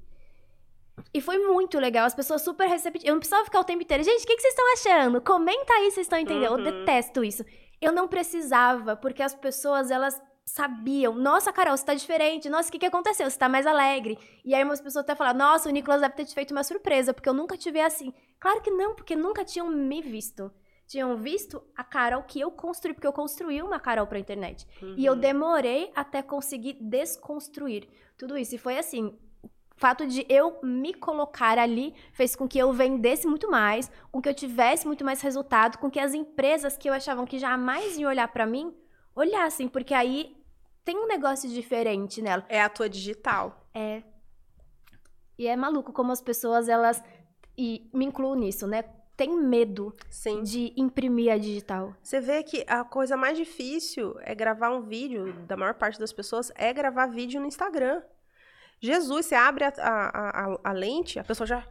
[1.14, 3.08] E foi muito legal, as pessoas super receptivas.
[3.08, 4.04] Eu não precisava ficar o tempo inteiro.
[4.04, 5.22] Gente, o que, que vocês estão achando?
[5.22, 6.52] Comenta aí se vocês estão entendendo.
[6.52, 6.60] Uhum.
[6.60, 7.46] Eu detesto isso.
[7.80, 11.16] Eu não precisava, porque as pessoas, elas sabiam.
[11.16, 12.50] Nossa, Carol, você tá diferente.
[12.50, 13.30] Nossa, o que, que aconteceu?
[13.30, 14.20] Você tá mais alegre.
[14.44, 17.14] E aí umas pessoas até falaram, nossa, o Nicolas deve ter te feito uma surpresa,
[17.14, 18.14] porque eu nunca te vi assim.
[18.42, 20.52] Claro que não, porque nunca tinham me visto.
[20.88, 24.66] Tinham visto a Carol que eu construí, porque eu construí uma Carol pra internet.
[24.82, 24.96] Uhum.
[24.98, 25.20] E eu uhum.
[25.20, 27.88] demorei até conseguir desconstruir
[28.18, 28.56] tudo isso.
[28.56, 29.08] E foi assim,
[29.44, 34.22] o fato de eu me colocar ali fez com que eu vendesse muito mais, com
[34.22, 37.98] que eu tivesse muito mais resultado, com que as empresas que eu achavam que jamais
[37.98, 38.74] iam olhar para mim
[39.14, 40.38] olhassem, porque aí
[40.86, 42.46] tem um negócio diferente nela.
[42.48, 43.68] É a tua digital.
[43.74, 44.04] É.
[45.38, 47.04] E é maluco como as pessoas, elas.
[47.58, 48.84] E me incluo nisso, né?
[49.18, 50.44] Tem medo Sim.
[50.44, 51.96] de imprimir a digital.
[52.04, 56.14] Você vê que a coisa mais difícil é gravar um vídeo, da maior parte das
[56.14, 58.04] pessoas, é gravar vídeo no Instagram.
[58.80, 61.66] Jesus, você abre a, a, a, a lente, a pessoa já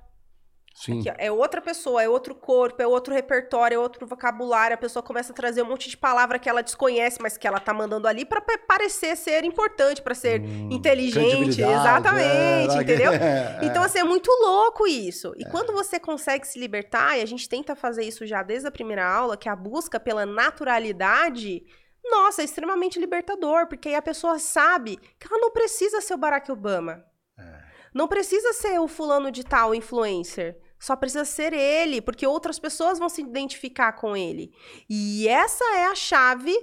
[0.83, 4.75] Aqui, é outra pessoa, é outro corpo, é outro repertório, é outro vocabulário.
[4.75, 7.59] A pessoa começa a trazer um monte de palavra que ela desconhece, mas que ela
[7.59, 11.63] tá mandando ali para parecer ser importante, para ser hum, inteligente.
[11.63, 13.13] Exatamente, é, entendeu?
[13.13, 15.33] É, então, assim, é muito louco isso.
[15.39, 15.51] E é.
[15.51, 19.09] quando você consegue se libertar, e a gente tenta fazer isso já desde a primeira
[19.09, 21.65] aula, que é a busca pela naturalidade.
[22.05, 26.19] Nossa, é extremamente libertador, porque aí a pessoa sabe que ela não precisa ser o
[26.19, 27.03] Barack Obama.
[27.39, 27.65] É.
[27.95, 30.66] Não precisa ser o fulano de tal influencer.
[30.79, 34.53] Só precisa ser ele, porque outras pessoas vão se identificar com ele.
[34.89, 36.55] E essa é a chave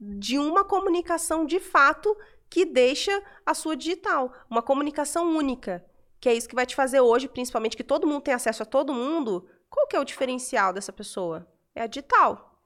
[0.00, 2.16] de uma comunicação de fato
[2.48, 5.84] que deixa a sua digital, uma comunicação única,
[6.20, 8.66] que é isso que vai te fazer hoje, principalmente que todo mundo tem acesso a
[8.66, 9.48] todo mundo.
[9.68, 11.46] Qual que é o diferencial dessa pessoa?
[11.74, 12.60] É a digital.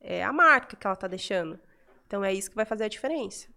[0.00, 1.58] É a marca que ela está deixando.
[2.06, 3.48] Então é isso que vai fazer a diferença.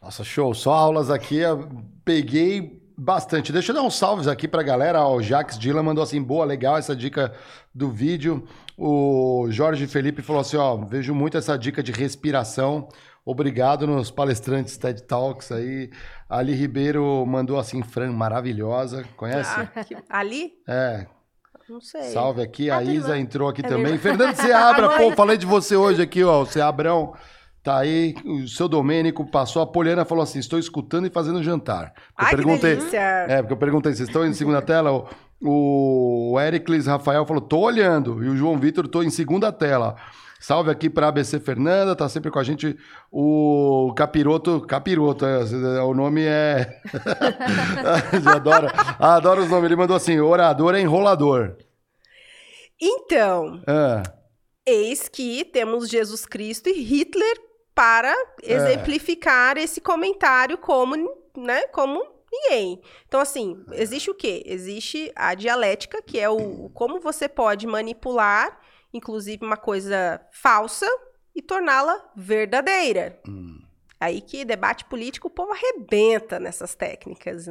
[0.00, 0.54] Nossa, show.
[0.54, 1.38] Só aulas aqui.
[1.38, 1.68] Eu
[2.04, 3.52] peguei Bastante.
[3.52, 5.04] Deixa eu dar uns salves aqui pra galera.
[5.06, 7.34] O Jax Dylan mandou assim: boa, legal essa dica
[7.74, 8.46] do vídeo.
[8.78, 12.88] O Jorge Felipe falou assim: ó, vejo muito essa dica de respiração.
[13.24, 15.90] Obrigado nos palestrantes TED Talks aí.
[16.28, 19.04] Ali Ribeiro mandou assim: Fran, maravilhosa.
[19.16, 19.50] Conhece?
[20.08, 20.52] Ah, Ali?
[20.68, 21.06] É.
[21.68, 22.12] Não sei.
[22.12, 22.70] Salve aqui.
[22.70, 23.96] A Isa entrou aqui é também.
[23.98, 26.42] Fernando Seabra, pô, falei de você hoje aqui, ó.
[26.42, 27.14] O Seabrão.
[27.64, 31.94] Tá aí, o seu Domênico passou, a Poliana falou assim: estou escutando e fazendo jantar.
[31.96, 32.78] Eu Ai, perguntei.
[32.92, 35.08] É, porque eu perguntei, vocês estão em segunda tela?
[35.40, 38.22] O, o Ericles Rafael falou: tô olhando.
[38.22, 39.96] E o João Vitor, tô em segunda tela.
[40.38, 42.76] Salve aqui para ABC Fernanda, tá sempre com a gente
[43.10, 46.82] o Capiroto, Capiroto, é, o nome é
[48.30, 48.68] adoro,
[48.98, 49.64] adoro os nomes.
[49.64, 51.56] Ele mandou assim: orador é enrolador.
[52.78, 54.02] Então, ah.
[54.66, 58.52] eis que temos Jesus Cristo e Hitler para é.
[58.52, 59.62] exemplificar é.
[59.62, 60.96] esse comentário como,
[61.36, 62.02] né, como
[62.32, 62.80] ninguém.
[63.06, 64.42] Então, assim, existe o quê?
[64.46, 68.60] Existe a dialética, que é o, como você pode manipular,
[68.92, 70.86] inclusive, uma coisa falsa
[71.34, 73.20] e torná-la verdadeira.
[73.26, 73.60] Hum.
[74.00, 77.46] Aí que debate político o povo arrebenta nessas técnicas.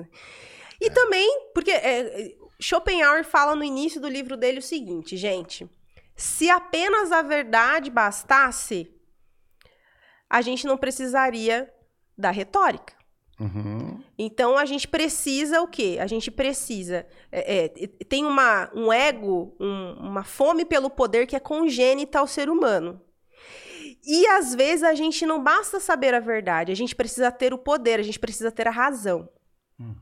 [0.80, 0.90] E é.
[0.90, 5.68] também, porque é, Schopenhauer fala no início do livro dele o seguinte, gente:
[6.16, 8.93] se apenas a verdade bastasse,
[10.34, 11.72] a gente não precisaria
[12.18, 12.96] da retórica.
[13.40, 14.02] Uhum.
[14.18, 16.00] Então a gente precisa o quê?
[16.02, 17.06] A gente precisa.
[17.32, 22.26] É, é, tem uma, um ego, um, uma fome pelo poder que é congênita ao
[22.26, 23.00] ser humano.
[24.04, 27.58] E às vezes a gente não basta saber a verdade, a gente precisa ter o
[27.58, 29.30] poder, a gente precisa ter a razão.
[29.80, 29.94] Hum.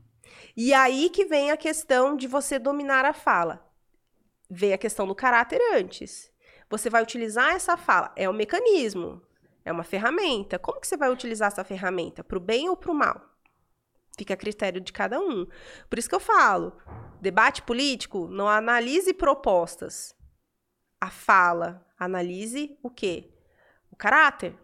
[0.56, 3.70] E aí que vem a questão de você dominar a fala.
[4.48, 6.32] Vem a questão do caráter antes.
[6.70, 9.20] Você vai utilizar essa fala, é um mecanismo.
[9.64, 10.58] É uma ferramenta.
[10.58, 12.24] Como que você vai utilizar essa ferramenta?
[12.24, 13.32] Para o bem ou para o mal?
[14.16, 15.46] Fica a critério de cada um.
[15.88, 16.76] Por isso que eu falo,
[17.20, 20.14] debate político, não analise propostas.
[21.00, 23.30] A fala, analise o quê?
[23.90, 24.54] O caráter.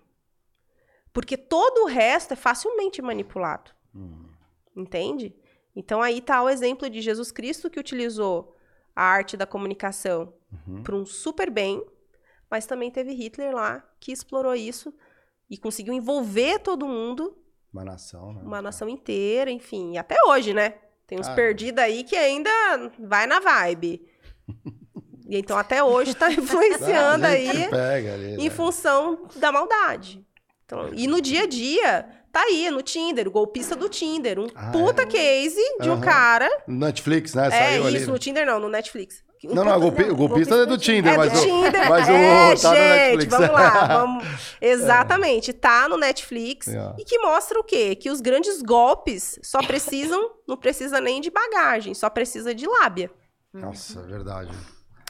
[1.12, 3.70] Porque todo o resto é facilmente manipulado.
[3.94, 4.28] Hum.
[4.76, 5.34] Entende?
[5.74, 8.56] Então aí está o exemplo de Jesus Cristo que utilizou
[8.94, 10.34] a arte da comunicação
[10.66, 10.82] uhum.
[10.82, 11.84] para um super bem
[12.50, 14.92] mas também teve Hitler lá que explorou isso
[15.48, 17.36] e conseguiu envolver todo mundo.
[17.72, 18.42] Uma nação, né?
[18.42, 19.94] Uma nação inteira, enfim.
[19.94, 20.74] E até hoje, né?
[21.06, 22.50] Tem uns ah, perdidos aí que ainda
[22.98, 24.06] vai na vibe.
[25.26, 28.50] e então até hoje está influenciando aí pega ali, em né?
[28.50, 30.24] função da maldade.
[30.64, 34.38] Então, e no dia a dia, Tá aí no Tinder, o golpista do Tinder.
[34.38, 35.06] Um ah, puta é?
[35.06, 36.48] case de um cara.
[36.66, 37.46] Netflix, né?
[37.46, 38.06] É, Saiu é, isso, ali.
[38.06, 39.24] no Tinder não, no Netflix.
[39.44, 41.42] Um não, não, o, golpi, não, o golpista é do Tinder, é mas, do o,
[41.42, 43.30] Tinder, mas é, o tá gente, no Netflix.
[43.30, 44.24] vamos lá, vamos...
[44.60, 46.94] Exatamente, tá no Netflix é.
[46.98, 47.94] e que mostra o quê?
[47.94, 53.10] Que os grandes golpes só precisam, não precisa nem de bagagem, só precisa de lábia.
[53.52, 54.50] Nossa, é verdade.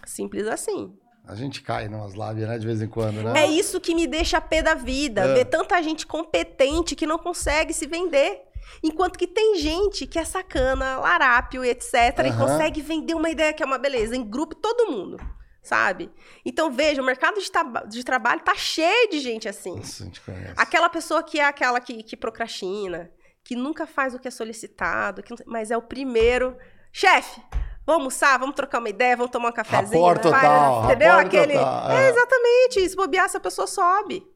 [0.05, 0.93] Simples assim.
[1.29, 2.59] A gente cai nas lábias, né?
[2.59, 3.43] De vez em quando, né?
[3.43, 5.21] É isso que me deixa pé da vida.
[5.21, 5.35] É.
[5.35, 8.48] Ver tanta gente competente que não consegue se vender.
[8.83, 11.93] Enquanto que tem gente que é sacana, larápio, etc.
[12.19, 12.27] Uhum.
[12.27, 14.17] E consegue vender uma ideia que é uma beleza.
[14.17, 15.19] Em grupo, todo mundo.
[15.63, 16.11] Sabe?
[16.45, 17.51] Então, veja, o mercado de,
[17.89, 19.77] de trabalho tá cheio de gente assim.
[19.77, 20.55] Nossa, a gente conhece.
[20.57, 23.11] Aquela pessoa que é aquela que, que procrastina,
[23.45, 26.57] que nunca faz o que é solicitado, que, mas é o primeiro.
[26.91, 27.43] Chefe,
[27.89, 30.05] Vamos almoçar, vamos trocar uma ideia, vamos tomar um cafezinho.
[30.05, 31.13] Rapor total, entendeu?
[31.15, 31.55] Aquele.
[31.55, 32.05] Total, é.
[32.05, 32.11] é.
[32.11, 32.87] exatamente.
[32.87, 34.27] Se bobear, a pessoa sobe.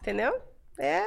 [0.00, 0.36] Entendeu?
[0.76, 1.04] É.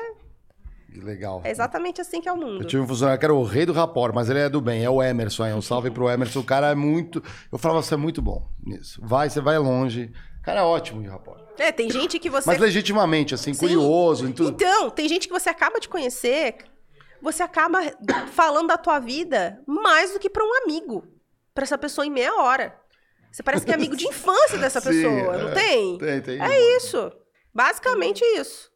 [0.92, 1.42] Que legal.
[1.44, 2.64] É exatamente assim que é o mundo.
[2.64, 4.84] Eu tive um funcionário que era o rei do rapor, mas ele é do bem,
[4.84, 5.46] é o Emerson.
[5.46, 6.40] É um salve pro Emerson.
[6.40, 7.24] O cara é muito.
[7.52, 9.00] Eu falava, você é muito bom nisso.
[9.02, 10.12] Vai, você vai longe.
[10.40, 11.40] O cara é ótimo de rapor.
[11.58, 12.50] É, tem gente que você.
[12.50, 13.60] Mas legitimamente, assim, Sim.
[13.60, 14.28] curioso.
[14.28, 14.50] Em tudo.
[14.50, 16.56] Então, tem gente que você acaba de conhecer,
[17.22, 17.80] você acaba
[18.34, 21.08] falando da tua vida mais do que para um amigo
[21.54, 22.76] para essa pessoa em meia hora.
[23.32, 25.44] Você parece que é amigo de infância dessa Sim, pessoa, é.
[25.44, 25.98] não tem?
[25.98, 26.42] Tem, tem.
[26.42, 27.12] É isso.
[27.54, 28.70] Basicamente isso.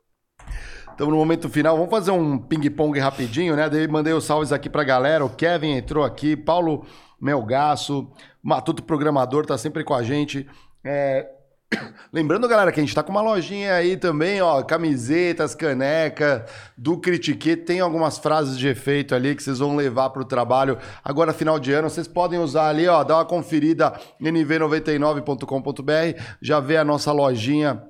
[0.95, 1.75] Estamos no momento final.
[1.75, 3.69] Vamos fazer um ping-pong rapidinho, né?
[3.69, 5.25] Daí mandei os salves aqui pra galera.
[5.25, 6.85] O Kevin entrou aqui, Paulo
[7.19, 8.09] Melgaço,
[8.41, 10.47] Matuto Programador tá sempre com a gente.
[10.85, 11.27] É,
[12.13, 16.45] Lembrando, galera, que a gente tá com uma lojinha aí também, ó, camisetas, caneca,
[16.77, 21.33] do Critique, tem algumas frases de efeito ali que vocês vão levar pro trabalho agora
[21.33, 21.89] final de ano.
[21.89, 27.83] Vocês podem usar ali, ó, dar uma conferida nv99.com.br, já vê a nossa lojinha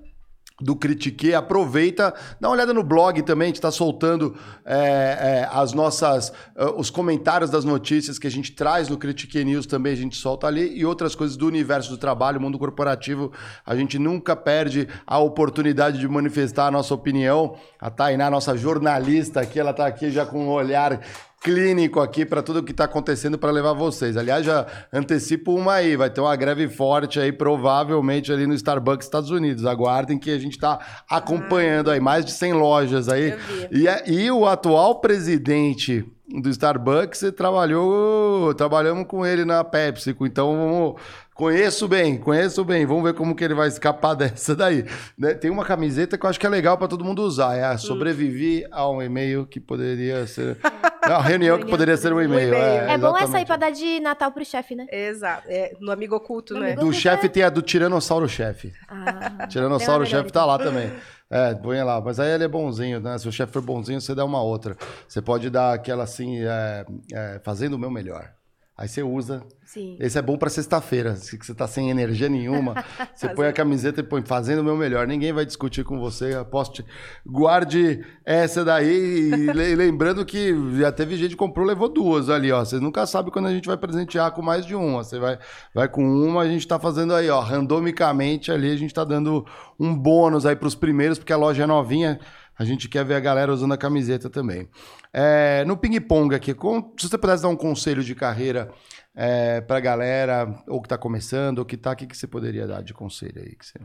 [0.59, 1.34] do Critique.
[1.34, 6.30] Aproveita, dá uma olhada no blog também, a gente está soltando é, é, as nossas,
[6.56, 10.16] uh, os comentários das notícias que a gente traz no Critique News também, a gente
[10.16, 13.32] solta ali, e outras coisas do universo do trabalho, mundo corporativo.
[13.66, 17.58] A gente nunca perde a oportunidade de manifestar a nossa opinião.
[17.80, 21.01] A Tainá, nossa jornalista aqui, ela está aqui já com um olhar
[21.45, 24.17] clínico aqui para tudo o que está acontecendo para levar vocês.
[24.17, 29.06] Aliás, já antecipo uma aí, vai ter uma greve forte aí, provavelmente ali no Starbucks
[29.06, 29.64] Estados Unidos.
[29.64, 33.35] Aguardem que a gente está acompanhando aí, mais de 100 lojas aí.
[33.72, 40.48] E, é, e o atual presidente do Starbucks trabalhou, trabalhamos com ele na Pepsi, então
[40.57, 40.95] vamos
[41.35, 42.85] Conheço bem, conheço bem.
[42.85, 44.85] Vamos ver como que ele vai escapar dessa daí.
[45.17, 45.33] Né?
[45.33, 47.57] Tem uma camiseta que eu acho que é legal para todo mundo usar.
[47.57, 50.57] É a sobrevivi a um e-mail que poderia ser.
[51.08, 52.53] Não, a reunião que poderia ser um e-mail.
[52.53, 54.85] É, é bom essa aí pra dar de Natal pro chefe, né?
[54.92, 55.48] Exato.
[55.48, 56.67] É, no amigo oculto, no né?
[56.74, 57.30] Amigo do chefe é...
[57.30, 58.74] tem a do Tiranossauro Chefe.
[58.88, 60.92] Ah, Tiranossauro Chefe tá lá também.
[61.30, 62.00] É, põe lá.
[62.01, 63.17] Mas aí ele é bonzinho, né?
[63.17, 64.77] Se o chefe for bonzinho, você dá uma outra.
[65.08, 68.32] Você pode dar aquela assim, é, é, fazendo o meu melhor.
[68.77, 69.41] Aí você usa.
[69.63, 69.95] Sim.
[70.01, 72.75] Esse é bom para sexta-feira, se você tá sem energia nenhuma.
[73.15, 75.07] Você põe a camiseta e põe fazendo o meu melhor.
[75.07, 76.33] Ninguém vai discutir com você.
[76.33, 76.85] Aposte.
[77.25, 79.31] Guarde essa daí.
[79.31, 82.63] E lembrando que já teve gente que comprou, levou duas ali, ó.
[82.63, 85.03] Você nunca sabe quando a gente vai presentear com mais de uma.
[85.03, 85.39] Você vai,
[85.73, 87.39] vai com uma, a gente tá fazendo aí, ó.
[87.39, 89.45] Randomicamente ali, a gente tá dando
[89.79, 92.19] um bônus aí pros primeiros, porque a loja é novinha.
[92.58, 94.69] A gente quer ver a galera usando a camiseta também.
[95.11, 98.72] É, no ping-pong aqui, com, se você pudesse dar um conselho de carreira
[99.14, 102.27] é, para a galera, ou que está começando, ou que está, o que, que você
[102.27, 103.56] poderia dar de conselho aí?
[103.56, 103.80] Que você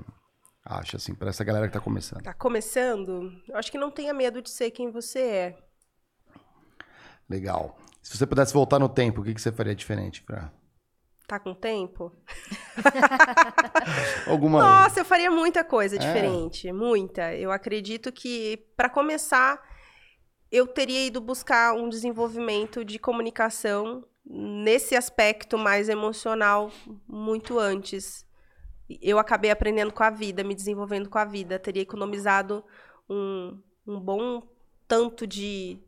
[0.64, 2.20] acha, assim, para essa galera que está começando?
[2.20, 3.32] Está começando?
[3.48, 5.58] Eu acho que não tenha medo de ser quem você é.
[7.28, 7.76] Legal.
[8.02, 10.52] Se você pudesse voltar no tempo, o que, que você faria diferente para
[11.30, 12.12] Tá com tempo?
[14.26, 14.58] Alguma.
[14.58, 15.98] Nossa, eu faria muita coisa é.
[16.00, 16.72] diferente.
[16.72, 17.32] Muita.
[17.36, 19.62] Eu acredito que, para começar,
[20.50, 26.72] eu teria ido buscar um desenvolvimento de comunicação nesse aspecto mais emocional
[27.06, 28.26] muito antes.
[29.00, 31.60] Eu acabei aprendendo com a vida, me desenvolvendo com a vida.
[31.60, 32.64] Teria economizado
[33.08, 34.42] um, um bom
[34.88, 35.78] tanto de,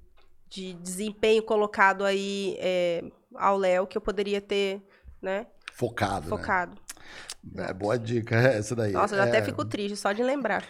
[0.49, 3.03] de desempenho colocado aí é,
[3.35, 4.81] ao Léo que eu poderia ter
[5.23, 5.47] né?
[5.73, 6.23] Focado.
[6.23, 6.29] Né?
[6.29, 6.73] Focado.
[7.45, 7.67] Né?
[7.71, 8.93] É boa dica essa daí.
[8.93, 9.29] Nossa, eu é...
[9.29, 10.65] até fico triste só de lembrar.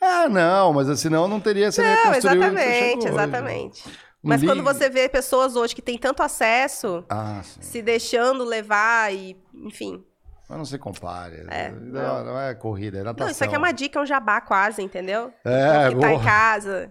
[0.00, 3.88] Ah, não, mas senão não teria sido Não, exatamente, exatamente.
[4.24, 9.12] Um mas quando você vê pessoas hoje que têm tanto acesso, ah, se deixando levar
[9.12, 10.02] e, enfim.
[10.48, 11.44] Mas não se compare.
[11.48, 11.80] É, não.
[11.80, 12.40] Não, não.
[12.40, 13.26] é corrida, é natação.
[13.26, 15.32] Não, isso aqui é uma dica, é um jabá quase, entendeu?
[15.44, 16.06] É, que boa.
[16.06, 16.90] tá em casa.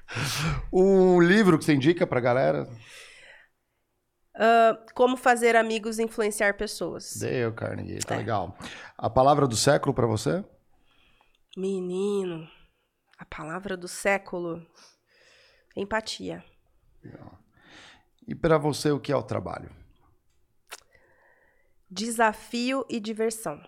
[0.72, 2.68] um livro que você indica pra galera?
[4.38, 7.16] Uh, como fazer amigos e influenciar pessoas.
[7.16, 8.18] Dale Carnegie, tá é.
[8.18, 8.56] legal.
[8.96, 10.44] A palavra do século para você?
[11.56, 12.48] Menino,
[13.18, 14.64] a palavra do século.
[15.76, 16.44] Empatia.
[18.26, 19.70] E para você, o que é o trabalho?
[21.90, 23.60] Desafio e diversão.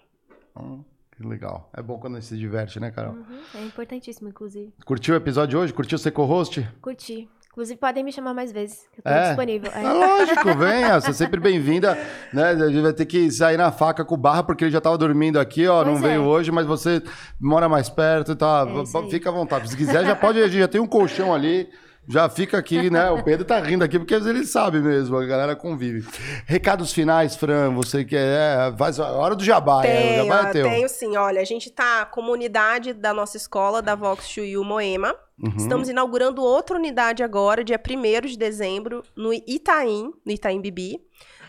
[0.55, 0.85] Hum,
[1.17, 1.71] que legal.
[1.73, 3.15] É bom quando a gente se diverte, né, Carol?
[3.15, 4.73] Uhum, é importantíssimo, inclusive.
[4.85, 5.73] Curtiu o episódio de hoje?
[5.73, 6.63] Curtiu ser co-host?
[6.83, 7.29] Curti.
[7.61, 9.27] Inclusive, podem me chamar mais vezes, que eu tô é.
[9.27, 9.71] disponível.
[9.75, 9.85] É.
[9.85, 11.99] é lógico, venha, você é sempre bem-vinda.
[12.33, 12.53] Né?
[12.53, 14.97] A gente vai ter que sair na faca com o Barra, porque ele já estava
[14.97, 16.09] dormindo aqui, ó, pois não é.
[16.11, 17.03] veio hoje, mas você
[17.39, 18.67] mora mais perto, tá?
[18.67, 19.69] É Fica à vontade.
[19.69, 21.69] Se quiser, já pode, já tem um colchão ali.
[22.11, 23.09] Já fica aqui, né?
[23.11, 26.09] O Pedro tá rindo aqui porque ele sabe mesmo, a galera convive.
[26.45, 28.75] Recados finais, Fran, você que é.
[28.77, 30.69] Faz a hora do jabá, tenho, é, o jabá é teu.
[30.69, 35.15] Tenho sim, olha, a gente tá comunidade da nossa escola, da Vox Chuyu Moema.
[35.39, 35.57] Uhum.
[35.57, 41.01] Estamos inaugurando outra unidade agora, dia 1 de dezembro, no Itaim, no Itaim Bibi,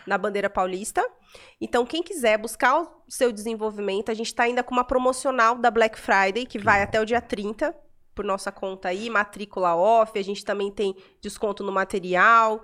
[0.06, 1.04] na bandeira paulista.
[1.60, 5.72] Então, quem quiser buscar o seu desenvolvimento, a gente está ainda com uma promocional da
[5.72, 7.74] Black Friday, que vai até o dia 30
[8.14, 12.62] por nossa conta aí, matrícula off, a gente também tem desconto no material.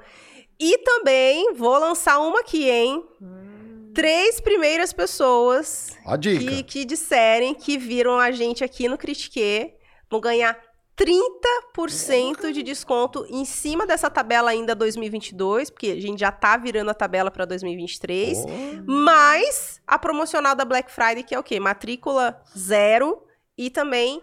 [0.59, 3.05] E também vou lançar uma aqui, hein?
[3.21, 3.93] Hum.
[3.95, 9.75] Três primeiras pessoas que, que disserem que viram a gente aqui no Critique
[10.11, 10.57] vão ganhar
[10.99, 16.91] 30% de desconto em cima dessa tabela ainda 2022, porque a gente já tá virando
[16.91, 18.91] a tabela para 2023, oh.
[18.91, 21.61] mais a promocional da Black Friday, que é o quê?
[21.61, 23.23] Matrícula zero
[23.57, 24.21] e também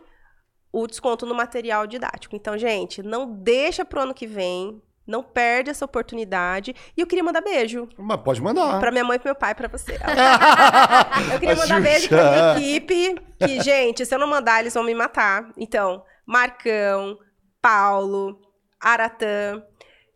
[0.75, 2.35] o desconto no material didático.
[2.35, 4.81] Então, gente, não deixa pro ano que vem.
[5.07, 6.75] Não perde essa oportunidade.
[6.97, 7.87] E eu queria mandar beijo.
[7.95, 8.79] Mas pode mandar.
[8.79, 9.93] Pra minha mãe pro meu pai, pra você.
[11.31, 13.15] eu queria mandar beijo pra minha equipe.
[13.39, 15.49] Que, gente, se eu não mandar, eles vão me matar.
[15.55, 17.17] Então, Marcão,
[17.61, 18.41] Paulo,
[18.81, 19.63] Aratã,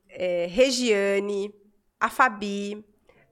[0.09, 1.53] é, Regiane,
[1.99, 2.83] a Fabi,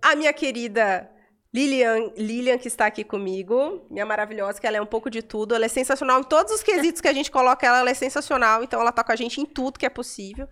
[0.01, 1.09] a minha querida
[1.57, 5.55] Lilian, Lilian, que está aqui comigo, minha maravilhosa, que ela é um pouco de tudo.
[5.55, 8.63] Ela é sensacional em todos os quesitos que a gente coloca, ela, ela é sensacional.
[8.63, 10.47] Então, ela está com a gente em tudo que é possível.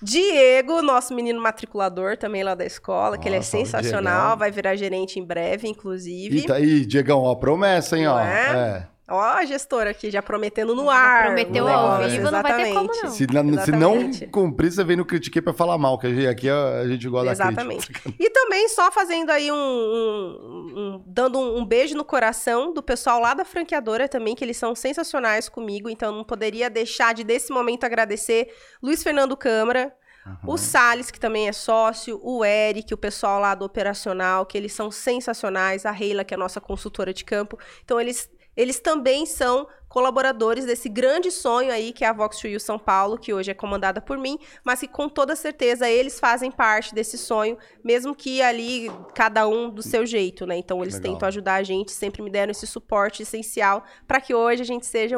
[0.00, 4.76] Diego, nosso menino matriculador também lá da escola, Nossa, que ele é sensacional, vai virar
[4.76, 6.38] gerente em breve, inclusive.
[6.38, 8.20] E tá aí, Diegão, ó, promessa, hein, Não ó.
[8.20, 8.86] É?
[8.86, 8.97] é.
[9.10, 11.26] Ó a gestora aqui, já prometendo no ar.
[11.26, 13.10] Prometeu ao vivo, não vai ter como não.
[13.10, 16.86] Se, na, se não cumprir, você vem no Critiquei pra falar mal, que aqui a
[16.86, 17.90] gente gosta Exatamente.
[17.90, 18.22] da crítica.
[18.22, 19.56] E também só fazendo aí um...
[19.56, 24.44] um, um dando um, um, beijo no coração do pessoal lá da franqueadora também, que
[24.44, 29.94] eles são sensacionais comigo, então não poderia deixar de, desse momento, agradecer Luiz Fernando Câmara,
[30.26, 30.52] Uhum.
[30.52, 34.74] O Salles, que também é sócio, o Eric, o pessoal lá do operacional, que eles
[34.74, 37.58] são sensacionais, a Reila, que é a nossa consultora de campo.
[37.82, 38.28] Então, eles
[38.58, 42.76] eles também são colaboradores desse grande sonho aí que é a Vox to You São
[42.76, 46.92] Paulo, que hoje é comandada por mim, mas que com toda certeza eles fazem parte
[46.92, 50.56] desse sonho, mesmo que ali cada um do seu jeito, né?
[50.56, 51.12] Então eles Legal.
[51.12, 54.86] tentam ajudar a gente, sempre me deram esse suporte essencial para que hoje a gente
[54.86, 55.16] seja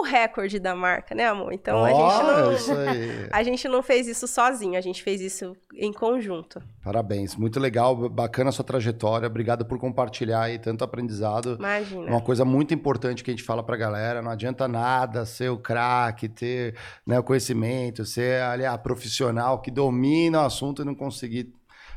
[0.00, 1.52] o, recorde da marca, né, amor?
[1.52, 5.56] Então oh, a gente não a gente não fez isso sozinho, a gente fez isso
[5.74, 6.62] em conjunto.
[6.82, 9.26] Parabéns, muito legal, bacana a sua trajetória.
[9.26, 11.56] Obrigado por compartilhar aí tanto aprendizado.
[11.58, 12.10] Imagina.
[12.10, 15.58] Uma coisa muito importante que a gente fala pra galera, não adianta nada ser o
[15.58, 16.76] craque, ter
[17.06, 21.52] né, o conhecimento, ser ali a profissional que domina o assunto e não conseguir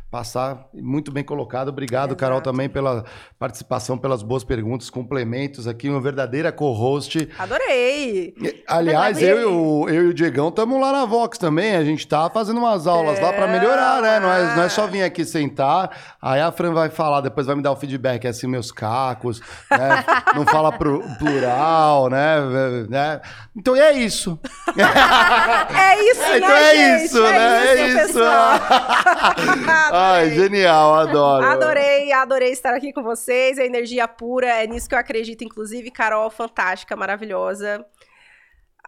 [0.09, 1.69] passar muito bem colocado.
[1.69, 2.19] Obrigado, Exato.
[2.19, 3.03] Carol, também pela
[3.37, 7.29] participação, pelas boas perguntas, complementos aqui, uma verdadeira co-host.
[7.37, 8.33] Adorei!
[8.67, 9.21] Aliás.
[9.21, 11.75] Eu, e o, eu e o Diegão estamos lá na Vox também.
[11.75, 13.21] A gente tá fazendo umas aulas é.
[13.21, 14.19] lá para melhorar, né?
[14.19, 17.55] Não é, não é só vir aqui sentar, aí a Fran vai falar, depois vai
[17.55, 20.03] me dar o feedback, assim, meus cacos, né?
[20.35, 22.37] não fala pro, plural, né?
[22.89, 23.21] né?
[23.55, 24.39] Então é isso.
[24.75, 27.05] é isso, né, Então é gente?
[27.05, 27.75] isso, é né?
[27.75, 28.19] Isso, é isso.
[29.99, 31.45] Ai, genial, adoro.
[31.45, 33.57] Adorei, adorei estar aqui com vocês.
[33.57, 35.91] A energia pura, é nisso que eu acredito, inclusive.
[35.91, 37.85] Carol, fantástica, maravilhosa.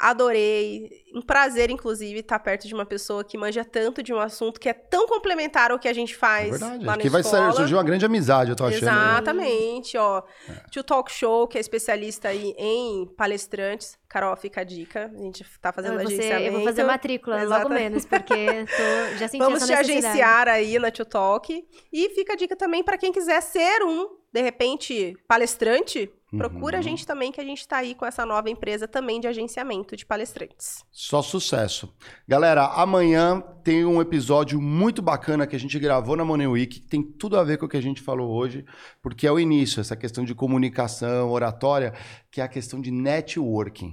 [0.02, 0.90] Adorei.
[1.14, 4.70] Um prazer, inclusive, estar perto de uma pessoa que manja tanto de um assunto que
[4.70, 6.86] é tão complementar ao que a gente faz é verdade.
[6.86, 8.84] lá na que vai surgir uma grande amizade, eu tô achando.
[8.84, 10.24] Exatamente, ó.
[10.48, 10.70] É.
[10.72, 14.01] Tio Talk Show, que é especialista aí em palestrantes.
[14.12, 15.10] Carol, fica a dica.
[15.14, 16.48] A gente tá fazendo você, agenciamento.
[16.48, 17.64] Eu vou fazer matrícula, Exatamente.
[17.64, 18.36] logo menos, porque
[18.76, 21.66] tô, já senti Vamos te agenciar aí na Tio Talk.
[21.94, 26.80] E fica a dica também para quem quiser ser um, de repente, palestrante Procura uhum.
[26.80, 29.98] a gente também, que a gente está aí com essa nova empresa também de agenciamento
[29.98, 30.86] de palestrantes.
[30.90, 31.94] Só sucesso.
[32.26, 36.88] Galera, amanhã tem um episódio muito bacana que a gente gravou na Money Week, que
[36.88, 38.64] tem tudo a ver com o que a gente falou hoje,
[39.02, 41.94] porque é o início, essa questão de comunicação, oratória,
[42.32, 43.92] que é a questão de networking.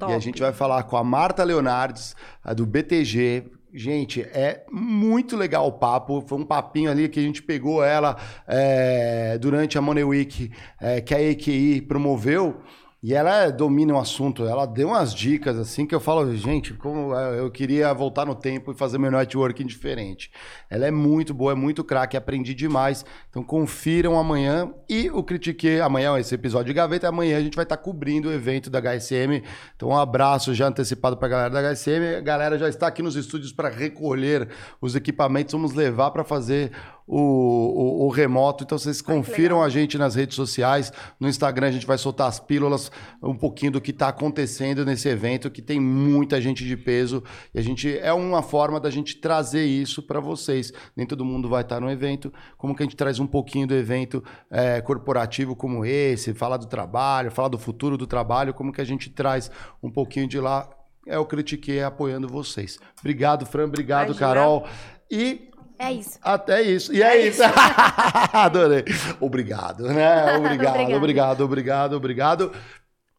[0.00, 0.12] Top.
[0.12, 5.36] E a gente vai falar com a Marta Leonardes, a do BTG, Gente, é muito
[5.36, 6.20] legal o papo.
[6.26, 11.00] Foi um papinho ali que a gente pegou ela é, durante a Money Week, é,
[11.00, 12.60] que a EQI promoveu.
[13.02, 17.14] E ela domina o assunto, ela deu umas dicas assim que eu falo, gente, como
[17.14, 20.30] eu queria voltar no tempo e fazer meu networking diferente.
[20.68, 23.02] Ela é muito boa, é muito craque, aprendi demais.
[23.30, 27.62] Então confiram amanhã e o Critique amanhã, esse episódio de gaveta, amanhã a gente vai
[27.62, 29.42] estar cobrindo o evento da HSM.
[29.74, 32.18] Então um abraço já antecipado para a galera da HSM.
[32.18, 34.46] A galera já está aqui nos estúdios para recolher
[34.78, 36.70] os equipamentos, vamos levar para fazer
[37.12, 38.62] o, o, o, remoto.
[38.62, 40.92] Então vocês confiram a gente nas redes sociais.
[41.18, 45.08] No Instagram a gente vai soltar as pílulas, um pouquinho do que está acontecendo nesse
[45.08, 47.20] evento, que tem muita gente de peso.
[47.52, 50.72] E a gente é uma forma da gente trazer isso para vocês.
[50.96, 52.32] Nem todo mundo vai estar no evento.
[52.56, 56.66] Como que a gente traz um pouquinho do evento é, corporativo como esse, falar do
[56.66, 59.50] trabalho, falar do futuro do trabalho, como que a gente traz
[59.82, 60.70] um pouquinho de lá.
[61.08, 62.78] É o Critiquei apoiando vocês.
[63.00, 63.64] Obrigado, Fran.
[63.64, 64.26] Obrigado, Imagina.
[64.26, 64.68] Carol.
[65.10, 65.49] E
[65.80, 66.18] é isso.
[66.22, 66.92] Até isso.
[66.92, 67.42] E é, é isso.
[67.42, 67.52] isso.
[68.36, 68.84] Adorei.
[69.18, 70.36] Obrigado, né?
[70.36, 72.52] Obrigado, obrigado, obrigado, obrigado, obrigado.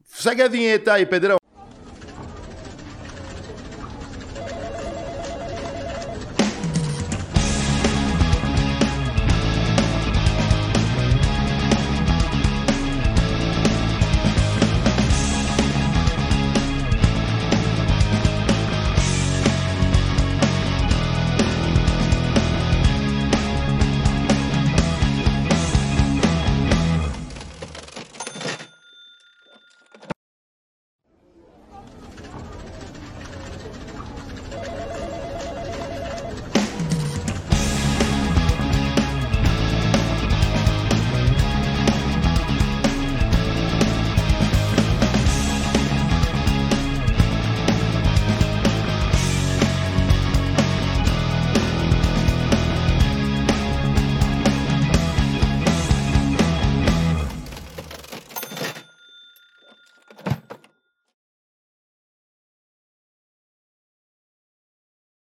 [0.06, 1.41] Segue a vinheta aí, Pedrão.